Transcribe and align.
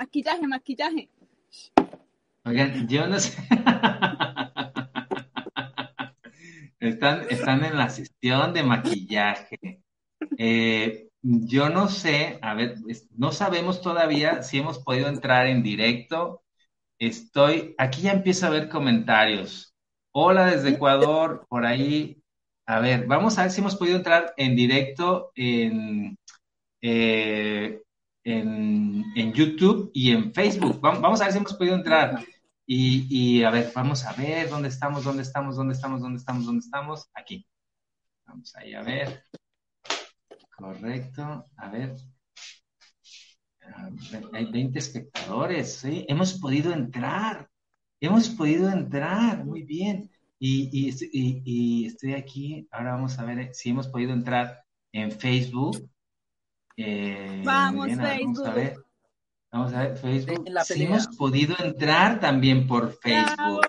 Maquillaje, 0.00 0.46
maquillaje. 0.46 1.10
Oigan, 2.46 2.88
yo 2.88 3.06
no 3.06 3.20
sé. 3.20 3.36
están, 6.80 7.26
están 7.28 7.62
en 7.66 7.76
la 7.76 7.90
sesión 7.90 8.54
de 8.54 8.62
maquillaje. 8.62 9.82
Eh, 10.38 11.10
yo 11.20 11.68
no 11.68 11.88
sé, 11.88 12.38
a 12.40 12.54
ver, 12.54 12.76
no 13.14 13.30
sabemos 13.30 13.82
todavía 13.82 14.42
si 14.42 14.56
hemos 14.56 14.78
podido 14.78 15.06
entrar 15.06 15.48
en 15.48 15.62
directo. 15.62 16.44
Estoy, 16.98 17.74
aquí 17.76 18.00
ya 18.00 18.12
empiezo 18.12 18.46
a 18.46 18.50
ver 18.50 18.70
comentarios. 18.70 19.74
Hola 20.12 20.46
desde 20.46 20.70
Ecuador, 20.70 21.44
por 21.46 21.66
ahí. 21.66 22.22
A 22.64 22.80
ver, 22.80 23.06
vamos 23.06 23.36
a 23.36 23.42
ver 23.42 23.50
si 23.50 23.60
hemos 23.60 23.76
podido 23.76 23.98
entrar 23.98 24.32
en 24.38 24.56
directo 24.56 25.30
en, 25.34 26.16
eh, 26.80 27.82
en, 28.24 29.04
en, 29.16 29.32
YouTube 29.32 29.90
y 29.94 30.10
en 30.10 30.32
Facebook. 30.32 30.80
Vamos, 30.80 31.20
a 31.20 31.24
ver 31.24 31.32
si 31.32 31.38
hemos 31.38 31.54
podido 31.54 31.76
entrar. 31.76 32.24
Y, 32.66 33.06
y, 33.10 33.42
a 33.42 33.50
ver, 33.50 33.72
vamos 33.74 34.04
a 34.04 34.12
ver 34.12 34.48
dónde 34.48 34.68
estamos, 34.68 35.04
dónde 35.04 35.22
estamos, 35.22 35.56
dónde 35.56 35.74
estamos, 35.74 36.00
dónde 36.00 36.18
estamos, 36.18 36.46
dónde 36.46 36.64
estamos. 36.64 37.10
Aquí. 37.14 37.46
Vamos 38.26 38.54
ahí 38.56 38.74
a 38.74 38.82
ver. 38.82 39.24
Correcto. 40.56 41.46
A 41.56 41.68
ver. 41.70 41.96
Hay 44.32 44.50
20 44.50 44.78
espectadores, 44.78 45.76
¿sí? 45.76 46.04
Hemos 46.08 46.34
podido 46.34 46.72
entrar. 46.72 47.48
Hemos 48.00 48.28
podido 48.28 48.70
entrar. 48.70 49.44
Muy 49.44 49.62
bien. 49.62 50.10
Y, 50.38 50.70
y, 50.72 51.42
y, 51.44 51.86
estoy 51.86 52.14
aquí. 52.14 52.68
Ahora 52.70 52.92
vamos 52.92 53.18
a 53.18 53.24
ver 53.24 53.54
si 53.54 53.70
hemos 53.70 53.88
podido 53.88 54.12
entrar 54.12 54.64
en 54.92 55.10
Facebook. 55.12 55.90
Eh, 56.82 57.42
vamos, 57.44 57.88
Facebook. 57.88 58.44
Vamos 58.44 58.48
a 58.48 58.52
ver. 58.54 58.76
Vamos 59.52 59.72
a 59.74 59.82
ver, 59.82 59.96
Facebook. 59.98 60.48
Sí 60.64 60.84
hemos 60.84 61.08
podido 61.08 61.54
entrar 61.62 62.20
también 62.20 62.66
por 62.66 62.98
Facebook. 62.98 63.66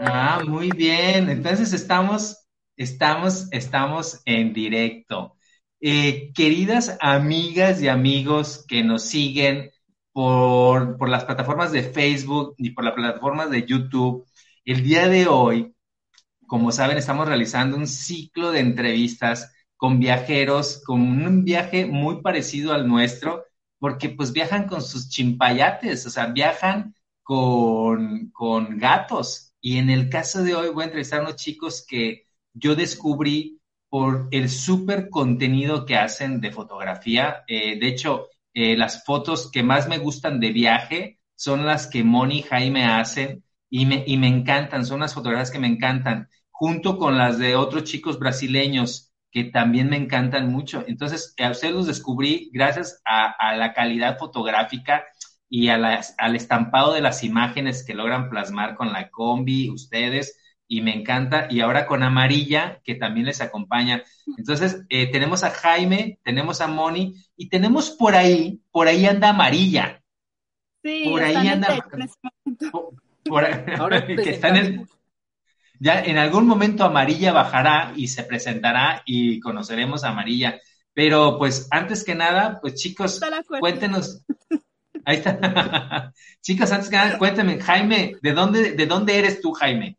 Ah, 0.00 0.42
muy 0.46 0.70
bien. 0.70 1.30
Entonces 1.30 1.72
estamos, 1.72 2.46
estamos, 2.76 3.48
estamos 3.52 4.20
en 4.26 4.52
directo. 4.52 5.34
Eh, 5.80 6.30
queridas 6.34 6.98
amigas 7.00 7.80
y 7.80 7.88
amigos 7.88 8.66
que 8.68 8.84
nos 8.84 9.04
siguen 9.04 9.70
por, 10.12 10.98
por 10.98 11.08
las 11.08 11.24
plataformas 11.24 11.72
de 11.72 11.84
Facebook 11.84 12.54
y 12.58 12.70
por 12.70 12.84
las 12.84 12.92
plataformas 12.92 13.50
de 13.50 13.64
YouTube, 13.64 14.26
el 14.66 14.82
día 14.82 15.08
de 15.08 15.26
hoy, 15.26 15.74
como 16.46 16.70
saben, 16.70 16.98
estamos 16.98 17.26
realizando 17.26 17.78
un 17.78 17.86
ciclo 17.86 18.50
de 18.50 18.60
entrevistas 18.60 19.54
con 19.80 19.98
viajeros, 19.98 20.82
con 20.84 21.00
un 21.00 21.42
viaje 21.42 21.86
muy 21.86 22.20
parecido 22.20 22.74
al 22.74 22.86
nuestro, 22.86 23.46
porque 23.78 24.10
pues 24.10 24.30
viajan 24.30 24.68
con 24.68 24.82
sus 24.82 25.08
chimpayates, 25.08 26.04
o 26.04 26.10
sea, 26.10 26.26
viajan 26.26 26.94
con, 27.22 28.30
con 28.30 28.76
gatos. 28.76 29.54
Y 29.58 29.78
en 29.78 29.88
el 29.88 30.10
caso 30.10 30.42
de 30.42 30.54
hoy 30.54 30.68
voy 30.68 30.82
a 30.82 30.86
entrevistar 30.88 31.20
a 31.20 31.22
unos 31.22 31.36
chicos 31.36 31.82
que 31.88 32.26
yo 32.52 32.74
descubrí 32.74 33.58
por 33.88 34.28
el 34.32 34.50
súper 34.50 35.08
contenido 35.08 35.86
que 35.86 35.96
hacen 35.96 36.42
de 36.42 36.52
fotografía. 36.52 37.42
Eh, 37.48 37.80
de 37.80 37.88
hecho, 37.88 38.28
eh, 38.52 38.76
las 38.76 39.02
fotos 39.06 39.50
que 39.50 39.62
más 39.62 39.88
me 39.88 39.96
gustan 39.96 40.40
de 40.40 40.52
viaje 40.52 41.20
son 41.36 41.64
las 41.64 41.86
que 41.86 42.04
Moni 42.04 42.40
y 42.40 42.42
Jaime 42.42 42.84
hacen 42.84 43.44
y 43.70 43.86
me, 43.86 44.04
y 44.06 44.18
me 44.18 44.28
encantan, 44.28 44.84
son 44.84 45.00
las 45.00 45.14
fotografías 45.14 45.50
que 45.50 45.58
me 45.58 45.68
encantan, 45.68 46.28
junto 46.50 46.98
con 46.98 47.16
las 47.16 47.38
de 47.38 47.56
otros 47.56 47.84
chicos 47.84 48.18
brasileños 48.18 49.09
que 49.30 49.44
también 49.44 49.88
me 49.88 49.96
encantan 49.96 50.50
mucho. 50.50 50.84
Entonces, 50.86 51.34
a 51.38 51.50
ustedes 51.50 51.74
los 51.74 51.86
descubrí 51.86 52.50
gracias 52.52 53.00
a, 53.04 53.54
la 53.56 53.72
calidad 53.72 54.18
fotográfica 54.18 55.04
y 55.48 55.68
al 55.68 56.36
estampado 56.36 56.92
de 56.94 57.00
las 57.00 57.24
imágenes 57.24 57.84
que 57.84 57.94
logran 57.94 58.28
plasmar 58.28 58.74
con 58.74 58.92
la 58.92 59.10
combi, 59.10 59.70
ustedes, 59.70 60.38
y 60.66 60.80
me 60.82 60.94
encanta. 60.94 61.46
Y 61.50 61.60
ahora 61.60 61.86
con 61.86 62.02
Amarilla, 62.02 62.80
que 62.84 62.94
también 62.94 63.26
les 63.26 63.40
acompaña. 63.40 64.02
Entonces, 64.36 64.84
eh, 64.88 65.10
tenemos 65.10 65.42
a 65.42 65.50
Jaime, 65.50 66.18
tenemos 66.22 66.60
a 66.60 66.68
Moni, 66.68 67.14
y 67.36 67.48
tenemos 67.48 67.90
por 67.90 68.14
ahí, 68.14 68.60
por 68.70 68.88
ahí 68.88 69.06
anda 69.06 69.30
Amarilla. 69.30 70.02
Sí, 70.82 71.04
por 71.08 71.22
ahí 71.22 71.48
anda. 71.48 71.68
Este 72.44 72.70
por, 73.24 73.44
ahora 73.78 74.06
que 74.06 74.30
está 74.30 74.48
en 74.48 74.56
el 74.56 74.86
ya 75.80 76.02
en 76.04 76.18
algún 76.18 76.46
momento 76.46 76.84
Amarilla 76.84 77.32
bajará 77.32 77.94
y 77.96 78.08
se 78.08 78.22
presentará 78.22 79.02
y 79.06 79.40
conoceremos 79.40 80.04
a 80.04 80.10
Amarilla. 80.10 80.60
Pero 80.92 81.38
pues 81.38 81.68
antes 81.70 82.04
que 82.04 82.14
nada, 82.14 82.60
pues 82.60 82.74
chicos, 82.74 83.18
cuéntenos. 83.58 84.22
Ahí 85.06 85.16
está. 85.16 86.12
chicos, 86.42 86.70
antes 86.70 86.90
que 86.90 86.96
nada, 86.96 87.16
cuéntame, 87.16 87.58
Jaime, 87.58 88.16
¿de 88.20 88.32
dónde, 88.32 88.72
de 88.72 88.86
dónde 88.86 89.18
eres 89.18 89.40
tú, 89.40 89.52
Jaime? 89.52 89.96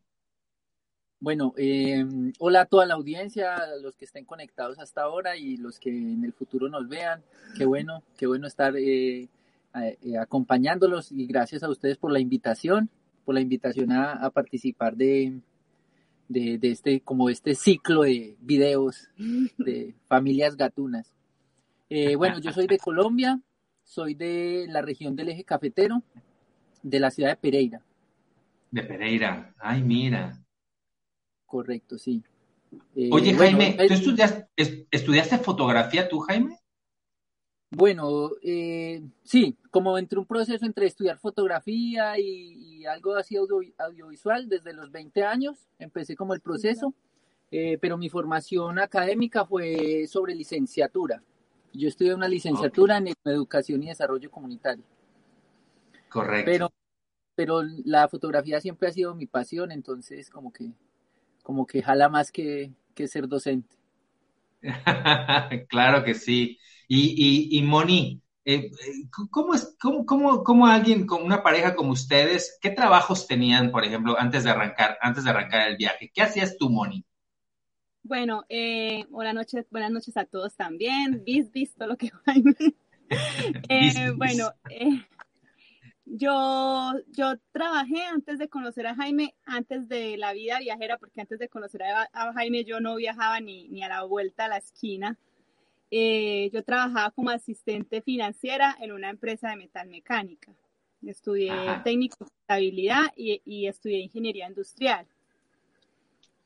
Bueno, 1.19 1.55
eh, 1.57 2.05
hola 2.37 2.61
a 2.61 2.65
toda 2.65 2.85
la 2.85 2.93
audiencia, 2.93 3.57
los 3.81 3.95
que 3.95 4.05
estén 4.05 4.25
conectados 4.25 4.77
hasta 4.77 5.01
ahora 5.01 5.35
y 5.35 5.57
los 5.57 5.79
que 5.79 5.89
en 5.89 6.23
el 6.23 6.33
futuro 6.33 6.69
nos 6.69 6.87
vean. 6.89 7.23
Qué 7.57 7.65
bueno, 7.65 8.03
qué 8.17 8.27
bueno 8.27 8.45
estar 8.45 8.75
eh, 8.77 9.29
eh, 9.73 10.17
acompañándolos 10.19 11.11
y 11.11 11.25
gracias 11.25 11.63
a 11.63 11.69
ustedes 11.69 11.97
por 11.97 12.11
la 12.11 12.19
invitación, 12.19 12.91
por 13.25 13.33
la 13.33 13.41
invitación 13.41 13.91
a 13.91 14.29
participar 14.29 14.95
de, 14.95 15.41
de, 16.31 16.59
este, 16.61 17.01
como 17.01 17.29
este 17.29 17.55
ciclo 17.55 18.03
de 18.03 18.35
videos 18.39 19.09
de 19.57 19.93
familias 20.07 20.55
gatunas. 20.55 21.13
Eh, 21.89 22.15
bueno, 22.15 22.39
yo 22.39 22.51
soy 22.53 22.67
de 22.67 22.77
Colombia, 22.77 23.41
soy 23.83 24.15
de 24.15 24.65
la 24.69 24.81
región 24.81 25.15
del 25.15 25.29
eje 25.29 25.43
cafetero, 25.43 26.03
de 26.81 26.99
la 26.99 27.11
ciudad 27.11 27.31
de 27.31 27.35
Pereira. 27.35 27.81
De 28.71 28.83
Pereira, 28.83 29.53
ay, 29.59 29.83
mira. 29.83 30.41
Correcto, 31.45 31.97
sí. 31.97 32.23
Eh, 32.95 33.09
Oye, 33.11 33.33
Jaime, 33.33 33.75
¿tú 33.87 33.93
estudiaste, 33.93 34.47
estudiaste 34.89 35.37
fotografía 35.39 36.07
tú, 36.07 36.19
Jaime? 36.19 36.60
Bueno, 37.73 38.31
eh, 38.43 39.01
sí, 39.23 39.57
como 39.71 39.97
entre 39.97 40.19
un 40.19 40.25
proceso 40.25 40.65
entre 40.65 40.87
estudiar 40.87 41.17
fotografía 41.17 42.19
y, 42.19 42.85
algo 42.85 43.15
así 43.15 43.37
audiovisual 43.37 44.49
desde 44.49 44.73
los 44.73 44.91
20 44.91 45.23
años, 45.23 45.69
empecé 45.79 46.15
como 46.15 46.33
el 46.33 46.41
proceso, 46.41 46.93
eh, 47.49 47.77
pero 47.79 47.97
mi 47.97 48.09
formación 48.09 48.77
académica 48.77 49.45
fue 49.45 50.05
sobre 50.07 50.35
licenciatura. 50.35 51.23
Yo 51.73 51.87
estudié 51.87 52.13
una 52.13 52.27
licenciatura 52.27 52.97
en 52.97 53.13
educación 53.23 53.81
y 53.83 53.87
desarrollo 53.87 54.29
comunitario. 54.29 54.83
Correcto. 56.09 56.51
Pero, 56.51 56.73
pero 57.35 57.61
la 57.85 58.09
fotografía 58.09 58.59
siempre 58.59 58.89
ha 58.89 58.91
sido 58.91 59.15
mi 59.15 59.27
pasión, 59.27 59.71
entonces 59.71 60.29
como 60.29 60.51
que, 60.51 60.73
como 61.41 61.65
que 61.65 61.81
jala 61.81 62.09
más 62.09 62.33
que, 62.33 62.73
que 62.93 63.07
ser 63.07 63.29
docente. 63.29 63.77
claro 65.69 66.03
que 66.03 66.13
sí. 66.15 66.59
Y, 66.94 67.16
y, 67.16 67.57
y 67.57 67.63
Moni, 67.63 68.22
eh, 68.44 68.69
¿cómo, 69.31 69.53
es, 69.53 69.78
cómo, 69.79 70.06
cómo, 70.06 70.44
cómo, 70.44 70.67
alguien 70.67 71.08
con 71.08 71.23
una 71.23 71.41
pareja 71.41 71.73
como 71.73 71.93
ustedes, 71.93 72.59
qué 72.61 72.70
trabajos 72.70 73.28
tenían, 73.28 73.72
por 73.72 73.85
ejemplo, 73.85 74.20
antes 74.20 74.43
de 74.43 74.49
arrancar, 74.49 74.97
antes 74.99 75.23
de 75.23 75.29
arrancar 75.29 75.70
el 75.70 75.78
viaje? 75.78 76.11
¿Qué 76.14 76.22
hacías 76.22 76.58
tú, 76.58 76.70
Moni? 76.70 77.05
Bueno, 78.03 78.43
eh, 78.49 79.05
buenas 79.09 79.35
noches, 79.35 79.66
buenas 79.72 79.90
noches 79.90 80.17
a 80.17 80.26
todos 80.26 80.53
también. 80.58 81.23
¿Vis, 81.23 81.49
visto 81.49 81.88
lo 81.88 81.96
que 81.96 82.11
eh, 83.70 84.11
bueno, 84.14 84.52
eh, 84.70 85.05
yo, 86.03 86.91
yo 87.16 87.37
trabajé 87.53 88.03
antes 88.03 88.37
de 88.37 88.49
conocer 88.49 88.85
a 88.87 88.96
Jaime, 88.96 89.34
antes 89.46 89.87
de 89.87 90.17
la 90.17 90.34
vida 90.34 90.59
viajera, 90.59 90.97
porque 90.97 91.22
antes 91.22 91.40
de 91.40 91.47
conocer 91.47 91.84
a, 91.84 92.09
a 92.11 92.34
Jaime 92.34 92.66
yo 92.66 92.82
no 92.82 92.97
viajaba 92.97 93.40
ni, 93.40 93.70
ni 93.70 93.82
a 93.82 93.87
la 93.87 94.03
vuelta 94.03 94.44
a 94.44 94.49
la 94.49 94.58
esquina. 94.58 95.17
Eh, 95.93 96.49
yo 96.53 96.64
trabajaba 96.64 97.11
como 97.11 97.29
asistente 97.29 98.02
financiera 98.02 98.78
en 98.79 98.93
una 98.93 99.09
empresa 99.09 99.49
de 99.49 99.58
metalmecánica. 99.58 100.53
Estudié 101.05 101.52
técnico 101.84 102.23
de 102.23 102.32
contabilidad 102.32 103.03
y, 103.16 103.41
y, 103.43 103.67
estudié 103.67 103.99
ingeniería 103.99 104.47
industrial. 104.47 105.05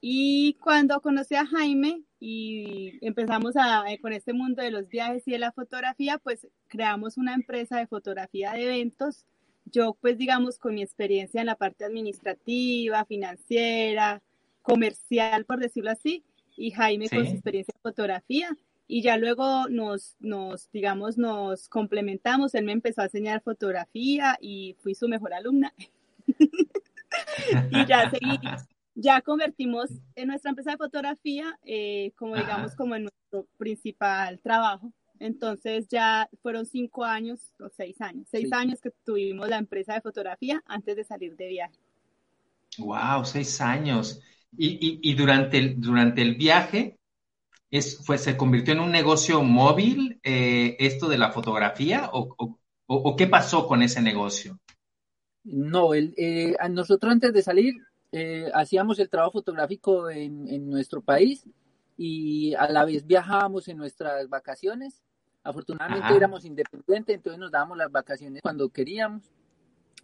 Y 0.01 0.53
cuando 0.62 1.01
conocí 1.01 1.36
a 1.36 1.45
Jaime 1.45 2.03
y 2.19 2.97
empezamos 3.06 3.56
a, 3.56 3.86
con 4.01 4.13
este 4.13 4.33
mundo 4.33 4.62
de 4.62 4.71
los 4.71 4.88
viajes 4.88 5.27
y 5.27 5.31
de 5.31 5.39
la 5.39 5.51
fotografía, 5.51 6.18
pues 6.19 6.48
creamos 6.68 7.18
una 7.18 7.33
empresa 7.33 7.77
de 7.77 7.88
fotografía 7.88 8.53
de 8.53 8.63
eventos. 8.63 9.25
Yo, 9.65 9.98
pues 10.00 10.18
digamos, 10.18 10.57
con 10.59 10.75
mi 10.75 10.83
experiencia 10.83 11.41
en 11.41 11.48
la 11.48 11.56
parte 11.56 11.86
administrativa, 11.86 13.06
financiera, 13.06 14.21
comercial, 14.62 15.45
por 15.45 15.59
decirlo 15.59 15.91
así, 15.91 16.24
y 16.56 16.71
Jaime 16.71 17.09
con 17.09 17.25
su 17.25 17.33
experiencia 17.33 17.74
en 17.75 17.81
fotografía. 17.81 18.57
Y 18.87 19.01
ya 19.01 19.17
luego 19.17 19.67
nos, 19.69 20.15
nos, 20.19 20.69
digamos, 20.71 21.17
nos 21.17 21.67
complementamos. 21.69 22.53
Él 22.53 22.65
me 22.65 22.71
empezó 22.71 23.01
a 23.01 23.05
enseñar 23.05 23.41
fotografía 23.41 24.37
y 24.39 24.75
fui 24.79 24.93
su 24.93 25.07
mejor 25.07 25.33
alumna. 25.33 25.73
y 27.71 27.85
ya 27.87 28.09
seguí, 28.09 28.39
ya 28.95 29.21
convertimos 29.21 29.89
en 30.15 30.27
nuestra 30.27 30.49
empresa 30.49 30.71
de 30.71 30.77
fotografía, 30.77 31.57
eh, 31.65 32.11
como 32.15 32.35
digamos, 32.35 32.75
como 32.75 32.95
en 32.95 33.03
nuestro 33.03 33.47
principal 33.57 34.39
trabajo. 34.39 34.91
Entonces 35.19 35.88
ya 35.89 36.29
fueron 36.41 36.65
cinco 36.65 37.03
años 37.03 37.53
o 37.59 37.69
seis 37.69 37.99
años, 38.01 38.27
seis 38.29 38.51
años 38.51 38.81
que 38.81 38.91
tuvimos 39.05 39.47
la 39.49 39.57
empresa 39.57 39.93
de 39.93 40.01
fotografía 40.01 40.61
antes 40.65 40.95
de 40.95 41.03
salir 41.03 41.35
de 41.35 41.47
viaje. 41.47 41.79
Wow, 42.77 43.23
seis 43.23 43.61
años. 43.61 44.21
Y, 44.57 44.99
y, 45.01 45.13
durante, 45.15 45.57
el, 45.57 45.81
durante 45.81 46.21
el 46.21 46.35
viaje, 46.35 46.97
es, 47.77 48.04
fue, 48.06 48.18
¿se 48.18 48.38
convirtió 48.38 48.74
en 48.74 48.80
un 48.80 48.92
negocio 48.92 49.42
móvil 49.42 50.19
eh, 50.24 50.75
esto 50.80 51.07
de 51.07 51.18
la 51.18 51.31
fotografía 51.31 52.10
o, 52.13 52.57
o, 52.88 53.16
qué 53.16 53.27
pasó 53.27 53.68
con 53.68 53.81
ese 53.81 54.01
negocio? 54.01 54.60
No, 55.44 55.94
el, 55.94 56.13
eh, 56.18 56.56
nosotros 56.69 57.12
antes 57.12 57.33
de 57.33 57.42
salir 57.42 57.75
eh, 58.12 58.50
hacíamos 58.54 59.00
el 59.00 59.10
trabajo 59.10 59.33
fotográfico 59.33 60.10
en, 60.10 60.48
en, 60.48 60.69
nuestro 60.69 61.01
país 61.01 61.45
y 61.98 62.54
a 62.56 62.69
la 62.69 62.86
vez 62.86 63.06
viajábamos 63.06 63.68
en 63.68 63.77
nuestras 63.77 64.30
vacaciones. 64.30 65.04
Afortunadamente 65.44 66.16
éramos 66.16 66.45
independientes, 66.45 67.16
entonces 67.16 67.39
nos 67.39 67.51
dábamos 67.51 67.77
las 67.77 67.92
vacaciones 67.92 68.42
cuando 68.42 68.69
queríamos. 68.69 69.24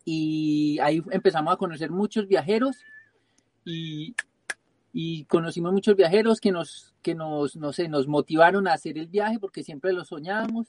Y 0.04 0.78
ahí 0.80 1.02
empezamos 1.12 1.54
a 1.54 1.58
conocer 1.58 1.90
muchos 1.90 2.28
viajeros 2.28 2.78
y, 3.66 4.16
y 4.94 5.26
conocimos 5.26 5.72
muchos 5.72 5.96
viajeros 5.96 6.40
que 6.40 6.52
nos, 6.52 6.94
que 7.02 7.16
nos, 7.16 7.56
no 7.56 7.72
sé, 7.74 7.88
nos 7.88 8.08
motivaron 8.08 8.68
a 8.68 8.74
hacer 8.74 8.98
el 8.98 9.08
viaje 9.08 9.40
porque 9.40 9.64
siempre 9.64 9.94
lo 9.94 10.04
soñábamos. 10.04 10.68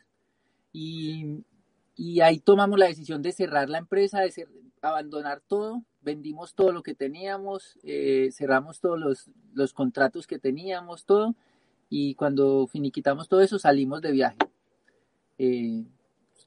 Y, 0.72 1.44
y 1.96 2.20
ahí 2.20 2.38
tomamos 2.38 2.78
la 2.78 2.86
decisión 2.86 3.22
de 3.22 3.32
cerrar 3.32 3.68
la 3.68 3.78
empresa, 3.78 4.20
de 4.20 4.32
abandonar 4.80 5.42
todo, 5.46 5.84
vendimos 6.00 6.54
todo 6.54 6.72
lo 6.72 6.82
que 6.82 6.94
teníamos, 6.94 7.78
eh, 7.82 8.30
cerramos 8.32 8.80
todos 8.80 8.98
los, 8.98 9.30
los, 9.54 9.72
contratos 9.72 10.26
que 10.26 10.38
teníamos, 10.38 11.04
todo, 11.04 11.34
y 11.88 12.14
cuando 12.14 12.66
finiquitamos 12.66 13.28
todo 13.28 13.40
eso 13.40 13.58
salimos 13.58 14.00
de 14.00 14.12
viaje. 14.12 14.38
Eh, 15.38 15.84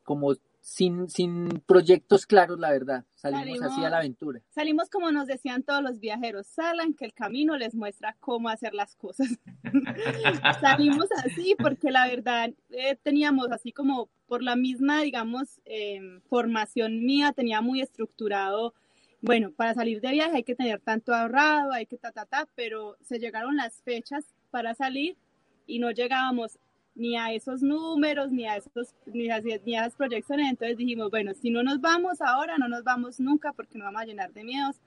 como 0.04 0.34
sin, 0.66 1.08
sin 1.10 1.62
proyectos 1.68 2.26
claros, 2.26 2.60
la 2.60 2.72
verdad. 2.72 3.06
Salimos, 3.14 3.62
así 3.62 3.86
a 3.86 3.90
la 3.92 3.98
aventura. 3.98 4.42
Salimos 4.50 4.90
como 4.90 5.12
nos 5.12 5.28
decían 5.28 5.62
todos 5.62 5.84
los 5.84 6.00
viajeros, 6.00 6.48
salgan 6.48 6.96
que 6.96 7.06
el 7.06 7.14
camino 7.14 7.56
les 7.56 7.76
muestra 7.76 8.18
cómo 8.20 8.50
hacer 8.50 8.74
las 8.74 8.96
cosas. 8.96 9.28
salimos 10.62 11.08
así 11.24 11.56
porque 11.60 11.92
la 11.92 12.08
verdad 12.08 12.50
eh, 12.72 12.98
teníamos 13.04 13.52
así 13.52 13.72
como 13.72 14.10
por 14.26 14.42
la 14.42 14.56
misma, 14.56 15.04
digamos, 15.04 15.62
em, 15.66 16.20
formación 16.22 17.06
mía, 17.06 17.32
tenía 17.32 17.62
muy 17.62 17.82
estructurado. 17.82 18.74
Bueno, 19.22 19.52
para 19.52 19.76
salir 19.76 20.02
de 20.02 20.14
viaje 20.14 20.38
hay 20.38 20.44
que 20.44 20.56
tener 20.56 20.80
tanto 20.80 21.14
ahorrado, 21.14 21.74
hay 21.74 21.86
que 21.86 21.98
ta, 21.98 22.12
ta, 22.12 22.26
ta, 22.26 22.48
pero 22.56 22.98
se 23.04 23.20
llegaron 23.20 23.56
las 23.56 23.84
fechas 23.84 24.26
para 24.50 24.74
salir 24.74 25.16
y 25.68 25.78
no 25.78 25.92
llegábamos 25.92 26.58
ni 26.96 27.18
a 27.18 27.34
esos 27.34 27.62
números, 27.62 28.32
ni 28.32 28.46
a, 28.46 28.56
esos, 28.56 28.96
ni 29.06 29.30
a, 29.30 29.38
esas 29.38 29.96
proyecciones. 29.96 30.50
Entonces 30.50 30.78
dijimos, 30.78 31.12
bueno, 31.12 31.34
si 31.34 31.50
no 31.50 31.62
nos 31.62 31.82
vamos 31.82 32.22
ahora, 32.22 32.58
no 32.58 32.68
nos 32.68 32.84
vamos 32.84 33.20
nunca 33.20 33.54
porque 33.54 33.78
nos 33.78 33.88
vamos 33.88 34.02
a 34.02 34.06
llenar 34.06 34.34
de 34.34 34.44
miedos. 34.44 34.78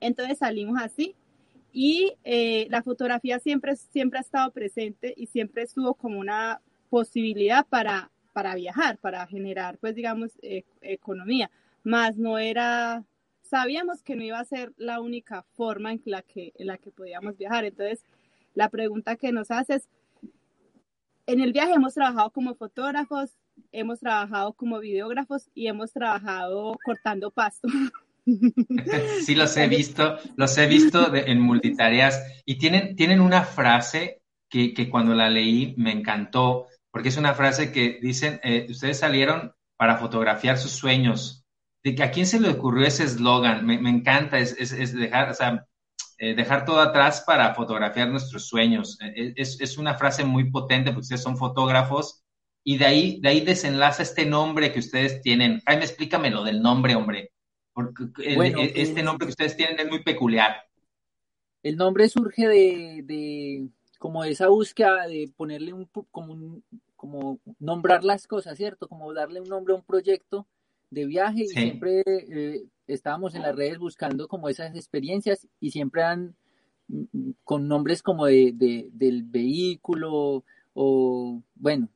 Entonces 0.00 0.38
salimos 0.38 0.80
así. 0.82 1.14
Y 1.72 2.14
eh, 2.24 2.66
la 2.70 2.82
fotografía 2.82 3.38
siempre, 3.38 3.76
siempre 3.76 4.18
ha 4.18 4.22
estado 4.22 4.50
presente 4.52 5.14
y 5.16 5.26
siempre 5.26 5.62
estuvo 5.62 5.94
como 5.94 6.20
una 6.20 6.60
posibilidad 6.88 7.66
para, 7.66 8.10
para 8.32 8.54
viajar, 8.54 8.98
para 8.98 9.26
generar, 9.26 9.78
pues 9.78 9.94
digamos, 9.94 10.32
e, 10.42 10.64
economía. 10.82 11.50
Más 11.82 12.16
no 12.16 12.38
era, 12.38 13.04
sabíamos 13.42 14.02
que 14.02 14.16
no 14.16 14.22
iba 14.22 14.38
a 14.38 14.44
ser 14.44 14.72
la 14.76 15.00
única 15.00 15.44
forma 15.56 15.92
en 15.92 16.00
la 16.04 16.22
que, 16.22 16.52
en 16.56 16.68
la 16.68 16.78
que 16.78 16.90
podíamos 16.90 17.36
viajar. 17.36 17.64
Entonces, 17.64 18.04
la 18.54 18.68
pregunta 18.68 19.16
que 19.16 19.32
nos 19.32 19.50
hace 19.50 19.74
es, 19.74 19.88
en 21.26 21.40
el 21.40 21.52
viaje 21.52 21.72
hemos 21.72 21.94
trabajado 21.94 22.30
como 22.30 22.54
fotógrafos, 22.54 23.30
hemos 23.72 24.00
trabajado 24.00 24.52
como 24.54 24.78
videógrafos 24.78 25.50
y 25.54 25.68
hemos 25.68 25.92
trabajado 25.92 26.76
cortando 26.84 27.30
pasto. 27.30 27.68
Sí, 29.26 29.34
los 29.34 29.54
he 29.58 29.68
visto, 29.68 30.16
los 30.36 30.56
he 30.56 30.66
visto 30.66 31.14
en 31.14 31.40
multitareas 31.40 32.42
y 32.46 32.56
tienen, 32.56 32.96
tienen 32.96 33.20
una 33.20 33.42
frase 33.42 34.22
que, 34.48 34.72
que, 34.72 34.88
cuando 34.88 35.14
la 35.14 35.28
leí 35.28 35.74
me 35.76 35.92
encantó, 35.92 36.68
porque 36.90 37.10
es 37.10 37.18
una 37.18 37.34
frase 37.34 37.70
que 37.70 37.98
dicen, 38.00 38.40
eh, 38.42 38.66
ustedes 38.70 38.98
salieron 38.98 39.52
para 39.76 39.98
fotografiar 39.98 40.56
sus 40.56 40.70
sueños. 40.70 41.44
De 41.82 41.94
que 41.94 42.02
a 42.02 42.10
quién 42.10 42.24
se 42.24 42.40
le 42.40 42.48
ocurrió 42.48 42.86
ese 42.86 43.04
eslogan, 43.04 43.66
me, 43.66 43.78
me, 43.78 43.90
encanta, 43.90 44.38
es, 44.38 44.56
es, 44.58 44.72
es, 44.72 44.94
dejar, 44.94 45.28
o 45.28 45.34
sea, 45.34 45.66
eh, 46.24 46.34
dejar 46.34 46.64
todo 46.64 46.80
atrás 46.80 47.22
para 47.26 47.54
fotografiar 47.54 48.08
nuestros 48.08 48.46
sueños. 48.46 48.98
Eh, 49.02 49.34
es, 49.36 49.60
es, 49.60 49.76
una 49.76 49.94
frase 49.94 50.24
muy 50.24 50.50
potente 50.50 50.90
porque 50.90 51.02
ustedes 51.02 51.22
son 51.22 51.36
fotógrafos 51.36 52.24
y 52.64 52.78
de 52.78 52.86
ahí, 52.86 53.20
de 53.20 53.28
ahí 53.28 53.40
desenlaza 53.42 54.02
este 54.02 54.24
nombre 54.24 54.72
que 54.72 54.78
ustedes 54.78 55.20
tienen. 55.20 55.60
Jaime, 55.66 55.84
explícame 55.84 56.30
lo 56.30 56.42
del 56.42 56.62
nombre, 56.62 56.94
hombre. 56.94 57.30
Porque 57.74 58.04
e, 58.22 58.72
este 58.74 59.02
nombre 59.02 59.26
que 59.26 59.32
ustedes 59.32 59.54
tienen 59.54 59.78
es 59.78 59.86
muy 59.86 60.02
peculiar. 60.02 60.56
El 61.62 61.76
nombre 61.76 62.08
surge 62.08 62.48
de, 62.48 63.02
de 63.04 63.68
como 63.98 64.24
esa 64.24 64.48
búsqueda 64.48 65.06
de 65.06 65.30
ponerle 65.36 65.74
un, 65.74 65.86
como, 66.10 66.62
como 66.96 67.38
nombrar 67.58 68.02
las 68.02 68.26
cosas, 68.26 68.56
¿cierto? 68.56 68.88
Como 68.88 69.12
darle 69.12 69.42
un 69.42 69.48
nombre 69.48 69.74
a 69.74 69.76
un 69.76 69.84
proyecto 69.84 70.46
de 70.94 71.06
viaje 71.06 71.42
y 71.42 71.48
siempre 71.48 72.02
eh, 72.06 72.64
estábamos 72.86 73.34
en 73.34 73.42
las 73.42 73.54
redes 73.54 73.78
buscando 73.78 74.28
como 74.28 74.48
esas 74.48 74.74
experiencias 74.74 75.46
y 75.60 75.70
siempre 75.70 76.02
han 76.02 76.36
mm, 76.88 77.02
mm, 77.12 77.34
con 77.44 77.68
nombres 77.68 78.02
como 78.02 78.26
de, 78.26 78.52
del 78.92 79.22
vehículo 79.24 80.44
o 80.72 81.42
bueno, 81.54 81.88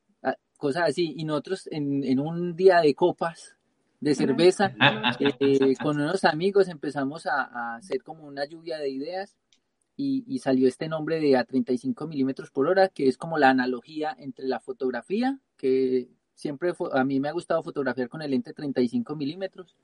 cosas 0.57 0.89
así. 0.89 1.13
Y 1.17 1.25
nosotros 1.25 1.67
en, 1.71 2.03
en 2.03 2.19
un 2.19 2.55
día 2.55 2.81
de 2.81 2.93
copas 2.93 3.55
de 3.99 4.15
cerveza 4.15 4.73
eh, 5.19 5.75
con 5.81 5.99
unos 5.99 6.23
amigos 6.23 6.69
empezamos 6.69 7.25
a, 7.25 7.75
hacer 7.75 8.03
como 8.03 8.25
una 8.25 8.45
lluvia 8.45 8.77
de 8.77 8.89
ideas 8.89 9.35
y, 9.97 10.23
y, 10.27 10.39
salió 10.39 10.67
este 10.69 10.87
nombre 10.87 11.19
de 11.19 11.35
a 11.35 11.43
35 11.43 12.07
milímetros 12.07 12.51
por 12.51 12.67
hora, 12.67 12.87
que 12.87 13.09
es 13.09 13.17
como 13.17 13.37
la 13.37 13.49
analogía 13.49 14.15
entre 14.17 14.47
la 14.47 14.61
fotografía, 14.61 15.39
que 15.57 16.07
siempre 16.39 16.71
a 16.93 17.03
mí 17.03 17.19
me 17.19 17.27
ha 17.27 17.33
gustado 17.33 17.61
fotografiar 17.61 18.07
con 18.07 18.21
el 18.21 18.31
lente 18.31 18.53
35 18.53 19.13
milímetros, 19.17 19.75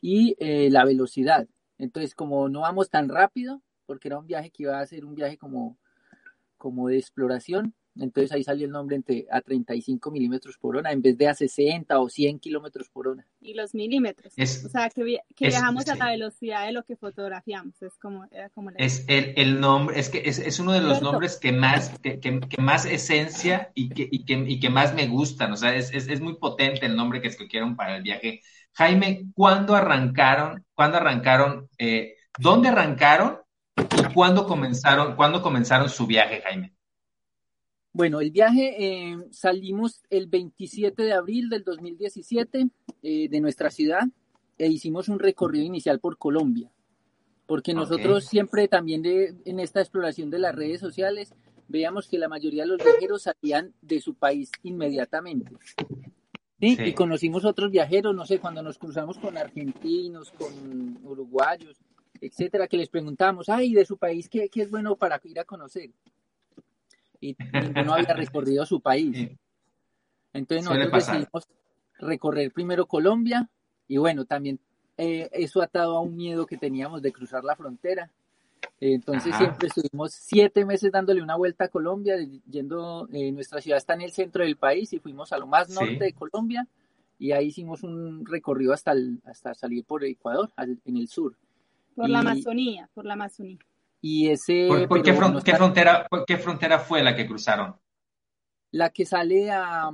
y 0.00 0.34
eh, 0.38 0.70
la 0.70 0.86
velocidad. 0.86 1.46
Entonces, 1.76 2.14
como 2.14 2.48
no 2.48 2.60
vamos 2.60 2.88
tan 2.88 3.10
rápido, 3.10 3.60
porque 3.84 4.08
era 4.08 4.18
un 4.18 4.26
viaje 4.26 4.50
que 4.50 4.62
iba 4.62 4.80
a 4.80 4.86
ser 4.86 5.04
un 5.04 5.14
viaje 5.14 5.36
como, 5.36 5.76
como 6.56 6.88
de 6.88 6.96
exploración, 6.96 7.74
entonces 7.96 8.32
ahí 8.32 8.44
salió 8.44 8.66
el 8.66 8.72
nombre 8.72 8.96
entre 8.96 9.26
a 9.30 9.40
35 9.40 10.10
milímetros 10.10 10.56
por 10.58 10.76
hora 10.76 10.92
en 10.92 11.02
vez 11.02 11.16
de 11.16 11.28
a 11.28 11.34
60 11.34 11.98
o 11.98 12.08
100 12.08 12.38
kilómetros 12.38 12.88
por 12.88 13.08
hora. 13.08 13.26
Y 13.40 13.54
los 13.54 13.74
milímetros. 13.74 14.34
o 14.36 14.68
sea, 14.68 14.90
que, 14.90 15.20
viajamos 15.38 15.88
a 15.88 15.94
la 15.94 16.10
velocidad 16.10 16.66
de 16.66 16.72
lo 16.72 16.84
que 16.84 16.96
fotografiamos. 16.96 17.80
Es 17.82 17.96
como, 17.98 18.26
como 18.54 18.70
Es 18.76 19.04
el, 19.08 19.34
el, 19.36 19.60
nombre, 19.60 19.98
es 19.98 20.08
que 20.08 20.22
es, 20.24 20.38
es 20.38 20.58
uno 20.58 20.72
de 20.72 20.80
los 20.80 21.02
nombres 21.02 21.36
que 21.36 21.52
más, 21.52 21.98
que, 22.00 22.20
que, 22.20 22.62
más 22.62 22.84
esencia 22.84 23.70
y 23.74 23.88
que, 23.88 24.08
y, 24.10 24.24
que, 24.24 24.34
y 24.34 24.60
que 24.60 24.70
más 24.70 24.94
me 24.94 25.06
gustan. 25.06 25.52
O 25.52 25.56
sea, 25.56 25.74
es, 25.74 25.92
es, 25.92 26.08
es 26.08 26.20
muy 26.20 26.36
potente 26.36 26.86
el 26.86 26.96
nombre 26.96 27.20
que 27.20 27.28
escogieron 27.28 27.76
para 27.76 27.96
el 27.96 28.02
viaje 28.02 28.42
Jaime, 28.74 29.26
¿cuándo 29.34 29.76
arrancaron? 29.76 30.64
¿Cuándo 30.74 30.96
arrancaron? 30.96 31.68
Eh, 31.78 32.16
¿Dónde 32.38 32.68
arrancaron? 32.68 33.38
¿Y 33.76 34.12
cuándo 34.12 34.46
comenzaron, 34.46 35.14
cuándo 35.14 35.42
comenzaron 35.42 35.88
su 35.88 36.06
viaje, 36.06 36.42
Jaime? 36.42 36.73
Bueno, 37.94 38.20
el 38.20 38.32
viaje 38.32 38.74
eh, 38.76 39.16
salimos 39.30 40.02
el 40.10 40.26
27 40.26 41.00
de 41.00 41.12
abril 41.12 41.48
del 41.48 41.62
2017 41.62 42.68
eh, 43.04 43.28
de 43.28 43.40
nuestra 43.40 43.70
ciudad 43.70 44.02
e 44.58 44.66
hicimos 44.66 45.08
un 45.08 45.20
recorrido 45.20 45.64
inicial 45.64 46.00
por 46.00 46.18
Colombia, 46.18 46.72
porque 47.46 47.72
nosotros 47.72 48.24
siempre 48.24 48.66
también 48.66 49.00
de, 49.02 49.36
en 49.44 49.60
esta 49.60 49.80
exploración 49.80 50.28
de 50.28 50.40
las 50.40 50.56
redes 50.56 50.80
sociales 50.80 51.32
veíamos 51.68 52.08
que 52.08 52.18
la 52.18 52.28
mayoría 52.28 52.64
de 52.64 52.70
los 52.70 52.78
viajeros 52.78 53.22
salían 53.22 53.72
de 53.80 54.00
su 54.00 54.14
país 54.14 54.50
inmediatamente. 54.64 55.52
Y 56.58 56.94
conocimos 56.94 57.44
otros 57.44 57.70
viajeros, 57.70 58.12
no 58.12 58.26
sé, 58.26 58.40
cuando 58.40 58.60
nos 58.60 58.76
cruzamos 58.76 59.18
con 59.18 59.38
argentinos, 59.38 60.32
con 60.32 60.98
uruguayos, 61.04 61.76
etcétera, 62.20 62.66
que 62.66 62.76
les 62.76 62.88
preguntamos, 62.88 63.48
ay, 63.48 63.72
de 63.72 63.84
su 63.84 63.98
país, 63.98 64.28
¿qué, 64.28 64.48
qué 64.48 64.62
es 64.62 64.70
bueno 64.70 64.96
para 64.96 65.20
ir 65.22 65.38
a 65.38 65.44
conocer? 65.44 65.90
Y 67.20 67.36
ninguno 67.52 67.94
había 67.94 68.14
recorrido 68.14 68.66
su 68.66 68.80
país. 68.80 69.30
Entonces 70.32 70.64
nosotros 70.64 70.92
decidimos 70.92 71.48
recorrer 71.98 72.52
primero 72.52 72.86
Colombia 72.86 73.48
y 73.86 73.98
bueno, 73.98 74.24
también 74.24 74.58
eh, 74.96 75.28
eso 75.32 75.62
atado 75.62 75.96
a 75.96 76.00
un 76.00 76.16
miedo 76.16 76.46
que 76.46 76.56
teníamos 76.56 77.02
de 77.02 77.12
cruzar 77.12 77.44
la 77.44 77.56
frontera. 77.56 78.10
Entonces 78.80 79.34
siempre 79.36 79.68
estuvimos 79.68 80.12
siete 80.12 80.64
meses 80.64 80.90
dándole 80.90 81.22
una 81.22 81.36
vuelta 81.36 81.64
a 81.64 81.68
Colombia, 81.68 82.16
yendo, 82.50 83.08
eh, 83.12 83.30
nuestra 83.30 83.60
ciudad 83.60 83.78
está 83.78 83.94
en 83.94 84.02
el 84.02 84.12
centro 84.12 84.42
del 84.42 84.56
país 84.56 84.92
y 84.92 84.98
fuimos 84.98 85.32
a 85.32 85.38
lo 85.38 85.46
más 85.46 85.70
norte 85.70 86.04
de 86.04 86.12
Colombia 86.12 86.66
y 87.18 87.32
ahí 87.32 87.46
hicimos 87.46 87.82
un 87.82 88.26
recorrido 88.26 88.72
hasta, 88.72 88.94
hasta 89.24 89.54
salir 89.54 89.84
por 89.84 90.04
Ecuador, 90.04 90.50
en 90.56 90.96
el 90.96 91.08
sur. 91.08 91.36
Por 91.94 92.10
la 92.10 92.20
Amazonía, 92.20 92.88
por 92.92 93.04
la 93.04 93.14
Amazonía. 93.14 93.58
Y 94.06 94.28
ese... 94.28 94.66
¿Por, 94.68 95.02
qué, 95.02 95.14
frontera, 95.14 96.06
qué 96.26 96.36
frontera 96.36 96.78
fue 96.78 97.02
la 97.02 97.16
que 97.16 97.26
cruzaron? 97.26 97.74
La 98.70 98.90
que 98.90 99.06
sale 99.06 99.50
a, 99.50 99.90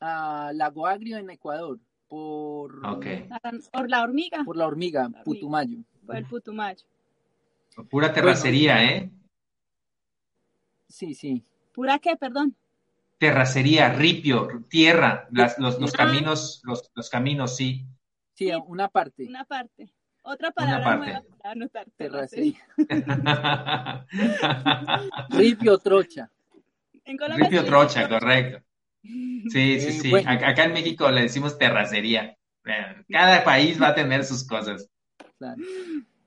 a 0.00 0.52
Lago 0.54 0.86
Agrio 0.86 1.16
en 1.16 1.30
Ecuador, 1.30 1.80
por... 2.06 2.80
Por 2.80 3.90
la 3.90 4.04
hormiga. 4.04 4.44
Por 4.44 4.56
la 4.56 4.68
hormiga, 4.68 5.10
Putumayo. 5.24 5.78
Por 6.06 6.16
el 6.16 6.26
Putumayo. 6.26 6.86
Pura 7.90 8.12
terracería, 8.12 8.84
¿eh? 8.84 9.10
Sí, 10.88 11.14
sí. 11.14 11.44
¿Pura 11.72 11.98
qué, 11.98 12.16
perdón? 12.16 12.54
Terracería, 13.18 13.92
ripio, 13.92 14.46
tierra, 14.68 15.26
los, 15.32 15.58
los, 15.80 15.92
caminos, 15.92 16.62
los, 16.62 16.88
los, 16.94 17.10
caminos, 17.10 17.56
sí. 17.56 17.84
Sí, 18.34 18.48
una 18.68 18.86
parte. 18.86 19.26
Una 19.26 19.44
parte. 19.44 19.92
Otra 20.22 20.50
palabra 20.50 20.96
nueva 20.96 21.22
para 21.38 21.52
anotar. 21.52 21.86
Terracería. 21.96 22.58
ripio 25.30 25.78
trocha. 25.78 26.30
ripio 27.04 27.64
trocha, 27.64 28.08
correcto. 28.08 28.62
Sí, 29.02 29.48
sí, 29.50 29.88
eh, 29.88 29.92
sí. 29.92 30.14
Acá 30.26 30.64
en 30.64 30.72
México 30.72 31.10
le 31.10 31.22
decimos 31.22 31.58
terracería. 31.58 32.36
Cada 33.08 33.42
país 33.44 33.80
va 33.80 33.88
a 33.88 33.94
tener 33.94 34.24
sus 34.24 34.46
cosas. 34.46 34.88
Claro. 35.38 35.62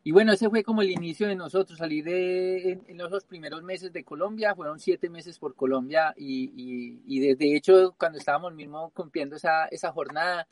Y 0.05 0.11
bueno, 0.11 0.33
ese 0.33 0.49
fue 0.49 0.63
como 0.63 0.81
el 0.81 0.91
inicio 0.91 1.27
de 1.27 1.35
nosotros, 1.35 1.77
salir 1.77 2.03
de, 2.03 2.71
en, 2.87 2.97
los 2.97 3.23
primeros 3.23 3.63
meses 3.63 3.93
de 3.93 4.03
Colombia, 4.03 4.53
fueron 4.53 4.77
siete 4.79 5.09
meses 5.09 5.39
por 5.39 5.55
Colombia 5.55 6.13
y, 6.17 6.51
y, 6.57 7.01
y 7.05 7.33
de, 7.33 7.55
hecho 7.55 7.95
cuando 7.97 8.17
estábamos 8.17 8.53
mismo 8.53 8.89
cumpliendo 8.89 9.37
esa, 9.37 9.65
esa 9.67 9.93
jornada, 9.93 10.45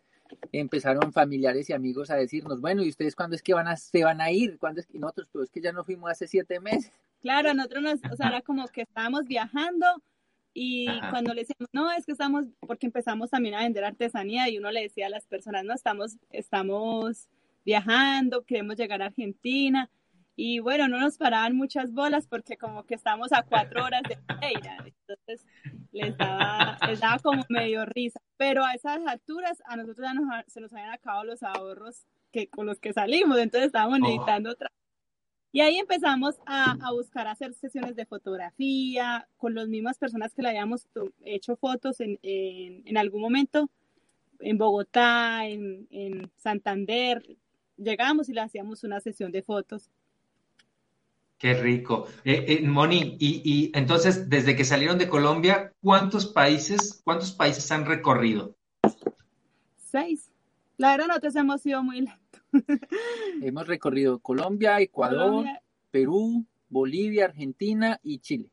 empezaron 0.52 1.14
familiares 1.14 1.70
y 1.70 1.74
amigos 1.74 2.10
a 2.12 2.16
decirnos, 2.16 2.62
bueno, 2.62 2.84
¿y 2.84 2.90
ustedes 2.90 3.16
cuándo 3.16 3.36
es 3.36 3.44
que 3.44 3.54
van 3.54 3.68
a, 3.68 3.78
se 3.78 4.04
van 4.04 4.22
a 4.22 4.32
ir? 4.32 4.58
¿Cuándo 4.60 4.82
es 4.82 4.88
que 4.88 5.00
nosotros, 5.00 5.30
pues 5.32 5.46
es 5.46 5.52
que 5.52 5.62
ya 5.62 5.72
no 5.72 5.84
fuimos 5.84 6.12
hace 6.12 6.28
siete 6.28 6.60
meses? 6.60 6.92
Claro, 7.22 7.54
nosotros 7.54 7.84
nos, 7.84 8.12
o 8.12 8.16
sea, 8.16 8.30
era 8.30 8.42
como 8.42 8.68
que 8.68 8.82
estábamos 8.82 9.26
viajando 9.26 9.86
y 10.54 10.88
cuando 11.10 11.34
le 11.34 11.42
decíamos, 11.42 11.70
no, 11.72 11.92
es 11.92 12.06
que 12.06 12.12
estamos, 12.12 12.46
porque 12.60 12.86
empezamos 12.86 13.30
también 13.30 13.56
a 13.56 13.60
vender 13.60 13.86
artesanía 13.86 14.50
y 14.50 14.58
uno 14.58 14.72
le 14.72 14.82
decía 14.82 15.06
a 15.06 15.10
las 15.10 15.26
personas, 15.26 15.64
no, 15.64 15.74
estamos, 15.74 16.18
estamos 16.30 17.30
viajando, 17.64 18.44
queremos 18.44 18.76
llegar 18.76 19.02
a 19.02 19.06
Argentina. 19.06 19.90
Y 20.44 20.58
bueno, 20.58 20.88
no 20.88 21.00
nos 21.00 21.20
paraban 21.20 21.56
muchas 21.56 21.94
bolas 21.94 22.26
porque 22.26 22.58
como 22.58 22.84
que 22.84 22.96
estamos 22.96 23.32
a 23.32 23.44
cuatro 23.44 23.86
horas 23.86 24.02
de 24.10 24.18
Pereira. 24.18 24.76
Entonces 24.84 25.46
les 25.92 26.18
daba, 26.18 26.80
les 26.88 27.00
daba 27.00 27.20
como 27.20 27.46
medio 27.48 27.86
risa. 27.86 28.20
Pero 28.38 28.66
a 28.66 28.74
esas 28.74 29.06
alturas 29.06 29.62
a 29.66 29.76
nosotros 29.76 30.04
ya 30.04 30.16
nos, 30.16 30.26
se 30.48 30.60
nos 30.60 30.74
habían 30.74 30.90
acabado 30.90 31.26
los 31.26 31.44
ahorros 31.44 32.08
que, 32.32 32.48
con 32.48 32.66
los 32.66 32.80
que 32.80 32.92
salimos. 32.92 33.38
Entonces 33.38 33.68
estábamos 33.68 34.00
oh. 34.00 34.02
necesitando 34.02 34.50
otra. 34.50 34.72
Y 35.52 35.62
ahí 35.62 35.78
empezamos 35.78 36.40
a, 36.48 36.72
a, 36.72 36.92
buscar 36.92 37.28
hacer 37.28 37.54
sesiones 37.54 37.96
de 37.96 38.08
fotografía 38.08 39.28
con 39.38 39.54
las 39.54 39.68
mismas 39.68 40.00
personas 40.00 40.34
que 40.34 40.42
le 40.42 40.50
habíamos 40.50 40.88
hecho 41.24 41.56
fotos 41.56 42.00
en, 42.00 42.18
en, 42.24 42.82
en 42.88 42.98
algún 42.98 43.22
momento 43.22 43.70
en 44.40 44.58
Bogotá, 44.58 45.46
en, 45.46 45.88
en 45.92 46.32
Santander, 46.38 47.38
llegamos 47.78 48.28
y 48.28 48.34
le 48.34 48.42
hacíamos 48.42 48.84
una 48.84 49.00
sesión 49.02 49.32
de 49.32 49.44
fotos. 49.44 49.92
Qué 51.42 51.56
rico. 51.56 52.06
Eh, 52.24 52.46
eh, 52.48 52.68
Moni, 52.68 53.18
y, 53.20 53.42
y, 53.44 53.72
entonces, 53.74 54.30
desde 54.30 54.56
que 54.56 54.64
salieron 54.64 55.00
de 55.00 55.10
Colombia, 55.10 55.74
¿cuántos 55.82 56.28
países, 56.28 57.02
cuántos 57.04 57.32
países 57.32 57.72
han 57.72 57.88
recorrido? 57.88 58.56
Seis. 59.76 60.32
La 60.78 60.92
verdad, 60.92 61.08
nosotros 61.08 61.36
hemos 61.38 61.60
sido 61.64 61.82
muy 61.82 62.02
lentos. 62.02 62.44
hemos 63.42 63.66
recorrido 63.66 64.20
Colombia, 64.20 64.80
Ecuador, 64.82 65.48
Perú, 65.90 66.46
Bolivia, 66.70 67.26
Argentina 67.26 68.00
y 68.04 68.20
Chile. 68.20 68.52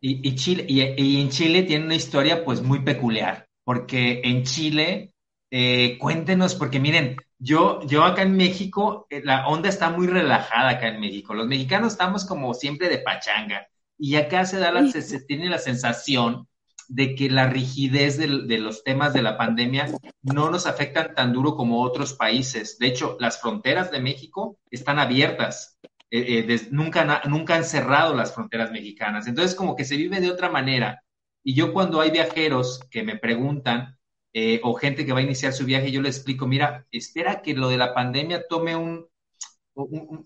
Y, 0.00 0.28
y 0.28 0.34
Chile, 0.34 0.66
y, 0.68 0.80
y, 0.80 1.20
en 1.20 1.28
Chile 1.28 1.62
tiene 1.62 1.84
una 1.84 1.94
historia 1.94 2.44
pues 2.44 2.60
muy 2.60 2.80
peculiar, 2.80 3.46
porque 3.62 4.20
en 4.24 4.42
Chile, 4.42 5.11
eh, 5.54 5.98
cuéntenos, 5.98 6.54
porque 6.54 6.80
miren, 6.80 7.16
yo, 7.38 7.80
yo 7.86 8.04
acá 8.04 8.22
en 8.22 8.38
México, 8.38 9.06
eh, 9.10 9.20
la 9.22 9.46
onda 9.48 9.68
está 9.68 9.90
muy 9.90 10.06
relajada 10.06 10.70
acá 10.70 10.88
en 10.88 10.98
México. 10.98 11.34
Los 11.34 11.46
mexicanos 11.46 11.92
estamos 11.92 12.24
como 12.24 12.54
siempre 12.54 12.88
de 12.88 12.98
pachanga. 12.98 13.66
Y 13.98 14.16
acá 14.16 14.46
se 14.46 14.58
da 14.58 14.72
la, 14.72 14.88
se, 14.88 15.20
tiene 15.20 15.50
la 15.50 15.58
sensación 15.58 16.48
de 16.88 17.14
que 17.14 17.28
la 17.28 17.48
rigidez 17.48 18.16
de, 18.16 18.28
los 18.28 18.82
temas 18.82 19.12
de 19.12 19.20
la 19.20 19.36
pandemia 19.36 19.88
no 20.22 20.50
nos 20.50 20.66
afectan 20.66 21.14
tan 21.14 21.34
duro 21.34 21.54
como 21.54 21.82
otros 21.82 22.14
países. 22.14 22.78
De 22.78 22.86
hecho, 22.86 23.18
las 23.20 23.38
fronteras 23.38 23.90
de 23.90 24.00
México 24.00 24.56
están 24.70 24.98
abiertas. 24.98 25.78
Eh, 26.10 26.46
eh, 26.48 26.68
nunca, 26.70 27.20
nunca 27.26 27.56
han 27.56 27.64
cerrado 27.64 28.14
las 28.14 28.34
fronteras 28.34 28.70
mexicanas. 28.70 29.26
Entonces, 29.26 29.54
como 29.54 29.76
que 29.76 29.84
se 29.84 29.98
vive 29.98 30.18
de 30.18 30.30
otra 30.30 30.48
manera. 30.48 31.02
Y 31.44 31.52
yo 31.52 31.74
cuando 31.74 32.00
hay 32.00 32.10
viajeros 32.10 32.80
que 32.90 33.02
me 33.02 33.18
preguntan, 33.18 33.98
eh, 34.34 34.60
o 34.62 34.74
gente 34.74 35.04
que 35.04 35.12
va 35.12 35.18
a 35.18 35.22
iniciar 35.22 35.52
su 35.52 35.64
viaje, 35.64 35.90
yo 35.90 36.00
le 36.00 36.08
explico, 36.08 36.46
mira, 36.46 36.86
espera 36.90 37.42
que 37.42 37.54
lo 37.54 37.68
de 37.68 37.76
la 37.76 37.92
pandemia 37.92 38.46
tome 38.48 38.74
un, 38.76 39.06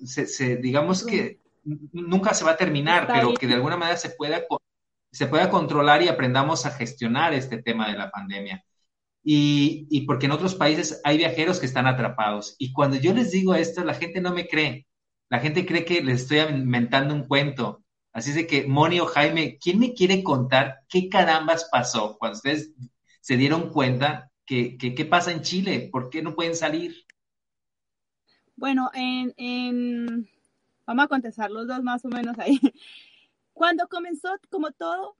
se, 0.04 0.56
digamos 0.56 1.04
que 1.04 1.40
nunca 1.92 2.34
se 2.34 2.44
va 2.44 2.52
a 2.52 2.56
terminar, 2.56 3.08
pero 3.08 3.34
que 3.34 3.46
de 3.46 3.54
alguna 3.54 3.76
manera 3.76 3.96
se 3.96 4.10
pueda, 4.10 4.42
se 5.10 5.26
pueda 5.26 5.50
controlar 5.50 6.02
y 6.02 6.08
aprendamos 6.08 6.66
a 6.66 6.70
gestionar 6.70 7.34
este 7.34 7.62
tema 7.62 7.90
de 7.90 7.98
la 7.98 8.10
pandemia. 8.10 8.64
Y, 9.24 9.88
y, 9.90 10.02
porque 10.02 10.26
en 10.26 10.32
otros 10.32 10.54
países 10.54 11.00
hay 11.02 11.16
viajeros 11.16 11.58
que 11.58 11.66
están 11.66 11.88
atrapados. 11.88 12.54
Y 12.58 12.72
cuando 12.72 12.96
yo 12.96 13.12
les 13.12 13.32
digo 13.32 13.56
esto, 13.56 13.82
la 13.82 13.94
gente 13.94 14.20
no 14.20 14.32
me 14.32 14.46
cree. 14.46 14.86
La 15.28 15.40
gente 15.40 15.66
cree 15.66 15.84
que 15.84 16.00
les 16.00 16.22
estoy 16.22 16.38
inventando 16.38 17.12
un 17.12 17.24
cuento. 17.26 17.82
Así 18.12 18.30
es 18.30 18.36
de 18.36 18.46
que, 18.46 18.68
Moni 18.68 19.00
o 19.00 19.06
Jaime, 19.06 19.58
¿quién 19.60 19.80
me 19.80 19.94
quiere 19.94 20.22
contar 20.22 20.82
qué 20.88 21.08
carambas 21.08 21.68
pasó 21.72 22.16
cuando 22.18 22.36
ustedes 22.36 22.70
se 23.26 23.36
dieron 23.36 23.70
cuenta 23.70 24.30
que, 24.46 24.78
qué 24.78 25.04
pasa 25.04 25.32
en 25.32 25.42
Chile, 25.42 25.88
por 25.90 26.10
qué 26.10 26.22
no 26.22 26.36
pueden 26.36 26.54
salir. 26.54 26.94
Bueno, 28.54 28.88
en, 28.94 30.28
vamos 30.86 31.04
a 31.04 31.08
contestar 31.08 31.50
los 31.50 31.66
dos 31.66 31.82
más 31.82 32.04
o 32.04 32.08
menos 32.08 32.38
ahí. 32.38 32.60
Cuando 33.52 33.88
comenzó, 33.88 34.28
como 34.48 34.70
todo, 34.70 35.16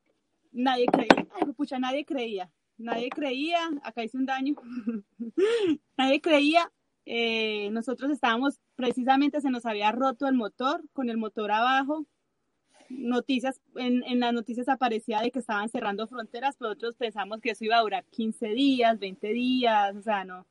nadie 0.53 0.87
creía. 0.87 1.27
Ay, 1.35 1.53
pucha, 1.57 1.81
nadie 1.81 2.05
creía. 2.05 2.49
Nadie 2.79 3.11
creía. 3.11 3.59
Acá 3.83 4.05
hice 4.05 4.19
un 4.19 4.27
daño. 4.27 4.55
nadie 5.99 6.21
creía. 6.21 6.71
Eh, 7.07 7.71
nosotros 7.73 8.13
estábamos, 8.13 8.61
precisamente 8.77 9.41
se 9.41 9.51
nos 9.51 9.67
había 9.67 9.91
roto 9.91 10.29
el 10.29 10.37
motor, 10.37 10.81
con 10.93 11.11
el 11.11 11.17
motor 11.17 11.51
abajo 11.51 12.07
noticias, 12.89 13.61
en, 13.77 14.03
en, 14.05 14.21
las 14.21 14.33
noticias 14.33 14.69
aparecía 14.69 15.21
de 15.21 15.31
que 15.31 15.39
estaban 15.39 15.69
cerrando 15.69 16.07
fronteras, 16.07 16.57
pero 16.57 16.71
nosotros 16.71 16.97
pensamos 16.97 17.41
que 17.41 17.51
eso 17.51 17.65
iba 17.65 17.77
a 17.77 17.83
durar 17.83 18.05
15 18.07 18.49
días, 18.49 18.99
20 18.99 19.29
días, 19.33 19.97
o 19.97 20.03
sea, 20.03 20.25
no. 20.25 20.47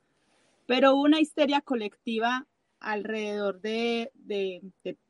Pero 0.65 0.93
hubo 0.93 1.03
una 1.03 1.19
histeria 1.19 1.61
colectiva 1.61 2.47
alrededor 2.79 3.61
de, 3.61 4.11
de, 4.15 4.61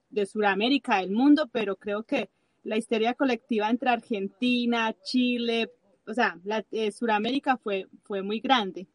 de, 0.09 0.25
Sudamérica, 0.25 0.97
del 0.97 1.11
mundo, 1.11 1.49
pero 1.51 1.75
creo 1.75 2.03
que 2.03 2.29
la 2.63 2.77
histeria 2.77 3.13
colectiva 3.13 3.69
entre 3.69 3.89
Argentina, 3.89 4.95
Chile, 5.03 5.71
o 6.07 6.13
sea, 6.13 6.39
la, 6.43 6.65
eh, 6.71 6.91
Sudamérica 6.91 7.57
fue, 7.57 7.87
fue 8.03 8.21
muy 8.21 8.39
grande. 8.39 8.87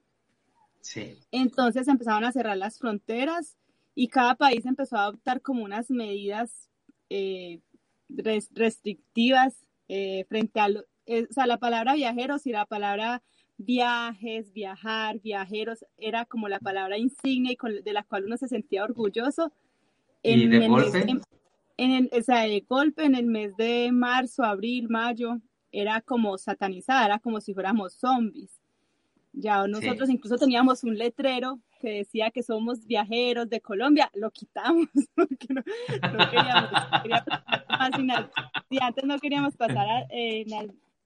Sí. 0.81 1.19
Entonces 1.31 1.89
empezaron 1.89 2.25
a 2.25 2.33
cerrar 2.33 2.57
las 2.57 2.79
fronteras 2.79 3.57
y 3.95 4.09
cada 4.09 4.35
país 4.35 4.65
empezó 4.65 4.97
a 4.97 5.05
adoptar 5.05 5.43
como 5.43 5.63
unas 5.63 5.91
medidas 5.91 6.71
eh, 7.11 7.61
restrictivas 8.53 9.55
eh, 9.89 10.25
frente 10.29 10.61
a, 10.61 10.69
eh, 11.07 11.27
o 11.29 11.33
sea, 11.33 11.47
la 11.47 11.59
palabra 11.59 11.95
viajeros 11.95 12.47
y 12.47 12.53
la 12.53 12.67
palabra 12.67 13.23
viajes, 13.57 14.53
viajar, 14.53 15.21
viajeros, 15.21 15.85
era 15.99 16.25
como 16.25 16.49
la 16.49 16.61
palabra 16.61 16.97
insignia 16.97 17.53
y 17.53 17.83
de 17.83 17.93
la 17.93 18.05
cual 18.05 18.25
uno 18.25 18.37
se 18.37 18.49
sentía 18.49 18.85
orgulloso. 18.85 19.53
En, 20.23 20.41
¿Y 20.41 20.47
de 20.47 20.69
golpe? 20.69 21.07
en, 21.77 21.91
el, 21.93 22.11
o 22.13 22.23
sea, 22.23 22.43
de 22.43 22.61
golpe 22.61 23.05
en 23.05 23.15
el 23.15 23.27
mes 23.27 23.57
de 23.57 23.91
marzo, 23.93 24.45
abril, 24.45 24.89
mayo, 24.89 25.41
era 25.73 26.01
como 26.01 26.39
satanizada, 26.39 27.07
era 27.07 27.19
como 27.19 27.41
si 27.41 27.55
fuéramos 27.55 27.95
zombies. 27.95 28.60
Ya 29.33 29.67
nosotros 29.67 30.09
incluso 30.11 30.37
teníamos 30.37 30.83
un 30.85 30.99
letrero 30.99 31.61
que 31.81 31.91
decía 31.99 32.31
que 32.31 32.43
somos 32.43 32.87
viajeros 32.87 33.49
de 33.49 33.61
Colombia, 33.61 34.11
lo 34.15 34.31
quitamos 34.31 34.89
porque 35.15 35.47
no, 35.55 35.63
queríamos 36.31 36.73
más 36.73 38.31
Si 38.69 38.79
antes 38.81 39.05
no 39.05 39.19
queríamos 39.19 39.57
pasar, 39.57 40.07
eh, 40.11 40.45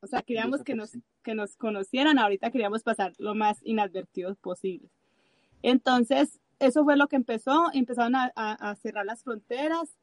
o 0.01 0.07
sea, 0.07 0.23
queríamos 0.23 0.63
que 0.63 0.75
nos, 0.75 0.93
que 1.23 1.35
nos 1.35 1.57
conocieran, 1.57 2.19
ahorita 2.19 2.51
queríamos 2.51 2.83
pasar 2.83 3.13
lo 3.19 3.35
más 3.35 3.59
inadvertidos 3.63 4.37
posible. 4.39 4.89
Entonces, 5.63 6.41
eso 6.59 6.85
fue 6.85 6.97
lo 6.97 7.09
que 7.09 7.17
empezó, 7.17 7.71
empezaron 7.73 8.15
a, 8.17 8.75
cerrar 8.77 9.07
las 9.07 9.23
fronteras. 9.23 9.97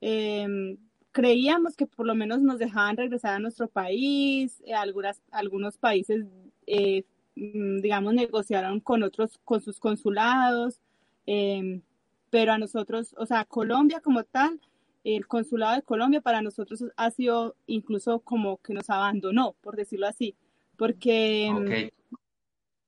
Em, 0.00 0.78
creíamos 1.10 1.76
que 1.76 1.86
por 1.86 2.06
lo 2.06 2.14
menos 2.14 2.40
nos 2.40 2.58
dejaban 2.58 2.96
regresar 2.96 3.34
a 3.34 3.38
nuestro 3.38 3.68
país, 3.68 4.62
eh, 4.64 4.74
algunas, 4.74 5.20
algunos 5.30 5.76
países, 5.76 6.24
eh, 6.66 7.04
digamos, 7.34 8.14
negociaron 8.14 8.80
con 8.80 9.02
otros, 9.02 9.40
con 9.44 9.60
sus 9.60 9.80
consulados, 9.80 10.80
em, 11.26 11.82
pero 12.30 12.52
a 12.52 12.58
nosotros, 12.58 13.14
o 13.18 13.26
sea, 13.26 13.44
Colombia 13.44 14.00
como 14.00 14.24
tal, 14.24 14.60
el 15.04 15.26
consulado 15.26 15.76
de 15.76 15.82
Colombia 15.82 16.20
para 16.20 16.42
nosotros 16.42 16.84
ha 16.96 17.10
sido 17.10 17.56
incluso 17.66 18.20
como 18.20 18.58
que 18.58 18.74
nos 18.74 18.88
abandonó, 18.90 19.54
por 19.60 19.76
decirlo 19.76 20.06
así, 20.06 20.34
porque, 20.76 21.50
mm, 21.50 22.16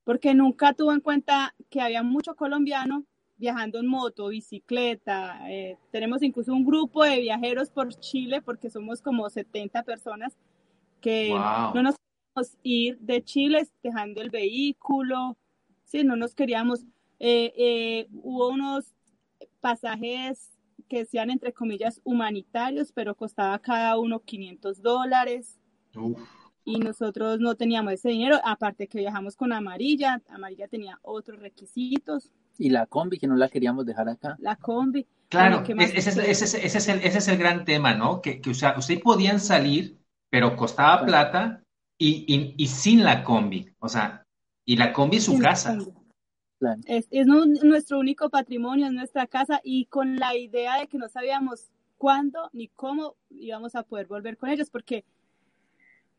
porque 0.05 0.35
nunca 0.35 0.75
tuvo 0.75 0.93
en 0.93 1.01
cuenta 1.01 1.55
que 1.71 1.81
había 1.81 2.03
mucho 2.03 2.35
colombiano 2.37 3.05
viajando 3.37 3.79
en 3.81 3.87
moto, 3.87 4.29
bicicleta. 4.29 5.51
Eh, 5.51 5.77
tenemos 5.91 6.23
incluso 6.23 6.53
un 6.53 6.65
grupo 6.65 7.05
de 7.05 7.21
viajeros 7.21 7.71
por 7.71 7.93
Chile 7.95 8.41
porque 8.43 8.71
somos 8.71 9.03
como 9.03 9.29
70 9.29 9.83
personas 9.83 10.37
que 11.01 11.31
no 11.31 11.83
nos 11.83 11.97
ir 12.63 12.99
de 12.99 13.23
Chile 13.23 13.67
dejando 13.83 14.21
el 14.21 14.31
vehículo, 14.31 15.37
sí, 15.85 16.05
no 16.05 16.17
nos 16.17 16.35
queríamos. 16.35 16.81
Eh, 17.21 17.53
eh, 17.57 18.09
hubo 18.13 18.49
unos 18.49 18.95
pasajes 19.61 20.51
que 20.89 21.05
sean 21.05 21.31
entre 21.31 21.53
comillas 21.53 22.01
humanitarios, 22.05 22.93
pero 22.93 23.15
costaba 23.15 23.59
cada 23.59 23.99
uno 23.99 24.21
500 24.21 24.83
dólares. 24.83 25.59
Y 26.65 26.79
nosotros 26.79 27.39
no 27.41 27.55
teníamos 27.55 27.95
ese 27.95 28.11
dinero, 28.11 28.41
aparte 28.45 28.89
que 28.89 28.99
viajamos 28.99 29.37
con 29.37 29.53
Amarilla, 29.53 30.23
Amarilla 30.29 30.67
tenía 30.67 30.99
otros 31.03 31.39
requisitos. 31.39 32.31
Y 32.59 32.71
la 32.71 32.87
combi, 32.87 33.19
que 33.19 33.27
no 33.27 33.37
la 33.37 33.49
queríamos 33.49 33.85
dejar 33.87 34.09
acá. 34.09 34.37
La 34.39 34.57
combi. 34.57 35.07
Claro, 35.29 35.65
ese, 35.67 36.11
es, 36.11 36.45
ese, 36.45 36.67
es 36.67 36.89
el, 36.89 36.99
ese 37.01 37.19
es 37.19 37.29
el 37.29 37.39
gran 37.39 37.65
tema, 37.65 37.95
¿no? 37.95 38.21
Que, 38.21 38.41
que 38.41 38.51
o 38.51 38.55
sea, 38.55 38.77
ustedes 38.79 39.01
podían 39.01 39.41
salir, 39.41 39.99
pero 40.31 40.55
costaba 40.57 41.05
plata 41.05 41.64
y, 41.99 42.25
y, 42.27 42.55
y, 42.57 42.67
sin 42.67 43.05
la 43.05 43.23
combi. 43.25 43.69
O 43.79 43.89
sea, 43.89 44.25
y 44.65 44.77
la 44.77 44.93
combi 44.93 45.19
es 45.19 45.25
su 45.25 45.39
casa. 45.39 45.79
Es, 46.87 47.09
es 47.11 47.27
nuestro 47.27 47.99
único 47.99 48.31
patrimonio, 48.31 48.87
es 48.87 48.93
nuestra 48.93 49.27
casa 49.27 49.61
y 49.63 49.87
con 49.87 50.17
la 50.17 50.37
idea 50.37 50.79
de 50.79 50.87
que 50.87 50.99
no 50.99 51.09
sabíamos 51.09 51.71
cuándo 51.99 52.51
ni 52.53 52.69
cómo 52.69 53.17
íbamos 53.31 53.75
a 53.75 53.83
poder 53.83 54.07
volver 54.07 54.37
con 54.37 54.49
ellos, 54.49 54.71
porque 54.71 55.05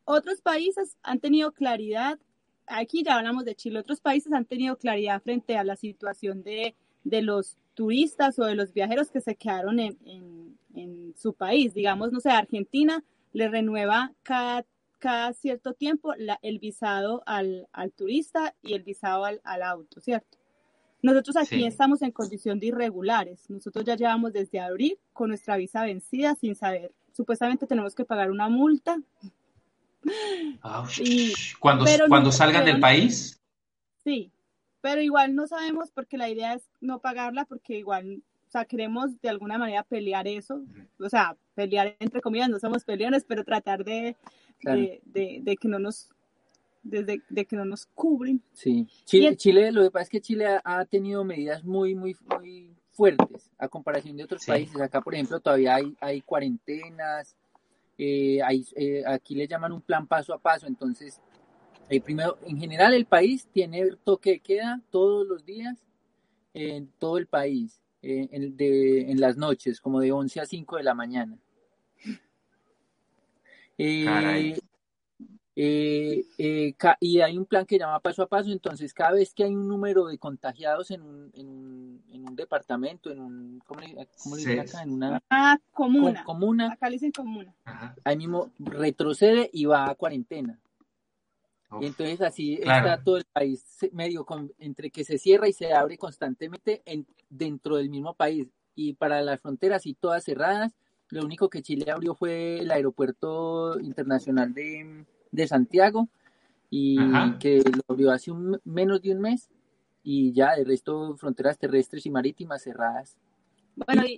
otros 0.04 0.42
países 0.42 0.98
han 1.02 1.20
tenido 1.20 1.52
claridad, 1.52 2.20
aquí 2.68 3.04
ya 3.04 3.16
hablamos 3.16 3.46
de 3.46 3.56
Chile, 3.56 3.80
otros 3.80 4.02
países 4.02 4.32
han 4.34 4.46
tenido 4.46 4.78
claridad 4.78 5.22
frente 5.22 5.58
a 5.58 5.64
la 5.64 5.76
situación 5.76 6.44
de, 6.44 6.76
de 7.04 7.22
los 7.22 7.58
turistas 7.74 8.38
o 8.40 8.46
de 8.46 8.56
los 8.56 8.74
viajeros 8.74 9.10
que 9.10 9.22
se 9.22 9.36
quedaron 9.36 9.80
en, 9.80 9.98
en, 10.06 10.58
en 10.76 11.14
su 11.18 11.34
país. 11.34 11.74
Digamos, 11.74 12.12
no 12.12 12.20
sé, 12.20 12.30
Argentina 12.30 13.04
le 13.34 13.50
renueva 13.50 14.14
cada 14.24 14.66
cada 15.00 15.34
cierto 15.34 15.74
tiempo 15.74 16.14
el 16.14 16.60
visado 16.60 17.24
al, 17.26 17.68
al, 17.72 17.92
turista 17.92 18.56
y 18.62 18.74
el 18.74 18.84
visado 18.84 19.26
al, 19.26 19.42
al 19.44 19.64
auto, 19.64 20.02
¿cierto? 20.02 20.38
Nosotros 21.06 21.36
aquí 21.38 21.64
estamos 21.66 22.02
en 22.02 22.12
condición 22.12 22.60
de 22.60 22.68
irregulares. 22.68 23.48
Nosotros 23.48 23.86
ya 23.86 23.96
llevamos 23.96 24.34
desde 24.34 24.60
abril 24.60 24.98
con 25.14 25.30
nuestra 25.30 25.56
visa 25.56 25.84
vencida 25.84 26.34
sin 26.34 26.56
saber. 26.56 26.92
Supuestamente 27.12 27.68
tenemos 27.68 27.94
que 27.94 28.06
pagar 28.06 28.32
una 28.32 28.50
multa. 28.50 28.98
y, 31.00 31.34
cuando 31.60 31.86
cuando 32.08 32.32
salgan 32.32 32.66
del 32.66 32.80
país. 32.80 33.40
Sí, 34.04 34.32
pero 34.82 35.02
igual 35.02 35.36
no 35.36 35.46
sabemos 35.46 35.92
porque 35.92 36.18
la 36.18 36.30
idea 36.30 36.56
es 36.56 36.64
no 36.82 37.00
pagarla 37.00 37.46
porque 37.46 37.78
igual, 37.78 38.24
o 38.48 38.52
sea, 38.52 38.66
queremos 38.66 39.22
de 39.22 39.30
alguna 39.30 39.60
manera 39.60 39.84
pelear 39.84 40.28
eso. 40.28 40.64
O 41.00 41.10
sea, 41.10 41.38
pelear 41.54 41.96
entre 42.00 42.22
comillas, 42.22 42.50
no 42.50 42.60
somos 42.60 42.84
peleones, 42.84 43.26
pero 43.26 43.44
tratar 43.44 43.84
de 43.84 44.16
de, 44.62 45.58
que 45.60 45.68
no 45.68 45.80
nos 45.80 46.10
desde 46.84 47.22
de 47.30 47.46
que 47.46 47.56
no 47.56 47.66
nos 47.66 47.88
cubren. 47.88 48.42
Sí, 48.54 48.88
Chile, 49.06 49.36
Chile, 49.36 49.72
lo 49.72 49.84
que 49.84 49.92
pasa 49.92 50.04
es 50.04 50.10
que 50.10 50.22
Chile 50.22 50.60
ha, 50.64 50.86
tenido 50.86 51.24
medidas 51.24 51.64
muy, 51.64 51.96
muy, 51.96 52.16
muy 52.30 52.76
fuertes 52.92 53.52
a 53.58 53.68
comparación 53.68 54.16
de 54.16 54.24
otros 54.24 54.46
países. 54.46 54.80
Acá, 54.80 55.02
por 55.02 55.14
ejemplo, 55.14 55.40
todavía 55.40 55.76
hay, 55.76 55.96
hay 56.00 56.22
cuarentenas, 56.22 57.36
eh, 57.98 58.42
hay, 58.44 58.66
eh, 58.76 59.04
aquí 59.06 59.36
le 59.36 59.48
llaman 59.48 59.72
un 59.72 59.82
plan 59.82 60.06
paso 60.08 60.34
a 60.34 60.38
paso, 60.38 60.68
entonces, 60.68 61.22
eh, 61.90 62.02
primero, 62.02 62.38
en 62.46 62.58
general 62.60 62.94
el 62.94 63.06
país 63.06 63.48
tiene 63.52 63.84
toque 64.04 64.32
de 64.32 64.40
queda 64.40 64.82
todos 64.90 65.26
los 65.26 65.46
días 65.46 65.78
en 66.54 66.88
todo 67.00 67.18
el 67.18 67.28
país, 67.28 67.82
en, 68.02 68.56
de, 68.56 69.12
en 69.12 69.20
las 69.20 69.36
noches, 69.36 69.82
como 69.82 70.00
de 70.00 70.12
11 70.12 70.40
a 70.40 70.46
5 70.46 70.78
de 70.78 70.84
la 70.84 70.94
mañana. 70.94 71.38
Eh, 73.78 74.58
eh, 75.58 76.26
eh, 76.38 76.76
y 77.00 77.22
hay 77.22 77.38
un 77.38 77.46
plan 77.46 77.66
que 77.66 77.80
llama 77.80 78.02
paso 78.02 78.24
a 78.24 78.28
paso, 78.28 78.52
entonces 78.52 78.94
cada 78.94 79.14
vez 79.14 79.34
que 79.34 79.46
hay 79.46 79.56
un 79.56 79.70
número 79.70 80.06
de 80.08 80.18
contagiados 80.18 80.92
en 80.92 81.02
un, 81.02 81.32
en 81.34 81.48
un, 81.48 82.04
en 82.10 82.28
un 82.28 82.36
departamento, 82.36 83.10
en 83.10 83.22
un, 83.22 83.60
¿cómo 83.66 83.80
le, 83.80 84.08
cómo 84.22 84.36
le 84.36 84.60
acá? 84.60 84.84
En 84.84 84.92
una 84.92 85.24
ah, 85.30 85.58
comuna. 85.72 86.24
comuna. 86.26 86.74
Acá 86.74 86.90
le 86.90 86.96
dicen 86.96 87.12
comuna. 87.12 87.56
Ahí 88.04 88.18
mismo 88.18 88.52
retrocede 88.60 89.50
y 89.54 89.66
va 89.66 89.90
a 89.90 89.96
cuarentena. 89.96 90.60
Y 91.82 91.88
entonces 91.88 92.22
así 92.22 92.60
está 92.62 93.02
todo 93.04 93.18
el 93.18 93.26
país 93.26 93.64
medio 93.92 94.26
entre 94.60 94.92
que 94.92 95.04
se 95.04 95.18
cierra 95.18 95.48
y 95.48 95.54
se 95.54 95.74
abre 95.74 95.98
constantemente 95.98 96.82
en, 96.86 97.08
dentro 97.30 97.78
del 97.78 97.90
mismo 97.90 98.14
país. 98.14 98.50
Y 98.76 98.94
para 98.94 99.22
las 99.22 99.40
fronteras 99.42 99.86
y 99.86 99.94
todas 99.94 100.24
cerradas, 100.24 100.76
lo 101.10 101.24
único 101.24 101.50
que 101.50 101.62
Chile 101.62 101.92
abrió 101.92 102.16
fue 102.16 102.60
el 102.60 102.72
aeropuerto 102.72 103.80
internacional 103.80 104.54
de, 104.54 105.06
de 105.32 105.48
Santiago 105.48 106.10
y 106.70 106.98
que 107.40 107.64
lo 107.64 107.82
abrió 107.88 108.12
hace 108.12 108.32
un, 108.32 108.60
menos 108.66 109.02
de 109.02 109.12
un 109.12 109.22
mes 109.22 109.50
y 110.04 110.34
ya 110.34 110.54
el 110.54 110.66
resto 110.66 111.16
fronteras 111.18 111.58
terrestres 111.58 112.06
y 112.06 112.10
marítimas 112.10 112.64
cerradas. 112.64 113.18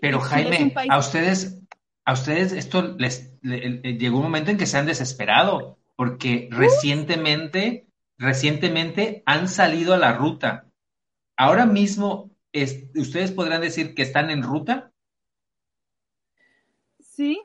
Pero 0.01 0.19
Jaime, 0.19 0.73
a 0.89 0.97
ustedes, 0.99 1.61
a 2.05 2.13
ustedes 2.13 2.51
esto 2.51 2.95
les, 2.97 3.39
llegó 3.41 4.17
un 4.17 4.23
momento 4.23 4.51
en 4.51 4.57
que 4.57 4.65
se 4.65 4.77
han 4.77 4.85
desesperado 4.85 5.77
porque 5.95 6.47
recientemente, 6.51 7.87
recientemente 8.17 9.23
han 9.25 9.47
salido 9.47 9.93
a 9.93 9.97
la 9.97 10.13
ruta. 10.13 10.67
Ahora 11.37 11.65
mismo, 11.65 12.31
¿ustedes 12.95 13.31
podrán 13.31 13.61
decir 13.61 13.95
que 13.95 14.03
están 14.03 14.29
en 14.29 14.43
ruta? 14.43 14.91
Sí. 17.17 17.41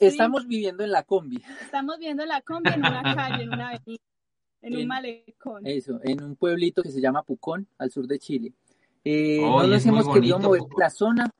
Estamos 0.00 0.46
viviendo 0.46 0.82
en 0.84 0.90
la 0.90 1.02
combi. 1.02 1.36
Estamos 1.60 1.98
viviendo 1.98 2.22
en 2.22 2.30
la 2.30 2.40
combi 2.40 2.70
en 2.70 2.78
una 2.78 3.02
calle, 3.14 3.42
en 3.42 3.48
una 3.50 3.68
avenida, 3.68 4.02
en, 4.62 4.76
un 4.76 4.86
malecón. 4.86 5.66
Eso, 5.66 6.00
en 6.02 6.24
un 6.24 6.34
pueblito 6.34 6.82
que 6.82 6.90
se 6.90 6.98
llama 6.98 7.22
Pucón, 7.24 7.68
al 7.76 7.90
sur 7.90 8.06
de 8.06 8.18
Chile. 8.18 8.54
Eh, 9.04 9.42
no 9.42 9.66
nos 9.66 9.84
hemos 9.84 10.08
querido 10.08 10.38
mover 10.38 10.62
de 10.62 10.76
la 10.78 10.88
zona. 10.88 11.30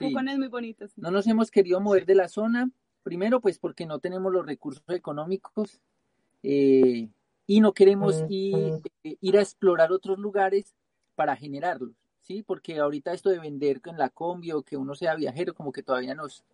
Pucón 0.00 0.28
es 0.28 0.36
muy 0.36 0.48
bonito. 0.48 0.86
No 0.96 1.12
nos 1.12 1.28
hemos 1.28 1.52
querido 1.52 1.80
mover 1.80 2.06
de 2.06 2.16
la 2.16 2.26
zona, 2.26 2.68
primero 3.04 3.40
pues 3.40 3.60
porque 3.60 3.86
no 3.86 4.00
tenemos 4.00 4.32
los 4.32 4.44
recursos 4.44 4.82
económicos 4.88 5.80
eh, 6.42 7.08
y 7.46 7.60
no 7.60 7.72
queremos 7.72 8.24
ir, 8.28 8.80
eh, 9.04 9.16
ir 9.20 9.38
a 9.38 9.42
explorar 9.42 9.92
otros 9.92 10.18
lugares 10.18 10.74
para 11.14 11.36
generarlos. 11.36 11.94
¿Sí? 12.26 12.42
Porque 12.42 12.78
ahorita 12.78 13.12
esto 13.12 13.30
de 13.30 13.38
vender 13.38 13.80
con 13.80 13.96
la 13.96 14.08
combi 14.08 14.50
o 14.50 14.62
que 14.62 14.76
uno 14.76 14.94
sea 14.94 15.14
viajero, 15.14 15.54
como 15.54 15.72
que 15.72 15.82
todavía 15.82 16.14
nos... 16.14 16.44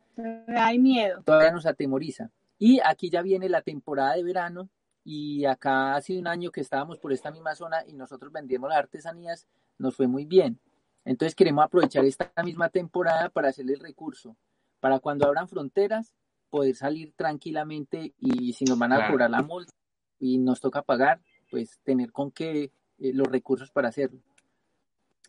Hay 0.49 0.79
miedo. 0.79 1.23
Todavía 1.23 1.51
nos 1.51 1.65
atemoriza. 1.65 2.31
Y 2.59 2.81
aquí 2.85 3.09
ya 3.09 3.23
viene 3.23 3.49
la 3.49 3.63
temporada 3.63 4.15
de 4.15 4.23
verano 4.23 4.69
y 5.03 5.47
acá 5.47 5.95
hace 5.95 6.19
un 6.19 6.27
año 6.27 6.51
que 6.53 6.61
estábamos 6.61 6.99
por 6.99 7.13
esta 7.13 7.31
misma 7.31 7.55
zona 7.55 7.85
y 7.87 7.95
nosotros 7.95 8.31
vendíamos 8.31 8.69
las 8.69 8.79
artesanías, 8.79 9.49
nos 9.79 9.97
fue 9.97 10.07
muy 10.07 10.27
bien. 10.27 10.61
Entonces 11.05 11.35
queremos 11.35 11.65
aprovechar 11.65 12.05
esta 12.05 12.31
misma 12.45 12.69
temporada 12.69 13.31
para 13.31 13.49
hacerle 13.49 13.73
el 13.73 13.81
recurso, 13.81 14.37
para 14.79 15.01
cuando 15.01 15.27
abran 15.27 15.49
fronteras, 15.49 16.13
poder 16.51 16.77
salir 16.77 17.15
tranquilamente 17.17 18.13
y 18.19 18.53
si 18.53 18.67
nos 18.67 18.79
van 18.79 18.93
a 18.93 19.11
cobrar 19.11 19.31
la 19.31 19.43
multa 19.43 19.73
y 20.21 20.37
nos 20.37 20.61
toca 20.61 20.83
pagar, 20.83 21.21
pues 21.51 21.81
tener 21.83 22.13
con 22.13 22.31
qué 22.31 22.71
eh, 22.99 23.13
los 23.15 23.27
recursos 23.27 23.71
para 23.71 23.89
hacerlo. 23.89 24.21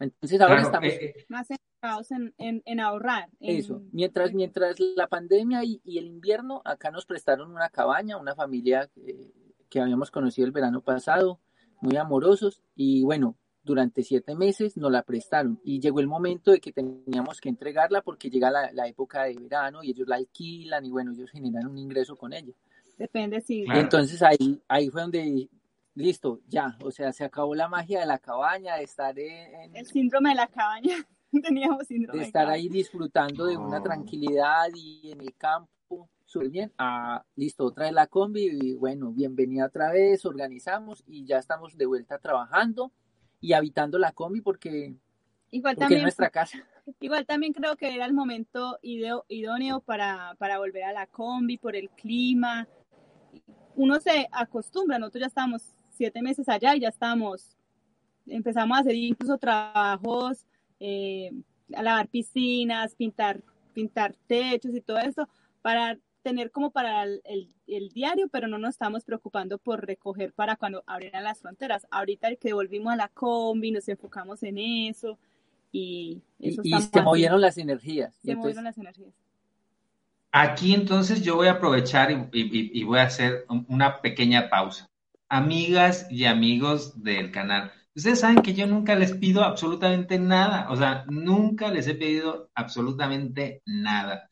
Entonces 0.04 0.42
ahora 0.42 0.62
estamos 0.62 0.90
eh, 0.90 1.16
eh, 1.18 1.26
más 1.30 1.50
enfocados 1.50 2.12
en, 2.12 2.34
en, 2.38 2.80
ahorrar. 2.80 3.30
Eso, 3.40 3.82
mientras, 3.92 4.34
mientras 4.34 4.80
la 4.80 5.08
pandemia 5.08 5.64
y, 5.64 5.82
el 5.86 6.08
invierno, 6.08 6.62
acá 6.66 6.92
nos 6.92 7.06
prestaron 7.06 7.52
una 7.52 7.70
cabaña, 7.70 8.18
una 8.18 8.36
familia 8.36 8.90
que 9.70 9.82
habíamos 9.82 10.12
conocido 10.12 10.46
el 10.46 10.52
verano 10.52 10.82
pasado, 10.82 11.40
muy 11.82 11.98
amorosos, 11.98 12.62
y 12.76 13.04
bueno, 13.04 13.36
durante 13.64 14.04
siete 14.04 14.36
meses 14.36 14.78
nos 14.78 14.92
la 14.92 15.04
prestaron 15.04 15.60
y 15.64 15.80
llegó 15.80 16.00
el 16.00 16.08
momento 16.08 16.52
de 16.52 16.60
que 16.60 16.72
teníamos 16.72 17.40
que 17.40 17.50
entregarla 17.50 18.02
porque 18.02 18.30
llega 18.30 18.52
la, 18.52 18.88
época 18.88 19.24
de 19.24 19.36
verano 19.36 19.84
y 19.84 19.92
ellos 19.92 20.08
la 20.08 20.18
alquilan 20.18 20.86
y 20.86 20.92
bueno, 20.92 21.12
ellos 21.14 21.32
generan 21.32 21.68
un 21.68 21.78
ingreso 21.78 22.16
con 22.16 22.34
ella. 22.34 22.54
Depende 22.98 23.42
si. 23.42 23.66
Entonces 23.74 24.22
ahí, 24.22 24.62
ahí 24.68 24.90
fue 24.90 25.02
donde, 25.02 25.50
listo, 25.96 26.42
ya, 26.48 26.78
o 26.84 26.92
sea, 26.92 27.14
se 27.14 27.24
acabó 27.24 27.56
la 27.56 27.68
magia 27.68 28.00
de 28.00 28.06
la 28.06 28.20
cabaña, 28.20 28.76
de 28.76 28.84
estar 28.84 29.18
en... 29.18 29.76
El 29.76 29.86
síndrome 29.86 30.30
de 30.30 30.36
la 30.36 30.48
cabaña, 30.48 30.96
teníamos 31.44 31.88
síndrome. 31.88 32.20
De 32.20 32.26
estar 32.26 32.50
ahí 32.50 32.70
disfrutando 32.70 33.46
de 33.46 33.58
una 33.58 33.82
tranquilidad 33.82 34.68
y 34.74 35.12
en 35.12 35.22
el 35.22 35.36
campo 35.36 35.74
súper 36.26 36.50
bien. 36.50 36.74
Ah, 36.78 37.24
listo, 37.36 37.66
otra 37.66 37.86
vez 37.86 37.94
la 37.94 38.08
combi 38.08 38.50
y 38.52 38.74
bueno, 38.74 39.12
bienvenida 39.12 39.68
otra 39.68 39.92
vez, 39.92 40.26
organizamos 40.26 41.04
y 41.06 41.26
ya 41.26 41.38
estamos 41.38 41.78
de 41.78 41.86
vuelta 41.86 42.18
trabajando 42.18 42.92
y 43.40 43.54
habitando 43.54 44.00
la 44.00 44.14
combi 44.14 44.42
porque, 44.42 44.96
igual 45.52 45.76
también, 45.76 46.00
es 46.00 46.04
nuestra 46.04 46.30
casa. 46.30 46.58
Igual 47.00 47.26
también 47.26 47.54
creo 47.54 47.76
que 47.76 47.94
era 47.94 48.06
el 48.06 48.14
momento 48.14 48.80
idóneo 48.82 49.82
para, 49.82 50.36
para 50.40 50.58
volver 50.58 50.84
a 50.84 50.92
la 50.92 51.08
combi 51.08 51.58
por 51.58 51.76
el 51.76 51.90
clima. 51.92 52.68
Uno 53.76 54.00
se 54.00 54.28
acostumbra, 54.32 55.00
nosotros 55.00 55.22
ya 55.22 55.28
estamos 55.28 55.76
siete 56.04 56.22
meses 56.22 56.50
allá 56.50 56.76
y 56.76 56.82
ya 56.82 56.90
estamos, 56.90 57.56
empezamos 58.28 58.78
a 58.78 58.82
hacer 58.82 58.94
incluso 58.96 59.38
trabajos, 59.38 60.46
eh, 60.82 61.32
a 61.74 61.82
lavar 61.82 62.10
piscinas, 62.10 62.94
pintar, 62.94 63.42
pintar 63.74 64.14
techos 64.28 64.76
y 64.76 64.82
todo 64.82 65.00
eso 65.00 65.30
para 65.62 65.98
tener 66.24 66.52
como 66.52 66.72
para 66.72 67.04
el, 67.04 67.50
diario, 67.94 68.28
pero 68.28 68.50
no 68.50 68.58
nos 68.58 68.72
estamos 68.72 69.06
preocupando 69.06 69.58
por 69.58 69.86
recoger 69.86 70.34
para 70.34 70.58
cuando 70.58 70.84
abrieran 70.88 71.24
las 71.24 71.40
fronteras. 71.40 71.88
Ahorita 71.90 72.36
que 72.36 72.52
volvimos 72.52 72.92
a 72.92 72.98
la 72.98 73.08
combi, 73.08 73.72
nos 73.72 73.88
enfocamos 73.88 74.44
en 74.44 74.58
eso 74.58 75.18
y 75.72 76.22
eso 76.40 76.62
y, 76.66 76.74
se 76.82 77.02
movieron 77.02 77.40
las 77.40 77.58
energías. 77.58 78.14
Se 78.26 78.36
movieron 78.36 78.66
las 78.66 78.78
energías. 78.78 79.14
Aquí 80.34 80.74
entonces 80.74 81.22
yo 81.22 81.38
voy 81.38 81.48
a 81.48 81.54
aprovechar 81.54 82.12
y, 82.12 82.84
voy 82.84 83.00
a 83.00 83.04
hacer 83.04 83.46
una 83.70 84.02
pequeña 84.02 84.50
pausa. 84.50 84.90
Amigas 85.34 86.06
y 86.12 86.26
amigos 86.26 87.02
del 87.04 87.32
canal, 87.32 87.72
ustedes 87.96 88.20
saben 88.20 88.44
que 88.44 88.54
yo 88.54 88.68
nunca 88.68 88.94
les 88.96 89.14
pido 89.14 89.44
absolutamente 89.44 90.20
nada, 90.20 90.68
o 90.70 90.76
sea, 90.78 91.06
nunca 91.10 91.72
les 91.72 91.88
he 91.88 91.96
pedido 91.96 92.52
absolutamente 92.54 93.64
nada. 93.66 94.30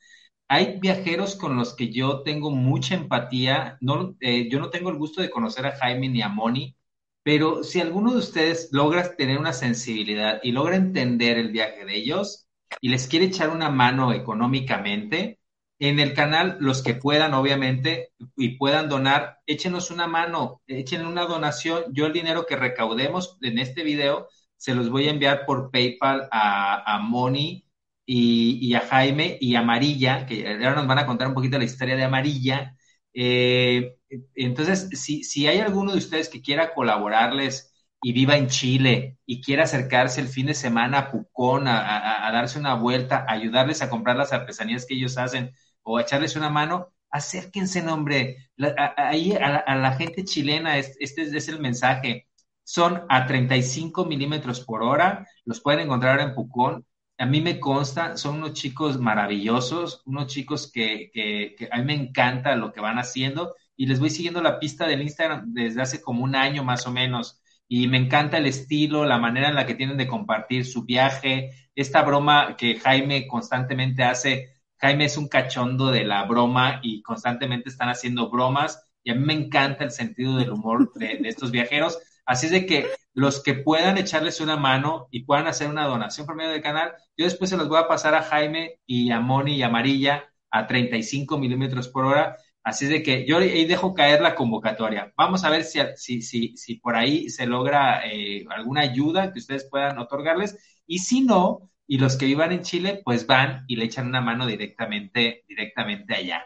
Hay 0.48 0.80
viajeros 0.80 1.36
con 1.36 1.56
los 1.58 1.76
que 1.76 1.92
yo 1.92 2.22
tengo 2.24 2.52
mucha 2.52 2.96
empatía. 2.96 3.78
No, 3.82 4.16
eh, 4.20 4.48
yo 4.50 4.60
no 4.60 4.70
tengo 4.70 4.92
el 4.92 4.98
gusto 4.98 5.22
de 5.22 5.32
conocer 5.32 5.66
a 5.66 5.76
Jaime 5.78 6.08
ni 6.10 6.22
a 6.22 6.30
Moni, 6.30 6.78
pero 7.24 7.64
si 7.64 7.82
alguno 7.82 8.12
de 8.14 8.20
ustedes 8.20 8.70
logra 8.72 9.16
tener 9.16 9.40
una 9.40 9.54
sensibilidad 9.54 10.40
y 10.44 10.52
logra 10.52 10.76
entender 10.76 11.38
el 11.40 11.52
viaje 11.52 11.84
de 11.86 11.96
ellos 11.98 12.48
y 12.80 12.90
les 12.90 13.08
quiere 13.08 13.26
echar 13.26 13.50
una 13.50 13.70
mano 13.72 14.14
económicamente, 14.14 15.41
en 15.82 16.00
el 16.00 16.14
canal, 16.14 16.58
los 16.60 16.84
que 16.84 16.94
puedan, 16.94 17.34
obviamente, 17.34 18.12
y 18.38 18.50
puedan 18.58 18.88
donar, 18.88 19.40
échenos 19.48 19.90
una 19.90 20.06
mano, 20.06 20.62
echen 20.68 21.08
una 21.08 21.26
donación. 21.26 21.86
Yo 21.92 22.06
el 22.06 22.14
dinero 22.14 22.46
que 22.46 22.56
recaudemos 22.56 23.40
en 23.42 23.58
este 23.58 23.84
video 23.84 24.28
se 24.58 24.76
los 24.76 24.90
voy 24.92 25.08
a 25.08 25.12
enviar 25.12 25.46
por 25.48 25.72
PayPal 25.72 26.30
a, 26.32 26.96
a 26.96 27.00
Moni 27.00 27.68
y, 28.06 28.74
a 28.76 28.82
Jaime 28.82 29.38
y 29.42 29.56
Amarilla, 29.56 30.26
que 30.28 30.48
ahora 30.48 30.76
nos 30.76 30.88
van 30.88 31.00
a 31.00 31.08
contar 31.08 31.28
un 31.28 31.34
poquito 31.34 31.58
la 31.58 31.64
historia 31.64 31.96
de 31.96 32.04
Amarilla. 32.04 32.76
Eh, 33.14 33.96
entonces, 34.36 34.90
si, 34.94 35.24
si 35.24 35.48
hay 35.48 35.60
alguno 35.60 35.94
de 35.94 35.98
ustedes 35.98 36.30
que 36.30 36.42
quiera 36.44 36.74
colaborarles 36.76 37.74
y 38.04 38.14
viva 38.14 38.38
en 38.38 38.48
Chile 38.48 39.18
y 39.26 39.42
quiera 39.42 39.64
acercarse 39.64 40.22
el 40.22 40.28
fin 40.28 40.48
de 40.48 40.54
semana 40.54 40.98
a 41.00 41.12
Pucón 41.12 41.68
a, 41.68 42.30
darse 42.32 42.60
una 42.60 42.76
vuelta, 42.76 43.26
ayudarles 43.28 43.82
a 43.82 43.90
comprar 43.90 44.16
las 44.18 44.34
artesanías 44.34 44.86
que 44.86 44.96
ellos 44.96 45.18
hacen 45.18 45.54
o 45.84 46.00
echarles 46.00 46.36
una 46.36 46.50
mano, 46.50 46.94
acérquense, 47.10 47.82
nombre. 47.82 48.50
ahí 48.98 49.34
a, 49.34 49.76
la 49.76 49.94
gente 49.94 50.24
chilena, 50.24 50.78
este 50.78 51.24
es 51.24 51.48
el 51.50 51.60
mensaje. 51.60 52.28
Son 52.64 53.04
a 53.10 53.26
35 53.26 54.06
milímetros 54.06 54.62
por 54.62 54.84
hora, 54.84 55.28
los 55.46 55.62
pueden 55.62 55.82
encontrar 55.82 56.20
en 56.22 56.34
Pucón 56.34 56.86
a 57.22 57.26
mí 57.28 57.40
me 57.40 57.60
consta, 57.60 58.18
son 58.18 58.38
unos 58.38 58.54
chicos 58.54 59.00
maravillosos, 59.00 60.02
unos 60.06 60.26
chicos 60.26 60.72
que, 60.72 61.12
que, 61.14 61.70
a 61.72 61.78
mí 61.78 61.84
me 61.84 61.94
encanta 61.94 62.56
lo 62.56 62.74
que 62.74 62.82
van 62.82 62.98
haciendo 62.98 63.56
y 63.78 63.86
les 63.86 64.00
voy 64.00 64.10
siguiendo 64.10 64.42
la 64.42 64.60
pista 64.60 64.88
del 64.88 65.04
Instagram 65.04 65.54
desde 65.54 65.84
hace 65.84 66.02
como 66.02 66.24
un 66.24 66.36
año 66.36 66.64
más 66.64 66.88
o 66.88 66.92
menos 66.92 67.40
y 67.68 67.88
me 67.88 67.98
encanta 67.98 68.38
el 68.38 68.48
estilo, 68.48 69.06
la 69.06 69.20
manera 69.20 69.50
en 69.50 69.56
la 69.56 69.68
que 69.68 69.76
tienen 69.76 69.98
de 69.98 70.08
compartir 70.08 70.66
su 70.66 70.84
viaje, 70.84 71.52
esta 71.76 72.02
broma 72.02 72.56
que 72.58 72.80
Jaime 72.80 73.28
constantemente 73.28 74.04
hace. 74.04 74.61
Jaime 74.82 75.06
es 75.06 75.18
un 75.18 75.28
cachondo 75.28 75.92
de 75.92 76.04
la 76.04 76.24
broma 76.26 76.80
y 76.82 77.04
constantemente 77.04 77.70
están 77.70 77.90
haciendo 77.90 78.30
bromas 78.30 78.84
y 79.04 79.12
a 79.12 79.16
mí 79.16 79.24
me 79.24 79.34
encanta 79.34 79.84
el 79.84 79.92
sentido 79.92 80.38
del 80.38 80.52
humor 80.52 80.92
de, 80.96 81.20
estos 81.24 81.52
viajeros. 81.52 82.00
Así 82.26 82.48
es 82.48 82.52
de 82.52 82.66
que 82.66 82.88
los 83.14 83.44
que 83.44 83.54
puedan 83.54 83.98
echarles 83.98 84.42
una 84.42 84.58
mano 84.58 85.08
y 85.12 85.24
puedan 85.24 85.48
hacer 85.48 85.70
una 85.70 85.86
donación 85.86 86.26
por 86.26 86.36
medio 86.36 86.52
del 86.52 86.62
canal, 86.62 86.94
yo 87.16 87.26
después 87.26 87.50
se 87.50 87.58
los 87.58 87.68
voy 87.68 87.78
a 87.80 87.88
pasar 87.88 88.16
a 88.16 88.24
Jaime 88.24 88.80
y 88.86 89.12
a 89.12 89.20
Moni 89.20 89.56
y 89.56 89.64
a 89.64 89.68
Amarilla 89.68 90.26
a 90.50 90.68
35 90.68 91.38
milímetros 91.38 91.88
por 91.88 92.06
hora. 92.06 92.38
Así 92.64 92.86
es 92.86 92.92
de 92.92 93.04
que 93.04 93.26
yo 93.26 93.38
ahí 93.38 93.66
dejo 93.66 93.94
caer 93.94 94.22
la 94.22 94.36
convocatoria. 94.36 95.14
Vamos 95.16 95.44
a 95.44 95.50
ver 95.50 95.64
si, 95.64 95.80
si, 95.96 96.22
si, 96.22 96.58
si 96.58 96.76
por 96.76 96.96
ahí 96.96 97.30
se 97.30 97.46
logra 97.48 98.06
eh, 98.08 98.46
alguna 98.50 98.82
ayuda 98.82 99.32
que 99.32 99.40
ustedes 99.40 99.68
puedan 99.70 99.98
otorgarles. 99.98 100.58
Y 100.86 101.00
si 101.00 101.22
no, 101.22 101.71
y 101.92 101.98
los 101.98 102.16
que 102.16 102.26
vivan 102.26 102.54
en 102.54 102.62
Chile, 102.62 103.02
pues 103.04 103.28
van 103.28 103.66
y 103.68 103.76
le 103.76 103.84
echan 103.84 104.08
una 104.08 104.22
mano 104.22 104.46
directamente, 104.46 105.44
directamente 105.46 106.16
allá. 106.16 106.46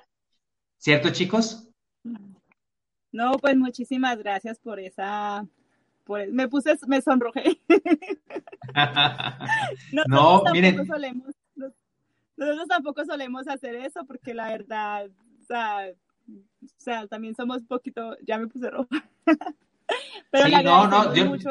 ¿Cierto, 0.80 1.12
chicos? 1.12 1.70
No, 3.12 3.34
pues 3.34 3.56
muchísimas 3.56 4.18
gracias 4.18 4.58
por 4.58 4.80
esa 4.80 5.46
me 6.32 6.48
puse, 6.48 6.76
me 6.88 7.00
sonrojé. 7.00 7.62
no, 10.08 10.44
miren. 10.52 10.78
nosotros 10.78 12.68
tampoco 12.68 13.06
solemos 13.06 13.48
hacer 13.48 13.76
eso 13.76 14.04
porque 14.08 14.34
la 14.34 14.48
verdad, 14.48 15.12
o 15.12 15.46
sea, 16.78 17.08
también 17.08 17.36
somos 17.36 17.60
un 17.60 17.68
poquito, 17.68 18.18
ya 18.26 18.40
me 18.40 18.48
puse 18.48 18.72
roja. 18.72 19.08
Pero 20.32 20.46
sí, 20.48 20.64
no, 20.64 20.88
no, 20.88 21.14
yo, 21.14 21.26
mucho, 21.28 21.50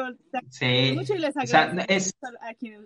sí. 0.49 0.91
Mucho 0.93 1.15
y 1.15 1.19
les 1.19 1.35
o 1.35 1.47
sea, 1.47 1.73
es, 1.87 2.15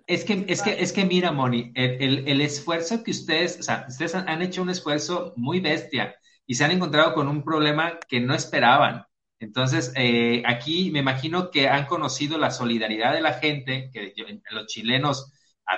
es, 0.07 0.23
que, 0.23 0.45
es 0.47 0.61
que, 0.61 0.81
es 0.81 0.93
que 0.93 1.05
mira, 1.05 1.31
Moni, 1.31 1.71
el, 1.75 2.01
el, 2.01 2.27
el, 2.27 2.41
esfuerzo 2.41 3.03
que 3.03 3.11
ustedes, 3.11 3.59
o 3.59 3.63
sea, 3.63 3.85
ustedes 3.87 4.15
han 4.15 4.41
hecho 4.41 4.61
un 4.61 4.69
esfuerzo 4.69 5.33
muy 5.35 5.59
bestia 5.59 6.15
y 6.45 6.55
se 6.55 6.63
han 6.63 6.71
encontrado 6.71 7.13
con 7.13 7.27
un 7.27 7.43
problema 7.43 7.99
que 8.07 8.19
no 8.19 8.33
esperaban. 8.33 9.03
Entonces, 9.39 9.93
eh, 9.95 10.43
aquí 10.45 10.91
me 10.91 10.99
imagino 10.99 11.49
que 11.51 11.69
han 11.69 11.85
conocido 11.85 12.37
la 12.37 12.51
solidaridad 12.51 13.13
de 13.13 13.21
la 13.21 13.33
gente, 13.33 13.89
que 13.93 14.13
los 14.51 14.67
chilenos 14.67 15.31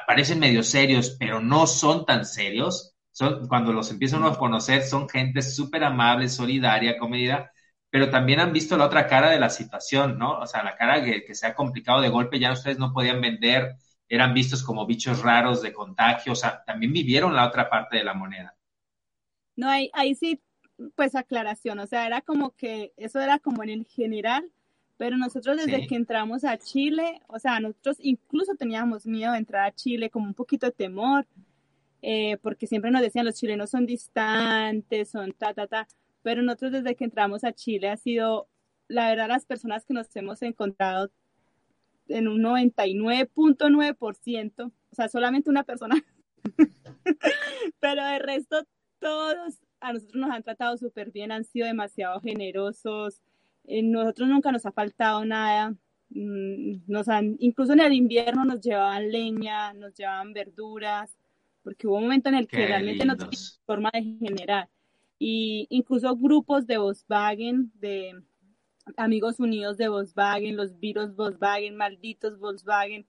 parecen 0.08 0.40
medio 0.40 0.64
serios, 0.64 1.16
pero 1.20 1.40
no 1.40 1.68
son 1.68 2.06
tan 2.06 2.26
serios. 2.26 2.96
Son, 3.12 3.48
cuando 3.48 3.74
los 3.74 3.92
empiezan 3.92 4.24
a 4.24 4.36
conocer, 4.36 4.84
son 4.84 5.10
gente 5.10 5.42
súper 5.42 5.84
amable, 5.84 6.30
solidaria, 6.30 6.98
comedida, 6.98 7.52
pero 7.92 8.10
también 8.10 8.40
han 8.40 8.54
visto 8.54 8.76
la 8.78 8.86
otra 8.86 9.06
cara 9.06 9.30
de 9.30 9.40
la 9.40 9.50
situación, 9.50 10.18
¿no? 10.18 10.40
O 10.40 10.48
sea, 10.48 10.64
la 10.64 10.76
cara 10.76 11.04
que, 11.04 11.24
que 11.24 11.36
se 11.36 11.46
ha 11.46 11.54
complicado 11.54 12.02
de 12.02 12.10
golpe, 12.10 12.40
ya 12.40 12.52
ustedes 12.52 12.80
no 12.80 12.92
podían 12.92 13.22
vender, 13.22 13.76
eran 14.10 14.34
vistos 14.34 14.64
como 14.64 14.88
bichos 14.88 15.22
raros 15.22 15.62
de 15.62 15.72
contagio, 15.72 16.34
o 16.34 16.36
sea, 16.36 16.64
también 16.66 16.92
vivieron 16.94 17.36
la 17.36 17.48
otra 17.48 17.70
parte 17.70 17.98
de 17.98 18.04
la 18.04 18.16
moneda. 18.16 18.56
No, 19.56 19.70
ahí, 19.70 19.92
ahí 19.94 20.16
sí 20.16 20.42
pues 20.96 21.16
aclaración, 21.16 21.80
o 21.80 21.88
sea, 21.88 22.08
era 22.08 22.22
como 22.22 22.52
que 22.52 22.94
eso 22.98 23.20
era 23.20 23.40
como 23.40 23.64
en 23.64 23.70
el 23.70 23.86
general, 23.86 24.50
pero 24.98 25.18
nosotros 25.18 25.58
desde 25.58 25.88
que 25.88 25.96
entramos 25.96 26.44
a 26.44 26.58
Chile, 26.58 27.22
o 27.28 27.40
sea, 27.40 27.60
nosotros 27.60 27.98
incluso 28.00 28.56
teníamos 28.56 29.06
miedo 29.06 29.32
de 29.32 29.40
entrar 29.40 29.68
a 29.68 29.76
Chile, 29.76 30.10
como 30.10 30.28
un 30.28 30.34
poquito 30.34 30.68
de 30.68 30.72
temor, 30.72 31.28
eh, 32.02 32.38
porque 32.42 32.68
siempre 32.68 32.92
nos 32.92 33.02
decían 33.02 33.26
los 33.26 33.36
chilenos 33.36 33.70
son 33.70 33.86
distantes, 33.86 35.10
son 35.10 35.34
ta, 35.34 35.54
ta, 35.54 35.68
ta, 35.68 35.88
pero 36.22 36.42
nosotros 36.42 36.72
desde 36.72 36.96
que 36.96 37.06
entramos 37.06 37.44
a 37.44 37.54
Chile 37.54 37.90
ha 37.90 37.98
sido, 37.98 38.48
la 38.88 39.10
verdad, 39.10 39.28
las 39.28 39.46
personas 39.46 39.86
que 39.86 39.94
nos 39.94 40.16
hemos 40.16 40.42
encontrado 40.42 41.12
en 42.08 42.28
un 42.28 42.42
99.9%, 42.42 44.66
o 44.66 44.96
sea, 44.96 45.08
solamente 45.08 45.50
una 45.50 45.64
persona, 45.64 46.04
pero 47.80 48.06
de 48.06 48.20
resto 48.20 48.64
todos 49.00 49.60
a 49.80 49.94
nosotros 49.94 50.22
nos 50.22 50.32
han 50.32 50.44
tratado 50.44 50.78
súper 50.78 51.12
bien, 51.12 51.32
han 51.32 51.44
sido 51.44 51.68
demasiado 51.68 52.20
generosos, 52.22 53.22
eh, 53.66 53.82
nosotros 53.82 54.30
nunca 54.30 54.52
nos 54.52 54.66
ha 54.66 54.72
faltado 54.72 55.26
nada, 55.26 55.72
mm, 56.10 56.84
nos 56.88 57.10
han, 57.10 57.36
incluso 57.40 57.74
en 57.74 57.80
el 57.80 57.94
invierno 57.94 58.46
nos 58.46 58.62
llevaban 58.62 59.12
leña, 59.12 59.74
nos 59.74 59.96
llevaban 59.96 60.34
verduras, 60.34 61.18
porque 61.64 61.88
hubo 61.88 61.98
un 61.98 62.04
momento 62.04 62.30
en 62.30 62.36
el 62.36 62.48
que 62.48 62.68
realmente 62.68 63.06
no 63.06 63.16
teníamos 63.16 63.60
forma 63.66 63.90
de 63.94 64.18
generar. 64.20 64.70
Y 65.24 65.68
incluso 65.70 66.16
grupos 66.16 66.66
de 66.66 66.80
Volkswagen, 66.80 67.72
de, 67.76 68.24
Amigos 68.98 69.40
Unidos 69.40 69.78
de 69.78 69.88
Volkswagen, 69.88 70.58
los 70.58 70.80
virus 70.80 71.16
Volkswagen, 71.16 71.76
malditos 71.76 72.40
Volkswagen. 72.40 73.06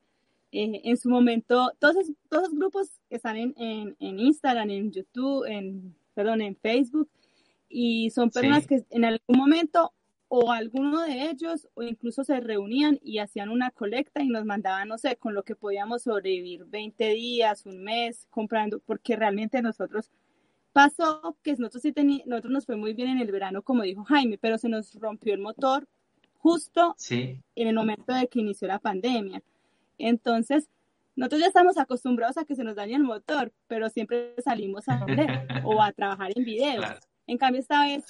Eh, 0.53 0.83
en 0.85 0.97
su 0.99 1.09
momento, 1.09 1.73
todos, 1.79 2.13
todos 2.29 2.51
los 2.51 2.55
grupos 2.55 3.01
están 3.09 3.39
en, 3.39 3.55
en, 3.57 4.19
Instagram, 4.19 4.69
en 4.69 4.93
YouTube, 4.93 5.47
en, 5.47 5.97
perdón, 6.13 6.43
en 6.43 6.55
Facebook, 6.55 7.09
y 7.71 8.11
son 8.11 8.29
personas 8.29 8.67
que 8.67 8.85
en 8.91 9.07
algún 9.07 9.39
momento 9.39 9.95
o 10.29 10.53
alguno 10.53 11.01
de 11.01 11.31
ellos 11.31 11.67
o 11.73 11.83
incluso 11.83 12.25
se 12.25 12.41
reunían 12.41 12.99
y 13.03 13.21
hacían 13.21 13.49
una 13.49 13.71
colecta 13.71 14.23
y 14.23 14.29
nos 14.29 14.45
mandaban, 14.45 14.89
no 14.89 14.99
sé, 14.99 15.17
con 15.17 15.33
lo 15.33 15.45
que 15.45 15.57
podíamos 15.57 16.03
sobrevivir 16.03 16.67
20 16.67 17.09
días, 17.15 17.65
un 17.65 17.83
mes, 17.83 18.27
comprando, 18.29 18.81
porque 18.81 19.17
realmente 19.17 19.63
nosotros 19.63 20.11
pasó 20.73 21.37
que 21.43 21.53
nosotros 21.53 21.83
sí 21.83 21.93
teníamos, 21.93 22.27
nosotros 22.27 22.53
nos 22.53 22.67
fue 22.67 22.77
muy 22.77 22.95
bien 22.95 23.09
en 23.11 23.19
el 23.19 23.31
verano, 23.31 23.63
como 23.63 23.83
dijo 23.83 24.05
Jaime, 24.05 24.39
pero 24.39 24.59
se 24.59 24.69
nos 24.69 24.95
rompió 24.95 25.35
el 25.35 25.41
motor 25.41 25.87
justo 26.39 26.97
en 27.09 27.43
el 27.55 27.75
momento 27.75 28.13
de 28.13 28.27
que 28.29 28.41
inició 28.41 28.67
la 28.69 28.81
pandemia. 28.81 29.43
Entonces, 29.99 30.69
nosotros 31.15 31.41
ya 31.43 31.47
estamos 31.47 31.79
acostumbrados 31.79 32.39
a 32.39 32.45
que 32.45 32.57
se 32.57 32.65
nos 32.65 32.75
dañe 32.75 32.95
el 32.95 33.05
motor, 33.05 33.53
pero 33.69 33.89
siempre 33.91 34.35
salimos 34.43 34.89
a 34.89 35.05
vender 35.05 35.47
o 35.65 35.81
a 35.83 35.93
trabajar 35.93 36.33
en 36.35 36.45
videos. 36.45 36.87
En 37.27 37.39
cambio, 37.39 37.61
esta 37.61 37.83
vez, 37.83 38.05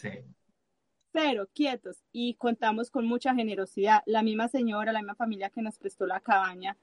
cero, 1.13 1.49
quietos, 1.53 1.99
y 2.13 2.35
contamos 2.35 2.91
con 2.91 3.07
mucha 3.07 3.35
generosidad. 3.35 4.03
La 4.07 4.23
misma 4.23 4.49
señora, 4.49 4.93
la 4.93 5.01
misma 5.01 5.15
familia 5.15 5.51
que 5.51 5.63
nos 5.63 5.79
prestó 5.79 6.07
la 6.07 6.21
cabaña, 6.21 6.77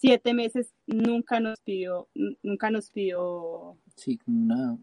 siete 0.00 0.32
meses 0.32 0.72
nunca 0.86 1.40
nos 1.40 1.60
pidió, 1.60 2.08
nunca 2.42 2.70
nos 2.70 2.90
pidió 2.90 3.76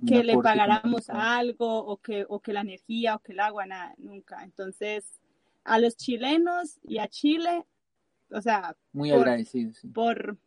que 0.06 0.24
le 0.24 0.38
pagáramos 0.38 1.10
algo 1.10 1.80
o 1.86 1.98
que, 1.98 2.24
o 2.30 2.40
que 2.40 2.54
la 2.54 2.62
energía 2.62 3.16
o 3.16 3.20
que 3.20 3.32
el 3.32 3.40
agua, 3.40 3.66
nada, 3.66 3.96
nunca. 3.98 4.44
Entonces, 4.44 5.20
a 5.64 5.80
los 5.80 5.98
chilenos 5.98 6.80
y 6.84 7.00
a 7.00 7.08
Chile, 7.08 7.66
o 8.30 8.42
sea, 8.42 8.76
muy 8.94 9.10
agradecidos 9.10 9.82
por, 9.92 10.38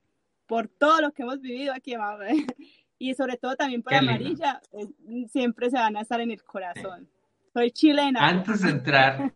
por 0.47 0.69
todo 0.69 1.01
lo 1.01 1.13
que 1.13 1.23
hemos 1.23 1.41
vivido 1.41 1.73
aquí, 1.75 1.97
y 2.99 3.15
sobre 3.15 3.39
todo 3.39 3.57
también 3.57 3.83
por 3.83 3.95
Amarilla, 3.95 4.61
eh, 4.73 4.87
siempre 5.29 5.69
se 5.71 5.79
van 5.79 5.97
a 5.97 6.03
estar 6.03 6.21
en 6.21 6.31
el 6.31 6.45
corazón. 6.45 7.09
Soy 7.53 7.73
chilena. 7.73 8.25
Antes 8.25 8.63
de 8.63 8.71
entrar, 8.71 9.35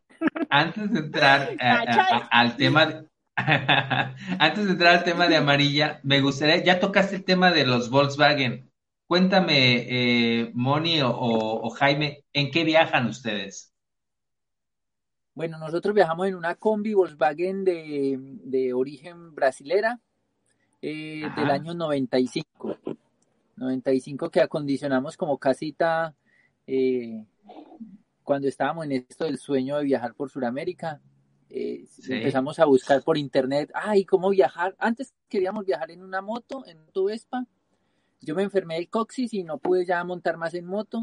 antes 0.49 0.93
de 0.93 1.01
entrar 1.01 1.51
eh, 1.61 2.29
al 2.31 2.57
tema, 2.57 3.05
antes 4.39 4.65
de 4.65 4.73
entrar 4.73 4.99
al 4.99 5.05
tema 5.05 5.27
de 5.27 5.37
Amarilla, 5.37 6.01
me 6.05 6.21
gustaría, 6.21 6.63
ya 6.63 6.79
tocaste 6.79 7.17
el 7.17 7.25
tema 7.25 7.51
de 7.51 7.67
los 7.67 7.91
Volkswagen. 7.91 8.71
Cuéntame, 9.07 9.87
eh, 9.89 10.51
Moni 10.55 11.01
o, 11.03 11.69
Jaime, 11.71 12.25
¿en 12.33 12.51
qué 12.51 12.65
viajan 12.65 13.07
ustedes? 13.07 13.73
Bueno, 15.35 15.59
nosotros 15.59 15.95
viajamos 15.95 16.29
en 16.29 16.37
una 16.37 16.55
combi 16.55 16.95
Volkswagen 16.95 17.65
de, 17.65 18.73
origen 18.73 19.35
brasilera 19.35 20.01
eh, 20.81 21.29
del 21.37 21.51
año 21.51 21.75
95. 21.75 22.79
95 23.57 24.31
que 24.31 24.41
acondicionamos 24.41 25.17
como 25.17 25.39
casita 25.39 26.15
eh, 26.67 27.25
cuando 28.23 28.49
estábamos 28.49 28.87
en 28.87 28.93
esto 28.93 29.25
del 29.25 29.39
sueño 29.39 29.77
de 29.77 29.85
viajar 29.85 30.15
por 30.15 30.31
Sudamérica. 30.31 31.01
Eh, 31.57 31.87
empezamos 32.09 32.59
a 32.59 32.65
buscar 32.65 33.05
por 33.05 33.17
internet, 33.17 33.71
ay, 33.75 34.05
¿cómo 34.05 34.31
viajar? 34.31 34.75
Antes 34.77 35.15
queríamos 35.29 35.65
viajar 35.65 35.93
en 35.93 36.03
una 36.03 36.21
moto, 36.21 36.67
en 36.67 36.85
tu 36.93 37.05
Vespa, 37.05 37.47
yo 38.21 38.35
me 38.35 38.43
enfermé 38.43 38.75
del 38.75 38.89
coxis 38.89 39.33
y 39.35 39.45
no 39.45 39.59
pude 39.59 39.87
ya 39.87 40.03
montar 40.03 40.37
más 40.37 40.53
en 40.55 40.67
moto. 40.67 41.01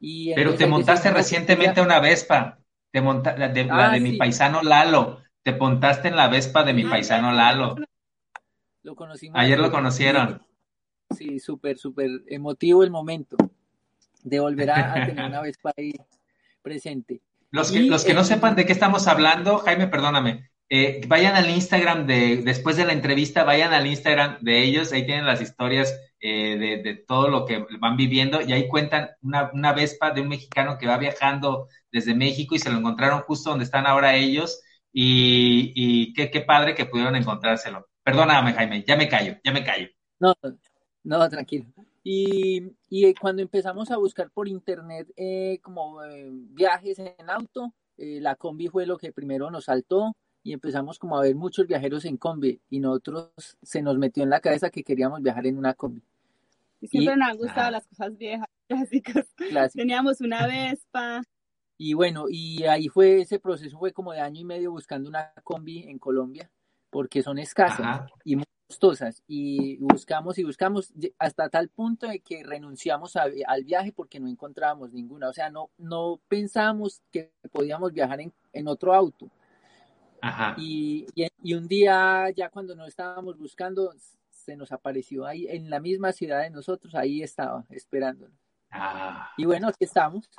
Y 0.00 0.34
Pero 0.34 0.54
te 0.54 0.66
montaste 0.66 1.10
recientemente 1.10 1.80
una 1.80 1.98
Vespa, 1.98 2.58
te 2.90 3.00
monta, 3.00 3.38
la 3.38 3.48
de, 3.48 3.66
ah, 3.70 3.96
mi 3.98 4.18
paisano 4.18 4.60
Lalo, 4.60 5.22
te 5.42 5.52
montaste 5.52 6.08
en 6.08 6.16
la 6.16 6.28
Vespa 6.28 6.62
de 6.62 6.74
mi 6.74 6.82
ah, 6.82 6.90
paisano 6.90 7.32
Lalo. 7.32 7.76
Lo 8.82 8.94
conocimos. 8.94 9.40
Ayer 9.40 9.58
lo 9.58 9.70
conocieron. 9.70 10.42
Sí, 11.16 11.38
súper, 11.38 11.78
súper 11.78 12.10
emotivo 12.26 12.84
el 12.84 12.90
momento 12.90 13.38
de 14.22 14.40
volver 14.40 14.72
a, 14.72 15.06
tener 15.06 15.24
una 15.24 15.40
Vespa 15.40 15.72
ahí 15.74 15.94
presente. 16.60 17.22
Los 17.54 17.70
que, 17.70 17.82
los 17.82 18.04
que 18.04 18.14
no 18.14 18.24
sepan 18.24 18.56
de 18.56 18.66
qué 18.66 18.72
estamos 18.72 19.06
hablando, 19.06 19.58
Jaime, 19.58 19.86
perdóname, 19.86 20.50
eh, 20.68 21.02
vayan 21.06 21.36
al 21.36 21.48
Instagram 21.48 22.04
de, 22.04 22.38
después 22.38 22.76
de 22.76 22.84
la 22.84 22.92
entrevista, 22.92 23.44
vayan 23.44 23.72
al 23.72 23.86
Instagram 23.86 24.38
de 24.40 24.64
ellos, 24.64 24.92
ahí 24.92 25.06
tienen 25.06 25.24
las 25.24 25.40
historias 25.40 25.96
eh, 26.18 26.82
de, 26.82 26.96
todo 27.06 27.28
lo 27.28 27.46
que 27.46 27.64
van 27.78 27.96
viviendo 27.96 28.40
y 28.40 28.52
ahí 28.52 28.66
cuentan 28.66 29.10
una, 29.22 29.52
una 29.52 29.72
Vespa 29.72 30.10
de 30.10 30.20
un 30.20 30.30
mexicano 30.30 30.78
que 30.78 30.88
va 30.88 30.98
viajando 30.98 31.68
desde 31.92 32.16
México 32.16 32.56
y 32.56 32.58
se 32.58 32.70
lo 32.70 32.78
encontraron 32.78 33.20
justo 33.20 33.50
donde 33.50 33.66
están 33.66 33.86
ahora 33.86 34.16
ellos 34.16 34.60
y, 34.92 35.72
y 35.76 36.12
qué, 36.12 36.32
qué 36.32 36.40
padre 36.40 36.74
que 36.74 36.86
pudieron 36.86 37.14
encontrárselo. 37.14 37.86
Perdóname, 38.02 38.52
Jaime, 38.54 38.82
ya 38.84 38.96
me 38.96 39.08
callo, 39.08 39.36
ya 39.44 39.52
me 39.52 39.62
callo. 39.62 39.86
No, 40.18 40.34
no, 41.04 41.28
tranquilo. 41.28 41.66
Y, 42.06 42.76
y 42.90 43.14
cuando 43.14 43.42
empezamos 43.42 43.90
a 43.90 43.96
buscar 43.96 44.30
por 44.30 44.46
internet 44.46 45.10
eh, 45.16 45.58
como 45.62 46.04
eh, 46.04 46.28
viajes 46.30 46.98
en 46.98 47.30
auto, 47.30 47.74
la 47.96 48.36
combi 48.36 48.68
fue 48.68 48.86
lo 48.86 48.98
que 48.98 49.12
primero 49.12 49.50
nos 49.50 49.64
saltó 49.64 50.14
y 50.44 50.52
empezamos 50.52 50.98
como 50.98 51.16
a 51.16 51.22
ver 51.22 51.34
muchos 51.34 51.66
viajeros 51.66 52.04
en 52.04 52.18
combi 52.18 52.60
y 52.68 52.78
nosotros 52.78 53.30
se 53.62 53.80
nos 53.80 53.96
metió 53.96 54.22
en 54.22 54.30
la 54.30 54.40
cabeza 54.40 54.68
que 54.70 54.84
queríamos 54.84 55.22
viajar 55.22 55.46
en 55.46 55.56
una 55.56 55.72
combi. 55.74 56.02
Siempre 56.82 57.16
nos 57.16 57.30
han 57.30 57.36
gustado 57.38 57.70
las 57.70 57.86
cosas 57.86 58.16
viejas, 58.16 58.48
clásicas. 58.68 59.72
Teníamos 59.72 60.20
una 60.20 60.46
Vespa. 60.46 61.22
Y 61.78 61.94
bueno, 61.94 62.26
y 62.28 62.64
ahí 62.64 62.88
fue 62.88 63.22
ese 63.22 63.40
proceso, 63.40 63.78
fue 63.78 63.92
como 63.92 64.12
de 64.12 64.20
año 64.20 64.42
y 64.42 64.44
medio 64.44 64.70
buscando 64.70 65.08
una 65.08 65.32
combi 65.42 65.84
en 65.88 65.98
Colombia, 65.98 66.50
porque 66.90 67.22
son 67.22 67.38
escasas 67.38 68.08
y 68.22 68.36
muy 68.36 68.44
costosas. 68.66 69.22
Y 69.26 69.76
buscamos 69.78 70.38
y 70.38 70.44
buscamos 70.44 70.92
hasta 71.18 71.48
tal 71.48 71.68
punto 71.68 72.08
de 72.08 72.20
que 72.20 72.42
renunciamos 72.42 73.16
al 73.16 73.64
viaje 73.64 73.92
porque 73.92 74.20
no 74.20 74.28
encontrábamos 74.28 74.92
ninguna. 74.92 75.28
O 75.28 75.32
sea, 75.32 75.50
no, 75.50 75.70
no 75.78 76.20
pensábamos 76.28 77.02
que 77.12 77.32
podíamos 77.52 77.92
viajar 77.92 78.20
en, 78.20 78.32
en 78.52 78.68
otro 78.68 78.94
auto. 78.94 79.30
Ajá. 80.20 80.54
Y, 80.56 81.06
y, 81.14 81.26
y, 81.42 81.54
un 81.54 81.68
día, 81.68 82.30
ya 82.30 82.48
cuando 82.48 82.74
no 82.74 82.86
estábamos 82.86 83.36
buscando, 83.36 83.92
se 84.30 84.56
nos 84.56 84.72
apareció 84.72 85.26
ahí 85.26 85.46
en 85.48 85.68
la 85.68 85.80
misma 85.80 86.12
ciudad 86.12 86.42
de 86.42 86.50
nosotros, 86.50 86.94
ahí 86.94 87.22
estaba, 87.22 87.64
esperándonos. 87.70 88.38
Ah. 88.70 89.30
Y 89.36 89.44
bueno, 89.44 89.68
aquí 89.68 89.84
estamos. 89.84 90.30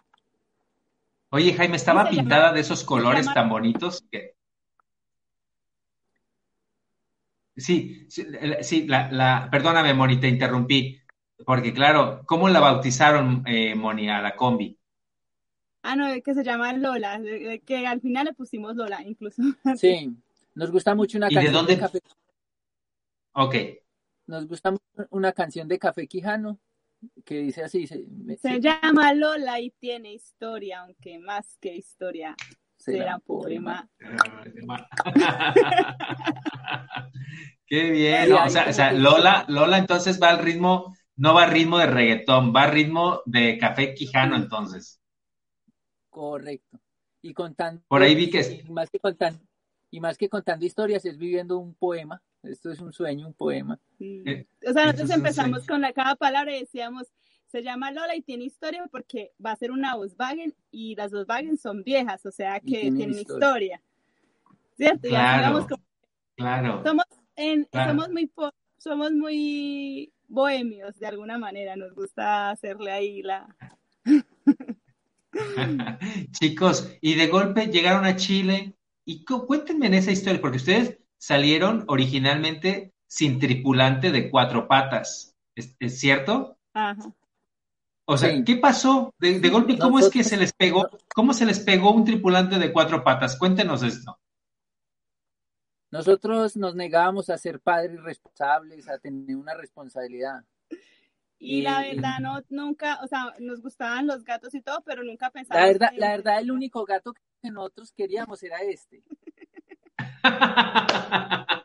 Oye, 1.30 1.54
Jaime, 1.54 1.76
estaba 1.76 2.10
pintada 2.10 2.54
de 2.54 2.62
esos 2.62 2.84
colores 2.84 3.28
tan 3.34 3.50
bonitos 3.50 4.04
que... 4.12 4.35
Sí, 7.56 8.08
sí, 8.10 8.88
la, 8.88 9.48
perdóname, 9.50 9.94
Moni, 9.94 10.20
te 10.20 10.28
interrumpí, 10.28 11.00
porque 11.46 11.74
claro, 11.74 12.22
¿cómo 12.26 12.50
la 12.50 12.60
bautizaron, 12.60 13.44
eh, 13.46 13.76
Moni, 13.76 14.10
a 14.10 14.22
la 14.22 14.36
combi? 14.36 14.78
Ah, 15.84 15.96
no, 15.96 16.08
que 16.22 16.34
se 16.34 16.44
llama 16.44 16.74
Lola, 16.74 17.22
que 17.66 17.88
al 17.88 18.02
final 18.02 18.26
le 18.26 18.34
pusimos 18.34 18.76
Lola, 18.76 19.02
incluso. 19.04 19.42
Sí, 19.78 20.16
nos 20.56 20.72
gusta 20.72 20.96
mucho 20.96 21.18
una 21.18 21.30
canción 21.30 21.46
de, 21.46 21.58
dónde? 21.58 21.76
de 21.76 21.80
café. 21.80 22.00
Ok, 23.34 23.56
nos 24.28 24.48
gusta 24.48 24.74
una 25.10 25.32
canción 25.32 25.68
de 25.68 25.78
Café 25.78 26.08
Quijano 26.08 26.60
que 27.24 27.40
dice 27.40 27.64
así. 27.64 27.88
Se, 27.88 28.60
llama 28.60 29.14
Lola 29.14 29.60
y 29.60 29.72
tiene 29.72 30.14
historia, 30.14 30.82
aunque 30.82 31.20
más 31.20 31.58
que 31.60 31.76
historia 31.76 32.36
será, 32.86 33.20
poema. 33.20 33.90
Qué 37.68 37.90
bien. 37.90 38.32
o, 38.32 38.50
sea, 38.50 38.94
Lola, 38.94 39.46
Lola 39.48 39.78
entonces 39.78 40.22
va 40.22 40.30
al 40.30 40.40
ritmo, 40.40 40.96
no 41.16 41.34
va 41.34 41.44
al 41.44 41.52
ritmo 41.52 41.80
de 41.80 41.88
reggaetón, 41.88 42.54
va 42.56 42.64
al 42.64 42.72
ritmo 42.72 43.22
de 43.26 43.58
Café 43.58 43.94
Quijano 43.94 44.36
entonces. 44.36 45.02
Correcto. 46.10 46.80
Y 47.22 47.34
contando. 47.34 47.82
Por 47.88 48.04
ahí 48.04 48.16
vi 48.16 48.30
que. 48.30 48.64
Más 48.70 48.90
que 48.90 49.00
contando, 49.00 49.44
y 49.90 50.00
más 50.00 50.18
que 50.18 50.30
contando 50.30 50.66
historias, 50.66 51.04
es 51.06 51.18
viviendo 51.18 51.58
un 51.58 51.74
poema 51.76 52.22
esto 52.50 52.72
es 52.72 52.80
un 52.80 52.94
sueño, 52.94 53.28
un 53.28 53.34
poema. 53.34 53.80
Eh, 54.00 54.46
o 54.68 54.74
sea, 54.74 54.86
nosotros 54.86 55.10
empezamos 55.12 55.66
con 55.66 55.82
la 55.82 55.94
cada 55.94 56.16
palabra 56.16 56.56
y 56.56 56.62
decíamos, 56.62 57.08
se 57.56 57.64
llama 57.64 57.90
Lola 57.90 58.14
y 58.18 58.22
tiene 58.22 58.44
historia 58.44 58.86
porque 58.92 59.32
va 59.44 59.54
a 59.54 59.56
ser 59.56 59.72
una 59.72 59.96
Volkswagen 59.96 60.54
y 60.72 60.94
las 60.96 61.14
Volkswagen 61.14 61.58
son 61.58 61.84
viejas, 61.84 62.26
o 62.26 62.32
sea 62.32 62.60
que 62.60 62.82
tienen, 62.82 63.12
historia. 63.12 63.82
¿Cierto? 64.76 65.08
Claro, 65.08 65.66
claro. 66.36 66.84
Somos, 66.84 67.06
en, 67.38 67.66
somos, 67.72 68.10
muy 68.10 68.30
somos 68.78 69.14
muy 69.14 70.12
bohemios 70.28 71.00
de 71.00 71.08
alguna 71.08 71.38
manera, 71.38 71.78
nos 71.78 71.96
gusta 71.96 72.50
hacerle 72.50 72.92
ahí 72.92 73.22
la... 73.22 73.56
Chicos, 76.32 76.92
y 77.00 77.16
de 77.16 77.28
golpe 77.28 77.68
llegaron 77.68 78.04
a 78.04 78.18
Chile 78.18 78.76
y 79.06 79.24
cuéntenme 79.24 79.88
en 79.88 79.94
esa 79.94 80.12
historia, 80.12 80.42
porque 80.42 80.58
ustedes 80.58 80.98
salieron 81.18 81.86
originalmente 81.88 82.92
sin 83.08 83.40
tripulante 83.40 84.12
de 84.12 84.30
cuatro 84.30 84.68
patas. 84.68 85.38
¿Es, 85.56 86.02
cierto? 86.02 86.58
Ajá. 86.74 87.16
O 88.08 88.18
sea, 88.18 88.44
¿qué 88.44 88.58
pasó? 88.58 89.14
De, 89.18 89.40
golpe, 89.50 89.80
¿cómo 89.80 89.98
es 89.98 90.10
que 90.10 90.24
se 90.24 90.38
les 90.38 90.54
pegó? 90.54 90.88
¿Cómo 91.14 91.34
se 91.34 91.46
les 91.46 91.60
pegó 91.60 91.92
un 91.92 92.06
tripulante 92.06 92.60
de 92.60 92.72
cuatro 92.72 93.04
patas? 93.04 93.36
Cuéntenos 93.36 93.82
esto. 93.82 94.20
Nosotros 95.90 96.56
nos 96.56 96.76
negábamos 96.76 97.30
a 97.32 97.38
ser 97.38 97.60
padres 97.60 98.02
responsables, 98.04 98.88
a 98.90 99.00
tener 99.00 99.36
una 99.36 99.56
responsabilidad. 99.56 100.44
Y, 101.40 101.64
la 101.64 101.82
verdad, 101.82 102.20
no, 102.22 102.42
nunca, 102.50 103.00
o 103.04 103.08
sea, 103.08 103.34
nos 103.40 103.62
gustaban 103.62 104.08
los 104.08 104.24
gatos 104.24 104.54
y 104.54 104.62
todo, 104.62 104.82
pero 104.86 105.04
nunca 105.04 105.32
pensábamos. 105.32 105.68
La 105.68 105.74
verdad, 105.74 105.90
la 105.98 106.10
verdad, 106.10 106.40
el 106.40 106.52
único 106.52 106.86
gato 106.86 107.14
que 107.42 107.52
nosotros 107.52 107.92
queríamos 107.92 108.42
era 108.44 108.60
este. 108.60 109.04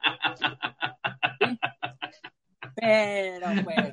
Pero 2.77 3.47
pues. 3.65 3.93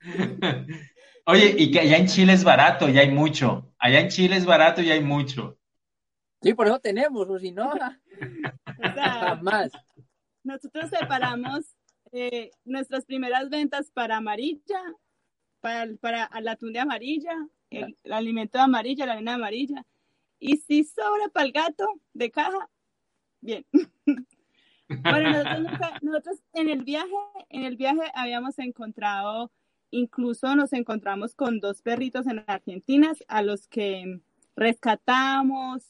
Oye, 1.26 1.54
y 1.58 1.70
que 1.70 1.80
allá 1.80 1.96
en 1.96 2.06
Chile 2.06 2.34
es 2.34 2.44
barato 2.44 2.88
y 2.88 2.98
hay 2.98 3.10
mucho. 3.10 3.72
Allá 3.78 4.00
en 4.00 4.08
Chile 4.08 4.36
es 4.36 4.44
barato 4.44 4.82
y 4.82 4.90
hay 4.90 5.00
mucho. 5.00 5.58
Sí, 6.42 6.52
por 6.52 6.66
eso 6.66 6.78
tenemos, 6.78 7.28
o 7.28 7.38
si 7.38 7.50
no, 7.50 7.72
jamás. 8.94 9.72
Nosotros 10.42 10.90
separamos 10.90 11.64
eh, 12.12 12.50
nuestras 12.64 13.06
primeras 13.06 13.48
ventas 13.48 13.90
para 13.90 14.18
amarilla, 14.18 14.82
para, 15.60 15.86
para 15.96 16.30
el 16.36 16.46
atún 16.48 16.74
de 16.74 16.80
amarilla, 16.80 17.34
el, 17.70 17.96
alimento 18.12 18.58
de 18.58 18.64
amarilla, 18.64 19.06
la 19.06 19.14
arena 19.14 19.34
amarilla. 19.34 19.86
Y 20.38 20.58
si 20.58 20.84
sobra 20.84 21.28
para 21.32 21.46
el 21.46 21.52
gato 21.52 21.88
de 22.12 22.30
caja, 22.30 22.68
bien. 23.40 23.64
bueno, 24.88 25.30
nosotros, 25.32 25.90
nosotros 26.02 26.36
en 26.52 26.68
el 26.68 26.84
viaje, 26.84 27.08
en 27.48 27.64
el 27.64 27.76
viaje 27.76 28.12
habíamos 28.14 28.58
encontrado, 28.58 29.50
incluso 29.94 30.56
nos 30.56 30.72
encontramos 30.72 31.34
con 31.34 31.60
dos 31.60 31.80
perritos 31.80 32.26
en 32.26 32.44
Argentina 32.46 33.12
a 33.28 33.42
los 33.42 33.68
que 33.68 34.20
rescatamos, 34.56 35.84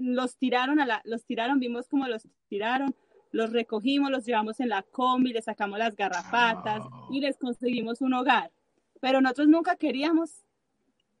los 0.00 0.36
tiraron 0.36 0.80
a 0.80 0.86
la, 0.86 1.00
los 1.04 1.24
tiraron, 1.24 1.60
vimos 1.60 1.88
cómo 1.88 2.08
los 2.08 2.26
tiraron, 2.48 2.94
los 3.30 3.52
recogimos, 3.52 4.10
los 4.10 4.24
llevamos 4.24 4.60
en 4.60 4.68
la 4.68 4.82
combi, 4.82 5.32
les 5.32 5.44
sacamos 5.44 5.78
las 5.78 5.96
garrapatas 5.96 6.82
y 7.10 7.20
les 7.20 7.36
conseguimos 7.36 8.00
un 8.00 8.14
hogar. 8.14 8.50
Pero 9.00 9.20
nosotros 9.20 9.48
nunca 9.48 9.76
queríamos, 9.76 10.44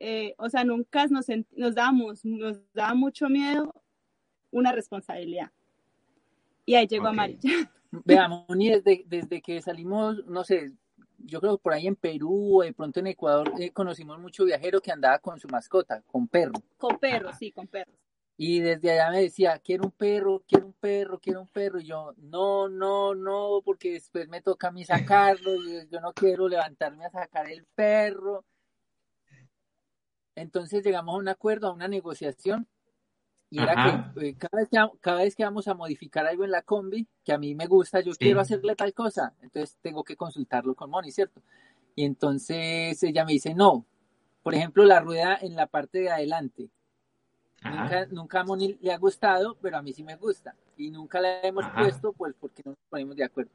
eh, 0.00 0.34
o 0.38 0.48
sea, 0.48 0.64
nunca 0.64 1.06
nos, 1.06 1.26
nos, 1.52 1.74
damos, 1.74 2.24
nos 2.24 2.60
daba 2.72 2.94
mucho 2.94 3.28
miedo 3.28 3.74
una 4.50 4.72
responsabilidad. 4.72 5.50
Y 6.66 6.74
ahí 6.74 6.86
llegó 6.86 7.08
Amarilla. 7.08 7.70
Veamos, 8.04 8.46
desde, 8.48 9.04
desde 9.06 9.40
que 9.40 9.62
salimos, 9.62 10.24
no 10.26 10.42
sé, 10.42 10.72
yo 11.24 11.40
creo 11.40 11.56
que 11.56 11.62
por 11.62 11.72
ahí 11.72 11.86
en 11.86 11.96
Perú 11.96 12.60
o 12.60 12.62
de 12.62 12.72
pronto 12.72 13.00
en 13.00 13.08
Ecuador 13.08 13.52
eh, 13.58 13.70
conocimos 13.70 14.18
mucho 14.18 14.44
viajero 14.44 14.80
que 14.80 14.92
andaba 14.92 15.18
con 15.18 15.40
su 15.40 15.48
mascota, 15.48 16.02
con 16.06 16.28
perro. 16.28 16.54
Con 16.76 16.98
perro, 16.98 17.32
sí, 17.32 17.50
con 17.52 17.66
perros. 17.66 17.96
Y 18.36 18.60
desde 18.60 18.92
allá 18.92 19.10
me 19.10 19.22
decía, 19.22 19.58
quiero 19.60 19.84
un 19.84 19.92
perro, 19.92 20.42
quiero 20.46 20.66
un 20.66 20.72
perro, 20.72 21.20
quiero 21.20 21.40
un 21.40 21.48
perro. 21.48 21.80
Y 21.80 21.86
yo, 21.86 22.14
no, 22.16 22.68
no, 22.68 23.14
no, 23.14 23.60
porque 23.64 23.92
después 23.92 24.28
me 24.28 24.42
toca 24.42 24.68
a 24.68 24.72
mí 24.72 24.84
sacarlo. 24.84 25.54
Y 25.54 25.88
yo 25.88 26.00
no 26.00 26.12
quiero 26.12 26.48
levantarme 26.48 27.04
a 27.04 27.10
sacar 27.10 27.48
el 27.48 27.64
perro. 27.74 28.44
Entonces 30.34 30.84
llegamos 30.84 31.14
a 31.14 31.18
un 31.18 31.28
acuerdo, 31.28 31.68
a 31.68 31.72
una 31.72 31.86
negociación. 31.86 32.66
Y 33.50 33.60
era 33.60 34.12
que 34.14 34.28
eh, 34.28 34.36
cada, 34.36 34.60
vez 34.60 34.68
que 34.68 34.98
cada 35.00 35.18
vez 35.18 35.36
que 35.36 35.44
vamos 35.44 35.68
a 35.68 35.74
modificar 35.74 36.26
algo 36.26 36.44
en 36.44 36.50
la 36.50 36.62
combi, 36.62 37.06
que 37.24 37.32
a 37.32 37.38
mí 37.38 37.54
me 37.54 37.66
gusta, 37.66 38.00
yo 38.00 38.12
quiero 38.14 38.40
hacerle 38.40 38.74
tal 38.74 38.92
cosa. 38.92 39.34
Entonces 39.42 39.78
tengo 39.80 40.02
que 40.02 40.16
consultarlo 40.16 40.74
con 40.74 40.90
Moni, 40.90 41.12
¿cierto? 41.12 41.40
Y 41.94 42.04
entonces 42.04 43.00
ella 43.02 43.24
me 43.24 43.32
dice, 43.32 43.54
no. 43.54 43.86
Por 44.42 44.54
ejemplo, 44.54 44.84
la 44.84 45.00
rueda 45.00 45.38
en 45.40 45.54
la 45.54 45.66
parte 45.66 46.00
de 46.00 46.10
adelante 46.10 46.70
Nunca, 48.10 48.40
a 48.40 48.44
Moni 48.44 48.76
le 48.80 48.92
ha 48.92 48.98
gustado, 48.98 49.56
pero 49.60 49.78
a 49.78 49.82
mí 49.82 49.92
sí 49.92 50.02
me 50.02 50.16
gusta. 50.16 50.54
Y 50.76 50.90
nunca 50.90 51.20
la 51.20 51.40
hemos 51.40 51.64
puesto, 51.70 52.12
pues 52.12 52.34
porque 52.38 52.62
no 52.64 52.72
nos 52.72 52.78
ponemos 52.90 53.16
de 53.16 53.24
acuerdo. 53.24 53.52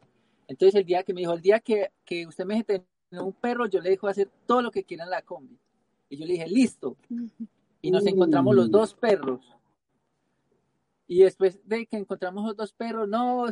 Entonces 0.47 0.75
el 0.75 0.85
día 0.85 1.03
que 1.03 1.13
me 1.13 1.21
dijo, 1.21 1.33
el 1.33 1.41
día 1.41 1.59
que, 1.59 1.91
que 2.03 2.25
usted 2.25 2.45
me 2.45 2.63
tener 2.63 2.83
un 3.11 3.33
perro, 3.33 3.67
yo 3.67 3.81
le 3.81 3.91
dejo 3.91 4.07
hacer 4.07 4.29
todo 4.47 4.61
lo 4.61 4.71
que 4.71 4.83
quiera 4.83 5.03
en 5.03 5.11
la 5.11 5.21
combi. 5.21 5.57
Y 6.09 6.17
yo 6.17 6.25
le 6.25 6.33
dije, 6.33 6.47
listo. 6.47 6.95
Y 7.81 7.91
nos 7.91 8.05
encontramos 8.05 8.53
los 8.53 8.69
dos 8.69 8.93
perros. 8.93 9.55
Y 11.09 11.23
después 11.23 11.59
de 11.67 11.87
que 11.87 11.97
encontramos 11.97 12.45
los 12.45 12.55
dos 12.55 12.71
perros, 12.71 13.09
no, 13.09 13.47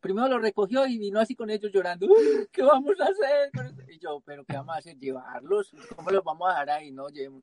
primero 0.00 0.26
lo 0.26 0.38
recogió 0.38 0.86
y 0.86 0.96
vino 0.96 1.20
así 1.20 1.34
con 1.34 1.50
ellos 1.50 1.70
llorando, 1.70 2.08
¿qué 2.50 2.62
vamos 2.62 2.98
a 2.98 3.04
hacer? 3.04 3.50
Y 3.90 3.98
yo, 3.98 4.22
pero 4.24 4.46
¿qué 4.46 4.56
vamos 4.56 4.74
a 4.74 4.78
hacer? 4.78 4.98
¿Llevarlos? 4.98 5.70
¿Cómo 5.94 6.10
los 6.10 6.24
vamos 6.24 6.48
a 6.48 6.52
dejar 6.52 6.70
ahí? 6.70 6.92
No, 6.92 7.10
llevemos 7.10 7.42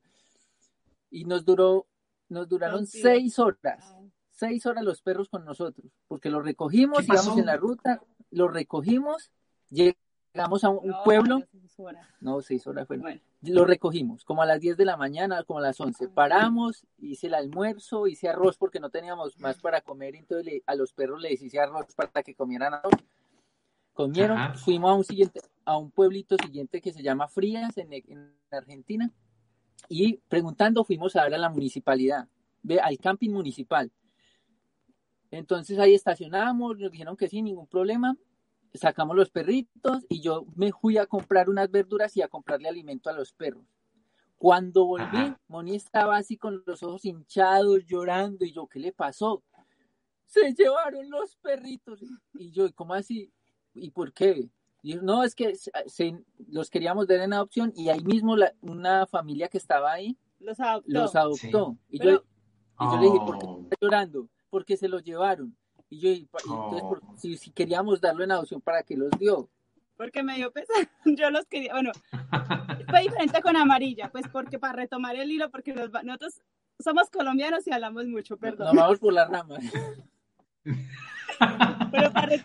y 1.12 1.26
nos 1.26 1.44
duró, 1.44 1.86
nos 2.28 2.48
duraron 2.48 2.88
seis 2.88 3.38
horas, 3.38 3.94
seis 4.32 4.66
horas 4.66 4.82
los 4.82 5.00
perros 5.00 5.28
con 5.28 5.44
nosotros, 5.44 5.86
porque 6.08 6.28
los 6.28 6.44
recogimos, 6.44 7.04
íbamos 7.04 7.38
en 7.38 7.46
la 7.46 7.56
ruta, 7.56 8.02
los 8.32 8.52
recogimos, 8.52 9.30
llegamos 9.70 10.05
a 10.38 10.68
un, 10.70 10.94
pueblo, 11.04 11.42
no, 12.20 12.40
seis 12.40 12.66
horas 12.66 12.86
fue, 12.86 12.98
bueno. 12.98 13.20
lo 13.42 13.64
recogimos, 13.64 14.24
como 14.24 14.42
a 14.42 14.46
las 14.46 14.60
10 14.60 14.76
de 14.76 14.84
la 14.84 14.96
mañana, 14.96 15.42
como 15.44 15.58
a 15.58 15.62
las 15.62 15.80
11, 15.80 16.08
paramos, 16.08 16.86
hice 16.98 17.26
el 17.26 17.34
almuerzo, 17.34 18.06
hice 18.06 18.28
arroz 18.28 18.56
porque 18.56 18.80
no 18.80 18.90
teníamos 18.90 19.38
más 19.38 19.58
para 19.58 19.80
comer, 19.80 20.16
entonces 20.16 20.62
a 20.66 20.74
los 20.74 20.92
perros 20.92 21.20
les 21.20 21.42
hice 21.42 21.60
arroz 21.60 21.86
para 21.94 22.22
que 22.22 22.34
comieran 22.34 22.74
arroz. 22.74 22.94
Comieron, 23.92 24.54
fuimos 24.56 24.90
a 24.90 24.94
un 24.94 25.04
siguiente, 25.04 25.40
a 25.64 25.78
un 25.78 25.90
pueblito 25.90 26.36
siguiente 26.36 26.82
que 26.82 26.92
se 26.92 27.02
llama 27.02 27.28
Frías 27.28 27.78
en, 27.78 27.92
en 27.92 28.36
Argentina 28.50 29.10
y 29.88 30.18
preguntando 30.28 30.84
fuimos 30.84 31.16
a 31.16 31.24
ver 31.24 31.34
a 31.34 31.38
la 31.38 31.48
municipalidad, 31.48 32.28
al 32.82 32.98
camping 32.98 33.30
municipal. 33.30 33.90
Entonces 35.30 35.78
ahí 35.78 35.94
estacionamos, 35.94 36.78
nos 36.78 36.90
dijeron 36.90 37.16
que 37.16 37.28
sí, 37.28 37.42
ningún 37.42 37.66
problema. 37.66 38.16
Sacamos 38.76 39.16
los 39.16 39.30
perritos 39.30 40.04
y 40.08 40.20
yo 40.20 40.44
me 40.54 40.72
fui 40.72 40.98
a 40.98 41.06
comprar 41.06 41.48
unas 41.48 41.70
verduras 41.70 42.16
y 42.16 42.22
a 42.22 42.28
comprarle 42.28 42.68
alimento 42.68 43.10
a 43.10 43.12
los 43.12 43.32
perros. 43.32 43.64
Cuando 44.36 44.84
volví, 44.84 45.34
Moni 45.48 45.76
estaba 45.76 46.16
así 46.16 46.36
con 46.36 46.62
los 46.66 46.82
ojos 46.82 47.04
hinchados, 47.04 47.86
llorando, 47.86 48.44
y 48.44 48.52
yo, 48.52 48.66
¿qué 48.66 48.78
le 48.78 48.92
pasó? 48.92 49.42
Se 50.26 50.52
llevaron 50.52 51.08
los 51.08 51.36
perritos. 51.36 52.00
Y 52.34 52.50
yo, 52.50 52.72
¿cómo 52.74 52.94
así? 52.94 53.32
¿Y 53.74 53.90
por 53.90 54.12
qué? 54.12 54.50
no, 55.02 55.24
es 55.24 55.34
que 55.34 55.54
los 56.48 56.70
queríamos 56.70 57.08
dar 57.08 57.20
en 57.20 57.32
adopción 57.32 57.72
y 57.74 57.88
ahí 57.88 58.04
mismo 58.04 58.36
una 58.60 59.06
familia 59.06 59.48
que 59.48 59.58
estaba 59.58 59.92
ahí 59.92 60.16
los 60.40 60.60
adoptó. 60.60 60.92
Los 60.92 61.16
adoptó. 61.16 61.76
Y, 61.88 61.98
yo, 61.98 62.10
le 63.00 63.06
dije, 63.06 63.18
¿por 63.26 63.38
qué 63.38 63.46
oh. 63.46 63.60
está 63.62 63.76
llorando? 63.80 64.28
Porque 64.50 64.76
se 64.76 64.88
los 64.88 65.02
llevaron. 65.02 65.56
Y 65.88 66.00
yo, 66.00 66.10
entonces, 66.10 66.82
oh. 66.82 67.00
si, 67.16 67.50
queríamos 67.50 68.00
darlo 68.00 68.24
en 68.24 68.32
adopción, 68.32 68.60
¿para 68.60 68.82
qué 68.82 68.96
los 68.96 69.10
dio? 69.18 69.48
Porque 69.96 70.22
me 70.22 70.36
dio 70.36 70.50
pesar, 70.52 70.88
yo 71.04 71.30
los 71.30 71.46
quería, 71.46 71.72
bueno, 71.72 71.92
fue 72.88 73.02
diferente 73.02 73.40
con 73.40 73.56
amarilla, 73.56 74.10
pues 74.10 74.26
porque 74.28 74.58
para 74.58 74.74
retomar 74.74 75.16
el 75.16 75.30
hilo, 75.30 75.50
porque 75.50 75.72
nosotros 75.74 76.42
somos 76.78 77.08
colombianos 77.10 77.66
y 77.66 77.72
hablamos 77.72 78.06
mucho, 78.06 78.36
perdón. 78.36 78.74
Nos 78.74 78.76
vamos 78.76 78.98
por 78.98 79.12
las 79.12 79.30
ramas. 79.30 79.64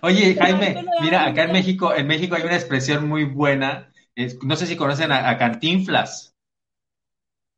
Oye, 0.01 0.35
Jaime, 0.35 0.85
mira, 1.01 1.25
acá 1.25 1.43
en 1.43 1.51
México, 1.51 1.93
en 1.93 2.07
México 2.07 2.35
hay 2.35 2.43
una 2.43 2.55
expresión 2.55 3.07
muy 3.07 3.23
buena. 3.25 3.91
no 4.43 4.55
sé 4.55 4.65
si 4.65 4.75
conocen 4.75 5.11
a, 5.11 5.37
Cantinflas. 5.37 6.30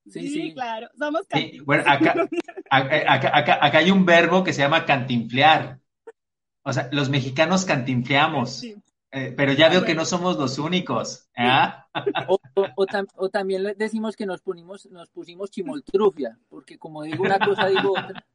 Sí, 0.09 0.27
sí, 0.27 0.53
claro. 0.53 0.89
Somos 0.97 1.25
Cantinflas. 1.27 1.65
bueno, 1.65 1.83
acá, 1.87 3.77
hay 3.77 3.91
un 3.91 4.05
verbo 4.05 4.43
que 4.43 4.53
se 4.53 4.61
llama 4.61 4.85
cantinflear. 4.85 5.79
O 6.63 6.73
sea, 6.73 6.89
los 6.91 7.09
mexicanos 7.09 7.65
cantinfleamos. 7.65 8.63
Eh, 9.15 9.31
pero 9.37 9.53
ya 9.53 9.69
veo 9.69 9.85
que 9.85 9.93
no 9.93 10.05
somos 10.05 10.37
los 10.37 10.57
únicos. 10.57 11.29
¿ah? 11.37 11.87
O, 13.15 13.29
también 13.29 13.75
decimos 13.77 14.15
que 14.15 14.25
nos, 14.25 14.41
pusimos, 14.41 14.87
nos 14.87 15.09
pusimos 15.09 15.51
chimoltrufia, 15.51 16.39
porque 16.49 16.79
como 16.79 17.03
digo 17.03 17.23
una 17.23 17.37
cosa, 17.37 17.67
digo 17.67 17.91
otra. 17.91 18.25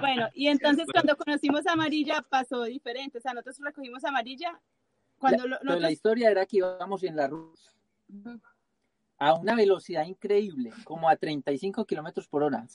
Bueno, 0.00 0.28
y 0.34 0.48
entonces 0.48 0.86
cuando 0.92 1.16
conocimos 1.16 1.66
a 1.66 1.72
Amarilla 1.72 2.22
pasó 2.28 2.64
diferente. 2.64 3.18
O 3.18 3.20
sea, 3.20 3.32
nosotros 3.32 3.58
recogimos 3.60 4.04
a 4.04 4.08
Amarilla. 4.08 4.60
Cuando 5.18 5.46
la, 5.46 5.58
la 5.62 5.90
historia 5.90 6.30
era 6.30 6.46
que 6.46 6.58
íbamos 6.58 7.02
en 7.02 7.16
la 7.16 7.26
ruta 7.26 7.60
a 9.18 9.34
una 9.34 9.54
velocidad 9.54 10.06
increíble, 10.06 10.72
como 10.84 11.08
a 11.08 11.16
35 11.16 11.84
kilómetros 11.84 12.28
por 12.28 12.42
hora. 12.42 12.66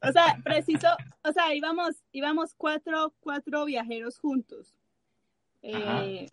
O 0.00 0.12
sea, 0.12 0.38
preciso, 0.44 0.88
o 1.24 1.32
sea, 1.32 1.54
íbamos, 1.54 1.96
íbamos 2.12 2.54
cuatro, 2.54 3.12
cuatro 3.20 3.64
viajeros 3.64 4.18
juntos. 4.18 4.74
Eh, 5.62 6.28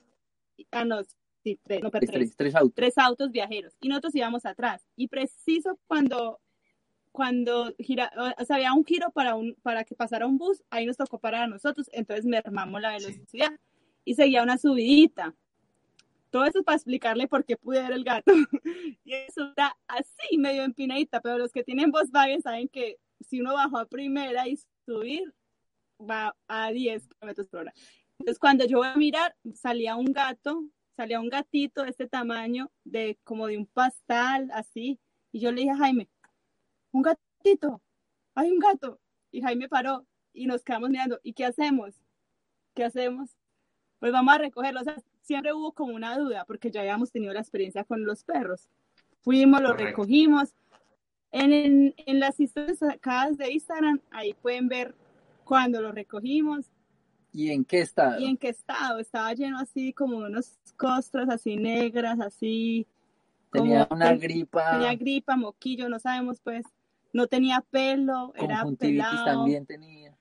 ah, 0.72 0.86
no, 0.86 1.02
sí, 1.44 1.60
tres, 1.64 1.82
no, 1.82 1.92
tres, 1.92 2.36
tres, 2.36 2.56
autos. 2.56 2.76
tres 2.76 2.98
autos 2.98 3.32
viajeros. 3.32 3.76
Y 3.80 3.90
nosotros 3.90 4.16
íbamos 4.16 4.46
atrás. 4.46 4.86
Y 4.96 5.08
preciso 5.08 5.80
cuando 5.88 6.40
cuando 7.12 7.74
gira, 7.80 8.12
o 8.38 8.46
sea, 8.46 8.58
había 8.58 8.72
un 8.72 8.86
giro 8.86 9.12
para, 9.12 9.36
un, 9.36 9.56
para 9.64 9.84
que 9.84 9.96
pasara 9.96 10.28
un 10.28 10.38
bus, 10.38 10.64
ahí 10.70 10.86
nos 10.86 10.96
tocó 10.96 11.20
parar 11.20 11.44
a 11.44 11.48
nosotros, 11.48 11.90
entonces 11.92 12.26
mermamos 12.26 12.80
la 12.82 12.92
velocidad 12.92 13.52
y 14.06 14.16
seguía 14.16 14.44
una 14.44 14.58
subidita. 14.58 15.36
Todo 16.30 16.46
eso 16.46 16.64
para 16.64 16.76
explicarle 16.76 17.28
por 17.28 17.44
qué 17.44 17.58
pude 17.58 17.82
ver 17.82 17.92
el 17.92 18.04
gato. 18.04 18.32
y 19.04 19.14
eso 19.14 19.50
está 19.50 19.76
así, 19.88 20.38
medio 20.38 20.64
empinadita, 20.64 21.22
pero 21.22 21.38
los 21.38 21.52
que 21.52 21.64
tienen 21.64 21.92
Volkswagen 21.92 22.42
saben 22.42 22.68
que 22.68 22.98
si 23.22 23.42
uno 23.42 23.54
bajó 23.54 23.78
a 23.78 23.86
primera 23.86 24.48
y 24.48 24.60
subir, 24.86 25.34
va 26.00 26.36
a 26.48 26.72
10 26.72 27.08
kilómetros 27.08 27.48
por 27.48 27.62
hora. 27.62 27.74
Entonces, 28.20 28.40
cuando 28.40 28.66
yo 28.66 28.80
voy 28.80 28.88
a 28.88 28.96
mirar, 28.96 29.36
salía 29.54 29.96
un 29.96 30.12
gato, 30.12 30.66
salía 30.96 31.20
un 31.20 31.30
gatito 31.30 31.84
de 31.84 31.90
este 31.90 32.08
tamaño, 32.08 32.72
de 32.84 33.18
como 33.24 33.48
de 33.48 33.58
un 33.58 33.66
pastal, 33.66 34.50
así. 34.54 35.00
Y 35.32 35.40
yo 35.40 35.52
le 35.52 35.62
dije 35.62 35.72
a 35.72 35.78
Jaime, 35.78 36.10
un 36.92 37.02
gatito, 37.02 37.82
hay 38.36 38.52
un 38.52 38.60
gato. 38.60 39.00
Y 39.32 39.42
Jaime 39.42 39.70
paró 39.70 40.06
y 40.34 40.48
nos 40.48 40.64
quedamos 40.64 40.90
mirando. 40.90 41.20
¿Y 41.24 41.34
qué 41.34 41.46
hacemos? 41.46 41.96
¿Qué 42.74 42.84
hacemos? 42.84 43.30
Pues 44.00 44.12
vamos 44.12 44.34
a 44.34 44.38
recogerlo. 44.38 44.82
O 44.82 44.84
sea, 44.84 44.98
siempre 45.30 45.54
hubo 45.54 45.74
como 45.74 45.94
una 45.94 46.18
duda, 46.18 46.44
porque 46.46 46.72
ya 46.72 46.82
habíamos 46.82 47.12
tenido 47.12 47.32
la 47.34 47.40
experiencia 47.40 47.84
con 47.84 48.04
los 48.04 48.24
perros. 48.24 48.68
Fuimos, 49.22 49.62
lo 49.62 49.74
recogimos. 49.74 50.56
En, 51.32 51.94
en, 51.98 52.20
las 52.20 52.40
historias 52.40 52.80
sacadas 52.80 53.38
de 53.38 53.52
Instagram, 53.52 54.02
ahí 54.10 54.34
pueden 54.34 54.68
ver 54.68 54.96
cuando 55.44 55.84
lo 55.84 55.92
recogimos. 55.92 56.66
¿Y 57.32 57.52
en 57.52 57.64
qué 57.64 57.82
estado? 57.82 58.20
¿Y 58.20 58.26
en 58.26 58.38
qué 58.38 58.50
estado? 58.50 58.98
Estaba 58.98 59.32
lleno 59.36 59.60
así 59.60 59.94
como 59.94 60.18
unos 60.18 60.58
costras 60.78 61.30
así 61.30 61.58
negras, 61.58 62.20
así. 62.20 62.88
Tenía 63.52 63.88
una 63.92 64.16
gripa. 64.16 64.72
Tenía 64.72 64.96
gripa, 64.96 65.36
moquillo, 65.36 65.90
no 65.90 66.00
sabemos 66.00 66.40
pues. 66.40 66.66
No 67.14 67.28
tenía 67.28 67.64
pelo, 67.70 68.34
era 68.36 68.66
pelado. 68.80 69.26
también 69.26 69.68
tenía. 69.68 70.18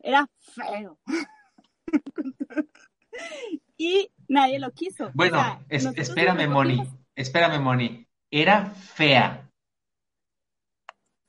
Era 0.00 0.26
feo. 0.40 0.98
y 3.76 4.10
nadie 4.28 4.58
lo 4.58 4.70
quiso. 4.72 5.10
Bueno, 5.14 5.38
espérame, 5.68 6.48
Moni. 6.48 6.82
Espérame, 7.14 7.60
Moni. 7.60 8.06
Era 8.30 8.66
fea. 8.66 9.44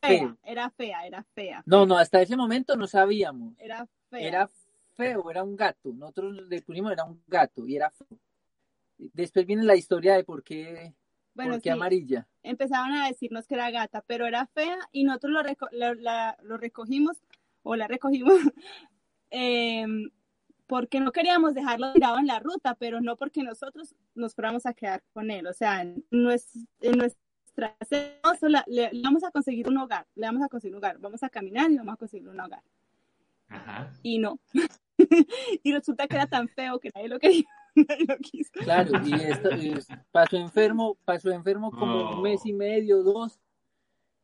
Fea, 0.01 0.37
era 0.43 0.69
fea, 0.69 1.05
era 1.05 1.23
fea. 1.35 1.63
No, 1.65 1.85
no, 1.85 1.97
hasta 1.97 2.21
ese 2.21 2.37
momento 2.37 2.75
no 2.75 2.87
sabíamos. 2.87 3.53
Era 3.57 3.87
fea. 4.09 4.27
Era 4.27 4.49
feo, 4.95 5.29
era 5.29 5.43
un 5.43 5.55
gato. 5.55 5.91
Nosotros 5.93 6.35
le 6.47 6.61
pusimos 6.61 6.91
era 6.91 7.03
un 7.03 7.21
gato 7.27 7.67
y 7.67 7.75
era 7.75 7.89
feo. 7.89 8.19
Después 8.97 9.45
viene 9.45 9.63
la 9.63 9.75
historia 9.75 10.15
de 10.15 10.23
por 10.23 10.43
qué, 10.43 10.93
bueno, 11.33 11.53
por 11.53 11.61
qué 11.61 11.71
amarilla. 11.71 12.27
Empezaban 12.43 12.93
a 12.93 13.07
decirnos 13.07 13.47
que 13.47 13.55
era 13.55 13.71
gata, 13.71 14.03
pero 14.05 14.25
era 14.25 14.45
fea 14.47 14.77
y 14.91 15.03
nosotros 15.03 15.33
lo, 15.71 15.93
lo 15.93 16.57
recogimos 16.57 17.17
o 17.63 17.75
la 17.75 17.87
recogimos 17.87 18.33
em, 19.29 20.09
porque 20.69 20.99
no 20.99 21.11
queríamos 21.11 21.55
dejarlo 21.55 21.91
tirado 21.93 22.19
en 22.19 22.27
la 22.27 22.39
ruta, 22.39 22.75
pero 22.75 23.01
no 23.01 23.17
porque 23.17 23.41
nosotros 23.41 23.95
nos 24.13 24.35
fuéramos 24.35 24.67
a 24.67 24.73
quedar 24.75 25.01
con 25.13 25.31
él. 25.31 25.47
O 25.47 25.53
sea, 25.53 25.81
en, 25.81 26.05
nuestra 26.11 27.75
le, 28.67 28.91
vamos 29.03 29.23
a 29.23 29.31
conseguir 29.31 29.67
un 29.67 29.77
hogar, 29.77 30.05
le 30.13 30.27
vamos 30.27 30.43
a 30.43 30.47
conseguir 30.47 30.75
un 30.75 30.77
hogar, 30.77 30.99
vamos 30.99 31.23
a 31.23 31.29
caminar 31.29 31.71
y 31.71 31.77
vamos 31.77 31.95
a 31.95 31.97
conseguir 31.97 32.29
un 32.29 32.39
hogar. 32.39 32.61
Y 34.03 34.19
no. 34.19 34.39
y 35.63 35.73
resulta 35.73 36.07
que 36.07 36.15
era 36.15 36.27
tan 36.27 36.47
feo 36.47 36.79
que 36.79 36.91
nadie 36.93 37.09
lo 37.09 37.19
quería. 37.19 37.45
Nadie 37.75 38.05
lo 38.07 38.17
quiso. 38.17 38.51
Claro, 38.51 38.91
y 39.05 39.13
esto, 39.13 39.49
pasó 40.11 40.37
enfermo, 40.37 40.97
pasó 41.05 41.31
enfermo 41.31 41.71
como 41.71 42.11
un 42.11 42.21
mes 42.23 42.45
y 42.45 42.51
medio, 42.51 43.03
dos, 43.03 43.39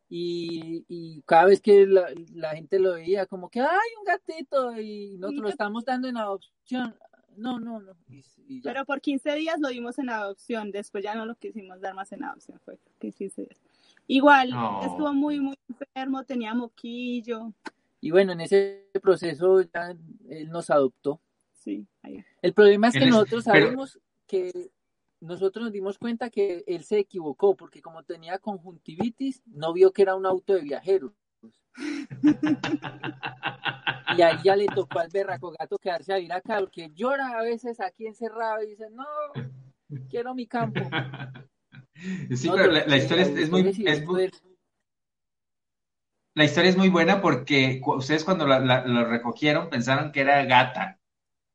y, 0.08 1.22
cada 1.26 1.46
vez 1.46 1.60
que 1.60 1.86
la, 1.86 2.50
gente 2.50 2.78
lo 2.78 2.94
veía, 2.94 3.26
como 3.26 3.48
que 3.48 3.60
hay 3.60 3.90
un 3.98 4.04
gatito 4.04 4.78
y 4.80 5.16
nosotros 5.18 5.42
lo 5.42 5.48
estamos 5.48 5.84
dando 5.84 6.08
en 6.08 6.16
adopción. 6.16 6.94
No, 7.36 7.58
no, 7.58 7.80
no. 7.80 7.92
Pero 8.62 8.84
por 8.84 9.00
15 9.00 9.34
días 9.34 9.60
lo 9.60 9.68
dimos 9.68 9.98
en 9.98 10.08
adopción, 10.08 10.70
después 10.70 11.04
ya 11.04 11.14
no 11.14 11.26
lo 11.26 11.34
quisimos 11.34 11.80
dar 11.80 11.94
más 11.94 12.12
en 12.12 12.24
adopción, 12.24 12.60
fue 12.64 12.78
15 12.98 13.42
días. 13.42 13.60
Igual, 14.06 14.50
estuvo 14.84 15.12
muy, 15.12 15.40
muy 15.40 15.58
enfermo, 15.68 16.24
tenía 16.24 16.54
moquillo. 16.54 17.52
Y 18.00 18.10
bueno, 18.12 18.32
en 18.32 18.40
ese 18.40 18.88
proceso 19.02 19.62
ya 19.62 19.96
él 20.28 20.48
nos 20.48 20.70
adoptó. 20.70 21.20
Sí, 21.52 21.84
El 22.42 22.52
problema 22.52 22.88
es 22.88 22.94
que 22.94 23.06
nosotros 23.06 23.44
sabemos 23.44 23.98
que 24.28 24.70
nosotros 25.26 25.64
nos 25.64 25.72
dimos 25.72 25.98
cuenta 25.98 26.30
que 26.30 26.64
él 26.66 26.84
se 26.84 26.98
equivocó 26.98 27.56
porque 27.56 27.82
como 27.82 28.02
tenía 28.04 28.38
conjuntivitis, 28.38 29.42
no 29.46 29.72
vio 29.72 29.92
que 29.92 30.02
era 30.02 30.14
un 30.14 30.26
auto 30.26 30.54
de 30.54 30.62
viajeros. 30.62 31.12
y 34.16 34.22
ahí 34.22 34.38
ya 34.42 34.56
le 34.56 34.66
tocó 34.66 35.00
al 35.00 35.10
berraco 35.10 35.52
gato 35.58 35.78
quedarse 35.78 36.12
a 36.12 36.18
ir 36.18 36.32
acá, 36.32 36.60
porque 36.60 36.90
llora 36.94 37.38
a 37.38 37.42
veces 37.42 37.80
aquí 37.80 38.06
encerrado 38.06 38.62
y 38.62 38.68
dice, 38.68 38.88
no, 38.90 39.04
quiero 40.08 40.34
mi 40.34 40.46
campo. 40.46 40.80
Sí, 42.34 42.50
pero 42.54 42.70
la, 42.70 42.96
historia 42.96 43.24
es, 43.24 43.50
muy, 43.50 43.62
La 46.34 46.44
historia 46.44 46.68
es 46.68 46.76
muy 46.76 46.90
buena 46.90 47.22
porque 47.22 47.80
ustedes 47.86 48.22
cuando 48.22 48.46
lo 48.46 49.04
recogieron 49.06 49.70
pensaron 49.70 50.12
que 50.12 50.20
era 50.20 50.44
gata 50.44 51.00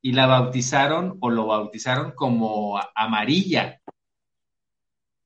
y 0.02 0.14
la 0.14 0.26
bautizaron 0.26 1.18
o 1.20 1.30
lo 1.30 1.48
bautizaron 1.48 2.12
como 2.12 2.80
amarilla. 2.96 3.82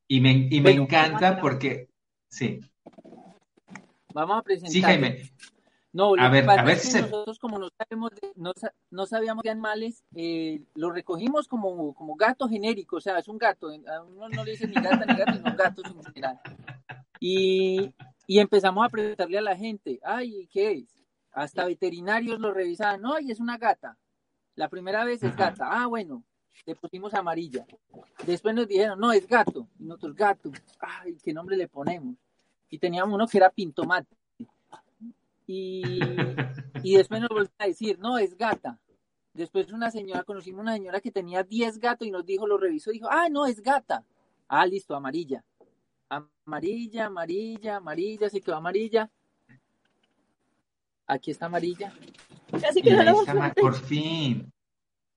Y 0.07 0.21
me, 0.21 0.47
y 0.51 0.61
me 0.61 0.71
encanta 0.71 1.39
porque, 1.39 1.89
sí. 2.27 2.59
Vamos 4.13 4.39
a 4.39 4.41
presentar. 4.43 4.71
Sí, 4.71 4.81
Jaime. 4.81 5.31
No, 5.95 6.13
a 6.19 6.27
ver, 6.27 6.49
a 6.49 6.61
ver 6.61 6.77
si 6.77 6.99
nosotros 6.99 7.39
como 7.39 7.57
no 7.57 7.69
sabemos 7.77 8.11
no, 8.35 8.51
no, 8.91 9.05
sabíamos 9.05 9.43
de 9.43 9.49
animales, 9.49 10.03
eh, 10.13 10.61
lo 10.73 10.91
recogimos 10.91 11.47
como, 11.47 11.93
como 11.93 12.15
gato 12.15 12.49
genérico, 12.49 12.97
o 12.97 12.99
sea, 12.99 13.17
es 13.17 13.29
un 13.29 13.37
gato, 13.37 13.69
a 13.69 14.03
uno 14.03 14.27
no 14.27 14.43
le 14.43 14.51
dice 14.51 14.67
ni 14.67 14.73
gata 14.73 15.05
ni 15.05 15.15
gato, 15.15 15.33
sino 15.35 15.55
gatos 15.55 15.85
en 15.85 16.03
general. 16.03 16.41
Y, 17.21 17.93
y 18.27 18.39
empezamos 18.39 18.85
a 18.85 18.89
preguntarle 18.89 19.37
a 19.37 19.41
la 19.41 19.55
gente, 19.55 20.01
ay, 20.03 20.49
¿qué 20.51 20.73
es? 20.73 21.05
Hasta 21.31 21.65
veterinarios 21.65 22.41
lo 22.41 22.53
revisaban, 22.53 23.01
no, 23.01 23.17
y 23.17 23.31
es 23.31 23.39
una 23.39 23.57
gata. 23.57 23.97
La 24.55 24.69
primera 24.69 25.03
vez 25.03 25.21
es 25.23 25.35
gata. 25.35 25.67
Ah, 25.69 25.87
bueno, 25.87 26.23
le 26.65 26.75
pusimos 26.75 27.13
amarilla. 27.13 27.65
Después 28.25 28.55
nos 28.55 28.67
dijeron, 28.67 28.99
no, 28.99 29.11
es 29.11 29.27
gato. 29.27 29.67
Y 29.79 29.83
nosotros, 29.83 30.15
gato. 30.15 30.51
Ay, 30.79 31.17
¿qué 31.23 31.33
nombre 31.33 31.57
le 31.57 31.67
ponemos? 31.67 32.15
Y 32.69 32.79
teníamos 32.79 33.13
uno 33.13 33.27
que 33.27 33.37
era 33.37 33.49
pintomate. 33.49 34.15
Y, 35.47 35.99
y 36.83 36.97
después 36.97 37.21
nos 37.21 37.29
volvieron 37.29 37.53
a 37.59 37.67
decir, 37.67 37.99
no, 37.99 38.17
es 38.17 38.37
gata. 38.37 38.79
Después 39.33 39.71
una 39.73 39.91
señora, 39.91 40.23
conocimos 40.23 40.61
una 40.61 40.73
señora 40.73 41.01
que 41.01 41.11
tenía 41.11 41.43
10 41.43 41.79
gatos 41.79 42.07
y 42.07 42.11
nos 42.11 42.25
dijo, 42.25 42.47
lo 42.47 42.57
revisó 42.57 42.91
dijo, 42.91 43.07
ah, 43.11 43.27
no, 43.29 43.45
es 43.45 43.61
gata. 43.61 44.05
Ah, 44.47 44.65
listo, 44.65 44.95
amarilla. 44.95 45.43
Amarilla, 46.09 47.07
amarilla, 47.07 47.75
amarilla, 47.75 48.29
se 48.29 48.39
quedó 48.39 48.55
amarilla. 48.55 49.11
Aquí 51.07 51.31
está 51.31 51.45
amarilla. 51.45 51.93
Casi 52.61 52.81
que 52.81 52.95
por 53.59 53.75
fin. 53.75 54.51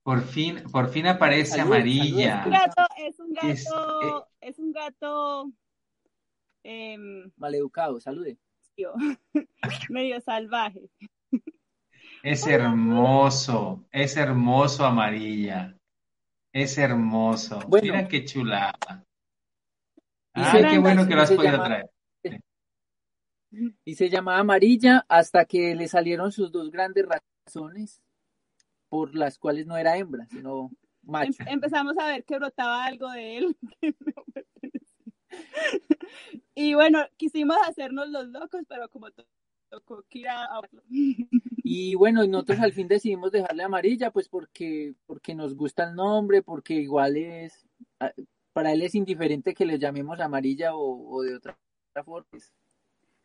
Por 0.03 0.23
fin, 0.23 0.63
por 0.73 0.89
fin 0.89 1.07
aparece 1.07 1.61
amarilla. 1.61 2.41
Es 2.41 2.47
un 2.47 2.53
gato, 2.53 2.87
es 2.97 3.21
un 3.21 3.33
gato, 3.35 4.29
es, 4.41 4.59
un 4.59 4.73
gato 4.73 5.53
em, 6.63 7.31
maleducado, 7.37 8.01
salude. 8.01 8.39
Medio 9.91 10.21
salvaje. 10.21 10.89
Es 12.23 12.47
hermoso, 12.47 13.85
es 13.91 14.17
hermoso 14.17 14.87
amarilla. 14.87 15.77
Es 16.53 16.79
hermoso. 16.79 17.61
Mira 17.83 18.09
qué 18.09 18.25
chulada. 18.25 19.05
Ah, 20.33 20.59
qué 20.71 20.79
bueno 20.79 21.07
que 21.07 21.15
lo 21.15 21.23
has 21.23 21.33
podido 21.33 21.63
traer 21.63 21.91
y 23.85 23.95
se 23.95 24.11
llamaba 24.11 24.39
amarilla 24.39 25.05
hasta 25.09 25.45
que 25.45 25.75
le 25.75 25.89
salieron 25.89 26.33
sus 26.33 26.53
dos 26.53 26.71
grandes 26.71 27.07
razones 27.07 28.03
por 28.89 29.15
las 29.15 29.39
cuales 29.39 29.67
no 29.67 29.77
era 29.77 29.97
hembra, 29.97 30.27
sino 30.27 30.71
macho. 31.03 31.43
Em, 31.43 31.55
empezamos 31.55 31.97
a 31.99 32.07
ver 32.07 32.25
que 32.25 32.39
brotaba 32.39 32.85
algo 32.85 33.11
de 33.11 33.39
él. 33.39 33.57
y 36.55 36.75
bueno, 36.75 37.05
quisimos 37.17 37.57
hacernos 37.67 38.09
los 38.09 38.29
locos, 38.29 38.63
pero 38.69 38.89
como 38.89 39.09
tocó 39.71 40.03
Kira 40.09 40.49
y 41.71 41.95
bueno, 41.97 42.27
nosotros 42.27 42.61
al 42.61 42.73
fin 42.73 42.89
decidimos 42.89 43.31
dejarle 43.31 43.63
amarilla, 43.63 44.11
pues 44.11 44.29
porque, 44.29 44.95
porque 45.05 45.35
nos 45.35 45.55
gusta 45.55 45.85
el 45.85 45.95
nombre, 45.95 46.43
porque 46.43 46.75
igual 46.75 47.17
es, 47.19 47.67
para 48.55 48.73
él 48.73 48.81
es 48.81 48.95
indiferente 48.95 49.53
que 49.53 49.67
le 49.67 49.79
llamemos 49.79 50.19
amarilla 50.21 50.75
o, 50.75 51.15
o 51.15 51.23
de 51.23 51.37
otra 51.37 51.59
forma. 52.05 52.27
Pues. 52.31 52.55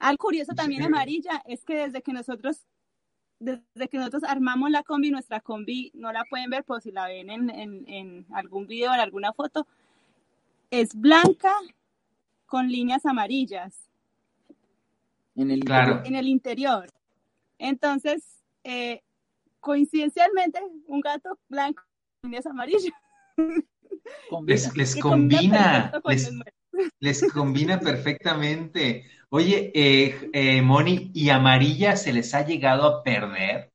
Algo 0.04 0.18
curioso 0.18 0.54
también 0.54 0.84
amarilla 0.84 1.42
es 1.46 1.64
que 1.64 1.76
desde 1.78 2.02
que 2.02 2.12
nosotros 2.12 2.66
desde 3.40 3.88
que 3.90 3.98
nosotros 3.98 4.24
armamos 4.26 4.70
la 4.70 4.84
combi, 4.84 5.12
nuestra 5.12 5.40
combi 5.40 5.92
no 5.96 6.12
la 6.12 6.26
pueden 6.30 6.50
ver, 6.50 6.66
por 6.66 6.82
si 6.82 6.92
la 6.92 7.08
ven 7.08 7.30
en, 7.30 7.50
en, 7.50 8.26
algún 8.34 8.68
video 8.68 8.92
o 8.92 8.94
en 8.94 9.00
alguna 9.00 9.34
foto, 9.34 9.66
es 10.72 10.94
blanca 10.94 11.54
con 12.46 12.70
líneas 12.70 13.06
amarillas. 13.06 13.90
En 15.36 15.52
el, 15.52 15.60
interior. 15.60 16.02
En 16.06 16.16
el 16.16 16.28
interior. 16.28 16.90
Entonces, 17.58 18.24
eh, 18.64 19.02
coincidencialmente, 19.60 20.60
un 20.88 21.02
gato 21.02 21.38
blanco 21.50 21.84
con 22.22 22.30
líneas 22.30 22.46
amarillas. 22.46 22.94
Les, 24.46 24.76
les 24.76 24.96
combina, 24.98 25.92
les, 27.00 27.34
combina 27.34 27.80
perfectamente. 27.80 29.06
Oye, 29.36 29.72
eh, 29.74 30.30
eh, 30.32 30.62
Moni, 30.62 31.10
¿y 31.12 31.32
amarilla 31.32 31.96
se 31.96 32.14
les 32.14 32.36
ha 32.36 32.46
llegado 32.46 32.86
a 32.86 33.04
perder? 33.04 33.74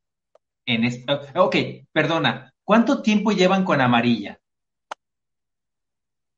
En 0.65 0.85
esto? 0.85 1.19
Ok, 1.35 1.57
perdona, 1.91 2.55
¿cuánto 2.63 3.03
tiempo 3.03 3.33
llevan 3.33 3.65
con 3.65 3.81
amarilla? 3.81 4.39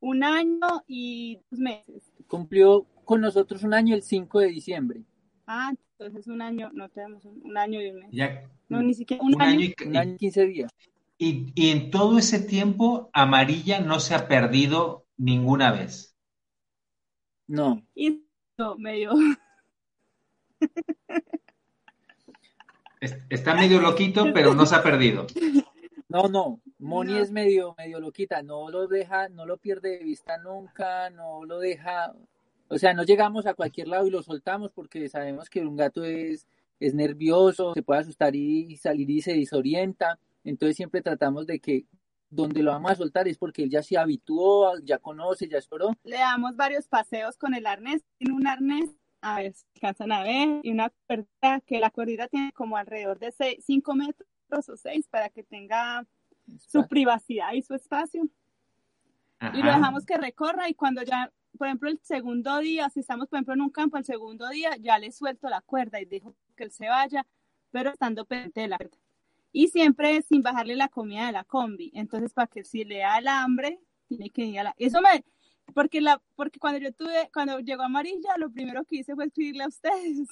Un 0.00 0.24
año 0.24 0.84
y 0.86 1.38
dos 1.50 1.60
meses. 1.60 2.10
Cumplió 2.28 2.86
con 3.04 3.20
nosotros 3.20 3.62
un 3.62 3.74
año 3.74 3.94
el 3.94 4.02
5 4.02 4.40
de 4.40 4.46
diciembre. 4.46 5.02
Ah, 5.46 5.74
entonces 5.98 6.26
un 6.26 6.40
año, 6.40 6.70
no 6.72 6.88
tenemos 6.88 7.22
un, 7.26 7.58
año 7.58 7.82
y 7.82 7.90
un 7.90 7.98
mes. 7.98 8.08
Ya, 8.12 8.48
no, 8.70 8.82
ni 8.82 8.94
siquiera 8.94 9.22
un, 9.22 9.38
año, 9.42 9.60
y, 9.60 9.74
un 9.84 9.96
año 9.98 10.14
y 10.14 10.16
15 10.16 10.46
días. 10.46 10.72
Y, 11.18 11.52
y, 11.54 11.68
en 11.68 11.90
todo 11.90 12.16
ese 12.16 12.40
tiempo, 12.40 13.10
Amarilla 13.12 13.80
no 13.80 14.00
se 14.00 14.14
ha 14.14 14.28
perdido 14.28 15.04
ninguna 15.18 15.72
vez. 15.72 16.16
No. 17.46 17.86
Y 17.94 18.10
no, 18.10 18.29
medio. 18.78 19.12
Está 23.30 23.54
medio 23.54 23.80
loquito, 23.80 24.32
pero 24.34 24.54
no 24.54 24.66
se 24.66 24.74
ha 24.74 24.82
perdido. 24.82 25.26
No, 26.08 26.28
no, 26.28 26.60
Moni 26.78 27.18
es 27.18 27.30
medio, 27.30 27.74
medio 27.78 28.00
loquita, 28.00 28.42
no 28.42 28.68
lo 28.68 28.88
deja, 28.88 29.28
no 29.28 29.46
lo 29.46 29.58
pierde 29.58 29.98
de 29.98 30.04
vista 30.04 30.38
nunca, 30.38 31.08
no 31.10 31.44
lo 31.44 31.60
deja, 31.60 32.12
o 32.68 32.78
sea, 32.78 32.94
no 32.94 33.04
llegamos 33.04 33.46
a 33.46 33.54
cualquier 33.54 33.86
lado 33.88 34.06
y 34.06 34.10
lo 34.10 34.22
soltamos 34.22 34.72
porque 34.72 35.08
sabemos 35.08 35.48
que 35.48 35.60
un 35.60 35.76
gato 35.76 36.04
es, 36.04 36.48
es 36.80 36.94
nervioso, 36.94 37.74
se 37.74 37.82
puede 37.82 38.00
asustar 38.00 38.34
y 38.34 38.76
salir 38.76 39.08
y 39.08 39.22
se 39.22 39.34
desorienta. 39.34 40.18
Entonces 40.42 40.76
siempre 40.76 41.00
tratamos 41.00 41.46
de 41.46 41.60
que 41.60 41.84
donde 42.30 42.62
lo 42.62 42.70
vamos 42.70 42.92
a 42.92 42.96
soltar 42.96 43.28
es 43.28 43.36
porque 43.36 43.64
él 43.64 43.70
ya 43.70 43.82
se 43.82 43.98
habituó, 43.98 44.78
ya 44.82 44.98
conoce, 44.98 45.48
ya 45.48 45.58
exploró. 45.58 45.96
Le 46.04 46.16
damos 46.16 46.56
varios 46.56 46.88
paseos 46.88 47.36
con 47.36 47.54
el 47.54 47.66
arnés. 47.66 48.02
Tiene 48.18 48.34
un 48.34 48.46
arnés, 48.46 48.90
a 49.20 49.40
ver 49.40 49.52
si 49.52 49.64
alcanzan 49.74 50.12
a 50.12 50.22
ver, 50.22 50.60
y 50.62 50.70
una 50.70 50.90
cuerda 51.06 51.60
que 51.66 51.80
la 51.80 51.90
cuerdita 51.90 52.28
tiene 52.28 52.52
como 52.52 52.76
alrededor 52.76 53.18
de 53.18 53.32
5 53.60 53.94
metros 53.94 54.68
o 54.68 54.76
6 54.76 55.08
para 55.08 55.28
que 55.28 55.42
tenga 55.42 56.06
su 56.58 56.86
privacidad 56.86 57.52
y 57.52 57.62
su 57.62 57.74
espacio. 57.74 58.28
Y 59.54 59.62
lo 59.62 59.72
dejamos 59.72 60.04
que 60.04 60.16
recorra 60.16 60.68
y 60.68 60.74
cuando 60.74 61.02
ya 61.02 61.32
por 61.58 61.66
ejemplo, 61.66 61.90
el 61.90 62.00
segundo 62.02 62.58
día, 62.58 62.88
si 62.90 63.00
estamos, 63.00 63.28
por 63.28 63.36
ejemplo, 63.36 63.54
en 63.54 63.60
un 63.60 63.70
campo, 63.70 63.98
el 63.98 64.04
segundo 64.04 64.48
día 64.48 64.76
ya 64.78 64.98
le 64.98 65.12
suelto 65.12 65.48
la 65.48 65.60
cuerda 65.60 66.00
y 66.00 66.04
dejo 66.04 66.34
que 66.56 66.64
él 66.64 66.70
se 66.70 66.88
vaya, 66.88 67.26
pero 67.70 67.90
estando 67.90 68.24
pendiente 68.24 68.62
de 68.62 68.68
la 68.68 68.78
cuerda. 68.78 68.96
Y 69.52 69.68
siempre 69.68 70.22
sin 70.22 70.42
bajarle 70.42 70.76
la 70.76 70.88
comida 70.88 71.26
de 71.26 71.32
la 71.32 71.44
combi. 71.44 71.90
Entonces, 71.94 72.32
para 72.32 72.46
que 72.46 72.64
si 72.64 72.84
le 72.84 72.98
da 72.98 73.18
el 73.18 73.28
hambre, 73.28 73.80
tiene 74.06 74.30
que 74.30 74.44
ir 74.44 74.60
a 74.60 74.64
la... 74.64 74.74
Eso 74.78 75.00
me... 75.00 75.24
Porque, 75.74 76.00
la, 76.00 76.20
porque 76.34 76.58
cuando 76.58 76.80
yo 76.80 76.92
tuve, 76.92 77.30
cuando 77.32 77.60
llegó 77.60 77.82
Amarilla, 77.82 78.36
lo 78.38 78.50
primero 78.50 78.84
que 78.84 78.96
hice 78.96 79.14
fue 79.14 79.26
escribirle 79.26 79.64
a 79.64 79.68
ustedes. 79.68 80.28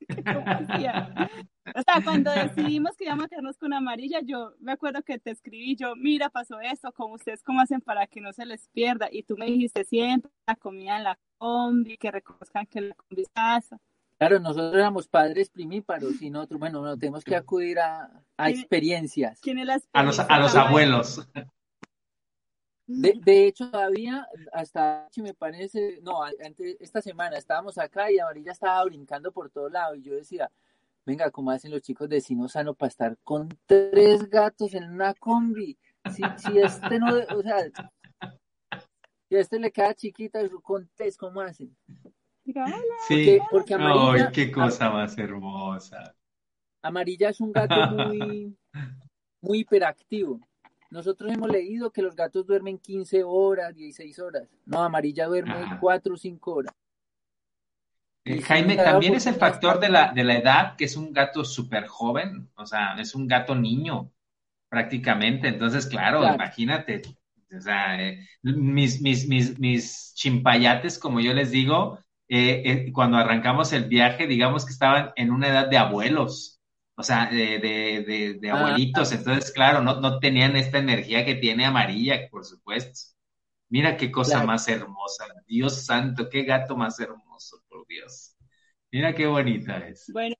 O 1.74 1.82
sea, 1.82 2.04
cuando 2.04 2.30
decidimos 2.30 2.94
que 2.96 3.04
íbamos 3.04 3.24
a 3.24 3.28
quedarnos 3.28 3.56
con 3.56 3.72
amarilla, 3.72 4.20
yo 4.20 4.54
me 4.60 4.72
acuerdo 4.72 5.02
que 5.02 5.18
te 5.18 5.30
escribí 5.30 5.76
yo, 5.76 5.96
mira, 5.96 6.28
pasó 6.28 6.60
esto, 6.60 6.92
como 6.92 7.14
ustedes 7.14 7.42
cómo 7.42 7.62
hacen 7.62 7.80
para 7.80 8.06
que 8.06 8.20
no 8.20 8.32
se 8.32 8.44
les 8.44 8.68
pierda. 8.68 9.08
Y 9.10 9.22
tú 9.22 9.36
me 9.36 9.46
dijiste 9.46 9.84
siempre 9.84 10.30
la 10.46 10.56
comida 10.56 10.98
en 10.98 11.04
la 11.04 11.18
combi, 11.38 11.96
que 11.96 12.10
reconozcan 12.10 12.66
que 12.66 12.82
la 12.82 12.94
combi 12.94 13.22
es 13.22 13.28
casa. 13.30 13.80
Claro, 14.26 14.40
nosotros 14.40 14.74
éramos 14.74 15.06
padres 15.06 15.50
primíparos 15.50 16.22
y 16.22 16.30
nosotros, 16.30 16.58
bueno, 16.58 16.80
no 16.80 16.96
tenemos 16.96 17.22
que 17.22 17.36
acudir 17.36 17.78
a, 17.78 18.10
a 18.38 18.48
experiencias. 18.48 19.38
¿Quién 19.42 19.58
es 19.58 19.66
la 19.66 19.78
a 19.92 20.02
los, 20.02 20.18
a 20.18 20.38
los 20.38 20.54
abuelos. 20.54 21.28
De, 22.86 23.20
de, 23.22 23.46
hecho, 23.46 23.70
todavía, 23.70 24.26
hasta, 24.50 25.06
si 25.10 25.20
me 25.20 25.34
parece, 25.34 25.98
no, 26.00 26.22
antes, 26.22 26.78
esta 26.80 27.02
semana 27.02 27.36
estábamos 27.36 27.76
acá 27.76 28.10
y 28.10 28.18
Amarilla 28.18 28.52
estaba 28.52 28.82
brincando 28.86 29.30
por 29.30 29.50
todo 29.50 29.68
lado 29.68 29.94
y 29.94 30.00
yo 30.00 30.14
decía, 30.14 30.50
venga, 31.04 31.30
¿cómo 31.30 31.50
hacen 31.50 31.70
los 31.70 31.82
chicos 31.82 32.08
de 32.08 32.22
Sino 32.22 32.48
Sano 32.48 32.72
para 32.72 32.88
estar 32.88 33.18
con 33.24 33.50
tres 33.66 34.30
gatos 34.30 34.72
en 34.72 34.90
una 34.90 35.12
combi? 35.12 35.76
Si, 36.10 36.22
si 36.38 36.58
este 36.60 36.98
no, 36.98 37.14
o 37.14 37.42
sea, 37.42 37.58
si 39.28 39.36
a 39.36 39.40
este 39.40 39.58
le 39.58 39.70
queda 39.70 39.92
chiquita 39.92 40.40
con 40.62 40.88
tres, 40.94 41.18
¿cómo 41.18 41.42
hacen? 41.42 41.76
Sí, 43.08 43.38
porque, 43.50 43.74
amarilla, 43.74 44.30
qué 44.30 44.50
cosa 44.52 44.90
más 44.90 45.16
hermosa. 45.16 46.14
Amarilla 46.82 47.30
es 47.30 47.40
un 47.40 47.52
gato 47.52 47.74
muy, 47.90 48.56
muy 49.40 49.58
hiperactivo. 49.60 50.40
Nosotros 50.90 51.32
hemos 51.32 51.50
leído 51.50 51.90
que 51.90 52.02
los 52.02 52.14
gatos 52.14 52.46
duermen 52.46 52.78
15 52.78 53.24
horas, 53.24 53.74
16 53.74 54.18
horas. 54.20 54.48
No, 54.66 54.82
amarilla 54.82 55.26
duerme 55.26 55.54
4 55.80 56.14
o 56.14 56.16
5 56.16 56.54
horas. 56.54 56.74
Eh, 58.26 58.40
Jaime, 58.40 58.76
también 58.76 59.14
es 59.14 59.26
el 59.26 59.34
factor 59.34 59.80
de 59.80 59.88
la, 59.88 60.12
de 60.12 60.24
la 60.24 60.38
edad, 60.38 60.76
que 60.76 60.84
es 60.84 60.96
un 60.96 61.12
gato 61.12 61.44
súper 61.44 61.86
joven, 61.86 62.48
o 62.54 62.64
sea, 62.64 62.94
es 62.98 63.14
un 63.14 63.26
gato 63.26 63.54
niño 63.54 64.10
prácticamente. 64.68 65.48
Entonces, 65.48 65.86
claro, 65.86 66.24
imagínate, 66.32 67.02
o 67.54 67.60
sea, 67.60 68.00
eh, 68.00 68.26
mis, 68.42 69.02
mis, 69.02 69.28
mis, 69.28 69.58
mis 69.58 70.14
chimpayates, 70.14 70.98
como 70.98 71.20
yo 71.20 71.34
les 71.34 71.50
digo, 71.50 72.03
eh, 72.28 72.90
cuando 72.92 73.16
arrancamos 73.16 73.72
el 73.72 73.84
viaje, 73.84 74.26
digamos 74.26 74.64
que 74.64 74.72
estaban 74.72 75.12
en 75.16 75.30
una 75.30 75.48
edad 75.48 75.68
de 75.68 75.78
abuelos 75.78 76.54
o 76.96 77.02
sea, 77.02 77.26
de, 77.26 77.58
de, 77.58 78.38
de, 78.40 78.50
ah, 78.50 78.58
abuelitos. 78.58 79.12
Entonces, 79.12 79.50
claro, 79.52 79.82
no, 79.82 80.00
no 80.00 80.18
tenían 80.18 80.56
esta 80.56 80.78
energía 80.78 81.24
que 81.24 81.34
tiene 81.34 81.64
amarilla, 81.64 82.28
por 82.30 82.44
supuesto. 82.44 83.14
Mira 83.68 83.96
qué 83.96 84.10
cosa 84.10 84.44
más 84.44 84.68
hermosa. 84.68 85.24
Dios 85.46 85.84
santo, 85.84 86.28
qué 86.28 86.44
gato 86.44 86.76
más 86.76 87.00
hermoso, 87.00 87.62
por 87.68 87.86
Dios. 87.86 88.36
Mira 88.92 89.14
qué 89.14 89.26
bonita 89.26 89.78
es. 89.78 90.10
Bueno. 90.12 90.36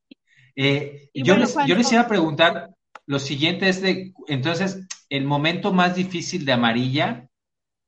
Eh, 0.55 1.11
yo, 1.15 1.37
les, 1.37 1.57
yo 1.67 1.75
les 1.75 1.91
iba 1.91 2.03
a 2.03 2.09
preguntar, 2.09 2.71
lo 3.07 3.19
siguiente 3.19 3.69
es 3.69 3.83
de, 3.83 4.13
entonces, 4.29 4.87
el 5.09 5.25
momento 5.25 5.73
más 5.73 5.97
difícil 5.97 6.45
de 6.45 6.53
amarilla 6.53 7.29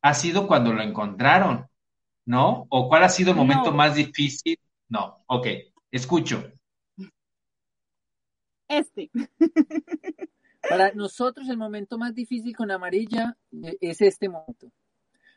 ha 0.03 0.15
sido 0.15 0.49
cuando 0.49 0.73
lo 0.73 0.83
encontraron, 0.83 1.69
¿no? 2.27 2.67
¿O 2.69 2.89
cuál 2.89 3.05
ha 3.05 3.09
sido 3.09 3.31
el 3.31 3.37
momento 3.37 3.73
más 3.73 3.95
difícil? 3.95 4.59
No, 4.89 5.23
ok, 5.27 5.47
escucho. 5.91 6.53
Este. 8.69 9.11
Para 10.69 10.93
nosotros 10.93 11.49
el 11.49 11.57
momento 11.57 11.97
más 11.97 12.13
difícil 12.13 12.55
con 12.57 12.73
amarilla 12.73 13.37
eh, 13.63 13.79
es 13.81 14.01
este 14.01 14.29
momento, 14.29 14.73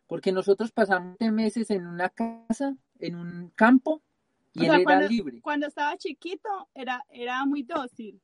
porque 0.08 0.32
nosotros 0.32 0.72
pasamos 0.72 1.18
meses 1.20 1.70
en 1.70 1.86
una 1.86 2.10
casa, 2.10 2.76
en 3.00 3.16
un 3.16 3.52
campo, 3.52 4.02
y 4.54 4.66
él 4.66 4.72
era 4.74 4.84
cuando, 4.84 5.08
libre. 5.08 5.42
Cuando 5.42 5.68
estaba 5.68 5.96
chiquito 5.98 6.50
era, 6.74 7.06
era 7.12 7.46
muy 7.46 7.62
dócil. 7.62 8.20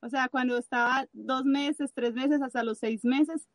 O 0.00 0.08
sea, 0.08 0.28
cuando 0.28 0.58
estaba 0.58 1.06
dos 1.12 1.44
meses, 1.44 1.92
tres 1.94 2.14
meses, 2.14 2.42
hasta 2.42 2.64
los 2.64 2.78
seis 2.78 3.04
meses, 3.04 3.46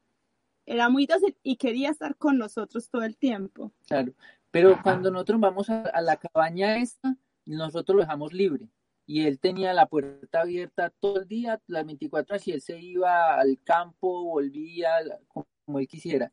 era 0.69 0.87
muy 0.89 1.07
dócil 1.07 1.35
y 1.41 1.57
quería 1.57 1.89
estar 1.89 2.15
con 2.15 2.37
nosotros 2.37 2.89
todo 2.89 3.03
el 3.03 3.17
tiempo. 3.17 3.73
Claro, 3.87 4.13
pero 4.51 4.79
cuando 4.83 5.09
nosotros 5.09 5.39
vamos 5.39 5.69
a, 5.69 5.81
a 5.81 6.01
la 6.01 6.17
cabaña 6.17 6.77
esta, 6.77 7.17
nosotros 7.45 7.95
lo 7.95 8.01
dejamos 8.03 8.33
libre 8.33 8.69
y 9.09 9.25
él 9.25 9.39
tenía 9.39 9.73
la 9.73 9.87
puerta 9.87 10.41
abierta 10.41 10.91
todo 10.99 11.21
el 11.21 11.27
día, 11.27 11.59
las 11.65 11.83
24 11.83 12.35
horas, 12.35 12.47
y 12.47 12.51
él 12.51 12.61
se 12.61 12.79
iba 12.79 13.39
al 13.39 13.59
campo, 13.63 14.23
volvía 14.23 14.91
como 15.27 15.79
él 15.79 15.87
quisiera. 15.87 16.31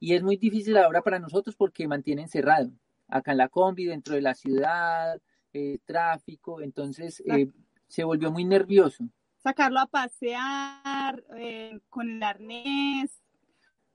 Y 0.00 0.14
es 0.14 0.24
muy 0.24 0.36
difícil 0.36 0.76
ahora 0.76 1.02
para 1.02 1.20
nosotros 1.20 1.54
porque 1.54 1.86
mantiene 1.86 2.22
encerrado, 2.22 2.72
acá 3.06 3.30
en 3.30 3.38
la 3.38 3.48
combi, 3.48 3.84
dentro 3.84 4.16
de 4.16 4.22
la 4.22 4.34
ciudad, 4.34 5.22
eh, 5.52 5.78
tráfico, 5.84 6.60
entonces 6.62 7.22
eh, 7.26 7.52
se 7.86 8.02
volvió 8.02 8.32
muy 8.32 8.44
nervioso. 8.44 9.08
Sacarlo 9.36 9.78
a 9.78 9.86
pasear 9.86 11.22
eh, 11.36 11.78
con 11.88 12.10
el 12.10 12.22
arnés. 12.24 13.22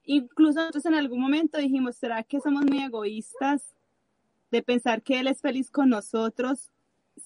Incluso 0.04 0.60
nosotros 0.60 0.86
en 0.86 0.96
algún 0.96 1.22
momento 1.22 1.58
dijimos, 1.58 1.96
¿será 1.96 2.24
que 2.24 2.40
somos 2.40 2.66
muy 2.66 2.82
egoístas 2.82 3.76
de 4.52 4.62
pensar 4.62 5.02
que 5.02 5.20
él 5.20 5.28
es 5.28 5.42
feliz 5.42 5.72
con 5.72 5.90
nosotros 5.90 6.72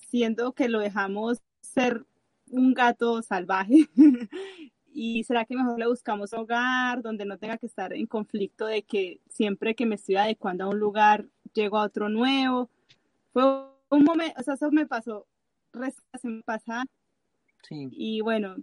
siendo 0.07 0.53
que 0.53 0.69
lo 0.69 0.80
dejamos 0.80 1.41
ser 1.61 2.05
un 2.49 2.73
gato 2.73 3.21
salvaje. 3.21 3.89
y 4.93 5.23
será 5.23 5.45
que 5.45 5.55
mejor 5.55 5.78
le 5.78 5.88
buscamos 5.88 6.34
hogar 6.34 7.01
donde 7.01 7.26
no 7.26 7.38
tenga 7.38 7.57
que 7.57 7.65
estar 7.65 7.93
en 7.93 8.05
conflicto 8.05 8.65
de 8.65 8.84
que 8.84 9.19
siempre 9.28 9.76
que 9.76 9.86
me 9.86 9.95
estoy 9.95 10.15
adecuando 10.15 10.65
a 10.65 10.69
un 10.69 10.80
lugar 10.80 11.26
llego 11.53 11.78
a 11.78 11.86
otro 11.86 12.09
nuevo. 12.09 12.69
Fue 13.34 13.43
un 13.89 14.03
momento, 14.03 14.39
o 14.39 14.43
sea, 14.43 14.53
eso 14.53 14.71
me 14.71 14.86
pasó 14.86 15.28
recién 15.73 16.43
pasada. 16.43 16.86
Sí. 17.67 17.89
Y 17.91 18.21
bueno, 18.21 18.55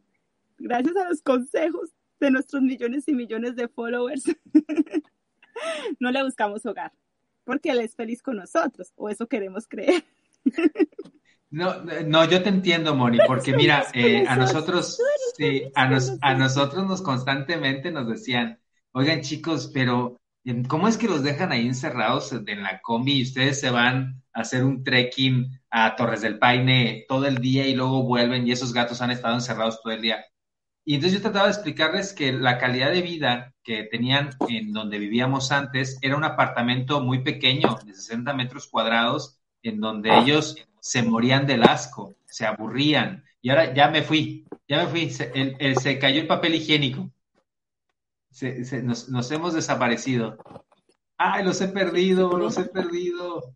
gracias 0.59 0.97
a 0.97 1.09
los 1.09 1.23
consejos 1.23 1.91
de 2.27 2.31
nuestros 2.31 2.63
millones 2.63 3.07
y 3.09 3.13
millones 3.13 3.57
de 3.57 3.69
followers, 3.69 4.25
no 6.01 6.11
le 6.11 6.23
buscamos 6.23 6.65
hogar, 6.67 6.93
porque 7.45 7.71
él 7.71 7.81
es 7.81 7.95
feliz 7.95 8.23
con 8.23 8.37
nosotros, 8.37 8.93
o 8.97 9.09
eso 9.09 9.27
queremos 9.27 9.67
creer. 9.69 10.05
No, 11.51 11.83
no, 11.85 12.25
yo 12.25 12.43
te 12.43 12.49
entiendo, 12.49 12.95
Moni, 12.95 13.19
porque 13.27 13.55
mira, 13.55 13.85
eh, 13.93 14.25
a 14.27 14.37
nosotros, 14.37 14.99
sí, 15.37 15.71
a, 15.75 15.89
nos, 15.89 16.17
a 16.23 16.35
nosotros 16.35 16.87
nos 16.87 17.03
constantemente 17.03 17.91
nos 17.91 18.09
decían, 18.09 18.59
Oigan, 18.95 19.23
chicos, 19.23 19.71
pero 19.73 20.21
¿cómo 20.69 20.87
es 20.87 20.99
que 20.99 21.09
los 21.09 21.23
dejan 21.23 21.51
ahí 21.51 21.67
encerrados 21.67 22.31
en 22.33 22.63
la 22.63 22.83
combi 22.83 23.21
y 23.21 23.23
ustedes 23.23 23.59
se 23.59 23.71
van 23.71 24.23
a 24.35 24.43
hacer 24.43 24.65
un 24.65 24.85
trekking 24.85 25.59
a 25.71 25.97
Torres 25.97 26.21
del 26.21 26.39
Paine 26.39 27.07
todo 27.09 27.27
el 27.27 27.39
día 27.39 27.67
y 27.67 27.75
luego 27.75 28.03
vuelven 28.03 28.47
y 28.47 28.53
esos 28.53 28.75
gatos 28.75 29.01
han 29.01 29.11
estado 29.11 29.35
encerrados 29.35 29.81
todo 29.83 29.95
el 29.95 30.03
día? 30.03 30.23
Y 30.85 30.97
entonces 30.97 31.19
yo 31.19 31.23
trataba 31.23 31.47
de 31.47 31.53
explicarles 31.53 32.13
que 32.13 32.33
la 32.33 32.59
calidad 32.59 32.91
de 32.91 33.03
vida 33.03 33.55
que 33.63 33.85
tenían 33.85 34.31
en 34.49 34.73
donde 34.73 34.99
vivíamos 34.99 35.53
antes 35.53 35.99
era 36.03 36.17
un 36.17 36.25
apartamento 36.25 37.01
muy 37.01 37.21
pequeño, 37.23 37.79
de 37.85 37.95
60 37.95 38.33
metros 38.35 38.67
cuadrados, 38.67 39.39
en 39.63 39.81
donde 39.81 40.11
ah. 40.11 40.21
ellos 40.21 40.57
se 40.81 41.03
morían 41.03 41.47
del 41.47 41.63
asco, 41.63 42.17
se 42.27 42.47
aburrían. 42.47 43.25
Y 43.41 43.51
ahora 43.51 43.73
ya 43.73 43.89
me 43.89 44.03
fui, 44.03 44.45
ya 44.69 44.85
me 44.85 44.89
fui, 44.89 45.11
se, 45.11 45.33
se 45.77 45.99
cayó 45.99 46.21
el 46.21 46.27
papel 46.27 46.57
higiénico. 46.57 47.11
Se, 48.31 48.83
nos, 48.83 49.09
nos, 49.09 49.31
hemos 49.31 49.55
desaparecido. 49.55 50.39
¡Ay, 51.17 51.45
los 51.45 51.61
he 51.61 51.69
perdido, 51.69 52.37
los 52.39 52.59
he 52.59 52.65
perdido! 52.65 53.55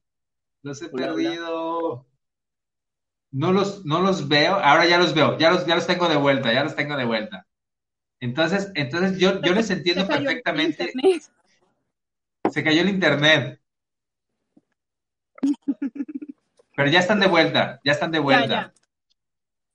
Los 0.63 0.83
he 0.83 0.89
perdido. 0.89 2.07
No 3.37 3.53
los, 3.53 3.85
no 3.85 4.01
los 4.01 4.29
veo, 4.29 4.55
ahora 4.55 4.87
ya 4.87 4.97
los 4.97 5.13
veo, 5.13 5.37
ya 5.37 5.51
los, 5.51 5.67
ya 5.67 5.75
los 5.75 5.87
tengo 5.87 6.09
de 6.09 6.17
vuelta, 6.17 6.55
ya 6.55 6.65
los 6.65 6.75
tengo 6.75 6.97
de 6.97 7.05
vuelta. 7.05 7.47
Entonces, 8.19 8.73
entonces 8.75 9.19
yo, 9.19 9.43
yo 9.43 9.53
les 9.53 9.69
entiendo 9.69 10.09
perfectamente. 10.09 10.91
Se 12.51 12.65
cayó 12.65 12.81
el 12.81 12.89
internet. 12.89 13.61
Pero 16.75 16.89
ya 16.89 17.01
están 17.01 17.21
de 17.21 17.27
vuelta, 17.27 17.79
ya 17.85 17.93
están 17.93 18.11
de 18.11 18.21
vuelta. 18.21 18.73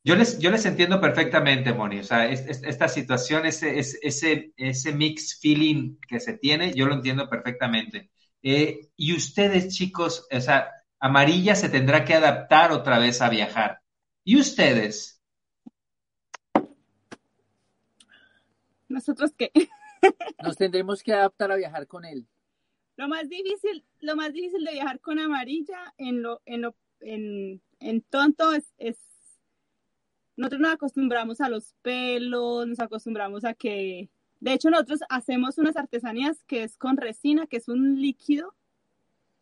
Yo 0.04 0.16
les, 0.16 0.40
yo 0.40 0.50
les 0.50 0.66
entiendo 0.66 1.00
perfectamente, 1.00 1.72
Moni. 1.72 2.00
O 2.00 2.04
sea, 2.04 2.28
esta 2.32 2.88
situación, 2.88 3.46
ese, 3.46 3.78
ese, 3.78 4.54
ese 4.58 4.92
mix 4.92 5.40
feeling 5.40 5.98
que 6.08 6.20
se 6.20 6.34
tiene, 6.34 6.74
yo 6.74 6.88
lo 6.88 6.96
entiendo 6.96 7.30
perfectamente. 7.30 8.10
Eh, 8.42 8.90
y 8.96 9.16
ustedes, 9.16 9.76
chicos, 9.76 10.28
o 10.32 10.42
sea, 10.42 10.72
Amarilla 11.02 11.56
se 11.56 11.68
tendrá 11.68 12.06
que 12.06 12.14
adaptar 12.14 12.72
otra 12.72 13.00
vez 13.00 13.24
a 13.24 13.30
viajar. 13.30 13.82
¿Y 14.24 14.40
ustedes? 14.40 15.20
¿Nosotros 18.88 19.32
qué? 19.36 19.52
Nos 20.44 20.58
tendremos 20.58 21.02
que 21.02 21.12
adaptar 21.12 21.52
a 21.52 21.56
viajar 21.56 21.88
con 21.88 22.06
él. 22.06 22.28
Lo 22.98 23.08
más 23.08 23.28
difícil, 23.28 23.84
lo 24.00 24.16
más 24.16 24.32
difícil 24.32 24.64
de 24.64 24.74
viajar 24.74 25.00
con 25.00 25.18
amarilla 25.18 25.92
en 25.98 26.22
lo, 26.22 26.40
en 26.46 26.62
lo, 26.62 26.76
en, 27.00 27.64
en 27.80 28.02
tonto 28.04 28.54
es, 28.54 28.72
es, 28.78 29.00
nosotros 30.36 30.62
nos 30.62 30.74
acostumbramos 30.74 31.42
a 31.42 31.50
los 31.50 31.74
pelos, 31.82 32.68
nos 32.68 32.80
acostumbramos 32.80 33.44
a 33.44 33.56
que, 33.56 34.12
de 34.40 34.54
hecho 34.54 34.70
nosotros 34.70 35.00
hacemos 35.10 35.58
unas 35.58 35.78
artesanías 35.78 36.44
que 36.44 36.62
es 36.62 36.78
con 36.78 36.98
resina, 36.98 37.48
que 37.48 37.58
es 37.58 37.70
un 37.70 38.00
líquido, 38.00 38.54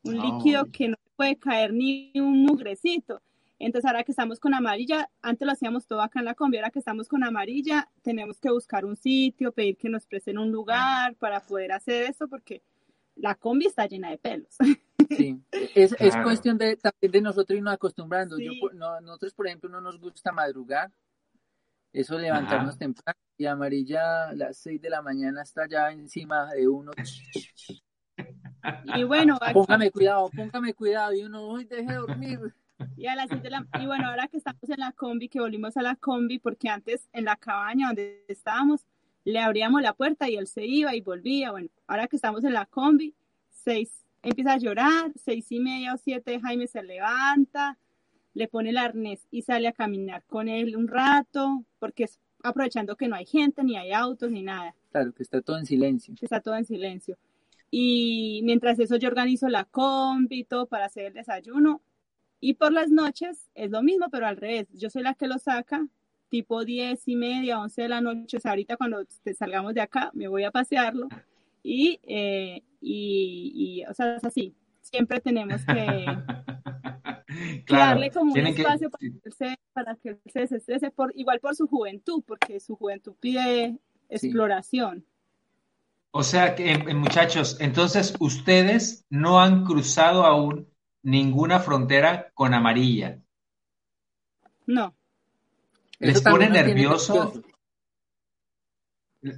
un 0.03 0.19
líquido 0.19 0.71
que 0.71 0.87
no 0.89 0.95
puede 1.19 1.37
caer 1.37 1.73
ni 1.73 2.13
un 2.15 2.45
mugrecito. 2.45 3.21
Entonces 3.59 3.85
ahora 3.85 4.05
que 4.05 4.13
estamos 4.13 4.39
con 4.39 4.53
amarilla, 4.53 5.09
antes 5.21 5.45
lo 5.45 5.51
hacíamos 5.51 5.85
todo 5.85 6.01
acá 6.01 6.19
en 6.19 6.25
la 6.25 6.33
combi, 6.33 6.55
ahora 6.55 6.69
que 6.69 6.79
estamos 6.79 7.09
con 7.09 7.25
amarilla, 7.25 7.89
tenemos 8.01 8.39
que 8.39 8.49
buscar 8.49 8.85
un 8.85 8.95
sitio, 8.95 9.51
pedir 9.51 9.75
que 9.75 9.89
nos 9.89 10.05
presten 10.05 10.37
un 10.37 10.49
lugar 10.49 11.15
para 11.15 11.41
poder 11.41 11.73
hacer 11.73 12.03
eso, 12.03 12.29
porque 12.29 12.63
la 13.17 13.35
combi 13.35 13.65
está 13.65 13.85
llena 13.85 14.11
de 14.11 14.17
pelos. 14.17 14.55
Sí, 15.09 15.41
es, 15.73 15.95
es 15.97 16.15
cuestión 16.17 16.59
de, 16.59 16.75
también 16.75 17.11
de 17.11 17.21
nosotros 17.21 17.57
irnos 17.57 17.73
acostumbrando. 17.73 18.37
Yo, 18.37 18.51
nosotros, 19.01 19.33
por 19.33 19.47
ejemplo, 19.47 19.67
no 19.67 19.81
nos 19.81 19.99
gusta 19.99 20.31
madrugar, 20.31 20.91
eso 21.91 22.15
levantarnos 22.19 22.77
temprano, 22.77 23.17
y 23.35 23.47
amarilla 23.47 24.29
a 24.29 24.33
las 24.35 24.57
6 24.57 24.79
de 24.79 24.89
la 24.91 25.01
mañana 25.01 25.41
está 25.41 25.67
ya 25.67 25.89
encima 25.91 26.53
de 26.53 26.67
uno. 26.67 26.91
Y 28.95 29.03
bueno, 29.03 29.37
póngame 29.53 29.91
cuidado, 29.91 30.29
póngame 30.35 30.73
cuidado, 30.73 31.13
y 31.13 31.23
uno, 31.23 31.41
hoy 31.43 31.65
deje 31.65 31.91
de 31.91 31.95
dormir. 31.95 32.39
Y, 32.95 33.07
a 33.07 33.15
las 33.15 33.29
y 33.31 33.85
bueno, 33.85 34.07
ahora 34.07 34.27
que 34.27 34.37
estamos 34.37 34.69
en 34.69 34.79
la 34.79 34.93
combi, 34.93 35.27
que 35.27 35.39
volvimos 35.39 35.75
a 35.75 35.81
la 35.81 35.95
combi, 35.95 36.39
porque 36.39 36.69
antes 36.69 37.09
en 37.11 37.25
la 37.25 37.35
cabaña 37.35 37.87
donde 37.87 38.23
estábamos, 38.27 38.85
le 39.25 39.39
abríamos 39.39 39.81
la 39.81 39.93
puerta 39.93 40.29
y 40.29 40.37
él 40.37 40.47
se 40.47 40.65
iba 40.65 40.95
y 40.95 41.01
volvía. 41.01 41.51
Bueno, 41.51 41.69
ahora 41.87 42.07
que 42.07 42.15
estamos 42.15 42.43
en 42.43 42.53
la 42.53 42.65
combi, 42.65 43.13
seis, 43.49 44.05
empieza 44.23 44.53
a 44.53 44.57
llorar, 44.57 45.11
seis 45.15 45.51
y 45.51 45.59
media 45.59 45.93
o 45.93 45.97
siete, 45.97 46.39
Jaime 46.39 46.67
se 46.67 46.81
levanta, 46.81 47.77
le 48.33 48.47
pone 48.47 48.69
el 48.69 48.77
arnés 48.77 49.27
y 49.29 49.41
sale 49.41 49.67
a 49.67 49.73
caminar 49.73 50.23
con 50.25 50.47
él 50.47 50.75
un 50.77 50.87
rato, 50.87 51.65
porque 51.79 52.05
es 52.05 52.19
aprovechando 52.43 52.95
que 52.95 53.07
no 53.07 53.15
hay 53.15 53.25
gente, 53.25 53.63
ni 53.63 53.77
hay 53.77 53.91
autos, 53.91 54.31
ni 54.31 54.41
nada. 54.41 54.75
Claro, 54.91 55.13
que 55.13 55.23
está 55.23 55.41
todo 55.41 55.57
en 55.57 55.65
silencio. 55.65 56.15
está 56.21 56.39
todo 56.39 56.55
en 56.55 56.65
silencio. 56.65 57.17
Y 57.71 58.41
mientras 58.43 58.79
eso 58.79 58.95
yo 58.95 59.07
organizo 59.07 59.47
la 59.47 59.65
combi, 59.65 60.43
todo 60.43 60.67
para 60.67 60.85
hacer 60.85 61.05
el 61.05 61.13
desayuno. 61.13 61.81
Y 62.39 62.53
por 62.55 62.71
las 62.71 62.89
noches 62.89 63.49
es 63.53 63.69
lo 63.69 63.83
mismo, 63.83 64.07
pero 64.09 64.27
al 64.27 64.37
revés. 64.37 64.67
Yo 64.73 64.89
soy 64.89 65.03
la 65.03 65.13
que 65.13 65.27
lo 65.27 65.37
saca, 65.39 65.87
tipo 66.29 66.63
diez 66.65 67.07
y 67.07 67.15
media, 67.15 67.59
once 67.59 67.81
de 67.81 67.89
la 67.89 68.01
noche. 68.01 68.37
O 68.37 68.39
sea, 68.39 68.51
ahorita 68.51 68.77
cuando 68.77 69.03
salgamos 69.37 69.73
de 69.73 69.81
acá, 69.81 70.09
me 70.13 70.27
voy 70.27 70.43
a 70.43 70.51
pasearlo. 70.51 71.09
Y, 71.61 71.99
eh, 72.03 72.63
y, 72.81 73.83
o 73.89 73.93
sea, 73.93 74.15
es 74.15 74.23
así. 74.23 74.55
Siempre 74.81 75.19
tenemos 75.19 75.61
que, 75.65 76.05
darle 77.69 78.09
como 78.09 78.33
un 78.33 78.47
espacio 78.47 78.89
para, 79.73 79.95
que 79.97 80.09
él 80.09 80.21
se, 80.25 80.39
desestrese, 80.39 80.89
por, 80.89 81.11
igual 81.15 81.39
por 81.39 81.55
su 81.55 81.67
juventud, 81.67 82.23
porque 82.25 82.59
su 82.59 82.75
juventud 82.75 83.13
pide 83.19 83.77
exploración. 84.07 85.05
O 86.11 86.23
sea 86.23 86.55
que, 86.55 86.77
muchachos, 86.95 87.57
entonces 87.59 88.15
ustedes 88.19 89.05
no 89.09 89.39
han 89.39 89.63
cruzado 89.63 90.25
aún 90.25 90.67
ninguna 91.03 91.59
frontera 91.59 92.31
con 92.33 92.53
amarilla. 92.53 93.19
No. 94.65 94.95
¿Les 95.99 96.21
pone 96.21 96.49
nervioso? 96.49 97.33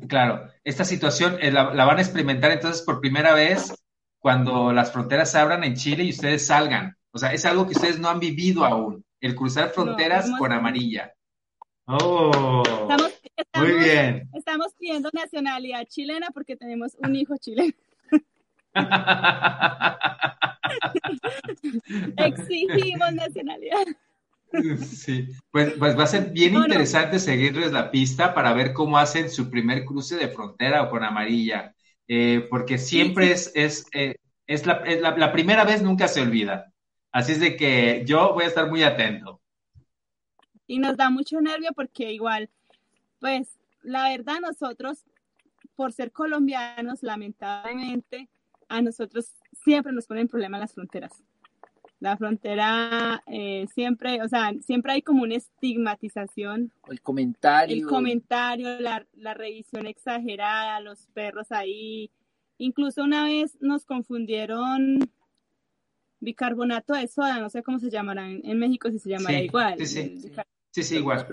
Claro, 0.07 0.47
esta 0.63 0.85
situación 0.85 1.37
eh, 1.41 1.51
la, 1.51 1.71
van 1.73 1.97
a 1.97 2.01
experimentar 2.01 2.51
entonces 2.51 2.83
por 2.83 3.01
primera 3.01 3.33
vez 3.33 3.73
cuando 4.19 4.71
las 4.71 4.91
fronteras 4.91 5.31
se 5.31 5.39
abran 5.39 5.63
en 5.63 5.75
Chile 5.75 6.03
y 6.03 6.11
ustedes 6.11 6.45
salgan. 6.45 6.95
O 7.11 7.17
sea, 7.17 7.33
es 7.33 7.45
algo 7.45 7.65
que 7.65 7.73
ustedes 7.73 7.99
no 7.99 8.07
han 8.07 8.19
vivido 8.19 8.63
aún, 8.63 9.03
el 9.19 9.35
cruzar 9.35 9.71
fronteras 9.71 10.29
con 10.37 10.51
amarilla. 10.51 11.13
Oh, 11.85 12.63
muy 13.55 13.73
bien. 13.73 14.29
Estamos 14.33 14.73
pidiendo 14.77 15.09
nacionalidad 15.13 15.85
chilena 15.87 16.27
porque 16.33 16.55
tenemos 16.55 16.95
un 16.99 17.15
hijo 17.15 17.35
chileno. 17.37 17.73
Exigimos 22.17 23.13
nacionalidad. 23.13 23.85
Sí, 24.85 25.29
pues, 25.49 25.73
pues, 25.77 25.97
va 25.97 26.03
a 26.03 26.07
ser 26.07 26.31
bien 26.31 26.55
interesante 26.55 27.19
seguirles 27.19 27.71
la 27.71 27.89
pista 27.89 28.33
para 28.33 28.53
ver 28.53 28.73
cómo 28.73 28.97
hacen 28.97 29.29
su 29.29 29.49
primer 29.49 29.85
cruce 29.85 30.17
de 30.17 30.27
frontera 30.27 30.83
o 30.83 30.89
con 30.89 31.03
amarilla, 31.03 31.73
eh, 32.07 32.47
porque 32.49 32.77
siempre 32.77 33.31
es, 33.31 33.51
es, 33.55 33.85
eh, 33.93 34.15
es, 34.47 34.65
la, 34.65 34.83
la, 34.83 35.31
primera 35.31 35.63
vez 35.63 35.81
nunca 35.81 36.09
se 36.09 36.21
olvida. 36.21 36.73
Así 37.13 37.33
es 37.33 37.39
de 37.39 37.55
que 37.55 38.03
yo 38.05 38.33
voy 38.33 38.43
a 38.43 38.47
estar 38.47 38.69
muy 38.69 38.83
atento. 38.83 39.41
Y 40.67 40.79
nos 40.79 40.97
da 40.97 41.09
mucho 41.09 41.39
nervio 41.39 41.69
porque 41.73 42.11
igual, 42.11 42.49
pues 43.21 43.47
la 43.83 44.09
verdad 44.09 44.39
nosotros, 44.41 45.05
por 45.75 45.93
ser 45.93 46.11
colombianos, 46.11 47.03
lamentablemente, 47.03 48.29
a 48.67 48.81
nosotros 48.81 49.33
siempre 49.63 49.93
nos 49.93 50.07
ponen 50.07 50.27
problemas 50.27 50.59
las 50.59 50.73
fronteras. 50.73 51.23
La 51.99 52.17
frontera 52.17 53.23
eh, 53.27 53.67
siempre, 53.73 54.23
o 54.23 54.27
sea, 54.27 54.53
siempre 54.65 54.93
hay 54.93 55.03
como 55.03 55.21
una 55.21 55.35
estigmatización. 55.35 56.73
El 56.89 57.01
comentario. 57.01 57.75
El 57.75 57.85
comentario, 57.85 58.79
la, 58.79 59.05
la 59.13 59.35
revisión 59.35 59.85
exagerada, 59.85 60.79
los 60.79 61.05
perros 61.13 61.51
ahí. 61.51 62.09
Incluso 62.57 63.03
una 63.03 63.25
vez 63.25 63.55
nos 63.61 63.85
confundieron 63.85 65.11
bicarbonato 66.19 66.93
de 66.93 67.07
soda, 67.07 67.39
no 67.39 67.49
sé 67.49 67.61
cómo 67.61 67.77
se 67.77 67.91
llamará 67.91 68.27
en, 68.29 68.57
México 68.57 68.89
si 68.89 68.97
se 68.97 69.09
llamará 69.09 69.39
igual. 69.39 69.75
Sí, 69.79 69.85
sí, 69.85 70.31
sí, 70.71 70.83
sí, 70.83 70.95
igual. 70.95 71.27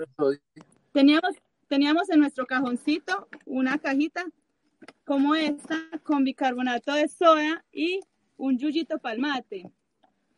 Teníamos, 0.91 1.35
teníamos 1.69 2.09
en 2.09 2.19
nuestro 2.19 2.45
cajoncito 2.45 3.29
una 3.45 3.77
cajita 3.77 4.25
como 5.05 5.35
esta 5.35 5.77
con 6.03 6.25
bicarbonato 6.25 6.93
de 6.93 7.07
soda 7.07 7.63
y 7.71 8.01
un 8.37 8.57
yuyito 8.57 8.99
palmate 8.99 9.71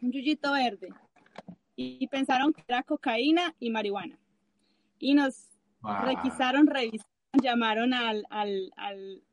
un 0.01 0.11
yuyito 0.11 0.51
verde. 0.51 0.89
Y, 1.75 2.07
pensaron 2.07 2.53
que 2.53 2.63
era 2.67 2.83
cocaína 2.83 3.55
y 3.59 3.69
marihuana. 3.71 4.19
Y 4.99 5.13
nos 5.13 5.49
requisaron, 5.81 6.67
revisaron, 6.67 7.09
llamaron 7.41 7.93
al, 7.93 8.25
al, 8.29 8.71
al, 8.75 9.23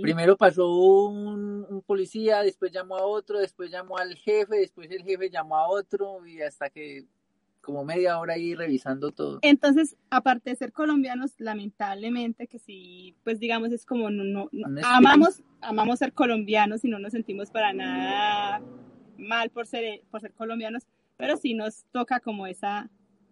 Primero 0.00 0.36
pasó 0.36 0.66
un, 0.66 1.66
un, 1.68 1.82
policía, 1.82 2.42
después 2.42 2.72
llamó 2.72 2.96
a 2.96 3.04
otro, 3.04 3.38
después 3.38 3.70
llamó 3.70 3.98
al 3.98 4.14
jefe, 4.14 4.56
después 4.56 4.90
el 4.90 5.02
jefe 5.02 5.28
llamó 5.28 5.56
a 5.56 5.68
otro 5.68 6.26
y 6.26 6.40
hasta 6.40 6.70
que 6.70 7.06
como 7.60 7.84
media 7.84 8.18
hora 8.18 8.34
ahí 8.34 8.54
revisando 8.54 9.10
todo. 9.12 9.38
Entonces, 9.42 9.96
aparte 10.10 10.50
de 10.50 10.56
ser 10.56 10.72
colombianos, 10.72 11.34
lamentablemente 11.38 12.46
que 12.46 12.58
sí, 12.58 13.14
pues 13.24 13.38
digamos, 13.40 13.72
es 13.72 13.84
como 13.84 14.10
no, 14.10 14.48
amamos, 14.84 15.42
amamos 15.60 15.98
ser 15.98 16.12
colombianos 16.12 16.84
y 16.84 16.88
no 16.88 16.98
nos 16.98 17.12
sentimos 17.12 17.50
para 17.50 17.72
nada 17.72 18.62
mal 19.18 19.50
por 19.50 19.66
ser, 19.66 20.02
por 20.10 20.20
ser 20.20 20.32
colombianos, 20.32 20.86
pero 21.16 21.36
sí 21.36 21.54
nos 21.54 21.84
toca 21.92 22.20
como 22.20 22.46
esa, 22.46 22.88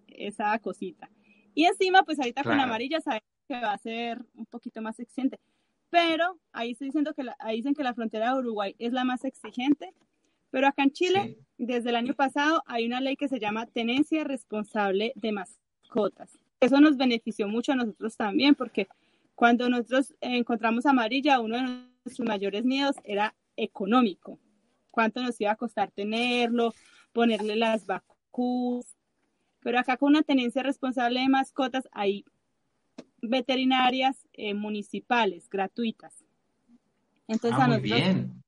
esa 0.08 0.58
cosita. 0.58 1.08
Y 1.54 1.64
encima, 1.64 2.02
pues 2.02 2.18
ahorita 2.18 2.42
con 2.42 2.60
amarilla 2.60 3.00
sabemos 3.00 3.24
que 3.48 3.54
va 3.54 3.72
a 3.72 3.78
ser 3.78 4.22
un 4.34 4.46
poquito 4.46 4.82
más 4.82 5.00
exigente. 5.00 5.38
Pero 5.88 6.38
ahí 6.52 6.72
estoy 6.72 6.88
diciendo 6.88 7.14
que 7.14 7.24
ahí 7.38 7.58
dicen 7.58 7.74
que 7.74 7.84
la 7.84 7.94
frontera 7.94 8.32
de 8.32 8.40
Uruguay 8.40 8.74
es 8.78 8.92
la 8.92 9.04
más 9.04 9.24
exigente, 9.24 9.94
pero 10.56 10.68
acá 10.68 10.84
en 10.84 10.90
Chile, 10.90 11.36
desde 11.58 11.90
el 11.90 11.96
año 11.96 12.14
pasado, 12.14 12.62
hay 12.64 12.86
una 12.86 13.02
ley 13.02 13.14
que 13.14 13.28
se 13.28 13.38
llama 13.38 13.66
tenencia 13.66 14.24
responsable 14.24 15.12
de 15.14 15.30
mascotas. 15.30 16.30
Eso 16.60 16.80
nos 16.80 16.96
benefició 16.96 17.46
mucho 17.46 17.72
a 17.72 17.74
nosotros 17.74 18.16
también, 18.16 18.54
porque 18.54 18.88
cuando 19.34 19.68
nosotros 19.68 20.14
encontramos 20.22 20.86
amarilla, 20.86 21.40
uno 21.40 21.56
de 21.56 21.62
nuestros 21.62 22.26
mayores 22.26 22.64
miedos 22.64 22.96
era 23.04 23.34
económico. 23.54 24.38
¿Cuánto 24.90 25.22
nos 25.22 25.38
iba 25.42 25.50
a 25.50 25.56
costar 25.56 25.90
tenerlo? 25.90 26.72
Ponerle 27.12 27.56
las 27.56 27.84
vacunas. 27.84 28.96
Pero 29.60 29.78
acá 29.78 29.98
con 29.98 30.08
una 30.08 30.22
tenencia 30.22 30.62
responsable 30.62 31.20
de 31.20 31.28
mascotas 31.28 31.86
hay 31.92 32.24
veterinarias 33.20 34.26
eh, 34.32 34.54
municipales 34.54 35.50
gratuitas. 35.50 36.24
Entonces, 37.28 37.60
ah, 37.60 37.68
muy 37.68 37.80
bien 37.80 38.45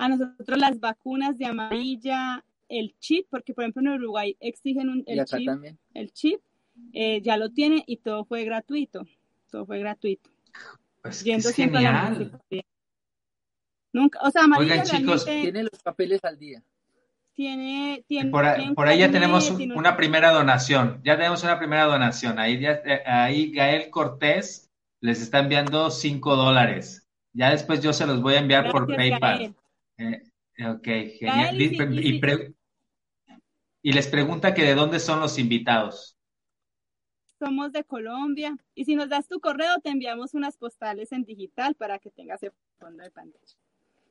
a 0.00 0.08
nosotros 0.08 0.58
las 0.58 0.80
vacunas 0.80 1.36
de 1.36 1.44
amarilla, 1.44 2.42
el 2.68 2.94
chip, 2.98 3.26
porque 3.28 3.52
por 3.52 3.64
ejemplo 3.64 3.82
en 3.82 4.00
Uruguay 4.00 4.34
exigen 4.40 5.04
el, 5.06 5.24
chip, 5.26 5.48
el 5.92 6.12
chip, 6.12 6.40
eh, 6.94 7.20
ya 7.20 7.36
lo 7.36 7.50
tiene 7.50 7.84
y 7.86 7.98
todo 7.98 8.24
fue 8.24 8.44
gratuito, 8.44 9.06
todo 9.50 9.66
fue 9.66 9.78
gratuito. 9.78 10.30
Pues 11.02 11.22
Yendo 11.22 11.50
siempre 11.50 11.80
genial. 11.80 12.40
Nunca, 13.92 14.20
o 14.22 14.30
sea, 14.30 14.44
amarilla 14.44 14.82
Oigan, 14.82 14.86
chicos, 14.86 15.24
tiene 15.26 15.64
los 15.64 15.82
papeles 15.82 16.24
al 16.24 16.38
día. 16.38 16.62
Tiene, 17.34 18.04
tiene, 18.06 18.30
por, 18.30 18.88
ahí 18.88 18.98
ya 18.98 19.10
tenemos 19.10 19.50
una 19.50 19.96
primera 19.96 20.30
donación, 20.30 21.00
ya 21.04 21.16
tenemos 21.16 21.42
una 21.42 21.58
primera 21.58 21.84
donación. 21.84 22.38
Ahí, 22.38 22.58
ya, 22.58 22.82
eh, 22.84 23.02
ahí 23.06 23.50
Gael 23.52 23.90
Cortés 23.90 24.70
les 25.00 25.20
está 25.20 25.40
enviando 25.40 25.90
cinco 25.90 26.36
dólares. 26.36 27.08
Ya 27.32 27.50
después 27.50 27.82
yo 27.82 27.92
se 27.92 28.06
los 28.06 28.20
voy 28.20 28.34
a 28.34 28.40
enviar 28.40 28.70
por 28.70 28.86
PayPal. 28.94 29.54
Eh, 30.00 30.22
ok, 30.66 30.84
genial. 31.18 31.60
Y, 33.82 33.92
les 33.92 34.08
pregunta 34.08 34.52
que 34.52 34.62
de 34.62 34.74
dónde 34.74 34.98
son 34.98 35.20
los 35.20 35.38
invitados. 35.38 36.18
Somos 37.38 37.72
de 37.72 37.84
Colombia. 37.84 38.56
Y 38.74 38.84
si 38.84 38.94
nos 38.94 39.08
das 39.08 39.28
tu 39.28 39.40
correo, 39.40 39.78
te 39.82 39.90
enviamos 39.90 40.34
unas 40.34 40.56
postales 40.56 41.12
en 41.12 41.24
digital 41.24 41.74
para 41.74 41.98
que 41.98 42.10
tengas 42.10 42.42
el 42.42 42.52
fondo 42.78 43.02
de 43.02 43.10
pantalla. 43.10 43.54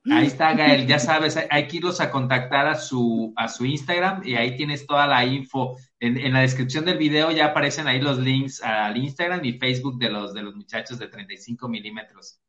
Ahí 0.05 0.27
está, 0.27 0.53
Gael, 0.53 0.87
ya 0.87 0.97
sabes, 0.97 1.37
hay 1.49 1.67
que 1.67 1.77
irlos 1.77 1.99
a 1.99 2.09
contactar 2.09 2.67
a 2.67 2.75
su, 2.75 3.33
a 3.35 3.49
su 3.49 3.65
Instagram 3.65 4.21
y 4.25 4.35
ahí 4.35 4.55
tienes 4.55 4.87
toda 4.87 5.05
la 5.05 5.25
info. 5.25 5.75
En, 5.99 6.17
en, 6.17 6.33
la 6.33 6.39
descripción 6.39 6.85
del 6.85 6.97
video 6.97 7.31
ya 7.31 7.47
aparecen 7.47 7.85
ahí 7.85 7.99
los 7.99 8.17
links 8.17 8.63
al 8.63 8.95
Instagram 8.95 9.43
y 9.43 9.59
Facebook 9.59 9.99
de 9.99 10.09
los, 10.09 10.33
de 10.33 10.41
los 10.41 10.55
muchachos 10.55 10.97
de 10.97 11.09
35 11.09 11.67
milímetros 11.67 12.39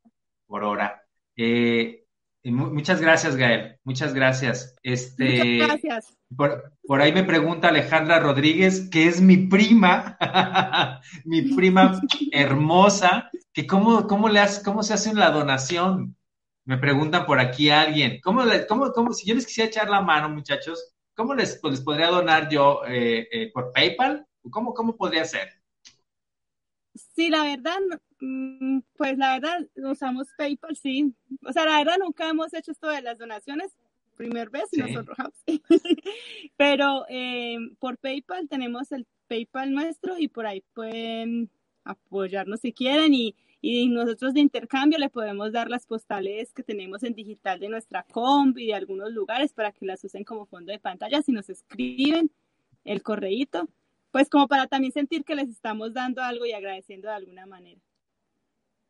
por 0.46 0.62
hora. 0.62 1.02
Eh, 1.36 1.99
Muchas 2.44 3.00
gracias, 3.00 3.36
Gael. 3.36 3.78
Muchas 3.84 4.14
gracias. 4.14 4.74
Este, 4.82 5.58
gracias. 5.58 6.16
Por, 6.34 7.00
ahí 7.00 7.12
me 7.12 7.24
pregunta 7.24 7.68
Alejandra 7.68 8.18
Rodríguez, 8.18 8.88
que 8.88 9.06
es 9.06 9.20
mi 9.20 9.36
prima, 9.36 10.16
mi 11.24 11.54
prima 11.54 12.00
hermosa, 12.32 13.30
que 13.52 13.66
cómo, 13.66 14.06
cómo, 14.06 14.28
le 14.28 14.40
hace, 14.40 14.62
cómo 14.62 14.82
se 14.82 14.94
hace 14.94 15.12
la 15.12 15.30
donación. 15.30 16.16
Me 16.64 16.78
preguntan 16.78 17.26
por 17.26 17.40
aquí 17.40 17.68
a 17.68 17.82
alguien. 17.82 18.20
¿Cómo, 18.22 18.42
cómo, 18.68 18.92
cómo, 18.92 19.12
si 19.12 19.26
yo 19.26 19.34
les 19.34 19.46
quisiera 19.46 19.68
echar 19.68 19.90
la 19.90 20.00
mano, 20.00 20.30
muchachos, 20.30 20.94
¿cómo 21.14 21.34
les, 21.34 21.58
pues, 21.60 21.72
les 21.72 21.80
podría 21.82 22.08
donar 22.08 22.48
yo 22.48 22.82
eh, 22.86 23.28
eh, 23.30 23.50
por 23.52 23.72
PayPal? 23.72 24.26
¿Cómo, 24.50 24.72
¿Cómo 24.72 24.96
podría 24.96 25.24
ser? 25.24 25.48
Sí, 26.94 27.28
la 27.28 27.42
verdad, 27.42 27.78
pues 28.96 29.18
la 29.18 29.38
verdad, 29.38 29.66
usamos 29.76 30.28
PayPal, 30.36 30.76
sí. 30.76 31.14
O 31.44 31.52
sea, 31.52 31.64
la 31.64 31.78
verdad 31.78 31.96
nunca 31.98 32.28
hemos 32.28 32.52
hecho 32.54 32.72
esto 32.72 32.88
de 32.88 33.02
las 33.02 33.18
donaciones, 33.18 33.74
primer 34.16 34.50
vez 34.50 34.64
y 34.72 34.78
nosotros 34.78 35.16
Pero 36.56 37.06
eh, 37.08 37.58
por 37.78 37.98
PayPal 37.98 38.48
tenemos 38.48 38.92
el 38.92 39.06
PayPal 39.28 39.72
nuestro 39.72 40.18
y 40.18 40.28
por 40.28 40.46
ahí 40.46 40.62
pueden 40.74 41.50
apoyarnos 41.84 42.60
si 42.60 42.72
quieren 42.72 43.14
y, 43.14 43.34
y 43.62 43.88
nosotros 43.88 44.34
de 44.34 44.40
intercambio 44.40 44.98
le 44.98 45.08
podemos 45.08 45.52
dar 45.52 45.70
las 45.70 45.86
postales 45.86 46.52
que 46.52 46.62
tenemos 46.62 47.02
en 47.02 47.14
digital 47.14 47.58
de 47.58 47.70
nuestra 47.70 48.02
comp 48.02 48.58
y 48.58 48.66
de 48.66 48.74
algunos 48.74 49.10
lugares 49.12 49.54
para 49.54 49.72
que 49.72 49.86
las 49.86 50.04
usen 50.04 50.24
como 50.24 50.44
fondo 50.44 50.72
de 50.72 50.78
pantalla 50.78 51.22
si 51.22 51.32
nos 51.32 51.48
escriben 51.48 52.30
el 52.84 53.02
correíto 53.02 53.68
pues 54.10 54.28
como 54.28 54.48
para 54.48 54.66
también 54.66 54.92
sentir 54.92 55.24
que 55.24 55.34
les 55.34 55.48
estamos 55.48 55.92
dando 55.92 56.22
algo 56.22 56.44
y 56.46 56.52
agradeciendo 56.52 57.08
de 57.08 57.14
alguna 57.14 57.46
manera. 57.46 57.80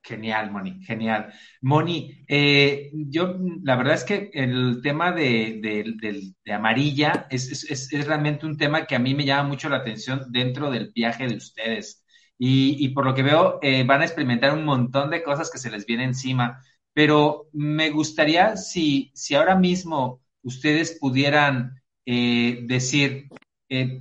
Genial, 0.03 0.51
Moni, 0.51 0.83
genial. 0.83 1.33
Moni, 1.61 2.25
eh, 2.27 2.91
yo 2.93 3.37
la 3.63 3.77
verdad 3.77 3.95
es 3.95 4.05
que 4.05 4.31
el 4.33 4.81
tema 4.83 5.13
de, 5.13 6.33
amarilla 6.51 7.27
es, 7.31 7.91
realmente 8.07 8.47
un 8.47 8.57
tema 8.57 8.87
que 8.87 8.97
a 8.97 8.99
mí 8.99 9.15
me 9.15 9.27
llama 9.27 9.49
mucho 9.49 9.69
la 9.69 9.77
atención 9.77 10.33
dentro 10.33 10.71
del 10.71 10.91
viaje 10.95 11.27
de 11.29 11.37
ustedes. 11.37 12.05
Y, 12.39 12.89
por 12.95 13.05
lo 13.05 13.15
que 13.15 13.23
veo, 13.23 13.59
eh, 13.61 13.85
van 13.85 14.01
a 14.01 14.05
experimentar 14.05 14.55
un 14.55 14.65
montón 14.65 15.11
de 15.11 15.23
cosas 15.23 15.51
que 15.51 15.59
se 15.59 15.71
les 15.71 15.85
viene 15.85 16.05
encima. 16.05 16.63
Pero 16.95 17.49
me 17.53 17.91
gustaría 17.91 18.57
si, 18.57 19.11
si 19.15 19.35
ahora 19.35 19.57
mismo 19.57 20.23
ustedes 20.43 20.97
pudieran 20.99 21.83
eh, 22.07 22.61
decir, 22.63 23.29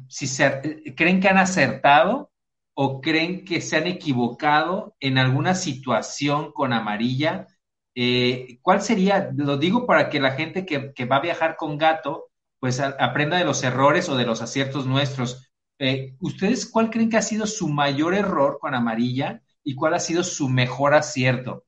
si 0.08 0.28
creen 0.96 1.20
que 1.20 1.28
han 1.28 1.38
acertado 1.38 2.29
o 2.82 3.02
creen 3.02 3.44
que 3.44 3.60
se 3.60 3.76
han 3.76 3.88
equivocado 3.88 4.96
en 5.02 5.18
alguna 5.18 5.54
situación 5.54 6.54
con 6.54 6.72
amarilla. 6.72 7.46
Eh, 7.94 8.58
¿Cuál 8.62 8.82
sería? 8.82 9.32
Lo 9.36 9.58
digo 9.58 9.86
para 9.86 10.10
que 10.10 10.22
la 10.22 10.32
gente 10.32 10.66
que, 10.66 11.06
va 11.06 11.18
a 11.18 11.22
viajar 11.22 11.58
con 11.58 11.78
gato, 11.78 12.30
pues 12.58 12.80
aprenda 12.80 13.38
de 13.38 13.44
los 13.44 13.66
errores 13.66 14.08
o 14.08 14.16
de 14.16 14.26
los 14.26 14.42
aciertos 14.42 14.86
nuestros. 14.86 15.52
¿Ustedes 16.22 16.72
cuál 16.72 16.90
creen 16.90 17.10
que 17.10 17.18
ha 17.18 17.22
sido 17.22 17.48
su 17.48 17.68
mayor 17.68 18.14
error 18.14 18.60
con 18.62 18.74
amarilla 18.74 19.42
y 19.62 19.76
cuál 19.76 19.94
ha 19.94 20.00
sido 20.00 20.24
su 20.24 20.48
mejor 20.48 20.94
acierto? 20.94 21.66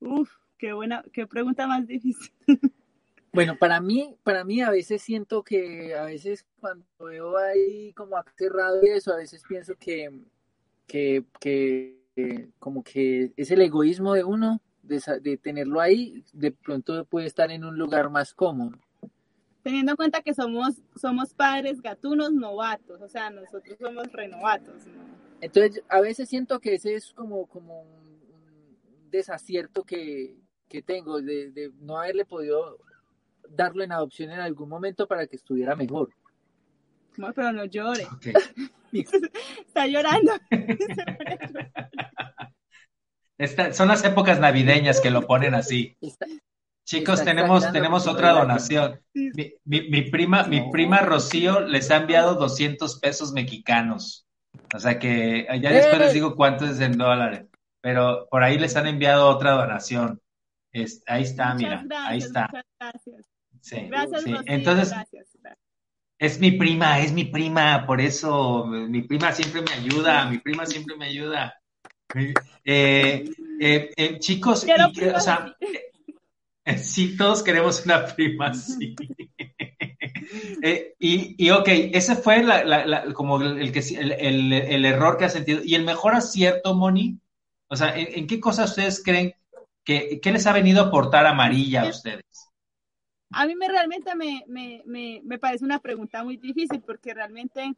Uf, 0.00 0.28
qué 0.58 0.74
buena, 0.74 1.02
qué 1.14 1.26
pregunta 1.26 1.66
más 1.66 1.86
difícil. 1.86 2.30
Bueno, 3.34 3.56
para 3.58 3.80
mí, 3.80 4.16
para 4.22 4.44
mí 4.44 4.62
a 4.62 4.70
veces 4.70 5.02
siento 5.02 5.42
que, 5.42 5.92
a 5.96 6.04
veces 6.04 6.46
cuando 6.60 6.86
veo 7.00 7.36
ahí 7.36 7.92
como 7.94 8.16
aterrado 8.16 8.78
y 8.80 8.90
eso, 8.90 9.12
a 9.12 9.16
veces 9.16 9.42
pienso 9.48 9.74
que, 9.74 10.08
que, 10.86 11.24
que 11.40 12.48
como 12.60 12.84
que 12.84 13.32
es 13.36 13.50
el 13.50 13.60
egoísmo 13.60 14.14
de 14.14 14.22
uno, 14.22 14.60
de, 14.84 15.02
de 15.20 15.36
tenerlo 15.36 15.80
ahí, 15.80 16.22
de 16.32 16.52
pronto 16.52 17.04
puede 17.06 17.26
estar 17.26 17.50
en 17.50 17.64
un 17.64 17.76
lugar 17.76 18.08
más 18.08 18.34
cómodo. 18.34 18.78
Teniendo 19.64 19.92
en 19.92 19.96
cuenta 19.96 20.22
que 20.22 20.32
somos, 20.32 20.76
somos 20.94 21.34
padres 21.34 21.82
gatunos 21.82 22.32
novatos, 22.32 23.00
o 23.00 23.08
sea, 23.08 23.30
nosotros 23.30 23.76
somos 23.80 24.12
renovatos. 24.12 24.84
Entonces, 25.40 25.82
a 25.88 26.00
veces 26.00 26.28
siento 26.28 26.60
que 26.60 26.74
ese 26.74 26.94
es 26.94 27.12
como, 27.12 27.46
como 27.46 27.82
un, 27.82 29.10
desacierto 29.10 29.82
que, 29.82 30.36
que 30.68 30.82
tengo, 30.82 31.20
de, 31.20 31.50
de 31.50 31.72
no 31.80 31.98
haberle 31.98 32.24
podido 32.24 32.78
darlo 33.48 33.84
en 33.84 33.92
adopción 33.92 34.30
en 34.30 34.40
algún 34.40 34.68
momento 34.68 35.06
para 35.06 35.26
que 35.26 35.36
estuviera 35.36 35.76
mejor. 35.76 36.10
No, 37.16 37.32
pero 37.32 37.52
no 37.52 37.64
llore. 37.64 38.06
Está 38.92 39.86
llorando. 39.86 40.32
son 43.72 43.88
las 43.88 44.04
épocas 44.04 44.40
navideñas 44.40 45.00
que 45.00 45.10
lo 45.10 45.26
ponen 45.26 45.54
así. 45.54 45.96
Chicos, 46.84 47.24
tenemos, 47.24 47.72
tenemos 47.72 48.06
otra 48.06 48.32
donación. 48.32 49.00
Mi, 49.64 50.02
prima, 50.10 50.44
mi 50.44 50.70
prima 50.70 50.98
Rocío 50.98 51.60
les 51.60 51.90
ha 51.90 51.96
enviado 51.96 52.34
200 52.34 53.00
pesos 53.00 53.32
mexicanos. 53.32 54.26
O 54.74 54.78
sea 54.78 54.98
que 54.98 55.46
ya 55.60 55.70
después 55.70 55.98
les 55.98 56.10
¡Eh! 56.10 56.14
digo 56.14 56.36
cuánto 56.36 56.66
es 56.66 56.80
en 56.80 56.98
dólares. 56.98 57.46
Pero 57.80 58.28
por 58.30 58.42
ahí 58.42 58.58
les 58.58 58.76
han 58.76 58.86
enviado 58.86 59.28
otra 59.28 59.52
donación. 59.52 60.20
ahí 61.06 61.22
está, 61.22 61.54
mira, 61.54 61.84
ahí 62.06 62.18
está. 62.18 62.48
gracias. 62.78 63.33
Sí, 63.64 63.76
gracias, 63.88 64.24
Entonces, 64.44 64.92
es 66.18 66.38
mi 66.38 66.50
prima, 66.50 67.00
es 67.00 67.12
mi 67.12 67.24
prima, 67.24 67.86
por 67.86 67.98
eso 67.98 68.66
mi 68.66 69.00
prima 69.00 69.32
siempre 69.32 69.62
me 69.62 69.72
ayuda, 69.72 70.26
mi 70.26 70.38
prima 70.38 70.66
siempre 70.66 70.96
me 70.96 71.06
ayuda. 71.06 71.58
Eh, 72.62 73.24
eh, 73.58 73.90
eh, 73.96 74.18
chicos, 74.18 74.66
o 75.14 75.20
sea, 75.20 75.56
sí, 76.76 77.16
todos 77.16 77.42
queremos 77.42 77.82
una 77.86 78.04
prima, 78.04 78.52
sí. 78.54 78.94
Eh, 80.62 80.94
y, 80.98 81.46
y, 81.46 81.50
ok, 81.50 81.68
ese 81.68 82.16
fue 82.16 82.44
como 83.12 83.40
el, 83.40 83.70
que, 83.70 83.80
el, 83.80 84.84
error 84.84 85.18
que 85.18 85.26
ha 85.26 85.28
sentido. 85.28 85.60
¿Y 85.62 85.74
el 85.74 85.84
mejor 85.84 86.14
acierto, 86.14 86.74
Moni? 86.74 87.18
O 87.68 87.76
sea, 87.76 87.94
¿en, 87.94 88.26
qué 88.26 88.40
cosas 88.40 88.70
ustedes 88.70 89.02
creen 89.04 89.34
que, 89.84 90.20
les 90.24 90.46
ha 90.46 90.52
venido 90.52 90.82
a 90.82 90.86
aportar 90.86 91.26
amarilla 91.26 91.82
a 91.82 91.88
ustedes? 91.88 92.24
A 93.30 93.46
mí 93.46 93.54
me 93.56 93.68
realmente 93.68 94.14
me, 94.14 94.44
me, 94.46 95.20
me 95.24 95.38
parece 95.38 95.64
una 95.64 95.80
pregunta 95.80 96.22
muy 96.22 96.36
difícil 96.36 96.80
porque 96.80 97.14
realmente 97.14 97.74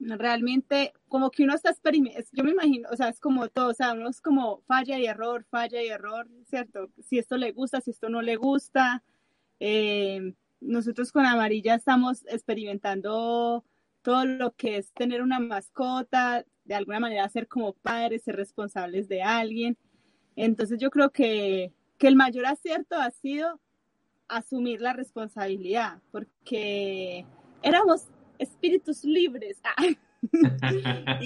realmente 0.00 0.92
como 1.08 1.30
que 1.30 1.44
uno 1.44 1.54
está 1.54 1.70
experimentando, 1.70 2.28
yo 2.32 2.44
me 2.44 2.52
imagino, 2.52 2.88
o 2.90 2.96
sea, 2.96 3.08
es 3.08 3.20
como 3.20 3.48
todo, 3.48 3.70
o 3.70 3.74
sea, 3.74 3.94
uno 3.94 4.08
es 4.08 4.20
como 4.20 4.62
falla 4.66 4.98
y 4.98 5.06
error, 5.06 5.44
falla 5.50 5.82
y 5.82 5.88
error, 5.88 6.28
¿cierto? 6.44 6.90
Si 7.02 7.18
esto 7.18 7.36
le 7.36 7.52
gusta, 7.52 7.80
si 7.80 7.90
esto 7.90 8.08
no 8.08 8.22
le 8.22 8.36
gusta. 8.36 9.02
Eh, 9.60 10.34
nosotros 10.60 11.12
con 11.12 11.26
Amarilla 11.26 11.74
estamos 11.74 12.24
experimentando 12.26 13.64
todo 14.02 14.24
lo 14.24 14.54
que 14.54 14.78
es 14.78 14.92
tener 14.92 15.22
una 15.22 15.40
mascota, 15.40 16.44
de 16.64 16.74
alguna 16.74 17.00
manera 17.00 17.28
ser 17.28 17.48
como 17.48 17.72
padres, 17.72 18.22
ser 18.22 18.36
responsables 18.36 19.08
de 19.08 19.22
alguien. 19.22 19.76
Entonces 20.36 20.78
yo 20.78 20.90
creo 20.90 21.10
que, 21.10 21.72
que 21.98 22.06
el 22.06 22.16
mayor 22.16 22.46
acierto 22.46 22.96
ha 22.96 23.10
sido 23.10 23.60
asumir 24.28 24.80
la 24.80 24.92
responsabilidad, 24.92 25.98
porque 26.10 27.24
éramos 27.62 28.06
espíritus 28.38 29.04
libres. 29.04 29.60
Ah. 30.60 31.20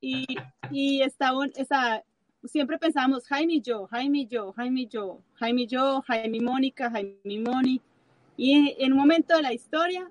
y, 0.00 0.24
y, 0.70 1.02
siempre 2.44 2.78
pensábamos 2.78 3.26
Jaime 3.26 3.54
y 3.54 3.60
yo, 3.60 3.88
Jaime 3.88 4.20
y 4.20 4.26
yo, 4.26 4.52
Jaime 4.52 4.82
y 4.82 4.86
yo, 4.86 5.20
Jaime 5.34 5.62
y 5.62 5.66
yo, 5.66 6.02
Jaime 6.02 6.36
y 6.36 6.40
Mónica, 6.40 6.90
Jaime 6.90 7.16
y 7.24 7.38
Moni. 7.40 7.80
Y 8.36 8.76
en 8.78 8.92
un 8.92 8.98
momento 8.98 9.34
de 9.36 9.42
la 9.42 9.52
historia, 9.52 10.08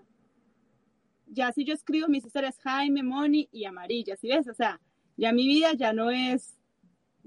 ya 1.28 1.52
si 1.54 1.64
yo 1.64 1.74
escribo 1.74 2.10
mis 2.10 2.26
historias 2.26 2.60
Jaime, 2.60 3.04
Moni 3.04 3.48
y 3.52 3.64
Amarilla, 3.64 4.18
¿sí 4.18 4.28
ves? 4.28 4.48
O 4.50 4.54
sea, 4.54 4.82
ya 5.16 5.32
mi 5.32 5.48
vida 5.48 5.74
ya 5.74 5.94
no 5.94 6.12
es 6.12 6.57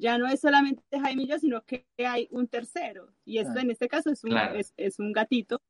ya 0.01 0.19
no 0.19 0.27
es 0.27 0.41
solamente 0.41 0.83
Jaime 0.91 1.25
y 1.25 1.29
yo, 1.29 1.39
sino 1.39 1.63
que 1.65 1.87
hay 1.99 2.27
un 2.31 2.49
tercero. 2.49 3.13
Y 3.25 3.39
esto 3.39 3.59
en 3.59 3.71
este 3.71 3.89
caso 3.89 4.11
es 4.11 4.25
un, 4.25 4.33
es 4.77 4.99
un 4.99 5.13
gatito. 5.13 5.61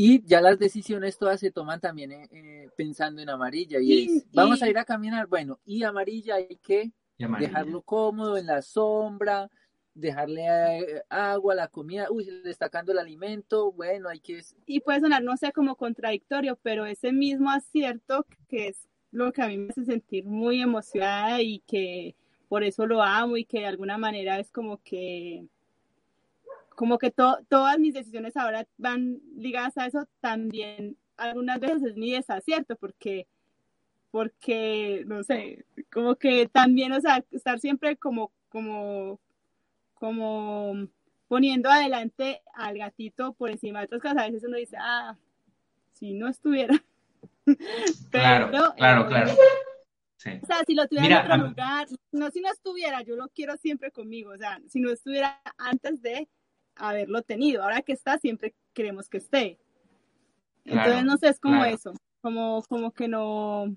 Y 0.00 0.24
ya 0.24 0.40
las 0.40 0.60
decisiones 0.60 1.18
todas 1.18 1.40
se 1.40 1.50
toman 1.50 1.80
también 1.80 2.12
eh, 2.12 2.28
eh, 2.30 2.70
pensando 2.76 3.20
en 3.20 3.28
amarilla. 3.28 3.80
Y, 3.80 4.04
es, 4.04 4.26
vamos 4.32 4.62
a 4.62 4.68
ir 4.68 4.78
a 4.78 4.84
caminar, 4.84 5.26
bueno, 5.26 5.58
y 5.64 5.82
amarilla 5.82 6.36
hay 6.36 6.56
que 6.62 6.92
dejarlo 7.18 7.82
cómodo 7.82 8.36
en 8.36 8.46
la 8.46 8.62
sombra, 8.62 9.50
dejarle 9.94 10.46
eh, 10.78 11.02
agua, 11.08 11.56
la 11.56 11.66
comida, 11.66 12.06
uy, 12.12 12.30
destacando 12.44 12.92
el 12.92 12.98
alimento, 12.98 13.72
bueno, 13.72 14.08
hay 14.08 14.20
que... 14.20 14.40
Y 14.66 14.78
puede 14.80 15.00
sonar, 15.00 15.24
no 15.24 15.36
sé, 15.36 15.50
como 15.50 15.74
contradictorio, 15.74 16.56
pero 16.62 16.86
ese 16.86 17.10
mismo 17.10 17.50
acierto 17.50 18.24
que 18.46 18.68
es 18.68 18.88
lo 19.10 19.32
que 19.32 19.42
a 19.42 19.48
mí 19.48 19.58
me 19.58 19.70
hace 19.70 19.84
sentir 19.84 20.24
muy 20.24 20.62
emocionada 20.62 21.42
y 21.42 21.58
que 21.66 22.14
por 22.48 22.64
eso 22.64 22.86
lo 22.86 23.02
amo 23.02 23.36
y 23.36 23.44
que 23.44 23.60
de 23.60 23.66
alguna 23.66 23.98
manera 23.98 24.38
es 24.38 24.50
como 24.50 24.82
que 24.82 25.46
como 26.78 26.96
que 26.96 27.10
todas 27.10 27.78
mis 27.80 27.92
decisiones 27.92 28.36
ahora 28.36 28.64
van 28.76 29.20
ligadas 29.36 29.76
a 29.78 29.86
eso, 29.86 30.06
también 30.20 30.96
algunas 31.16 31.58
veces 31.58 31.82
es 31.82 31.96
mi 31.96 32.12
desacierto, 32.12 32.76
porque, 32.76 33.26
porque, 34.12 35.02
no 35.08 35.24
sé, 35.24 35.64
como 35.92 36.14
que 36.14 36.46
también, 36.46 36.92
o 36.92 37.00
sea, 37.00 37.24
estar 37.32 37.58
siempre 37.58 37.96
como, 37.96 38.30
como, 38.48 39.18
como 39.94 40.86
poniendo 41.26 41.68
adelante 41.68 42.42
al 42.54 42.78
gatito 42.78 43.32
por 43.32 43.50
encima 43.50 43.80
de 43.80 43.86
otras 43.86 44.00
cosas, 44.00 44.18
a 44.18 44.26
veces 44.26 44.44
uno 44.46 44.56
dice, 44.56 44.76
ah, 44.78 45.16
si 45.94 46.14
no 46.14 46.28
estuviera. 46.28 46.80
claro, 48.12 48.50
claro, 48.76 49.02
eh, 49.02 49.08
claro. 49.08 49.32
O 50.42 50.46
sea, 50.46 50.64
si 50.66 50.74
lo 50.74 50.86
tuviera 50.88 51.20
en 51.20 51.30
otro 51.30 51.48
lugar, 51.48 51.86
no 52.12 52.30
si 52.30 52.40
no 52.40 52.50
estuviera, 52.50 53.02
yo 53.02 53.14
lo 53.14 53.28
quiero 53.28 53.56
siempre 53.56 53.92
conmigo, 53.92 54.32
o 54.32 54.36
sea, 54.36 54.60
si 54.68 54.80
no 54.80 54.90
estuviera 54.90 55.40
antes 55.58 56.02
de, 56.02 56.28
haberlo 56.78 57.22
tenido. 57.22 57.62
Ahora 57.62 57.82
que 57.82 57.92
está, 57.92 58.18
siempre 58.18 58.54
queremos 58.72 59.08
que 59.08 59.18
esté. 59.18 59.58
Entonces, 60.64 61.04
no 61.04 61.16
sé, 61.16 61.28
es 61.28 61.40
como 61.40 61.64
eso, 61.64 61.92
como, 62.20 62.62
como 62.68 62.92
que 62.92 63.08
no, 63.08 63.74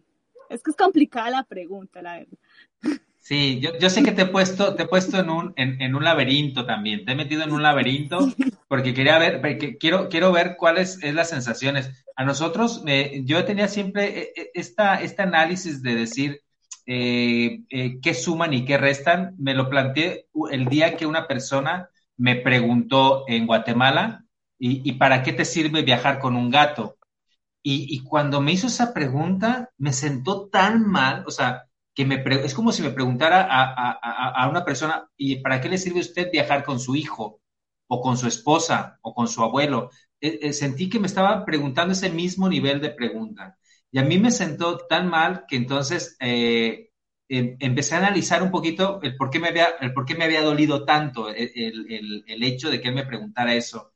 es 0.50 0.62
que 0.62 0.72
es 0.72 0.78
complicada 0.78 1.30
la 1.30 1.44
pregunta, 1.44 2.02
la 2.02 2.20
verdad. 2.20 2.38
Sí, 3.22 3.60
yo, 3.60 3.78
yo 3.80 3.90
sé 3.90 4.02
que 4.04 4.12
te 4.12 4.24
he 4.24 4.26
puesto, 4.26 4.76
te 4.76 4.84
he 4.84 4.88
puesto 4.88 5.20
en 5.20 5.30
un, 5.30 5.54
en, 5.56 5.96
un 5.96 6.04
laberinto 6.04 6.66
también, 6.66 7.06
te 7.06 7.12
he 7.12 7.16
metido 7.16 7.44
en 7.44 7.52
un 7.52 7.62
laberinto 7.62 8.28
porque 8.68 8.94
quería 8.96 9.20
ver, 9.20 9.42
porque 9.42 9.78
quiero, 9.78 10.10
quiero 10.10 10.32
ver 10.32 10.56
cuáles 10.58 11.02
es 11.04 11.14
las 11.14 11.30
sensaciones. 11.30 11.92
A 12.16 12.26
nosotros, 12.26 12.84
eh, 12.88 13.22
yo 13.24 13.46
tenía 13.46 13.68
siempre 13.68 14.20
eh, 14.20 14.34
eh, 14.36 14.52
esta, 14.56 15.02
este 15.02 15.22
análisis 15.22 15.84
de 15.84 15.96
decir 15.96 16.42
eh, 16.88 18.00
qué 18.02 18.14
suman 18.14 18.54
y 18.54 18.66
qué 18.66 18.78
restan, 18.78 19.36
me 19.38 19.54
lo 19.54 19.70
planteé 19.70 20.28
el 20.52 20.66
día 20.66 20.98
que 20.98 21.06
una 21.06 21.28
persona 21.28 21.90
me 22.18 22.36
preguntó 22.36 23.24
en 23.28 23.46
Guatemala, 23.48 24.26
¿y, 24.60 24.92
para 24.94 25.24
qué 25.24 25.34
te 25.34 25.46
sirve 25.46 25.84
viajar 25.84 26.20
con 26.20 26.36
un 26.36 26.50
gato? 26.50 26.98
Y, 27.64 28.04
cuando 28.04 28.42
me 28.42 28.52
hizo 28.54 28.68
esa 28.68 28.94
pregunta, 28.94 29.70
me 29.78 29.94
sentó 29.94 30.48
tan 30.50 30.86
mal, 30.88 31.24
o 31.28 31.32
sea, 31.32 31.68
que 31.94 32.06
me 32.06 32.24
es 32.44 32.54
como 32.54 32.72
si 32.72 32.82
me 32.82 32.92
preguntara 32.92 33.48
a, 33.50 34.50
una 34.50 34.64
persona, 34.66 35.10
¿y 35.18 35.38
para 35.42 35.60
qué 35.62 35.70
le 35.70 35.78
sirve 35.78 36.00
a 36.00 36.02
usted 36.02 36.32
viajar 36.32 36.64
con 36.64 36.80
su 36.80 36.96
hijo, 36.96 37.42
o 37.88 38.02
con 38.02 38.18
su 38.18 38.28
esposa, 38.28 39.00
o 39.02 39.14
con 39.14 39.28
su 39.28 39.44
abuelo? 39.44 39.90
Eh, 40.22 40.40
eh, 40.42 40.54
sentí 40.54 40.90
que 40.90 41.00
me 41.00 41.08
estaba 41.08 41.46
preguntando 41.46 41.94
ese 41.94 42.10
mismo 42.10 42.48
nivel 42.50 42.82
de 42.82 42.92
pregunta. 42.92 43.58
Y 43.92 44.00
a 44.00 44.04
mí 44.04 44.18
me 44.18 44.32
sentó 44.32 44.78
tan 44.88 45.10
mal 45.10 45.46
que 45.48 45.58
entonces 45.58 46.16
eh, 46.22 46.92
Em, 47.34 47.56
empecé 47.62 47.96
a 47.96 48.00
analizar 48.00 48.44
un 48.44 48.52
poquito 48.52 49.00
el 49.02 49.16
por 49.16 49.30
qué 49.30 49.40
me 49.40 49.48
había, 49.48 49.68
el 49.80 49.94
por 49.94 50.06
qué 50.06 50.16
me 50.16 50.26
había 50.26 50.42
dolido 50.42 50.84
tanto 50.84 51.30
el, 51.30 52.44
hecho 52.44 52.70
de 52.70 52.82
que 52.82 52.90
él 52.90 52.94
me 52.96 53.06
preguntara 53.06 53.56
eso. 53.56 53.91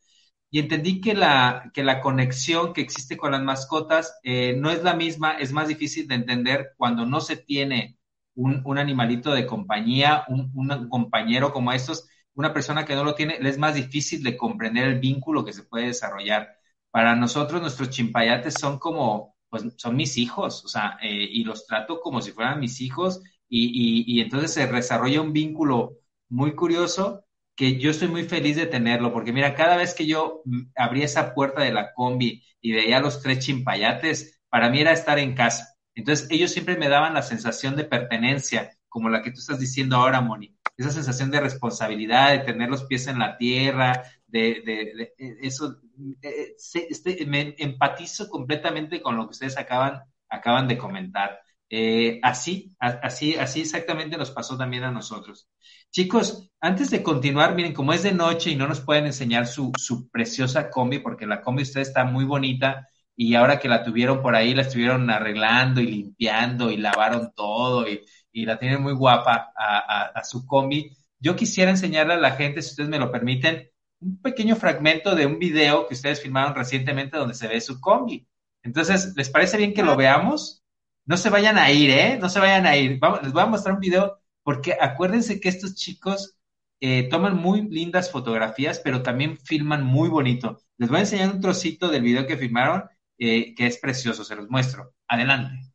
Y 0.56 0.60
entendí 0.60 1.02
que 1.02 1.14
la, 1.14 1.70
que 1.74 1.84
la 1.84 2.00
conexión 2.00 2.72
que 2.72 2.80
existe 2.80 3.18
con 3.18 3.34
las 3.34 3.44
mascotas 3.44 4.18
eh, 4.24 4.56
no 4.58 4.70
es 4.72 4.84
la 4.84 4.94
misma, 4.94 5.34
es 5.34 5.52
más 5.52 5.68
difícil 5.68 6.08
de 6.08 6.16
entender 6.16 6.76
cuando 6.78 7.06
no 7.06 7.20
se 7.20 7.36
tiene 7.36 7.98
un, 8.36 8.78
animalito 8.78 9.34
de 9.34 9.46
compañía, 9.46 10.24
un, 10.30 10.52
un, 10.56 10.88
compañero 10.88 11.52
como 11.52 11.74
estos, 11.74 12.08
una 12.36 12.54
persona 12.54 12.86
que 12.86 12.96
no 12.96 13.04
lo 13.04 13.16
tiene, 13.16 13.38
es 13.42 13.58
más 13.58 13.76
difícil 13.76 14.24
de 14.24 14.38
comprender 14.38 14.88
el 14.88 15.00
vínculo 15.02 15.44
que 15.44 15.52
se 15.52 15.64
puede 15.64 15.88
desarrollar. 15.88 16.56
Para 16.90 17.18
nosotros, 17.18 17.62
nuestros 17.62 17.90
chimpayates 17.90 18.54
son 18.54 18.80
como, 18.80 19.36
pues 19.50 19.66
son 19.76 19.98
mis 19.98 20.18
hijos, 20.18 20.64
o 20.64 20.70
sea, 20.70 20.98
eh, 21.02 21.28
y 21.32 21.44
los 21.44 21.68
trato 21.68 22.00
como 22.00 22.22
si 22.22 22.32
fueran 22.32 22.62
mis 22.62 22.80
hijos 22.80 23.22
y, 23.50 24.06
y, 24.08 24.22
entonces 24.22 24.54
se 24.54 24.68
desarrolla 24.68 25.20
un 25.20 25.34
vínculo 25.34 25.98
muy 26.30 26.56
curioso 26.56 27.25
que 27.56 27.80
yo 27.80 27.92
estoy 27.92 28.08
muy 28.10 28.24
feliz 28.26 28.56
de 28.58 28.66
tenerlo, 28.66 29.14
porque 29.14 29.34
mira, 29.34 29.56
cada 29.56 29.78
vez 29.78 29.94
que 29.94 30.06
yo 30.06 30.44
abría 30.76 31.06
esa 31.06 31.34
puerta 31.34 31.62
de 31.62 31.74
la 31.74 31.94
combi 31.94 32.44
y 32.62 32.74
veía 32.74 33.00
los 33.00 33.22
tres 33.22 33.40
chimpayates, 33.46 34.42
para 34.50 34.70
mí 34.70 34.80
era 34.82 34.92
estar 34.92 35.20
en 35.20 35.36
casa. 35.36 35.76
Entonces 35.96 36.28
ellos 36.30 36.52
siempre 36.52 36.78
me 36.78 36.90
daban 36.90 37.14
la 37.14 37.22
sensación 37.22 37.76
de 37.76 37.86
pertenencia, 37.86 38.72
como 38.90 39.10
la 39.10 39.22
que 39.22 39.32
tú 39.32 39.40
estás 39.40 39.60
diciendo 39.60 39.96
ahora, 39.96 40.22
Moni, 40.22 40.56
esa 40.78 40.92
sensación 40.92 41.32
de 41.32 41.40
responsabilidad, 41.40 42.32
de 42.32 42.40
tener 42.40 42.70
los 42.70 42.84
pies 42.86 43.08
en 43.08 43.20
la 43.20 43.38
tierra, 43.38 44.04
de, 44.28 44.62
de, 44.66 45.14
eh, 45.18 45.38
eso, 45.42 45.78
eh, 46.22 46.56
este, 46.90 47.26
me 47.26 47.56
empatizo 47.58 48.30
completamente 48.30 49.02
con 49.02 49.16
lo 49.16 49.26
que 49.26 49.32
ustedes 49.32 49.58
acaban, 49.58 50.02
acaban 50.30 50.68
de 50.68 50.78
comentar. 50.78 51.40
Eh, 51.70 52.20
así, 52.22 52.76
así, 52.80 53.36
así 53.36 53.62
exactamente 53.62 54.18
nos 54.18 54.32
pasó 54.32 54.58
también 54.58 54.84
a 54.84 54.92
nosotros. 54.92 55.50
Chicos, 55.96 56.52
antes 56.60 56.90
de 56.90 57.02
continuar, 57.02 57.56
miren, 57.56 57.72
como 57.72 57.94
es 57.94 58.04
de 58.04 58.12
noche 58.12 58.50
y 58.50 58.58
no 58.58 58.68
nos 58.68 58.82
pueden 58.82 59.06
enseñar 59.06 59.48
su, 59.48 59.72
su 59.78 60.10
preciosa 60.10 60.70
combi, 60.70 61.00
porque 61.00 61.26
la 61.26 61.42
combi 61.42 61.64
usted 61.64 61.80
está 61.80 62.04
muy 62.04 62.26
bonita 62.26 62.90
y 63.16 63.34
ahora 63.36 63.60
que 63.60 63.70
la 63.70 63.82
tuvieron 63.82 64.22
por 64.22 64.36
ahí, 64.36 64.54
la 64.54 64.64
estuvieron 64.64 65.10
arreglando 65.10 65.80
y 65.80 65.88
limpiando 65.88 66.70
y 66.70 66.76
lavaron 66.76 67.32
todo 67.34 67.88
y, 67.88 68.02
y 68.34 68.46
la 68.46 68.60
tienen 68.60 68.82
muy 68.84 68.92
guapa 68.92 69.54
a, 69.56 69.78
a, 69.78 70.02
a 70.08 70.24
su 70.26 70.46
combi. 70.46 70.92
Yo 71.18 71.38
quisiera 71.38 71.72
enseñarle 71.72 72.16
a 72.16 72.18
la 72.18 72.32
gente, 72.32 72.62
si 72.62 72.72
ustedes 72.72 72.90
me 72.90 73.00
lo 73.00 73.10
permiten, 73.10 73.70
un 74.02 74.22
pequeño 74.22 74.58
fragmento 74.58 75.16
de 75.16 75.26
un 75.26 75.40
video 75.40 75.88
que 75.88 75.94
ustedes 75.94 76.22
filmaron 76.22 76.56
recientemente 76.56 77.16
donde 77.16 77.36
se 77.36 77.48
ve 77.48 77.62
su 77.62 77.80
combi. 77.80 78.28
Entonces, 78.64 79.14
¿les 79.16 79.30
parece 79.30 79.56
bien 79.56 79.74
que 79.74 79.82
lo 79.82 79.96
veamos? 79.96 80.62
No 81.06 81.16
se 81.16 81.30
vayan 81.30 81.58
a 81.58 81.72
ir, 81.72 81.90
¿eh? 81.90 82.18
No 82.20 82.28
se 82.28 82.42
vayan 82.42 82.66
a 82.66 82.76
ir. 82.76 83.00
Vamos, 83.00 83.24
les 83.24 83.32
voy 83.32 83.44
a 83.44 83.46
mostrar 83.46 83.76
un 83.76 83.80
video 83.80 84.20
porque 84.46 84.78
acuérdense 84.80 85.40
que 85.40 85.50
estos 85.50 85.74
chicos 85.74 86.38
eh, 86.80 87.10
toman 87.10 87.36
muy 87.36 87.68
lindas 87.68 88.12
fotografías, 88.12 88.80
pero 88.80 89.02
también 89.02 89.38
filman 89.38 89.84
muy 89.84 90.08
bonito. 90.08 90.62
Les 90.78 90.88
voy 90.88 91.00
a 91.00 91.02
enseñar 91.02 91.34
un 91.34 91.42
trocito 91.42 91.90
del 91.90 92.04
video 92.04 92.28
que 92.28 92.38
filmaron 92.38 92.84
eh, 93.18 93.56
que 93.56 93.66
es 93.66 93.80
precioso, 93.80 94.24
se 94.24 94.36
los 94.36 94.50
muestro. 94.50 94.94
Adelante. 95.08 95.74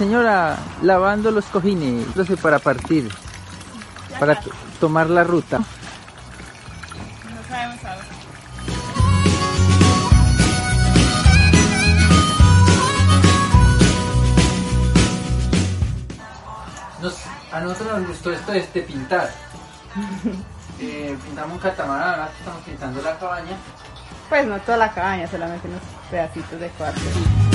señora, 0.00 0.56
lavando 0.82 1.30
los 1.30 1.44
cojines, 1.44 2.06
para 2.42 2.58
partir, 2.58 3.10
para 4.18 4.40
tomar 4.80 5.10
la 5.10 5.22
ruta. 5.22 5.58
No 5.58 5.64
sabemos 7.48 7.84
ahora. 7.84 8.04
a 17.52 17.60
nosotros 17.60 17.98
nos 17.98 18.08
gustó 18.08 18.32
esto 18.32 18.52
de 18.52 18.58
este 18.58 18.82
pintar. 18.82 19.30
Eh, 20.82 21.14
pintamos 21.22 21.52
un 21.52 21.58
catamarán, 21.58 22.08
ahora 22.08 22.30
estamos 22.38 22.62
pintando 22.62 23.02
la 23.02 23.18
cabaña. 23.18 23.54
Pues 24.30 24.46
no 24.46 24.58
toda 24.60 24.78
la 24.78 24.90
cabaña, 24.90 25.26
solamente 25.28 25.68
unos 25.68 25.82
pedacitos 26.10 26.58
de 26.58 26.68
cuarto. 26.68 27.49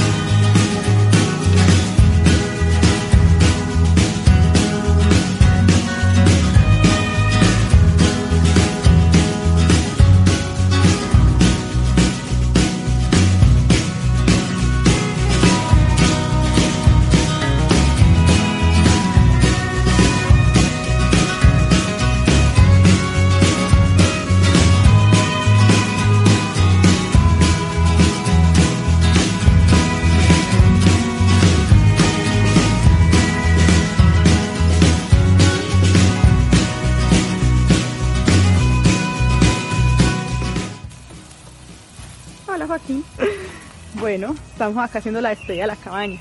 Estamos 44.55 44.81
acá 44.81 44.99
haciendo 44.99 45.19
la 45.19 45.29
despedida 45.29 45.63
de 45.63 45.67
la 45.67 45.75
cabaña. 45.75 46.17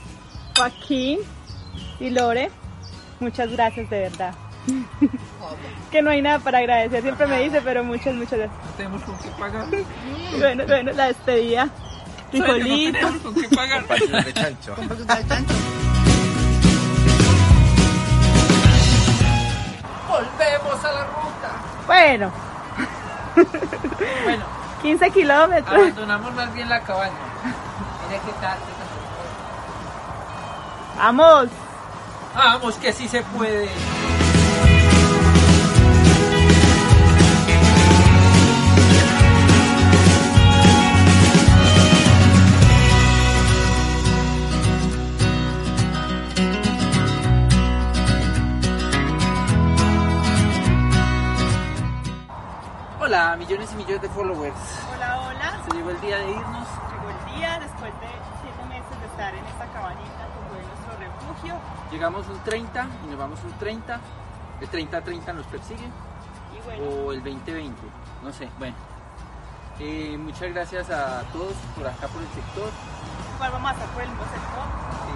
Joaquín 0.57 1.21
y 2.01 2.11
Lore, 2.11 2.51
muchas 3.21 3.49
gracias 3.53 3.89
de 3.89 4.01
verdad. 4.01 4.35
que 5.93 6.03
no 6.03 6.11
hay 6.11 6.21
nada 6.21 6.41
para 6.41 6.59
agradecer, 6.59 7.03
siempre 7.03 7.29
me 7.29 7.45
dice, 7.45 7.63
pero 7.63 7.85
muchas, 7.85 8.13
muchas 8.15 8.41
gracias. 8.41 8.65
No 8.65 8.73
tenemos 8.77 9.03
con 9.05 9.17
qué 9.19 9.29
pagar. 9.39 9.67
bueno, 10.37 10.65
bueno, 10.67 10.93
la 10.93 11.07
despedida. 11.07 11.71
Frijolito. 12.33 13.09
No 13.09 13.19
con 13.21 13.35
qué 13.35 13.49
pagar. 13.55 13.87
de 13.87 14.33
chancho. 14.33 14.75
Volvemos 20.09 20.85
a 20.85 20.93
la 20.93 21.05
ruta. 21.05 21.63
Bueno. 21.87 22.33
bueno. 24.25 24.45
15 24.83 25.11
kilómetros. 25.13 25.73
Abandonamos 25.73 26.35
más 26.35 26.53
bien 26.53 26.69
la 26.69 26.81
cabaña. 26.81 27.15
Vamos. 30.97 31.49
Vamos, 32.35 32.75
que 32.77 32.93
sí 32.93 33.09
se 33.09 33.23
puede. 33.23 33.69
Hola, 53.01 53.37
millones 53.37 53.71
y 53.73 53.77
millones 53.77 54.03
de 54.03 54.09
followers. 54.09 54.55
Hola, 54.95 55.21
hola. 55.21 55.63
Se 55.69 55.77
llegó 55.77 55.91
el 55.91 56.01
día 56.01 56.19
de 56.19 56.31
irnos. 56.31 56.74
Después 57.85 58.01
de 58.01 58.17
siete 58.41 58.65
meses 58.65 58.97
de 58.97 59.07
estar 59.13 59.35
en 59.35 59.45
esta 59.45 59.67
cabañita 59.69 60.25
que 60.25 60.41
fue 60.49 60.57
nuestro 60.65 60.93
refugio. 60.97 61.55
Llegamos 61.93 62.25
un 62.29 62.41
30 62.41 62.89
y 63.05 63.07
nos 63.09 63.19
vamos 63.19 63.39
un 63.45 63.53
30. 63.61 64.01
El 64.63 64.71
30-30 64.71 65.35
nos 65.35 65.47
persigue. 65.53 65.85
O 66.81 67.13
el 67.13 67.21
2020, 67.21 67.77
no 68.23 68.33
sé, 68.33 68.49
bueno. 68.59 68.75
Eh, 69.81 70.17
muchas 70.17 70.49
gracias 70.55 70.89
a 70.89 71.29
todos 71.29 71.53
por 71.77 71.87
acá 71.87 72.09
por 72.09 72.23
el 72.23 72.29
sector. 72.33 72.73
Igual 73.37 73.53
vamos 73.53 73.69
a 73.69 73.75
estar 73.75 73.89
por 73.93 74.03
el 74.03 74.09
mismo 74.09 74.25
sector. 74.33 74.65
Sí. 75.05 75.15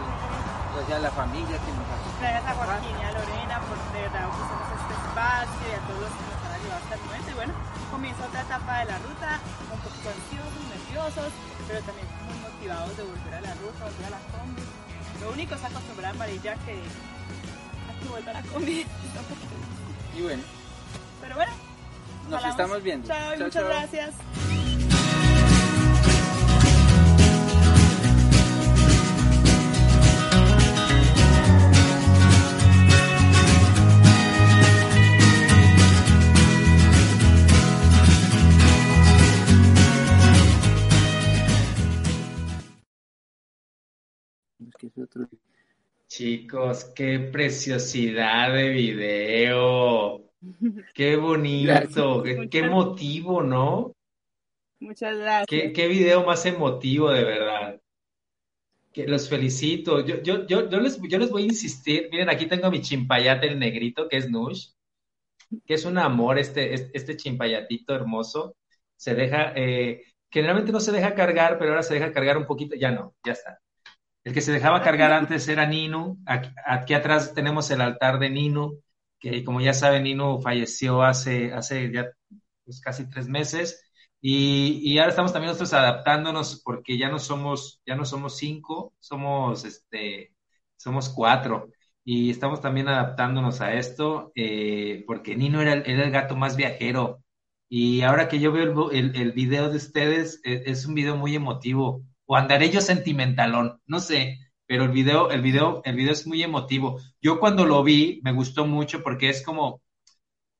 Gracias 0.76 0.98
a 0.98 1.02
la 1.08 1.10
familia 1.10 1.56
que 1.56 1.72
nos 1.72 1.88
ha 1.88 1.96
Gracias 2.20 2.44
a 2.44 2.52
Joaquín 2.52 2.96
y 3.00 3.04
a 3.08 3.12
Lorena 3.16 3.56
por 3.64 3.80
de 3.96 4.02
verdad 4.02 4.28
ofrecernos 4.28 4.68
este 4.76 4.92
espacio 4.92 5.64
y 5.64 5.72
a 5.72 5.80
todos 5.88 6.00
los 6.04 6.12
que 6.12 6.24
nos 6.28 6.40
han 6.44 6.52
ayudado 6.52 6.80
hasta 6.84 6.94
el 7.00 7.02
momento. 7.08 7.30
Y 7.32 7.34
bueno, 7.34 7.52
comienza 7.90 8.20
otra 8.28 8.40
etapa 8.44 8.72
de 8.80 8.84
la 8.92 8.98
ruta, 9.00 9.40
un 9.72 9.80
poquito 9.80 10.06
ansiosos, 10.12 10.64
nerviosos, 10.68 11.32
pero 11.68 11.80
también 11.82 12.06
muy 12.26 12.38
motivados 12.38 12.96
de 12.96 13.02
volver 13.02 13.34
a 13.34 13.40
la 13.42 13.54
ruta, 13.54 13.84
volver 13.84 14.06
a 14.06 14.10
la 14.10 14.18
combi. 14.32 14.62
Lo 15.20 15.30
único 15.32 15.54
es 15.54 15.64
acostumbrar 15.64 16.06
a 16.06 16.14
Amarilla 16.14 16.54
que, 16.64 16.72
a 16.72 18.00
que 18.00 18.08
vuelva 18.08 18.30
a 18.30 18.34
la 18.34 18.42
combi. 18.42 18.86
y 20.16 20.22
bueno. 20.22 20.42
Pero 21.20 21.34
bueno. 21.36 21.52
Nos 22.30 22.44
estamos 22.44 22.82
viendo. 22.82 23.06
Chao 23.06 23.34
y 23.34 23.38
muchas 23.38 23.64
gracias. 23.64 24.14
Chicos, 46.08 46.86
qué 46.94 47.18
preciosidad 47.18 48.52
de 48.54 48.70
video. 48.70 50.28
Qué 50.94 51.16
bonito, 51.16 52.22
qué, 52.22 52.58
emotivo, 52.58 53.42
¿no? 53.42 53.94
Muchas 54.80 55.18
gracias. 55.18 55.46
Qué, 55.48 55.72
qué, 55.72 55.88
video 55.88 56.24
más 56.24 56.46
emotivo, 56.46 57.10
de 57.10 57.24
verdad. 57.24 57.80
Que 58.92 59.06
los 59.06 59.28
felicito. 59.28 60.04
Yo, 60.04 60.22
yo, 60.22 60.46
yo, 60.46 60.68
yo, 60.68 60.80
les, 60.80 61.00
yo 61.02 61.18
les 61.18 61.30
voy 61.30 61.42
a 61.42 61.46
insistir. 61.46 62.08
Miren, 62.10 62.30
aquí 62.30 62.46
tengo 62.46 62.70
mi 62.70 62.80
chimpayate, 62.80 63.48
el 63.48 63.58
negrito, 63.58 64.08
que 64.08 64.16
es 64.16 64.30
Nush, 64.30 64.68
que 65.66 65.74
es 65.74 65.84
un 65.84 65.98
amor, 65.98 66.38
este, 66.38 66.72
este 66.96 67.16
chimpayatito 67.16 67.94
hermoso. 67.94 68.56
Se 68.96 69.14
deja, 69.14 69.52
eh, 69.56 70.04
generalmente 70.30 70.72
no 70.72 70.80
se 70.80 70.92
deja 70.92 71.14
cargar, 71.14 71.58
pero 71.58 71.70
ahora 71.72 71.82
se 71.82 71.94
deja 71.94 72.12
cargar 72.12 72.38
un 72.38 72.46
poquito. 72.46 72.76
Ya 72.76 72.92
no, 72.92 73.14
ya 73.24 73.32
está. 73.32 73.60
El 74.28 74.34
que 74.34 74.42
se 74.42 74.52
dejaba 74.52 74.82
cargar 74.82 75.10
antes 75.10 75.48
era 75.48 75.64
Nino. 75.64 76.18
Aquí, 76.26 76.92
atrás 76.92 77.32
tenemos 77.32 77.70
el 77.70 77.80
altar 77.80 78.18
de 78.18 78.28
Nino, 78.28 78.72
que 79.18 79.42
como 79.42 79.62
ya 79.62 79.72
saben, 79.72 80.02
Nino 80.02 80.38
falleció 80.38 81.02
hace, 81.02 81.54
hace 81.54 81.90
ya 81.90 82.10
pues, 82.62 82.82
casi 82.82 83.08
tres 83.08 83.26
meses. 83.26 83.82
Y, 84.20 84.98
ahora 84.98 85.12
estamos 85.12 85.32
también 85.32 85.48
nosotros 85.48 85.72
adaptándonos 85.72 86.60
porque 86.62 86.98
ya 86.98 87.08
no 87.08 87.18
somos, 87.18 87.80
ya 87.86 87.96
no 87.96 88.04
somos 88.04 88.36
cinco, 88.36 88.92
somos, 89.00 89.64
este, 89.64 90.34
somos 90.76 91.08
cuatro. 91.08 91.70
Y 92.04 92.28
estamos 92.28 92.60
también 92.60 92.88
adaptándonos 92.88 93.62
a 93.62 93.72
esto 93.72 94.30
eh, 94.34 95.04
porque 95.06 95.36
Nino 95.36 95.62
era, 95.62 95.72
el 95.72 96.10
gato 96.10 96.36
más 96.36 96.54
viajero. 96.54 97.24
Y 97.70 98.02
ahora 98.02 98.28
que 98.28 98.40
yo 98.40 98.52
veo 98.52 98.90
el, 98.90 99.32
video 99.32 99.70
de 99.70 99.76
ustedes, 99.78 100.42
es, 100.44 100.66
es 100.66 100.84
un 100.84 100.94
video 100.94 101.16
muy 101.16 101.34
emotivo 101.34 102.04
o 102.28 102.36
andaré 102.36 102.70
yo 102.70 102.80
sentimentalón, 102.82 103.80
no 103.86 104.00
sé, 104.00 104.38
pero 104.66 104.84
el 104.84 104.90
video, 104.90 105.30
el 105.30 105.40
video, 105.42 105.82
el 105.84 105.96
video 105.96 106.12
es 106.12 106.26
muy 106.26 106.42
emotivo. 106.42 107.00
Yo 107.22 107.40
cuando 107.40 107.64
lo 107.66 107.82
vi 107.82 108.20
me 108.22 108.32
gustó 108.32 108.66
mucho 108.66 109.02
porque 109.02 109.30
es 109.30 109.42
como 109.42 109.82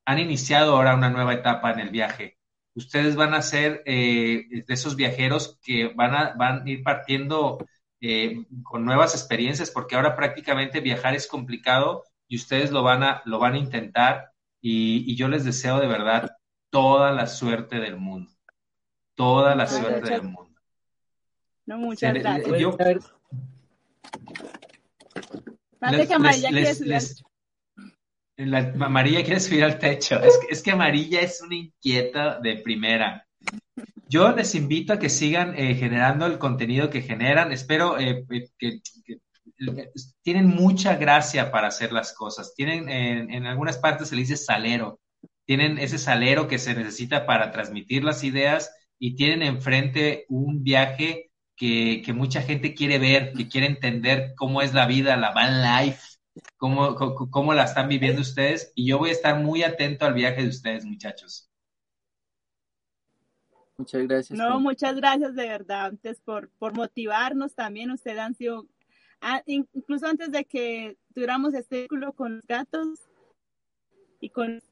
han 0.07 0.19
iniciado 0.19 0.75
ahora 0.77 0.95
una 0.95 1.11
nueva 1.11 1.35
etapa 1.35 1.73
en 1.73 1.81
el 1.81 1.91
viaje. 1.91 2.39
Ustedes 2.75 3.17
van 3.17 3.35
a 3.35 3.43
ser 3.43 3.83
eh, 3.87 4.47
de 4.67 4.75
esos 4.75 4.97
viajeros 4.97 5.59
que 5.63 5.89
van 5.89 6.15
a, 6.15 6.35
van 6.35 6.63
a 6.67 6.71
ir 6.71 6.83
partiendo 6.83 7.59
eh, 8.01 8.47
con 8.63 8.85
nuevas 8.85 9.15
experiencias, 9.15 9.71
porque 9.71 9.97
ahora 9.97 10.17
prácticamente 10.17 10.81
viajar 10.81 11.15
es 11.15 11.27
complicado 11.27 12.05
y 12.29 12.37
ustedes 12.37 12.71
lo 12.71 12.83
van 12.83 13.03
a, 13.03 13.23
lo 13.27 13.39
van 13.39 13.55
a 13.55 13.59
intentar 13.59 14.33
y, 14.61 15.05
y 15.11 15.17
yo 15.17 15.29
les 15.29 15.45
deseo 15.45 15.81
de 15.81 15.87
verdad 15.89 16.31
toda 16.71 17.13
la 17.13 17.27
suerte 17.27 17.79
del 17.79 17.97
mundo, 17.99 18.33
toda 19.15 19.55
la 19.55 19.67
suerte 19.67 20.11
del 20.11 20.23
mundo. 20.23 20.48
No, 21.69 21.77
muchas 21.77 22.15
gracias. 22.15 22.59
Yo, 22.59 22.75
que 22.79 22.99
Amarilla 26.15 26.49
quiere 26.49 26.75
subir 26.75 26.97
la, 28.39 28.59
Amarilla 28.81 29.23
quiere 29.23 29.39
subir 29.39 29.65
al 29.65 29.79
techo. 29.79 30.19
Es 30.23 30.39
que, 30.39 30.47
es 30.51 30.63
que 30.63 30.71
Amarilla 30.71 31.21
es 31.21 31.43
una 31.43 31.57
inquieta 31.57 32.41
de 32.41 32.57
primera. 32.57 33.27
Yo 34.09 34.35
les 34.35 34.55
invito 34.55 34.95
a 34.95 34.99
que 34.99 35.11
sigan 35.11 35.55
eh, 35.59 35.75
generando 35.75 36.25
el 36.25 36.39
contenido 36.39 36.89
que 36.89 37.03
generan. 37.03 37.53
Espero 37.53 37.99
eh, 37.99 38.25
que, 38.59 38.81
tienen 40.23 40.47
mucha 40.47 40.97
gracia 40.97 41.51
para 41.51 41.69
hacer 41.69 41.93
las 41.93 42.15
cosas. 42.15 42.55
Tienen, 42.55 42.89
en, 42.89 43.45
algunas 43.45 43.77
partes 43.77 44.09
se 44.09 44.15
le 44.15 44.23
dice 44.23 44.39
salero. 44.39 45.01
Tienen 45.45 45.77
ese 45.77 45.99
salero 45.99 46.49
que 46.49 46.59
se 46.59 46.75
necesita 46.75 47.27
para 47.27 47.51
transmitir 47.51 48.05
las 48.05 48.25
ideas 48.25 48.73
y 48.99 49.17
tienen 49.17 49.43
enfrente 49.43 50.25
un 50.31 50.63
viaje 50.63 51.28
que, 51.59 52.03
que 52.05 52.13
mucha 52.13 52.41
gente 52.41 52.75
quiere 52.75 52.99
ver, 52.99 53.33
que 53.33 53.49
quiere 53.49 53.67
entender 53.67 54.35
cómo 54.37 54.63
es 54.63 54.73
la 54.73 54.87
vida, 54.87 55.17
la 55.17 55.33
van 55.33 55.63
life, 55.63 56.19
cómo, 56.57 56.95
cómo, 57.31 57.53
la 57.53 57.65
están 57.65 57.89
viviendo 57.89 58.23
ustedes. 58.23 58.73
Y 58.75 58.87
yo 58.87 58.99
voy 58.99 59.11
a 59.11 59.13
estar 59.13 59.39
muy 59.43 59.63
atento 59.63 60.07
al 60.07 60.15
viaje 60.15 60.43
de 60.43 60.49
ustedes, 60.49 60.85
muchachos. 60.85 61.51
Muchas 63.77 64.07
gracias. 64.07 64.39
No, 64.39 64.59
muchas 64.61 64.97
gracias 64.97 65.35
de 65.35 65.47
verdad, 65.49 65.87
antes 65.87 66.21
por, 66.21 66.51
por 66.59 66.75
motivarnos 66.75 67.55
también. 67.55 67.91
Ustedes 67.91 68.19
han 68.19 68.35
sido 68.35 68.67
Ah, 69.21 69.43
incluso 69.47 70.07
antes 70.07 70.31
de 70.31 70.45
que 70.45 70.97
tuviéramos 71.13 71.55
este 71.55 71.81
vínculo 71.81 72.13
con 72.13 72.37
los 72.37 72.47
gatos 72.47 73.01
y 74.21 74.31
con 74.31 74.63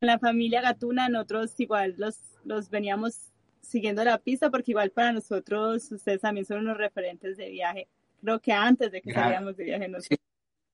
la 0.00 0.18
familia 0.18 0.62
gatuna, 0.62 1.08
nosotros 1.08 1.58
igual 1.58 1.94
los, 1.98 2.18
los 2.44 2.70
veníamos 2.70 3.29
siguiendo 3.62 4.02
la 4.04 4.18
pista 4.18 4.50
porque 4.50 4.72
igual 4.72 4.90
para 4.90 5.12
nosotros 5.12 5.90
ustedes 5.92 6.20
también 6.20 6.46
son 6.46 6.58
unos 6.58 6.76
referentes 6.76 7.36
de 7.36 7.50
viaje. 7.50 7.88
Creo 8.20 8.40
que 8.40 8.52
antes 8.52 8.92
de 8.92 9.00
que 9.00 9.12
salíamos 9.12 9.56
de 9.56 9.64
viaje 9.64 9.88
nosotros. 9.88 10.18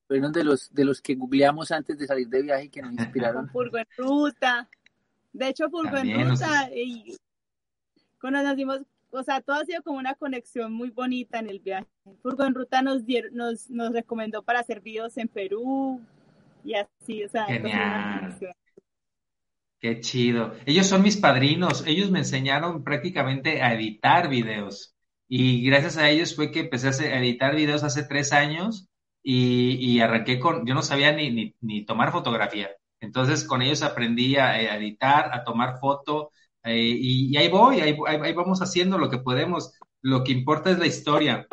Fueron 0.07 0.31
de 0.31 0.43
los, 0.43 0.73
de 0.73 0.85
los 0.85 1.01
que 1.01 1.15
googleamos 1.15 1.71
antes 1.71 1.97
de 1.97 2.07
salir 2.07 2.27
de 2.27 2.41
viaje 2.41 2.65
y 2.65 2.69
que 2.69 2.81
nos 2.81 2.93
inspiraron. 2.93 3.49
Furgo 3.49 3.77
en 3.77 3.87
ruta. 3.97 4.69
De 5.33 5.49
hecho, 5.49 5.69
Furgo 5.69 5.97
en 5.97 6.29
ruta. 6.29 6.69
Y 6.73 7.15
cuando 8.19 8.41
nos 8.41 8.55
dimos 8.55 8.81
o 9.09 9.23
sea, 9.23 9.41
todo 9.41 9.57
ha 9.57 9.65
sido 9.65 9.81
como 9.83 9.99
una 9.99 10.15
conexión 10.15 10.73
muy 10.73 10.89
bonita 10.89 11.39
en 11.39 11.49
el 11.49 11.59
viaje. 11.59 11.87
Furgo 12.21 12.43
en 12.45 12.53
Ruta 12.53 12.81
nos, 12.81 13.03
nos, 13.31 13.69
nos 13.69 13.93
recomendó 13.93 14.43
para 14.43 14.59
hacer 14.59 14.81
videos 14.81 15.17
en 15.17 15.27
Perú 15.27 16.01
y 16.63 16.73
así, 16.73 17.23
o 17.23 17.29
sea. 17.29 17.45
Genial. 17.45 18.37
Qué 19.79 19.99
chido. 19.99 20.53
Ellos 20.65 20.87
son 20.87 21.03
mis 21.03 21.17
padrinos. 21.17 21.85
Ellos 21.85 22.09
me 22.11 22.19
enseñaron 22.19 22.83
prácticamente 22.83 23.61
a 23.61 23.73
editar 23.73 24.29
videos. 24.29 24.95
Y 25.27 25.63
gracias 25.65 25.97
a 25.97 26.09
ellos 26.09 26.35
fue 26.35 26.51
que 26.51 26.61
empecé 26.61 26.87
a 26.87 27.19
editar 27.19 27.55
videos 27.55 27.83
hace 27.83 28.03
tres 28.03 28.33
años 28.33 28.89
y, 29.21 29.75
y 29.75 29.99
arranqué 29.99 30.39
con, 30.39 30.65
yo 30.65 30.73
no 30.73 30.81
sabía 30.81 31.11
ni, 31.11 31.31
ni, 31.31 31.55
ni, 31.61 31.85
tomar 31.85 32.11
fotografía. 32.11 32.69
Entonces 33.01 33.43
con 33.43 33.61
ellos 33.61 33.83
aprendí 33.83 34.37
a, 34.37 34.49
a 34.51 34.77
editar, 34.77 35.33
a 35.33 35.43
tomar 35.43 35.79
foto, 35.79 36.31
eh, 36.67 36.97
y, 36.99 37.37
ahí 37.37 37.47
voy, 37.49 37.79
ahí, 37.81 38.33
vamos 38.33 38.61
haciendo 38.61 38.97
lo 38.97 39.09
que 39.09 39.19
podemos. 39.19 39.73
Lo 40.01 40.23
que 40.23 40.31
importa 40.33 40.71
es 40.71 40.79
la 40.79 40.87
historia. 40.87 41.47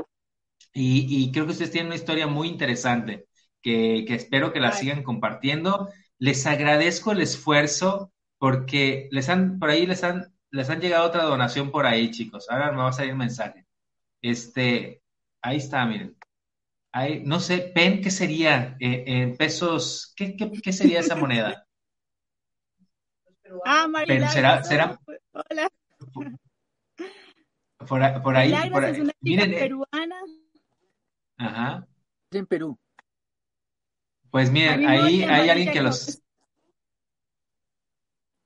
Y, 0.72 1.30
creo 1.32 1.46
que 1.46 1.52
ustedes 1.52 1.70
tienen 1.70 1.88
una 1.88 1.96
historia 1.96 2.26
muy 2.26 2.48
interesante 2.48 3.26
que, 3.62 4.04
espero 4.08 4.52
que 4.52 4.60
la 4.60 4.72
sigan 4.72 5.02
compartiendo. 5.04 5.88
Les 6.18 6.46
agradezco 6.46 7.12
el 7.12 7.20
esfuerzo 7.20 8.12
porque 8.44 9.08
les 9.10 9.30
han, 9.30 9.58
por 9.58 9.70
ahí 9.70 9.86
les 9.86 10.04
han, 10.04 10.30
les 10.50 10.68
han 10.68 10.78
llegado 10.78 11.06
otra 11.06 11.22
donación 11.22 11.70
por 11.70 11.86
ahí, 11.86 12.10
chicos. 12.10 12.50
Ahora 12.50 12.72
me 12.72 12.76
va 12.76 12.90
a 12.90 12.92
salir 12.92 13.12
un 13.12 13.20
mensaje. 13.20 13.64
Este, 14.20 15.02
ahí 15.40 15.56
está, 15.56 15.86
miren. 15.86 16.14
Ahí, 16.92 17.22
no 17.24 17.40
sé, 17.40 17.72
pen, 17.74 18.02
¿qué 18.02 18.10
sería 18.10 18.76
eh, 18.80 19.04
en 19.06 19.38
pesos? 19.38 20.12
¿qué, 20.14 20.36
qué 20.36 20.72
sería 20.74 21.00
esa 21.00 21.16
moneda? 21.16 21.66
Ah, 23.64 23.88
María. 23.88 24.28
será, 24.28 24.62
será... 24.62 25.00
Hola. 25.32 25.70
Por, 26.12 26.38
por 27.88 28.02
ahí, 28.02 28.20
por 28.70 28.84
ahí. 28.84 28.92
Es 28.92 28.98
una 28.98 29.12
Miren, 29.20 29.54
eh, 29.54 29.58
peruana. 29.58 30.16
Ajá. 31.38 31.86
En 32.30 32.46
Perú. 32.46 32.78
Pues 34.30 34.50
miren, 34.50 34.86
ahí 34.86 35.22
hay 35.22 35.48
alguien 35.48 35.72
que 35.72 35.80
los. 35.80 36.20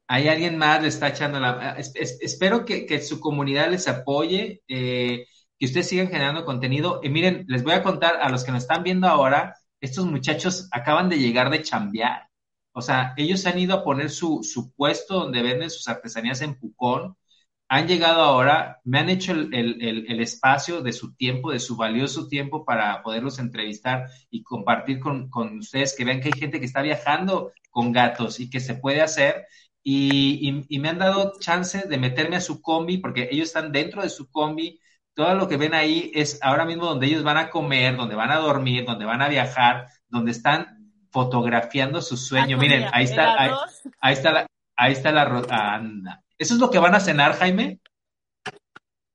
Hay 0.09 0.29
alguien 0.29 0.59
más 0.59 0.83
le 0.83 0.89
está 0.89 1.09
echando 1.09 1.39
la. 1.41 1.77
espero 1.79 2.65
que, 2.65 2.87
que, 2.87 3.01
su 3.01 3.21
comunidad 3.21 3.71
les 3.71 3.89
apoye, 3.89 4.63
eh, 4.69 5.27
que 5.59 5.67
ustedes 5.67 5.89
sigan 5.89 6.09
generando 6.09 6.45
contenido. 6.45 7.01
Y 7.03 7.11
miren, 7.11 7.45
les 7.49 7.63
voy 7.63 7.75
a 7.75 7.83
contar 7.83 8.17
a 8.21 8.31
los 8.31 8.45
que 8.45 8.53
nos 8.53 8.63
están 8.63 8.83
viendo 8.83 9.07
ahora, 9.07 9.55
estos 9.81 10.07
muchachos 10.07 10.69
acaban 10.73 11.09
de 11.09 11.19
llegar 11.19 11.51
de 11.51 11.63
chambear. 11.63 12.29
O 12.73 12.81
sea, 12.83 13.15
ellos 13.17 13.45
han 13.47 13.59
ido 13.59 13.75
a 13.75 13.85
poner 13.85 14.11
su, 14.11 14.43
su 14.43 14.73
puesto 14.73 15.15
donde 15.21 15.43
venden 15.43 15.71
sus 15.71 15.89
artesanías 15.89 16.41
en 16.43 16.55
Pucón, 16.59 17.17
han 17.69 17.87
llegado 17.87 18.23
ahora, 18.23 18.81
me 18.85 18.99
han 18.99 19.11
hecho 19.11 19.33
el, 19.33 19.53
el, 19.53 20.07
el, 20.09 20.21
espacio 20.21 20.81
de 20.81 20.93
su 20.93 21.15
tiempo, 21.15 21.53
de 21.53 21.61
su 21.61 21.77
valioso 21.77 22.27
tiempo 22.27 22.65
para 22.65 23.03
poderlos 23.03 23.39
entrevistar 23.39 24.09
y 24.31 24.43
compartir 24.43 25.01
con, 25.01 25.29
con, 25.29 25.59
ustedes, 25.59 25.95
que 25.95 26.05
vean 26.05 26.21
que 26.21 26.29
hay 26.29 26.41
gente 26.41 26.61
que 26.61 26.67
está 26.67 26.81
viajando 26.81 27.53
con 27.71 27.93
gatos 27.93 28.41
y 28.41 28.49
que 28.49 28.61
se 28.61 28.75
puede 28.75 29.03
hacer. 29.03 29.47
Y, 29.91 30.47
y, 30.47 30.67
y, 30.69 30.79
me 30.81 30.91
han 30.91 30.99
dado 30.99 31.33
chance 31.41 31.89
de 31.89 31.97
meterme 31.97 32.37
a 32.37 32.43
su 32.43 32.61
combi, 32.61 32.99
porque 32.99 33.27
ellos 33.31 33.47
están 33.47 33.73
dentro 33.73 34.03
de 34.03 34.11
su 34.11 34.31
combi. 34.31 34.79
Todo 35.15 35.35
lo 35.35 35.49
que 35.49 35.57
ven 35.57 35.73
ahí 35.73 36.13
es 36.15 36.39
ahora 36.43 36.67
mismo 36.67 36.85
donde 36.85 37.07
ellos 37.07 37.23
van 37.23 37.39
a 37.39 37.49
comer, 37.49 37.97
donde 37.97 38.15
van 38.15 38.31
a 38.31 38.37
dormir, 38.37 38.85
donde 38.85 39.07
van 39.07 39.23
a 39.23 39.29
viajar, 39.29 39.87
donde 40.07 40.33
están 40.33 40.93
fotografiando 41.11 42.03
su 42.03 42.19
sueño. 42.19 42.59
Ah, 42.59 42.61
Miren, 42.61 42.87
ahí 42.93 43.05
está, 43.05 43.35
ahí, 43.99 44.13
está 44.13 44.31
la, 44.31 44.47
ahí 44.77 44.93
está 44.93 45.11
la 45.11 45.23
anda. 45.49 46.23
¿Eso 46.37 46.53
es 46.53 46.61
lo 46.61 46.71
que 46.71 46.79
van 46.79 46.95
a 46.95 47.01
cenar, 47.01 47.33
Jaime? 47.33 47.81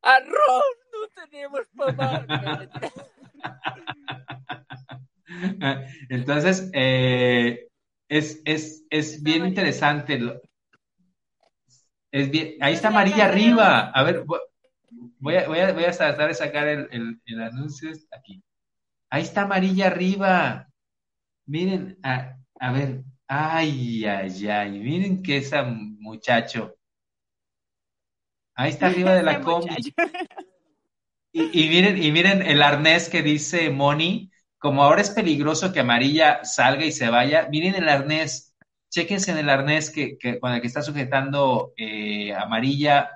Arroz, 0.01 0.63
no 0.91 1.23
tenemos 1.29 1.67
papá. 1.77 2.25
Entonces, 6.09 6.71
eh, 6.73 7.67
es, 8.09 8.41
es, 8.43 8.85
es 8.89 9.21
bien 9.21 9.45
interesante. 9.45 10.41
Es 12.13 12.29
bien, 12.31 12.55
ahí 12.61 12.75
está 12.75 12.89
amarilla 12.89 13.25
arriba. 13.25 13.89
A 13.89 14.03
ver, 14.03 14.23
voy 15.19 15.35
a, 15.35 15.47
voy 15.47 15.59
a, 15.59 15.73
voy 15.73 15.83
a 15.85 15.91
tratar 15.91 16.27
de 16.27 16.33
sacar 16.35 16.67
el, 16.67 16.87
el, 16.91 17.19
el 17.25 17.41
anuncio 17.41 17.89
aquí. 18.11 18.43
Ahí 19.09 19.23
está 19.23 19.43
amarilla 19.43 19.87
arriba. 19.87 20.69
Miren, 21.47 21.99
a, 22.03 22.37
a 22.59 22.71
ver, 22.73 23.03
ay, 23.27 24.05
ay, 24.05 24.47
ay, 24.49 24.71
miren 24.79 25.23
que 25.23 25.37
ese 25.37 25.61
muchacho. 25.63 26.75
Ahí 28.55 28.71
está 28.71 28.87
arriba 28.87 29.13
de 29.13 29.23
la 29.23 29.41
combi. 29.41 29.93
Y, 31.31 31.67
miren, 31.69 32.01
y 32.01 32.11
miren 32.11 32.41
el 32.43 32.61
arnés 32.61 33.09
que 33.09 33.23
dice 33.23 33.69
Moni, 33.71 34.31
como 34.59 34.83
ahora 34.83 35.01
es 35.01 35.09
peligroso 35.09 35.73
que 35.73 35.79
amarilla 35.79 36.43
salga 36.45 36.85
y 36.85 36.91
se 36.91 37.09
vaya, 37.09 37.47
miren 37.49 37.75
el 37.75 37.89
arnés, 37.89 38.52
chéquense 38.93 39.31
en 39.31 39.39
el 39.39 39.49
arnés 39.49 39.89
que, 39.89 40.17
que 40.19 40.39
con 40.39 40.53
el 40.53 40.61
que 40.61 40.67
está 40.67 40.83
sujetando 40.83 41.73
eh, 41.77 42.31
amarilla 42.33 43.09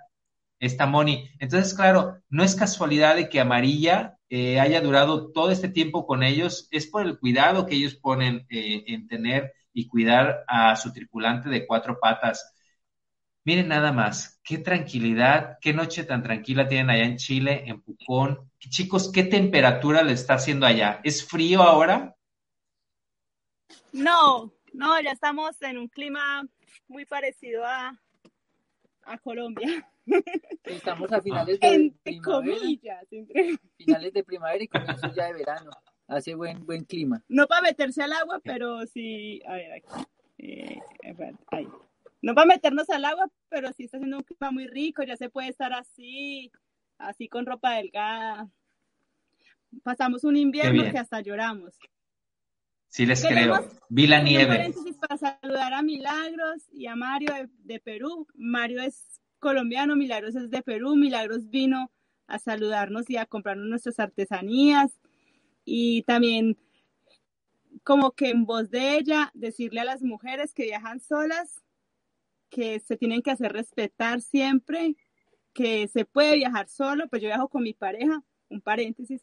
esta 0.59 0.87
Moni. 0.87 1.29
Entonces, 1.39 1.75
claro, 1.75 2.17
no 2.29 2.43
es 2.43 2.55
casualidad 2.55 3.15
de 3.15 3.29
que 3.29 3.39
amarilla 3.39 4.17
eh, 4.27 4.59
haya 4.59 4.81
durado 4.81 5.31
todo 5.31 5.51
este 5.51 5.69
tiempo 5.69 6.07
con 6.07 6.23
ellos 6.23 6.67
es 6.71 6.87
por 6.87 7.05
el 7.05 7.19
cuidado 7.19 7.67
que 7.67 7.75
ellos 7.75 7.93
ponen 7.95 8.47
eh, 8.49 8.85
en 8.87 9.07
tener 9.07 9.53
y 9.71 9.87
cuidar 9.87 10.43
a 10.47 10.75
su 10.75 10.91
tripulante 10.91 11.47
de 11.49 11.67
cuatro 11.67 11.99
patas. 11.99 12.55
Miren 13.45 13.67
nada 13.67 13.91
más, 13.91 14.41
qué 14.43 14.57
tranquilidad, 14.57 15.57
qué 15.61 15.73
noche 15.73 16.03
tan 16.05 16.23
tranquila 16.23 16.67
tienen 16.67 16.89
allá 16.89 17.05
en 17.05 17.17
Chile, 17.17 17.63
en 17.67 17.81
Pucón. 17.81 18.51
Chicos, 18.57 19.11
¿qué 19.13 19.23
temperatura 19.23 20.01
le 20.01 20.13
está 20.13 20.33
haciendo 20.33 20.65
allá? 20.65 20.99
¿Es 21.03 21.23
frío 21.23 21.61
ahora? 21.61 22.15
No, 23.93 24.56
no, 24.77 25.01
ya 25.01 25.11
estamos 25.11 25.59
en 25.63 25.79
un 25.79 25.87
clima 25.87 26.47
muy 26.87 27.05
parecido 27.05 27.65
a, 27.65 27.99
a 29.03 29.17
Colombia. 29.17 29.89
Estamos 30.63 31.11
a 31.11 31.19
finales 31.19 31.59
de 31.59 31.93
primavera. 32.03 33.01
Finales 33.77 34.13
de 34.13 34.23
primavera 34.23 34.63
y 34.63 34.67
comienzos 34.67 35.15
ya 35.15 35.25
de 35.25 35.33
verano. 35.33 35.71
Hace 36.07 36.35
buen 36.35 36.65
buen 36.65 36.85
clima. 36.85 37.23
No 37.27 37.47
para 37.47 37.63
meterse 37.63 38.03
al 38.03 38.13
agua, 38.13 38.39
pero 38.43 38.85
sí. 38.85 39.41
A 39.47 39.53
ver, 39.53 39.73
aquí. 39.73 40.05
Eh, 40.37 40.79
ahí. 41.51 41.67
No 42.21 42.35
para 42.35 42.47
meternos 42.47 42.89
al 42.91 43.03
agua, 43.05 43.29
pero 43.49 43.73
sí 43.73 43.85
está 43.85 43.97
haciendo 43.97 44.17
un 44.17 44.23
clima 44.23 44.51
muy 44.51 44.67
rico. 44.67 45.03
Ya 45.03 45.17
se 45.17 45.29
puede 45.29 45.49
estar 45.49 45.73
así, 45.73 46.51
así 46.99 47.27
con 47.27 47.45
ropa 47.45 47.73
delgada. 47.73 48.47
Pasamos 49.83 50.23
un 50.23 50.37
invierno 50.37 50.89
que 50.91 50.97
hasta 50.99 51.19
lloramos. 51.21 51.77
Sí, 52.97 53.05
les 53.05 53.23
creo. 53.23 53.63
Vi 53.89 54.07
la 54.07 54.23
nieve. 54.23 54.73
Para 54.99 55.17
saludar 55.17 55.71
a 55.75 55.83
Milagros 55.83 56.63
y 56.71 56.87
a 56.87 56.95
Mario 56.95 57.31
de 57.59 57.79
Perú. 57.79 58.25
Mario 58.33 58.81
es 58.81 59.21
colombiano, 59.37 59.95
Milagros 59.95 60.35
es 60.35 60.49
de 60.49 60.63
Perú, 60.63 60.95
Milagros 60.95 61.47
vino 61.51 61.91
a 62.25 62.39
saludarnos 62.39 63.07
y 63.07 63.17
a 63.17 63.27
comprarnos 63.27 63.67
nuestras 63.67 63.99
artesanías 63.99 64.99
y 65.63 66.01
también 66.07 66.57
como 67.83 68.13
que 68.13 68.31
en 68.31 68.45
voz 68.47 68.71
de 68.71 68.97
ella 68.97 69.29
decirle 69.35 69.81
a 69.81 69.85
las 69.85 70.01
mujeres 70.01 70.55
que 70.55 70.63
viajan 70.63 70.99
solas 70.99 71.61
que 72.49 72.79
se 72.79 72.97
tienen 72.97 73.21
que 73.21 73.29
hacer 73.29 73.53
respetar 73.53 74.21
siempre, 74.21 74.95
que 75.53 75.87
se 75.87 76.05
puede 76.05 76.37
viajar 76.37 76.67
solo, 76.67 77.07
pues 77.09 77.21
yo 77.21 77.27
viajo 77.27 77.47
con 77.47 77.61
mi 77.61 77.73
pareja, 77.73 78.23
un 78.49 78.59
paréntesis, 78.59 79.21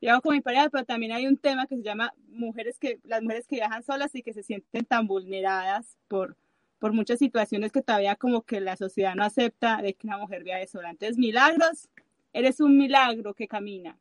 viajo 0.00 0.22
con 0.22 0.34
mi 0.34 0.40
pareja, 0.40 0.68
pero 0.70 0.84
también 0.84 1.12
hay 1.12 1.26
un 1.26 1.36
tema 1.36 1.66
que 1.66 1.76
se 1.76 1.82
llama 1.82 2.12
mujeres 2.28 2.78
que, 2.78 3.00
las 3.04 3.22
mujeres 3.22 3.46
que 3.46 3.56
viajan 3.56 3.82
solas 3.82 4.14
y 4.14 4.22
que 4.22 4.32
se 4.32 4.42
sienten 4.42 4.84
tan 4.84 5.06
vulneradas 5.06 5.98
por, 6.08 6.36
por 6.78 6.92
muchas 6.92 7.18
situaciones 7.18 7.72
que 7.72 7.82
todavía 7.82 8.16
como 8.16 8.42
que 8.42 8.60
la 8.60 8.76
sociedad 8.76 9.14
no 9.14 9.24
acepta 9.24 9.82
de 9.82 9.94
que 9.94 10.06
una 10.06 10.18
mujer 10.18 10.44
viaje 10.44 10.66
sola. 10.66 10.90
Entonces, 10.90 11.18
milagros, 11.18 11.88
eres 12.32 12.60
un 12.60 12.76
milagro 12.76 13.34
que 13.34 13.48
camina. 13.48 13.98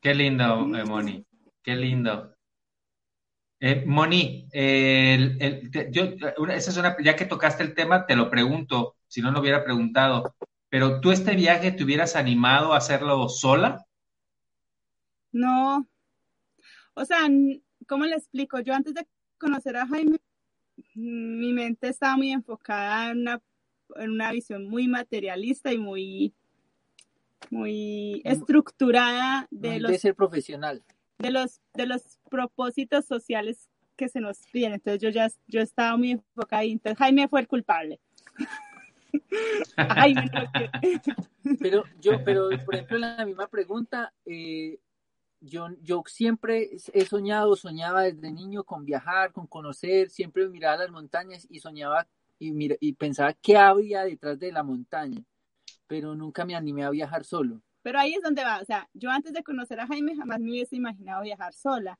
Qué 0.00 0.14
lindo, 0.14 0.44
eh, 0.76 0.84
Moni, 0.84 1.24
qué 1.62 1.76
lindo. 1.76 2.34
Eh, 3.58 3.84
Moni, 3.86 4.46
yo, 4.52 6.02
esa 6.50 6.70
es 6.70 6.76
una, 6.76 6.94
ya 7.02 7.16
que 7.16 7.24
tocaste 7.24 7.62
el 7.62 7.72
tema, 7.72 8.04
te 8.04 8.14
lo 8.14 8.28
pregunto, 8.28 8.96
si 9.08 9.22
no 9.22 9.30
lo 9.30 9.40
hubiera 9.40 9.64
preguntado, 9.64 10.34
pero 10.74 10.98
tú 11.00 11.12
este 11.12 11.36
viaje 11.36 11.70
te 11.70 11.84
hubieras 11.84 12.16
animado 12.16 12.72
a 12.72 12.78
hacerlo 12.78 13.28
sola? 13.28 13.86
No, 15.30 15.86
o 16.94 17.04
sea, 17.04 17.28
¿cómo 17.86 18.06
le 18.06 18.16
explico? 18.16 18.58
Yo 18.58 18.74
antes 18.74 18.92
de 18.92 19.06
conocer 19.38 19.76
a 19.76 19.86
Jaime, 19.86 20.18
mi 20.96 21.52
mente 21.52 21.86
estaba 21.86 22.16
muy 22.16 22.32
enfocada 22.32 23.12
en 23.12 23.20
una, 23.20 23.40
en 23.94 24.10
una 24.10 24.32
visión 24.32 24.68
muy 24.68 24.88
materialista 24.88 25.72
y 25.72 25.78
muy, 25.78 26.34
muy 27.50 28.20
estructurada 28.24 29.46
de 29.52 29.78
los... 29.78 29.92
De 29.92 29.98
ser 30.00 30.16
profesional. 30.16 30.82
De 31.20 31.30
los, 31.30 31.60
de 31.74 31.86
los 31.86 32.18
propósitos 32.28 33.04
sociales 33.04 33.68
que 33.94 34.08
se 34.08 34.18
nos 34.20 34.38
piden. 34.50 34.72
Entonces 34.72 35.00
yo 35.00 35.10
ya 35.10 35.28
yo 35.46 35.60
estaba 35.60 35.96
muy 35.96 36.10
enfocada 36.10 36.62
ahí. 36.62 36.72
Entonces 36.72 36.98
Jaime 36.98 37.28
fue 37.28 37.42
el 37.42 37.46
culpable. 37.46 38.00
Jaime, 39.76 40.30
pero 41.60 41.84
yo, 42.00 42.24
pero 42.24 42.48
por 42.64 42.74
ejemplo, 42.74 42.98
la 42.98 43.24
misma 43.24 43.48
pregunta, 43.48 44.12
eh, 44.24 44.78
yo, 45.40 45.68
yo 45.82 46.02
siempre 46.06 46.70
he 46.92 47.04
soñado, 47.04 47.54
soñaba 47.56 48.02
desde 48.02 48.32
niño 48.32 48.64
con 48.64 48.84
viajar, 48.84 49.32
con 49.32 49.46
conocer, 49.46 50.10
siempre 50.10 50.48
miraba 50.48 50.78
las 50.78 50.90
montañas 50.90 51.46
y 51.50 51.60
soñaba 51.60 52.06
y, 52.38 52.52
mira, 52.52 52.76
y 52.80 52.94
pensaba 52.94 53.32
qué 53.34 53.56
había 53.56 54.04
detrás 54.04 54.38
de 54.38 54.52
la 54.52 54.62
montaña, 54.62 55.22
pero 55.86 56.14
nunca 56.14 56.44
me 56.44 56.54
animé 56.54 56.84
a 56.84 56.90
viajar 56.90 57.24
solo. 57.24 57.60
Pero 57.82 57.98
ahí 57.98 58.14
es 58.14 58.22
donde 58.22 58.42
va, 58.42 58.60
o 58.60 58.64
sea, 58.64 58.88
yo 58.94 59.10
antes 59.10 59.32
de 59.32 59.44
conocer 59.44 59.78
a 59.80 59.86
Jaime 59.86 60.16
jamás 60.16 60.40
me 60.40 60.50
hubiese 60.50 60.76
imaginado 60.76 61.22
viajar 61.22 61.52
sola. 61.52 61.98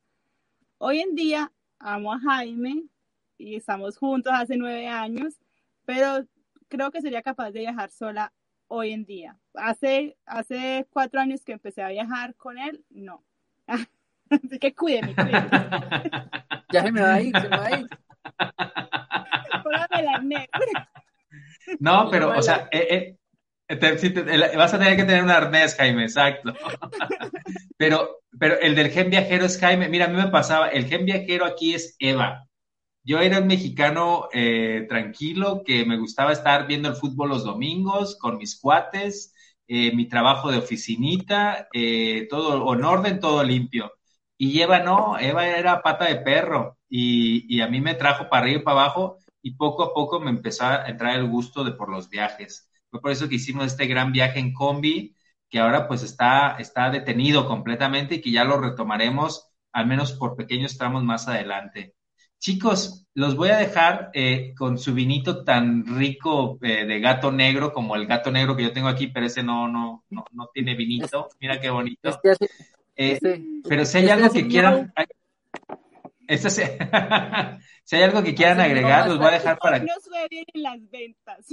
Hoy 0.78 1.00
en 1.00 1.14
día 1.14 1.52
amo 1.78 2.12
a 2.12 2.20
Jaime 2.20 2.84
y 3.36 3.56
estamos 3.56 3.98
juntos 3.98 4.32
hace 4.34 4.56
nueve 4.56 4.88
años, 4.88 5.34
pero 5.84 6.26
creo 6.76 6.90
que 6.90 7.00
sería 7.00 7.22
capaz 7.22 7.52
de 7.52 7.60
viajar 7.60 7.90
sola 7.90 8.32
hoy 8.66 8.92
en 8.92 9.04
día. 9.04 9.36
Hace, 9.54 10.16
hace 10.26 10.86
cuatro 10.90 11.20
años 11.20 11.44
que 11.44 11.52
empecé 11.52 11.82
a 11.82 11.88
viajar 11.88 12.34
con 12.34 12.58
él, 12.58 12.84
no. 12.90 13.24
Así 14.30 14.58
que 14.58 14.74
cuídeme, 14.74 15.14
cuídeme. 15.14 15.48
ya 16.72 16.82
se 16.82 16.92
me 16.92 17.00
va 17.00 17.14
a 17.14 17.20
ir, 17.20 17.40
se 17.40 17.48
me 17.48 17.56
va 17.56 17.66
a 17.66 17.78
ir. 17.78 17.86
No, 21.78 22.08
pero, 22.10 22.36
o 22.36 22.42
sea, 22.42 22.68
eh, 22.72 23.16
eh, 23.68 24.56
vas 24.56 24.74
a 24.74 24.78
tener 24.78 24.96
que 24.96 25.04
tener 25.04 25.22
un 25.22 25.30
arnés, 25.30 25.76
Jaime, 25.76 26.02
exacto. 26.02 26.52
pero, 27.76 28.20
pero 28.38 28.58
el 28.60 28.74
del 28.74 28.90
gen 28.90 29.10
viajero 29.10 29.44
es 29.44 29.58
Jaime. 29.58 29.88
Mira, 29.88 30.06
a 30.06 30.08
mí 30.08 30.16
me 30.16 30.28
pasaba, 30.28 30.68
el 30.68 30.86
gen 30.86 31.04
viajero 31.04 31.44
aquí 31.44 31.74
es 31.74 31.96
Eva. 31.98 32.46
Yo 33.04 33.20
era 33.20 33.38
un 33.40 33.46
mexicano 33.46 34.28
eh, 34.32 34.86
tranquilo 34.88 35.62
que 35.64 35.84
me 35.84 35.98
gustaba 35.98 36.32
estar 36.32 36.66
viendo 36.66 36.88
el 36.88 36.96
fútbol 36.96 37.28
los 37.30 37.44
domingos 37.44 38.16
con 38.18 38.38
mis 38.38 38.58
cuates, 38.58 39.34
eh, 39.68 39.94
mi 39.94 40.08
trabajo 40.08 40.50
de 40.50 40.58
oficinita, 40.58 41.68
eh, 41.72 42.26
todo 42.30 42.72
en 42.74 42.84
orden, 42.84 43.20
todo 43.20 43.42
limpio. 43.44 43.92
Y 44.38 44.60
Eva 44.60 44.80
no, 44.80 45.18
Eva 45.18 45.46
era 45.46 45.82
pata 45.82 46.06
de 46.06 46.16
perro 46.16 46.78
y, 46.88 47.44
y, 47.54 47.60
a 47.60 47.68
mí 47.68 47.80
me 47.80 47.94
trajo 47.94 48.28
para 48.28 48.44
arriba 48.44 48.60
y 48.60 48.64
para 48.64 48.80
abajo 48.82 49.18
y 49.42 49.52
poco 49.56 49.82
a 49.84 49.94
poco 49.94 50.20
me 50.20 50.30
empezó 50.30 50.64
a 50.66 50.86
entrar 50.88 51.16
el 51.16 51.28
gusto 51.28 51.62
de 51.64 51.72
por 51.72 51.90
los 51.90 52.08
viajes. 52.08 52.70
Fue 52.90 53.00
por 53.00 53.10
eso 53.10 53.28
que 53.28 53.36
hicimos 53.36 53.66
este 53.66 53.86
gran 53.86 54.12
viaje 54.12 54.38
en 54.40 54.52
combi 54.54 55.14
que 55.50 55.58
ahora 55.60 55.86
pues 55.88 56.02
está, 56.02 56.56
está 56.58 56.90
detenido 56.90 57.46
completamente 57.46 58.16
y 58.16 58.20
que 58.20 58.30
ya 58.32 58.44
lo 58.44 58.58
retomaremos 58.60 59.48
al 59.72 59.86
menos 59.86 60.12
por 60.12 60.36
pequeños 60.36 60.78
tramos 60.78 61.04
más 61.04 61.28
adelante. 61.28 61.94
Chicos, 62.44 63.06
los 63.14 63.36
voy 63.36 63.48
a 63.48 63.56
dejar 63.56 64.10
eh, 64.12 64.52
con 64.54 64.76
su 64.76 64.92
vinito 64.92 65.44
tan 65.44 65.86
rico 65.96 66.58
eh, 66.60 66.84
de 66.84 67.00
gato 67.00 67.32
negro 67.32 67.72
como 67.72 67.96
el 67.96 68.06
gato 68.06 68.30
negro 68.30 68.54
que 68.54 68.64
yo 68.64 68.72
tengo 68.74 68.88
aquí, 68.88 69.06
pero 69.06 69.24
ese 69.24 69.42
no, 69.42 69.66
no, 69.66 70.04
no, 70.10 70.50
tiene 70.52 70.74
vinito. 70.74 71.30
Mira 71.40 71.58
qué 71.58 71.70
bonito. 71.70 72.10
Este 72.10 72.44
eh, 72.96 73.12
este, 73.12 73.42
pero 73.66 73.86
si 73.86 73.96
hay 73.96 74.04
este 74.04 74.12
algo 74.12 74.30
que 74.30 74.46
quieran, 74.46 74.92
este 76.28 76.50
si 77.84 77.96
hay 77.96 78.02
algo 78.02 78.22
que 78.22 78.34
quieran 78.34 78.60
agregar, 78.60 79.08
los 79.08 79.16
voy 79.16 79.28
a 79.28 79.30
dejar 79.30 79.56
para. 79.58 79.78
Hoy 79.78 79.86
nos 79.86 80.04
fue 80.04 80.28
bien 80.28 80.44
en 80.52 80.62
las 80.62 80.90
ventas. 80.90 81.46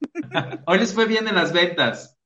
Hoy 0.66 0.78
les 0.78 0.94
fue 0.94 1.06
bien 1.06 1.26
en 1.26 1.34
las 1.34 1.52
ventas. 1.52 2.16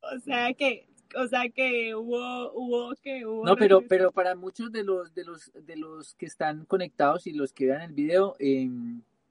O 0.00 0.18
sea 0.20 0.54
que 0.54 0.88
o 1.14 1.28
sea 1.28 1.48
que 1.48 1.94
hubo, 1.94 2.52
hubo 2.52 2.94
que 2.96 3.24
hubo. 3.26 3.44
No, 3.44 3.56
pero, 3.56 3.82
pero 3.86 4.10
para 4.12 4.34
muchos 4.34 4.72
de 4.72 4.82
los, 4.82 5.14
de 5.14 5.24
los, 5.24 5.52
de 5.54 5.76
los 5.76 6.14
que 6.14 6.26
están 6.26 6.64
conectados 6.64 7.26
y 7.26 7.32
los 7.32 7.52
que 7.52 7.66
vean 7.66 7.82
el 7.82 7.92
video, 7.92 8.34
eh, 8.38 8.68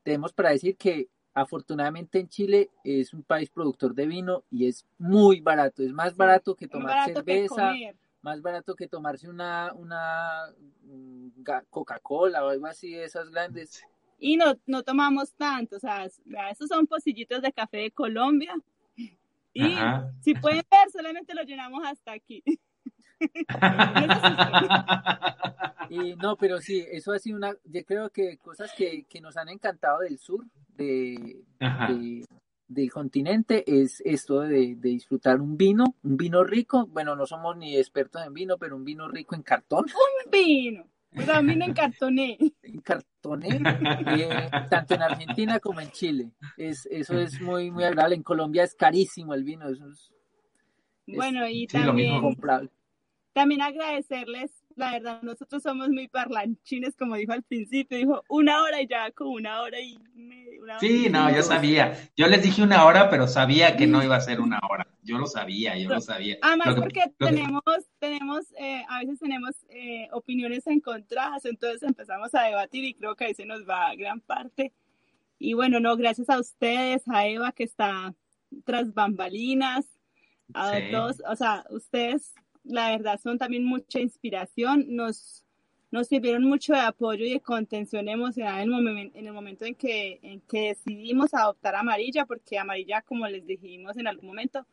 tenemos 0.03 0.34
para 0.34 0.52
decir 0.52 0.77
que 0.77 1.10
afortunadamente 1.34 2.19
en 2.19 2.30
Chile 2.30 2.69
es 2.84 3.14
un 3.14 3.23
país 3.23 3.49
productor 3.49 3.93
de 3.93 4.07
vino 4.07 4.43
y 4.49 4.68
es 4.68 4.85
muy 4.97 5.41
barato, 5.41 5.84
es 5.84 5.91
más 5.91 6.15
barato 6.15 6.56
que 6.56 6.68
tomar 6.68 7.14
cerveza, 7.14 7.73
más 8.22 8.41
barato 8.41 8.73
que 8.73 8.88
tomarse 8.88 9.27
una, 9.27 9.73
una 9.73 10.53
mm, 10.84 11.43
Coca-Cola 11.69 12.45
o 12.45 12.49
algo 12.49 12.65
así 12.68 12.93
de 12.93 13.03
esas 13.03 13.30
grandes. 13.30 13.84
Y 14.18 14.38
no, 14.38 14.56
no 14.65 14.81
tomamos 14.84 15.34
tanto, 15.34 15.76
o 15.76 15.80
sea, 15.80 16.06
esos 16.06 16.69
son 16.69 16.88
pocillitos 16.88 17.41
de 17.41 17.52
café 17.52 17.77
de 17.77 17.91
Colombia 17.91 18.56
y 19.56 19.76
si 20.22 20.36
pueden 20.36 20.64
ver, 20.69 20.91
solamente 20.91 21.34
lo 21.34 21.41
llenamos 21.44 21.82
hasta 21.86 22.11
aquí. 22.11 22.44
y 25.90 26.15
no, 26.15 26.36
pero 26.36 26.60
sí, 26.60 26.86
eso 26.91 27.14
ha 27.14 27.19
sido 27.19 27.38
una, 27.38 27.56
yo 27.64 27.86
creo 27.86 28.10
que 28.10 28.38
cosas 28.38 28.73
que, 28.77 29.06
que 29.06 29.22
nos 29.22 29.38
han 29.38 29.48
encantado 29.48 29.99
del 29.99 30.19
sur, 30.19 30.44
de, 30.68 31.41
del 32.68 32.91
continente, 32.91 33.64
es 33.65 34.02
esto 34.03 34.41
de, 34.41 34.76
de, 34.76 34.90
disfrutar 34.90 35.40
un 35.40 35.56
vino, 35.56 35.95
un 36.03 36.18
vino 36.18 36.44
rico. 36.44 36.88
Bueno, 36.88 37.15
no 37.15 37.26
somos 37.26 37.56
ni 37.56 37.77
expertos 37.77 38.26
en 38.26 38.34
vino, 38.34 38.57
pero 38.57 38.76
un 38.76 38.84
vino 38.84 39.07
rico 39.07 39.36
en 39.36 39.44
cartón. 39.44 39.86
Un 39.86 40.32
vino. 40.32 40.86
Pues 41.15 41.29
a 41.29 41.41
mí 41.41 41.55
me 41.55 41.65
encartoné. 41.65 42.37
Encartoné, 42.61 43.47
eh, 43.57 44.49
tanto 44.69 44.95
en 44.95 45.01
Argentina 45.01 45.59
como 45.59 45.79
en 45.79 45.89
Chile. 45.91 46.31
Es, 46.57 46.85
eso 46.91 47.17
es 47.17 47.39
muy, 47.39 47.71
muy 47.71 47.83
agradable. 47.85 48.15
En 48.15 48.23
Colombia 48.23 48.63
es 48.63 48.75
carísimo 48.75 49.33
el 49.33 49.43
vino. 49.43 49.69
Eso 49.69 49.89
es, 49.89 50.11
bueno, 51.07 51.47
y 51.47 51.67
también, 51.67 52.21
también 53.33 53.61
agradecerles 53.61 54.64
la 54.76 54.91
verdad, 54.91 55.22
nosotros 55.22 55.64
somos 55.64 55.89
muy 55.89 56.10
parlanchines, 56.10 56.95
como 56.97 57.15
dijo 57.15 57.31
al 57.31 57.43
principio, 57.43 57.97
dijo 57.97 58.23
una 58.27 58.61
hora 58.61 58.81
y 58.81 58.88
ya 58.88 59.10
como 59.11 59.31
una 59.31 59.61
hora 59.61 59.80
y 59.80 59.97
media. 60.14 60.80
sí, 60.80 61.07
no, 61.10 61.34
yo 61.34 61.41
sabía. 61.43 61.93
Yo 62.18 62.27
les 62.27 62.43
dije 62.43 62.61
una 62.61 62.85
hora, 62.85 63.10
pero 63.10 63.27
sabía 63.27 63.77
que 63.77 63.88
no 63.88 64.03
iba 64.03 64.18
a 64.18 64.22
ser 64.22 64.41
una 64.41 64.60
hora. 64.69 64.85
Yo 65.02 65.18
lo 65.18 65.27
sabía, 65.27 65.77
yo 65.77 65.89
lo 65.89 66.02
sabía. 66.02 66.38
Además, 66.41 66.76
porque 66.76 67.03
tenemos, 67.18 67.64
tenemos, 67.99 68.52
eh, 68.60 68.84
a 68.89 68.99
veces 68.99 69.19
tenemos 69.19 69.56
eh, 69.69 70.10
opiniones 70.11 70.68
encontradas, 70.68 71.45
entonces 71.45 71.84
empezamos 71.84 72.35
a 72.35 72.43
debatir 72.43 72.84
y 72.84 72.95
creo 72.95 73.15
que 73.15 73.26
ahí 73.26 73.34
se 73.34 73.45
nos 73.45 73.68
va 73.68 73.95
gran 73.95 74.19
parte. 74.19 74.73
Y 75.39 75.53
bueno, 75.53 75.80
no, 75.80 75.95
gracias 75.95 76.30
a 76.30 76.39
ustedes, 76.39 77.03
a 77.07 77.27
Eva 77.27 77.52
que 77.53 77.64
está 77.64 78.14
tras 78.65 78.93
bambalinas, 78.93 79.85
a 80.53 80.80
todos, 80.91 81.22
o 81.27 81.35
sea, 81.35 81.65
ustedes 81.69 82.34
la 82.65 82.89
verdad 82.89 83.19
son 83.21 83.37
también 83.37 83.63
mucha 83.65 83.99
inspiración, 83.99 84.85
nos, 84.89 85.45
nos 85.91 86.07
sirvieron 86.07 86.43
mucho 86.43 86.73
de 86.73 86.79
apoyo 86.79 87.25
y 87.25 87.33
de 87.33 87.39
contención 87.39 88.09
emocional 88.09 88.61
en 88.61 88.87
el, 88.87 89.11
en 89.13 89.27
el 89.27 89.33
momento 89.33 89.65
en 89.65 89.75
que, 89.75 90.19
en 90.21 90.41
que 90.41 90.69
decidimos 90.69 91.33
adoptar 91.33 91.75
amarilla, 91.75 92.25
porque 92.25 92.57
amarilla, 92.57 93.01
como 93.01 93.27
les 93.27 93.45
dijimos 93.45 93.97
en 93.97 94.07
algún 94.07 94.27
momento, 94.27 94.65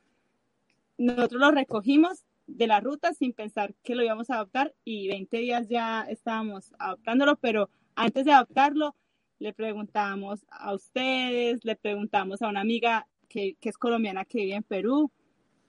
nosotros 0.98 1.40
lo 1.40 1.50
recogimos 1.50 2.24
de 2.46 2.66
la 2.66 2.80
ruta 2.80 3.12
sin 3.14 3.32
pensar 3.32 3.74
que 3.82 3.94
lo 3.94 4.02
íbamos 4.02 4.30
a 4.30 4.36
adoptar 4.36 4.74
y 4.84 5.08
20 5.08 5.36
días 5.38 5.68
ya 5.68 6.02
estábamos 6.08 6.72
adoptándolo, 6.78 7.36
pero 7.36 7.70
antes 7.94 8.24
de 8.24 8.32
adoptarlo 8.32 8.94
le 9.38 9.52
preguntamos 9.52 10.44
a 10.50 10.72
ustedes, 10.72 11.64
le 11.64 11.76
preguntamos 11.76 12.42
a 12.42 12.48
una 12.48 12.60
amiga 12.60 13.08
que, 13.28 13.56
que 13.60 13.68
es 13.68 13.78
colombiana 13.78 14.24
que 14.24 14.38
vive 14.38 14.54
en 14.54 14.62
Perú, 14.62 15.10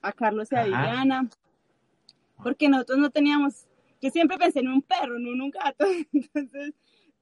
a 0.02 0.12
Carlos 0.12 0.52
y 0.52 0.56
a 0.56 0.64
Viviana, 0.64 1.30
porque 2.44 2.70
nosotros 2.70 3.00
no 3.00 3.10
teníamos, 3.10 3.68
yo 4.02 4.10
siempre 4.10 4.38
pensé 4.38 4.60
en 4.60 4.68
un 4.68 4.82
perro, 4.82 5.18
no 5.20 5.32
en 5.32 5.42
un 5.42 5.50
gato, 5.50 5.86
entonces 6.14 6.74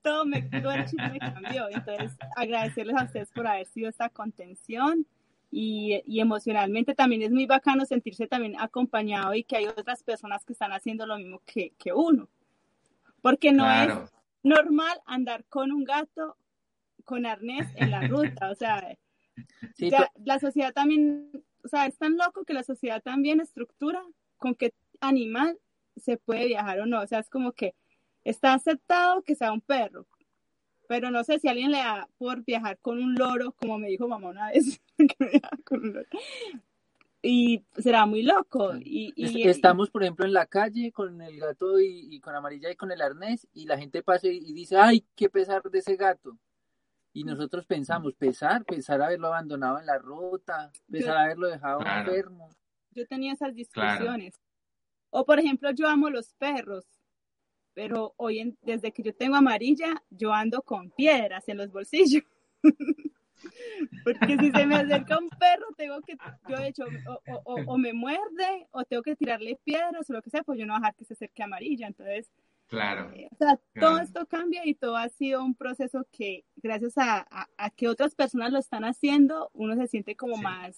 todo, 0.02 0.26
me, 0.26 0.42
todo 0.42 0.72
el 0.72 0.86
chip 0.86 1.00
me 1.00 1.20
cambió. 1.20 1.70
Entonces, 1.70 2.18
agradecerles 2.36 2.96
a 2.98 3.04
ustedes 3.06 3.32
por 3.32 3.48
haber 3.48 3.68
sido 3.68 3.90
esta 3.90 4.10
contención 4.10 5.06
y, 5.52 6.02
y, 6.06 6.22
emocionalmente 6.22 6.96
también 6.96 7.22
es 7.22 7.32
muy 7.32 7.46
bacano 7.46 7.86
sentirse 7.86 8.26
también 8.26 8.56
acompañado 8.60 9.34
y 9.34 9.44
que 9.44 9.58
hay 9.58 9.68
otras 9.68 10.02
personas 10.02 10.46
que 10.46 10.54
están 10.54 10.72
haciendo 10.72 11.06
lo 11.06 11.18
mismo 11.18 11.42
que, 11.46 11.74
que 11.78 11.94
uno. 11.94 12.30
Porque 13.22 13.52
no 13.52 13.70
es 13.70 13.94
normal 14.44 15.00
andar 15.06 15.44
con 15.46 15.72
un 15.72 15.84
gato 15.84 16.38
con 17.04 17.26
arnés 17.26 17.68
en 17.76 17.92
la 17.92 18.08
ruta, 18.08 18.50
o 18.50 18.56
sea, 18.56 18.98
la 20.24 20.40
sociedad 20.40 20.74
también, 20.74 21.44
o 21.64 21.68
sea, 21.68 21.86
es 21.86 21.98
tan 21.98 22.16
loco 22.16 22.46
que 22.46 22.54
la 22.54 22.64
sociedad 22.64 23.02
también 23.02 23.42
estructura 23.42 24.02
con 24.38 24.56
qué 24.56 24.74
animal 25.02 25.60
se 25.98 26.18
puede 26.18 26.48
viajar 26.48 26.80
o 26.80 26.86
no, 26.86 27.02
o 27.02 27.08
sea, 27.08 27.20
es 27.20 27.30
como 27.30 27.52
que 27.52 27.76
está 28.24 28.54
aceptado 28.54 29.24
que 29.24 29.36
sea 29.36 29.52
un 29.52 29.62
perro, 29.62 30.08
pero 30.88 31.12
no 31.12 31.24
sé 31.24 31.40
si 31.40 31.48
alguien 31.48 31.72
le 31.72 31.80
da 31.80 32.08
por 32.18 32.44
viajar 32.44 32.78
con 32.80 33.02
un 33.02 33.16
loro, 33.16 33.52
como 33.54 33.78
me 33.78 33.88
dijo 33.88 34.08
mamá 34.08 34.30
una 34.30 34.52
vez, 34.52 34.82
Y 37.24 37.64
será 37.78 38.08
muy 38.08 38.24
loco. 38.24 38.74
Y, 38.80 39.14
Estamos, 39.48 39.92
por 39.92 40.02
ejemplo, 40.02 40.26
en 40.26 40.34
la 40.34 40.48
calle 40.48 40.92
con 40.92 41.22
el 41.22 41.40
gato 41.40 41.80
y, 41.80 42.20
con 42.20 42.34
amarilla 42.34 42.72
y 42.72 42.76
con 42.76 42.92
el 42.92 43.00
arnés, 43.00 43.48
y 43.54 43.66
la 43.66 43.78
gente 43.78 44.02
pasa 44.02 44.28
y 44.28 44.54
dice, 44.54 44.78
ay, 44.78 45.06
qué 45.16 45.30
pesar 45.30 45.62
de 45.62 45.80
ese 45.80 45.96
gato. 45.96 46.36
Y 47.14 47.24
nosotros 47.24 47.66
pensamos, 47.66 48.16
pesar, 48.16 48.66
pensar 48.66 49.02
haberlo 49.02 49.28
abandonado 49.28 49.80
en 49.80 49.86
la 49.86 50.00
ruta, 50.00 50.72
pesar 50.90 51.18
haberlo 51.18 51.48
dejado 51.48 51.82
enfermo. 51.82 52.50
Yo 52.92 53.06
tenía 53.06 53.34
esas 53.34 53.54
discusiones. 53.54 54.40
O, 55.12 55.26
por 55.26 55.40
ejemplo, 55.40 55.72
yo 55.72 55.88
amo 55.88 56.10
los 56.10 56.34
perros 56.34 56.86
pero 57.74 58.14
hoy 58.18 58.40
en, 58.40 58.58
desde 58.62 58.92
que 58.92 59.04
yo 59.04 59.14
tengo 59.14 59.36
amarilla, 59.36 60.04
yo 60.10 60.34
ando 60.34 60.62
con 60.62 60.92
piedras 60.92 61.48
en 61.48 61.58
los 61.58 61.72
bolsillos. 61.72 62.24
Porque 64.04 64.38
si 64.40 64.52
se 64.52 64.66
me 64.68 64.76
acerca 64.76 65.18
un 65.18 65.30
perro, 65.30 65.66
tengo 65.76 66.00
que, 66.02 66.16
yo 66.48 66.58
he 66.58 66.68
hecho, 66.68 66.84
o, 67.44 67.78
me 67.78 67.92
muerde, 67.92 68.68
o 68.72 68.84
tengo 68.84 69.02
que 69.02 69.16
tirarle 69.16 69.60
piedras, 69.64 70.08
o 70.10 70.14
lo 70.14 70.22
que 70.22 70.30
sea, 70.30 70.44
pues 70.44 70.60
yo 70.60 70.66
no 70.66 70.74
voy 70.74 70.78
a 70.78 70.82
dejar 70.82 70.96
que 70.96 71.06
se 71.06 71.14
acerque 71.14 71.42
amarilla. 71.42 71.88
Entonces, 71.88 72.30
claro. 72.68 73.12
Eh, 73.16 73.30
o 73.32 73.36
sea, 73.36 73.60
todo 73.80 74.00
esto 74.00 74.28
cambia 74.28 74.62
y 74.66 74.76
todo 74.76 74.96
ha 74.96 75.10
sido 75.10 75.44
un 75.44 75.56
proceso 75.56 76.06
que, 76.12 76.46
gracias 76.58 76.94
a, 76.98 77.26
que 77.76 77.88
otras 77.88 78.14
personas 78.14 78.52
lo 78.52 78.60
están 78.60 78.84
haciendo, 78.84 79.50
uno 79.54 79.76
se 79.76 79.88
siente 79.88 80.16
como 80.16 80.38
más, 80.38 80.78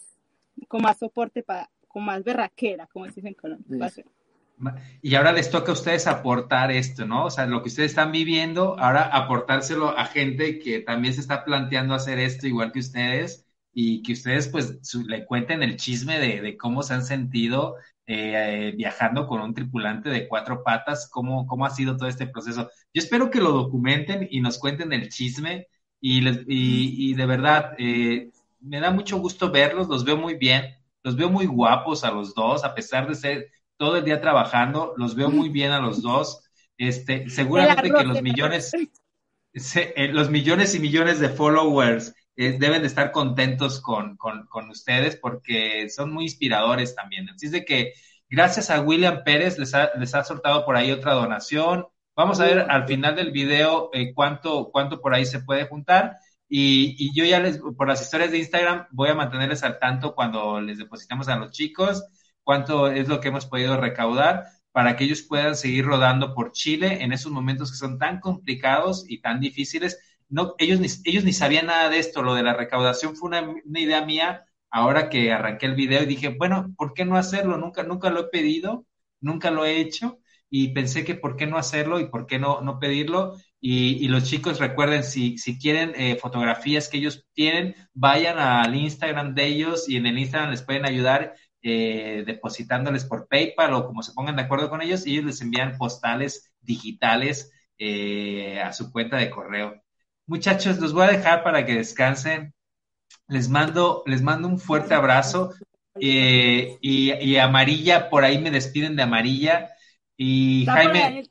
con 0.70 0.82
más 0.82 1.00
soporte, 1.00 1.44
para, 1.44 1.70
con 1.90 2.06
más 2.06 2.24
berraquera, 2.24 2.88
como 2.88 3.06
se 3.08 3.16
dice 3.16 3.28
en 3.28 3.34
Colombia. 3.34 3.92
Y 5.02 5.16
ahora 5.16 5.32
les 5.32 5.50
toca 5.50 5.72
a 5.72 5.74
ustedes 5.74 6.08
aportar 6.08 6.72
esto, 6.72 7.06
¿no? 7.06 7.26
O 7.26 7.30
sea, 7.30 7.46
lo 7.46 7.62
que 7.62 7.70
ustedes 7.70 7.92
están 7.92 8.12
viviendo, 8.12 8.78
ahora 8.80 9.04
aportárselo 9.04 9.98
a 9.98 10.06
gente 10.06 10.60
que 10.60 10.80
también 10.80 11.14
se 11.14 11.22
está 11.22 11.44
planteando 11.44 11.94
hacer 11.94 12.20
esto 12.20 12.48
igual 12.48 12.72
que 12.72 12.80
ustedes 12.80 13.46
y 13.74 14.04
que 14.04 14.14
ustedes 14.14 14.48
pues 14.48 14.80
le 15.06 15.26
cuenten 15.26 15.64
el 15.64 15.78
chisme 15.78 16.20
de, 16.20 16.58
cómo 16.58 16.84
se 16.84 16.94
han 16.94 17.04
sentido 17.04 17.76
eh, 18.06 18.74
viajando 18.78 19.28
con 19.28 19.42
un 19.42 19.54
tripulante 19.54 20.10
de 20.10 20.28
cuatro 20.28 20.64
patas, 20.64 21.10
cómo, 21.10 21.48
cómo 21.48 21.66
ha 21.66 21.72
sido 21.72 21.98
todo 21.98 22.08
este 22.08 22.28
proceso. 22.28 22.70
Yo 22.94 23.02
espero 23.02 23.30
que 23.32 23.42
lo 23.42 23.52
documenten 23.52 24.28
y 24.30 24.42
nos 24.42 24.60
cuenten 24.60 24.94
el 24.94 25.10
chisme 25.10 25.68
y, 26.00 26.22
y, 26.48 27.14
de 27.14 27.26
verdad, 27.26 27.76
eh, 27.78 28.30
me 28.60 28.80
da 28.80 28.92
mucho 28.92 29.18
gusto 29.20 29.52
verlos, 29.52 29.88
los 29.88 30.04
veo 30.04 30.18
muy 30.18 30.36
bien, 30.36 30.76
los 31.02 31.16
veo 31.16 31.30
muy 31.30 31.46
guapos 31.46 32.04
a 32.04 32.12
los 32.12 32.36
dos, 32.36 32.64
a 32.64 32.76
pesar 32.76 33.08
de 33.08 33.16
ser 33.16 33.52
todo 33.84 33.98
el 33.98 34.06
día 34.06 34.22
trabajando, 34.22 34.94
los 34.96 35.14
veo 35.14 35.30
muy 35.30 35.50
bien 35.50 35.74
a 35.74 35.82
los 35.82 36.02
dos. 36.02 36.50
Este, 36.78 37.30
seguramente 37.30 37.92
que 37.92 38.06
los 38.06 38.22
millones, 38.22 38.72
eh, 39.54 40.08
los 40.14 40.30
millones 40.30 40.74
y 40.74 40.80
millones 40.80 41.20
de 41.20 41.28
followers 41.28 42.16
eh, 42.38 42.56
deben 42.58 42.82
de 42.82 42.88
estar 42.88 43.12
contentos 43.12 43.82
con, 43.82 44.16
con, 44.16 44.70
ustedes 44.70 45.18
porque 45.18 45.90
son 45.90 46.14
muy 46.14 46.24
inspiradores 46.24 46.96
también. 46.96 47.30
Así 47.30 47.48
es 47.48 47.52
de 47.52 47.66
que 47.66 47.92
gracias 48.30 48.70
a 48.70 48.80
William 48.80 49.26
Pérez 49.26 49.60
les 49.60 49.74
ha, 49.74 49.92
les 50.00 50.16
ha 50.16 50.24
soltado 50.24 50.64
por 50.64 50.78
ahí 50.78 50.90
otra 50.90 51.12
donación. 51.12 51.86
Vamos 52.16 52.40
a 52.40 52.46
ver 52.46 52.60
al 52.70 52.88
final 52.88 53.18
del 53.18 53.32
video 53.32 53.90
eh, 53.92 54.14
cuánto, 54.14 54.72
cuánto 54.72 55.02
por 55.02 55.14
ahí 55.14 55.26
se 55.26 55.42
puede 55.42 55.66
juntar. 55.66 56.16
Y, 56.48 56.96
y, 56.98 57.14
yo 57.14 57.26
ya 57.26 57.42
les, 57.42 57.60
por 57.60 57.90
las 57.90 58.02
historias 58.02 58.32
de 58.32 58.38
Instagram, 58.38 58.88
voy 58.92 59.10
a 59.10 59.16
mantenerles 59.16 59.62
al 59.64 59.78
tanto 59.78 60.16
cuando 60.16 60.62
les 60.62 60.78
depositemos 60.78 61.28
a 61.28 61.36
los 61.36 61.52
chicos 61.52 62.02
cuánto 62.44 62.88
es 62.88 63.08
lo 63.08 63.20
que 63.20 63.30
hemos 63.30 63.46
podido 63.46 63.78
recaudar 63.78 64.46
para 64.74 64.96
que 64.96 65.06
ellos 65.06 65.22
puedan 65.22 65.56
seguir 65.56 65.86
rodando 65.86 66.34
por 66.34 66.52
Chile 66.52 67.04
en 67.04 67.14
esos 67.14 67.32
momentos 67.32 67.72
que 67.72 67.78
son 67.78 68.00
tan 68.00 68.20
complicados 68.20 69.06
y 69.08 69.22
tan 69.22 69.40
difíciles. 69.40 70.00
No, 70.30 70.56
ellos, 70.58 70.80
ni, 70.80 70.88
ellos 71.06 71.24
ni 71.24 71.32
sabían 71.32 71.68
nada 71.68 71.90
de 71.90 72.00
esto, 72.00 72.24
lo 72.24 72.34
de 72.34 72.44
la 72.44 72.56
recaudación 72.56 73.16
fue 73.16 73.30
una, 73.30 73.54
idea 73.80 74.04
mía 74.04 74.46
ahora 74.72 75.10
que 75.10 75.32
arranqué 75.32 75.68
el 75.68 75.76
video 75.76 76.02
y 76.02 76.08
dije, 76.08 76.30
bueno, 76.30 76.74
¿por 76.76 76.94
qué 76.94 77.06
no 77.06 77.18
hacerlo? 77.18 77.58
Nunca, 77.58 77.84
nunca 77.84 78.10
lo 78.10 78.22
he 78.22 78.30
pedido, 78.30 78.88
nunca 79.22 79.52
lo 79.52 79.64
he 79.64 79.80
hecho 79.80 80.20
y 80.50 80.70
pensé 80.70 81.04
que 81.04 81.16
por 81.16 81.36
qué 81.36 81.46
no 81.46 81.58
hacerlo 81.58 82.00
y 82.00 82.10
por 82.10 82.26
qué 82.26 82.40
no, 82.40 82.62
no 82.62 82.80
pedirlo. 82.80 83.36
Y, 83.60 84.08
los 84.08 84.24
chicos 84.26 84.60
recuerden, 84.60 85.04
si, 85.04 85.38
si 85.38 85.58
quieren 85.58 85.94
eh, 85.96 86.16
fotografías 86.16 86.90
que 86.90 86.98
ellos 86.98 87.26
tienen, 87.34 87.76
vayan 87.94 88.38
al 88.38 88.76
Instagram 88.76 89.36
de 89.36 89.46
ellos 89.48 89.88
y 89.88 89.98
en 89.98 90.06
el 90.06 90.18
Instagram 90.20 90.52
les 90.52 90.62
pueden 90.62 90.86
ayudar 90.86 91.34
eh, 91.66 92.24
depositándoles 92.28 93.06
por 93.06 93.28
PayPal 93.30 93.74
o 93.74 93.86
como 93.86 94.04
se 94.04 94.12
pongan 94.12 94.36
de 94.36 94.42
acuerdo 94.42 94.70
con 94.70 94.82
ellos, 94.82 95.08
y 95.08 95.14
ellos 95.14 95.26
les 95.26 95.42
envían 95.42 95.78
postales 95.78 96.54
digitales 96.60 97.54
eh, 97.78 98.60
a 98.62 98.74
su 98.74 98.92
cuenta 98.92 99.16
de 99.16 99.30
correo. 99.30 99.82
Muchachos, 100.28 100.80
los 100.80 100.92
voy 100.92 101.06
a 101.06 101.12
dejar 101.12 101.42
para 101.42 101.66
que 101.66 101.76
descansen. 101.76 102.54
Les 103.30 103.48
mando, 103.48 104.04
les 104.06 104.22
mando 104.22 104.50
un 104.50 104.60
fuerte 104.60 104.94
abrazo. 104.94 105.54
Eh, 106.00 106.78
y, 106.82 107.38
Amarilla, 107.38 108.10
por 108.10 108.26
ahí 108.26 108.40
me 108.40 108.52
despiden 108.52 108.98
de 108.98 109.04
Amarilla. 109.04 109.70
Y 110.18 110.66
Jaime. 110.66 111.24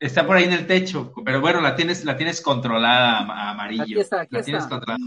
está 0.00 0.26
por 0.26 0.36
ahí 0.36 0.44
en 0.44 0.52
el 0.52 0.66
techo, 0.66 1.12
pero 1.24 1.40
bueno, 1.40 1.60
la 1.60 1.76
tienes, 1.76 2.04
la 2.04 2.16
tienes 2.16 2.40
controlada, 2.40 3.50
Amarillo. 3.50 4.02
la 4.30 4.42
tienes 4.42 4.66
controlada. 4.66 4.98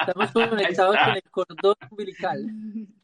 Estamos 0.00 0.30
conectados 0.32 0.96
con 1.04 1.14
el 1.14 1.22
cordón 1.30 1.74
umbilical. 1.90 2.46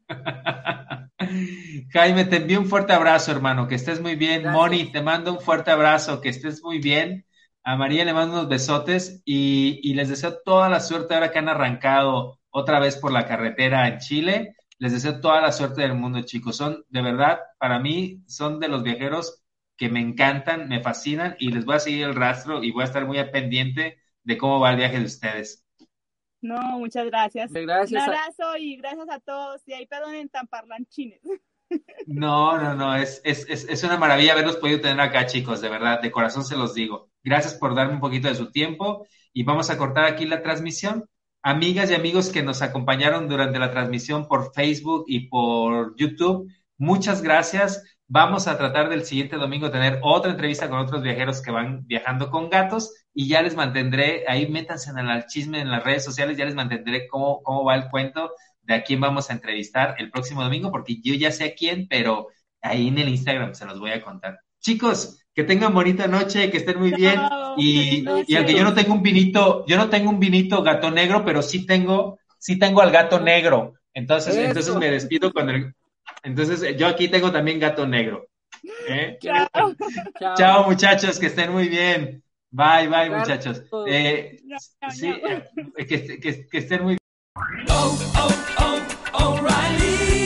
Jaime, 1.93 2.24
te 2.24 2.36
envío 2.36 2.60
un 2.60 2.66
fuerte 2.66 2.93
abrazo, 2.93 3.32
hermano, 3.32 3.66
que 3.68 3.74
estés 3.74 4.01
muy 4.01 4.16
bien. 4.16 4.51
Moni, 4.51 4.93
te 4.93 5.02
mando 5.02 5.32
un 5.32 5.40
fuerte 5.40 5.70
abrazo, 5.70 6.20
que 6.20 6.28
estés 6.28 6.62
muy 6.62 6.78
bien. 6.78 7.26
A 7.62 7.76
María 7.76 8.05
le 8.05 8.12
mando 8.12 8.34
unos 8.34 8.48
besotes 8.48 9.22
y, 9.24 9.93
les 9.94 10.09
deseo 10.09 10.38
toda 10.44 10.68
la 10.68 10.80
suerte 10.80 11.14
ahora 11.14 11.32
que 11.32 11.38
han 11.38 11.48
arrancado 11.48 12.38
otra 12.51 12.78
vez 12.78 12.97
por 12.97 13.12
la 13.12 13.26
carretera 13.26 13.88
en 13.88 13.98
Chile. 13.98 14.56
Les 14.78 14.93
deseo 14.93 15.20
toda 15.20 15.40
la 15.40 15.52
suerte 15.52 15.82
del 15.82 15.94
mundo, 15.94 16.22
chicos. 16.22 16.56
Son, 16.56 16.84
de 16.88 17.02
verdad, 17.02 17.40
para 17.59 17.78
mí, 17.78 18.22
son 18.26 18.60
de 18.60 18.68
los 18.68 18.82
viajeros 18.82 19.43
que 19.76 19.88
me 19.88 20.01
encantan, 20.01 20.68
me 20.68 20.80
fascinan 20.80 21.36
y 21.38 21.51
les 21.51 21.64
voy 21.64 21.76
a 21.76 21.80
seguir 21.80 22.05
el 22.05 22.14
rastro 22.14 22.62
y 22.62 22.70
voy 22.70 22.82
a 22.82 22.86
estar 22.86 23.06
muy 23.06 23.22
pendiente 23.30 23.98
de 24.26 24.36
cómo 24.36 24.60
va 24.60 24.72
el 24.72 24.76
viaje 24.76 24.98
de 24.98 25.04
ustedes. 25.04 25.64
No, 26.42 26.78
muchas 26.78 27.06
gracias. 27.06 27.52
gracias 27.52 28.02
Un 28.02 28.08
abrazo 28.10 28.56
y 28.58 28.76
gracias 28.76 29.08
a 29.08 29.20
todos. 29.20 29.62
Y 29.66 29.72
ahí 29.72 29.86
perdonen 29.86 30.28
tan 30.28 30.46
parlanchines. 30.46 31.20
No, 32.06 32.56
no, 32.60 32.76
no, 32.76 32.94
es, 32.94 33.20
es, 33.24 33.44
es, 33.48 33.82
una 33.82 33.96
maravilla 33.96 34.34
haberlos 34.34 34.58
podido 34.58 34.80
tener 34.80 35.00
acá, 35.00 35.26
chicos, 35.26 35.60
de 35.60 35.68
verdad, 35.68 36.00
de 36.00 36.12
corazón 36.12 36.44
se 36.44 36.56
los 36.56 36.74
digo. 36.74 37.10
Gracias 37.24 37.54
por 37.54 37.74
darme 37.74 37.94
un 37.94 38.00
poquito 38.00 38.28
de 38.28 38.36
su 38.36 38.52
tiempo 38.52 39.04
y 39.32 39.42
vamos 39.42 39.68
a 39.68 39.76
cortar 39.76 40.04
aquí 40.04 40.26
la 40.26 40.44
transmisión. 40.44 41.10
Amigas 41.42 41.90
y 41.90 41.94
amigos 41.94 42.30
que 42.30 42.44
nos 42.44 42.62
acompañaron 42.62 43.28
durante 43.28 43.58
la 43.58 43.72
transmisión 43.72 44.28
por 44.28 44.54
Facebook 44.54 45.06
y 45.08 45.28
por 45.28 45.96
YouTube, 45.96 46.48
muchas 46.78 47.20
gracias. 47.20 47.95
Vamos 48.08 48.46
a 48.46 48.56
tratar 48.56 48.88
del 48.88 49.04
siguiente 49.04 49.36
domingo 49.36 49.70
tener 49.70 49.98
otra 50.02 50.30
entrevista 50.30 50.68
con 50.68 50.78
otros 50.78 51.02
viajeros 51.02 51.42
que 51.42 51.50
van 51.50 51.84
viajando 51.86 52.30
con 52.30 52.48
gatos 52.48 52.94
y 53.12 53.26
ya 53.26 53.42
les 53.42 53.56
mantendré, 53.56 54.24
ahí 54.28 54.48
métanse 54.48 54.90
en 54.90 54.98
el 54.98 55.26
chisme 55.26 55.60
en 55.60 55.70
las 55.70 55.82
redes 55.82 56.04
sociales, 56.04 56.36
ya 56.36 56.44
les 56.44 56.54
mantendré 56.54 57.08
cómo, 57.08 57.42
cómo 57.42 57.64
va 57.64 57.74
el 57.74 57.88
cuento 57.88 58.30
de 58.62 58.74
a 58.74 58.84
quién 58.84 59.00
vamos 59.00 59.28
a 59.28 59.32
entrevistar 59.32 59.96
el 59.98 60.10
próximo 60.10 60.44
domingo, 60.44 60.70
porque 60.70 61.00
yo 61.02 61.14
ya 61.14 61.32
sé 61.32 61.44
a 61.44 61.54
quién, 61.54 61.88
pero 61.88 62.28
ahí 62.62 62.88
en 62.88 62.98
el 62.98 63.08
Instagram 63.08 63.54
se 63.54 63.66
los 63.66 63.80
voy 63.80 63.90
a 63.90 64.02
contar. 64.02 64.38
Chicos, 64.60 65.18
que 65.34 65.42
tengan 65.42 65.74
bonita 65.74 66.06
noche, 66.06 66.50
que 66.50 66.58
estén 66.58 66.78
muy 66.78 66.92
bien. 66.92 67.20
y, 67.56 68.04
y 68.28 68.36
aunque 68.36 68.54
yo 68.54 68.62
no 68.62 68.74
tengo 68.74 68.94
un 68.94 69.02
vinito, 69.02 69.64
yo 69.66 69.76
no 69.76 69.88
tengo 69.88 70.10
un 70.10 70.20
vinito 70.20 70.62
gato 70.62 70.92
negro, 70.92 71.24
pero 71.24 71.42
sí 71.42 71.66
tengo, 71.66 72.18
sí 72.38 72.56
tengo 72.56 72.82
al 72.82 72.92
gato 72.92 73.18
negro. 73.18 73.74
Entonces, 73.94 74.36
entonces 74.36 74.74
me 74.76 74.90
despido 74.90 75.32
con 75.32 75.48
el, 75.50 75.74
entonces, 76.22 76.76
yo 76.76 76.86
aquí 76.86 77.08
tengo 77.08 77.30
también 77.30 77.60
gato 77.60 77.86
negro. 77.86 78.26
¿eh? 78.88 79.18
Chao. 80.36 80.64
muchachos, 80.66 81.18
que 81.18 81.26
estén 81.26 81.52
muy 81.52 81.68
bien. 81.68 82.22
Bye, 82.50 82.88
bye, 82.88 83.10
muchachos. 83.10 83.62
Eh, 83.86 84.40
sí, 84.90 85.08
eh, 85.08 85.42
que, 85.86 86.20
que, 86.20 86.48
que, 86.48 86.58
estén 86.58 86.82
muy 86.82 86.96
bien. 86.96 87.66
Oh, 87.68 87.98
oh, 88.18 88.80
oh, 89.12 90.25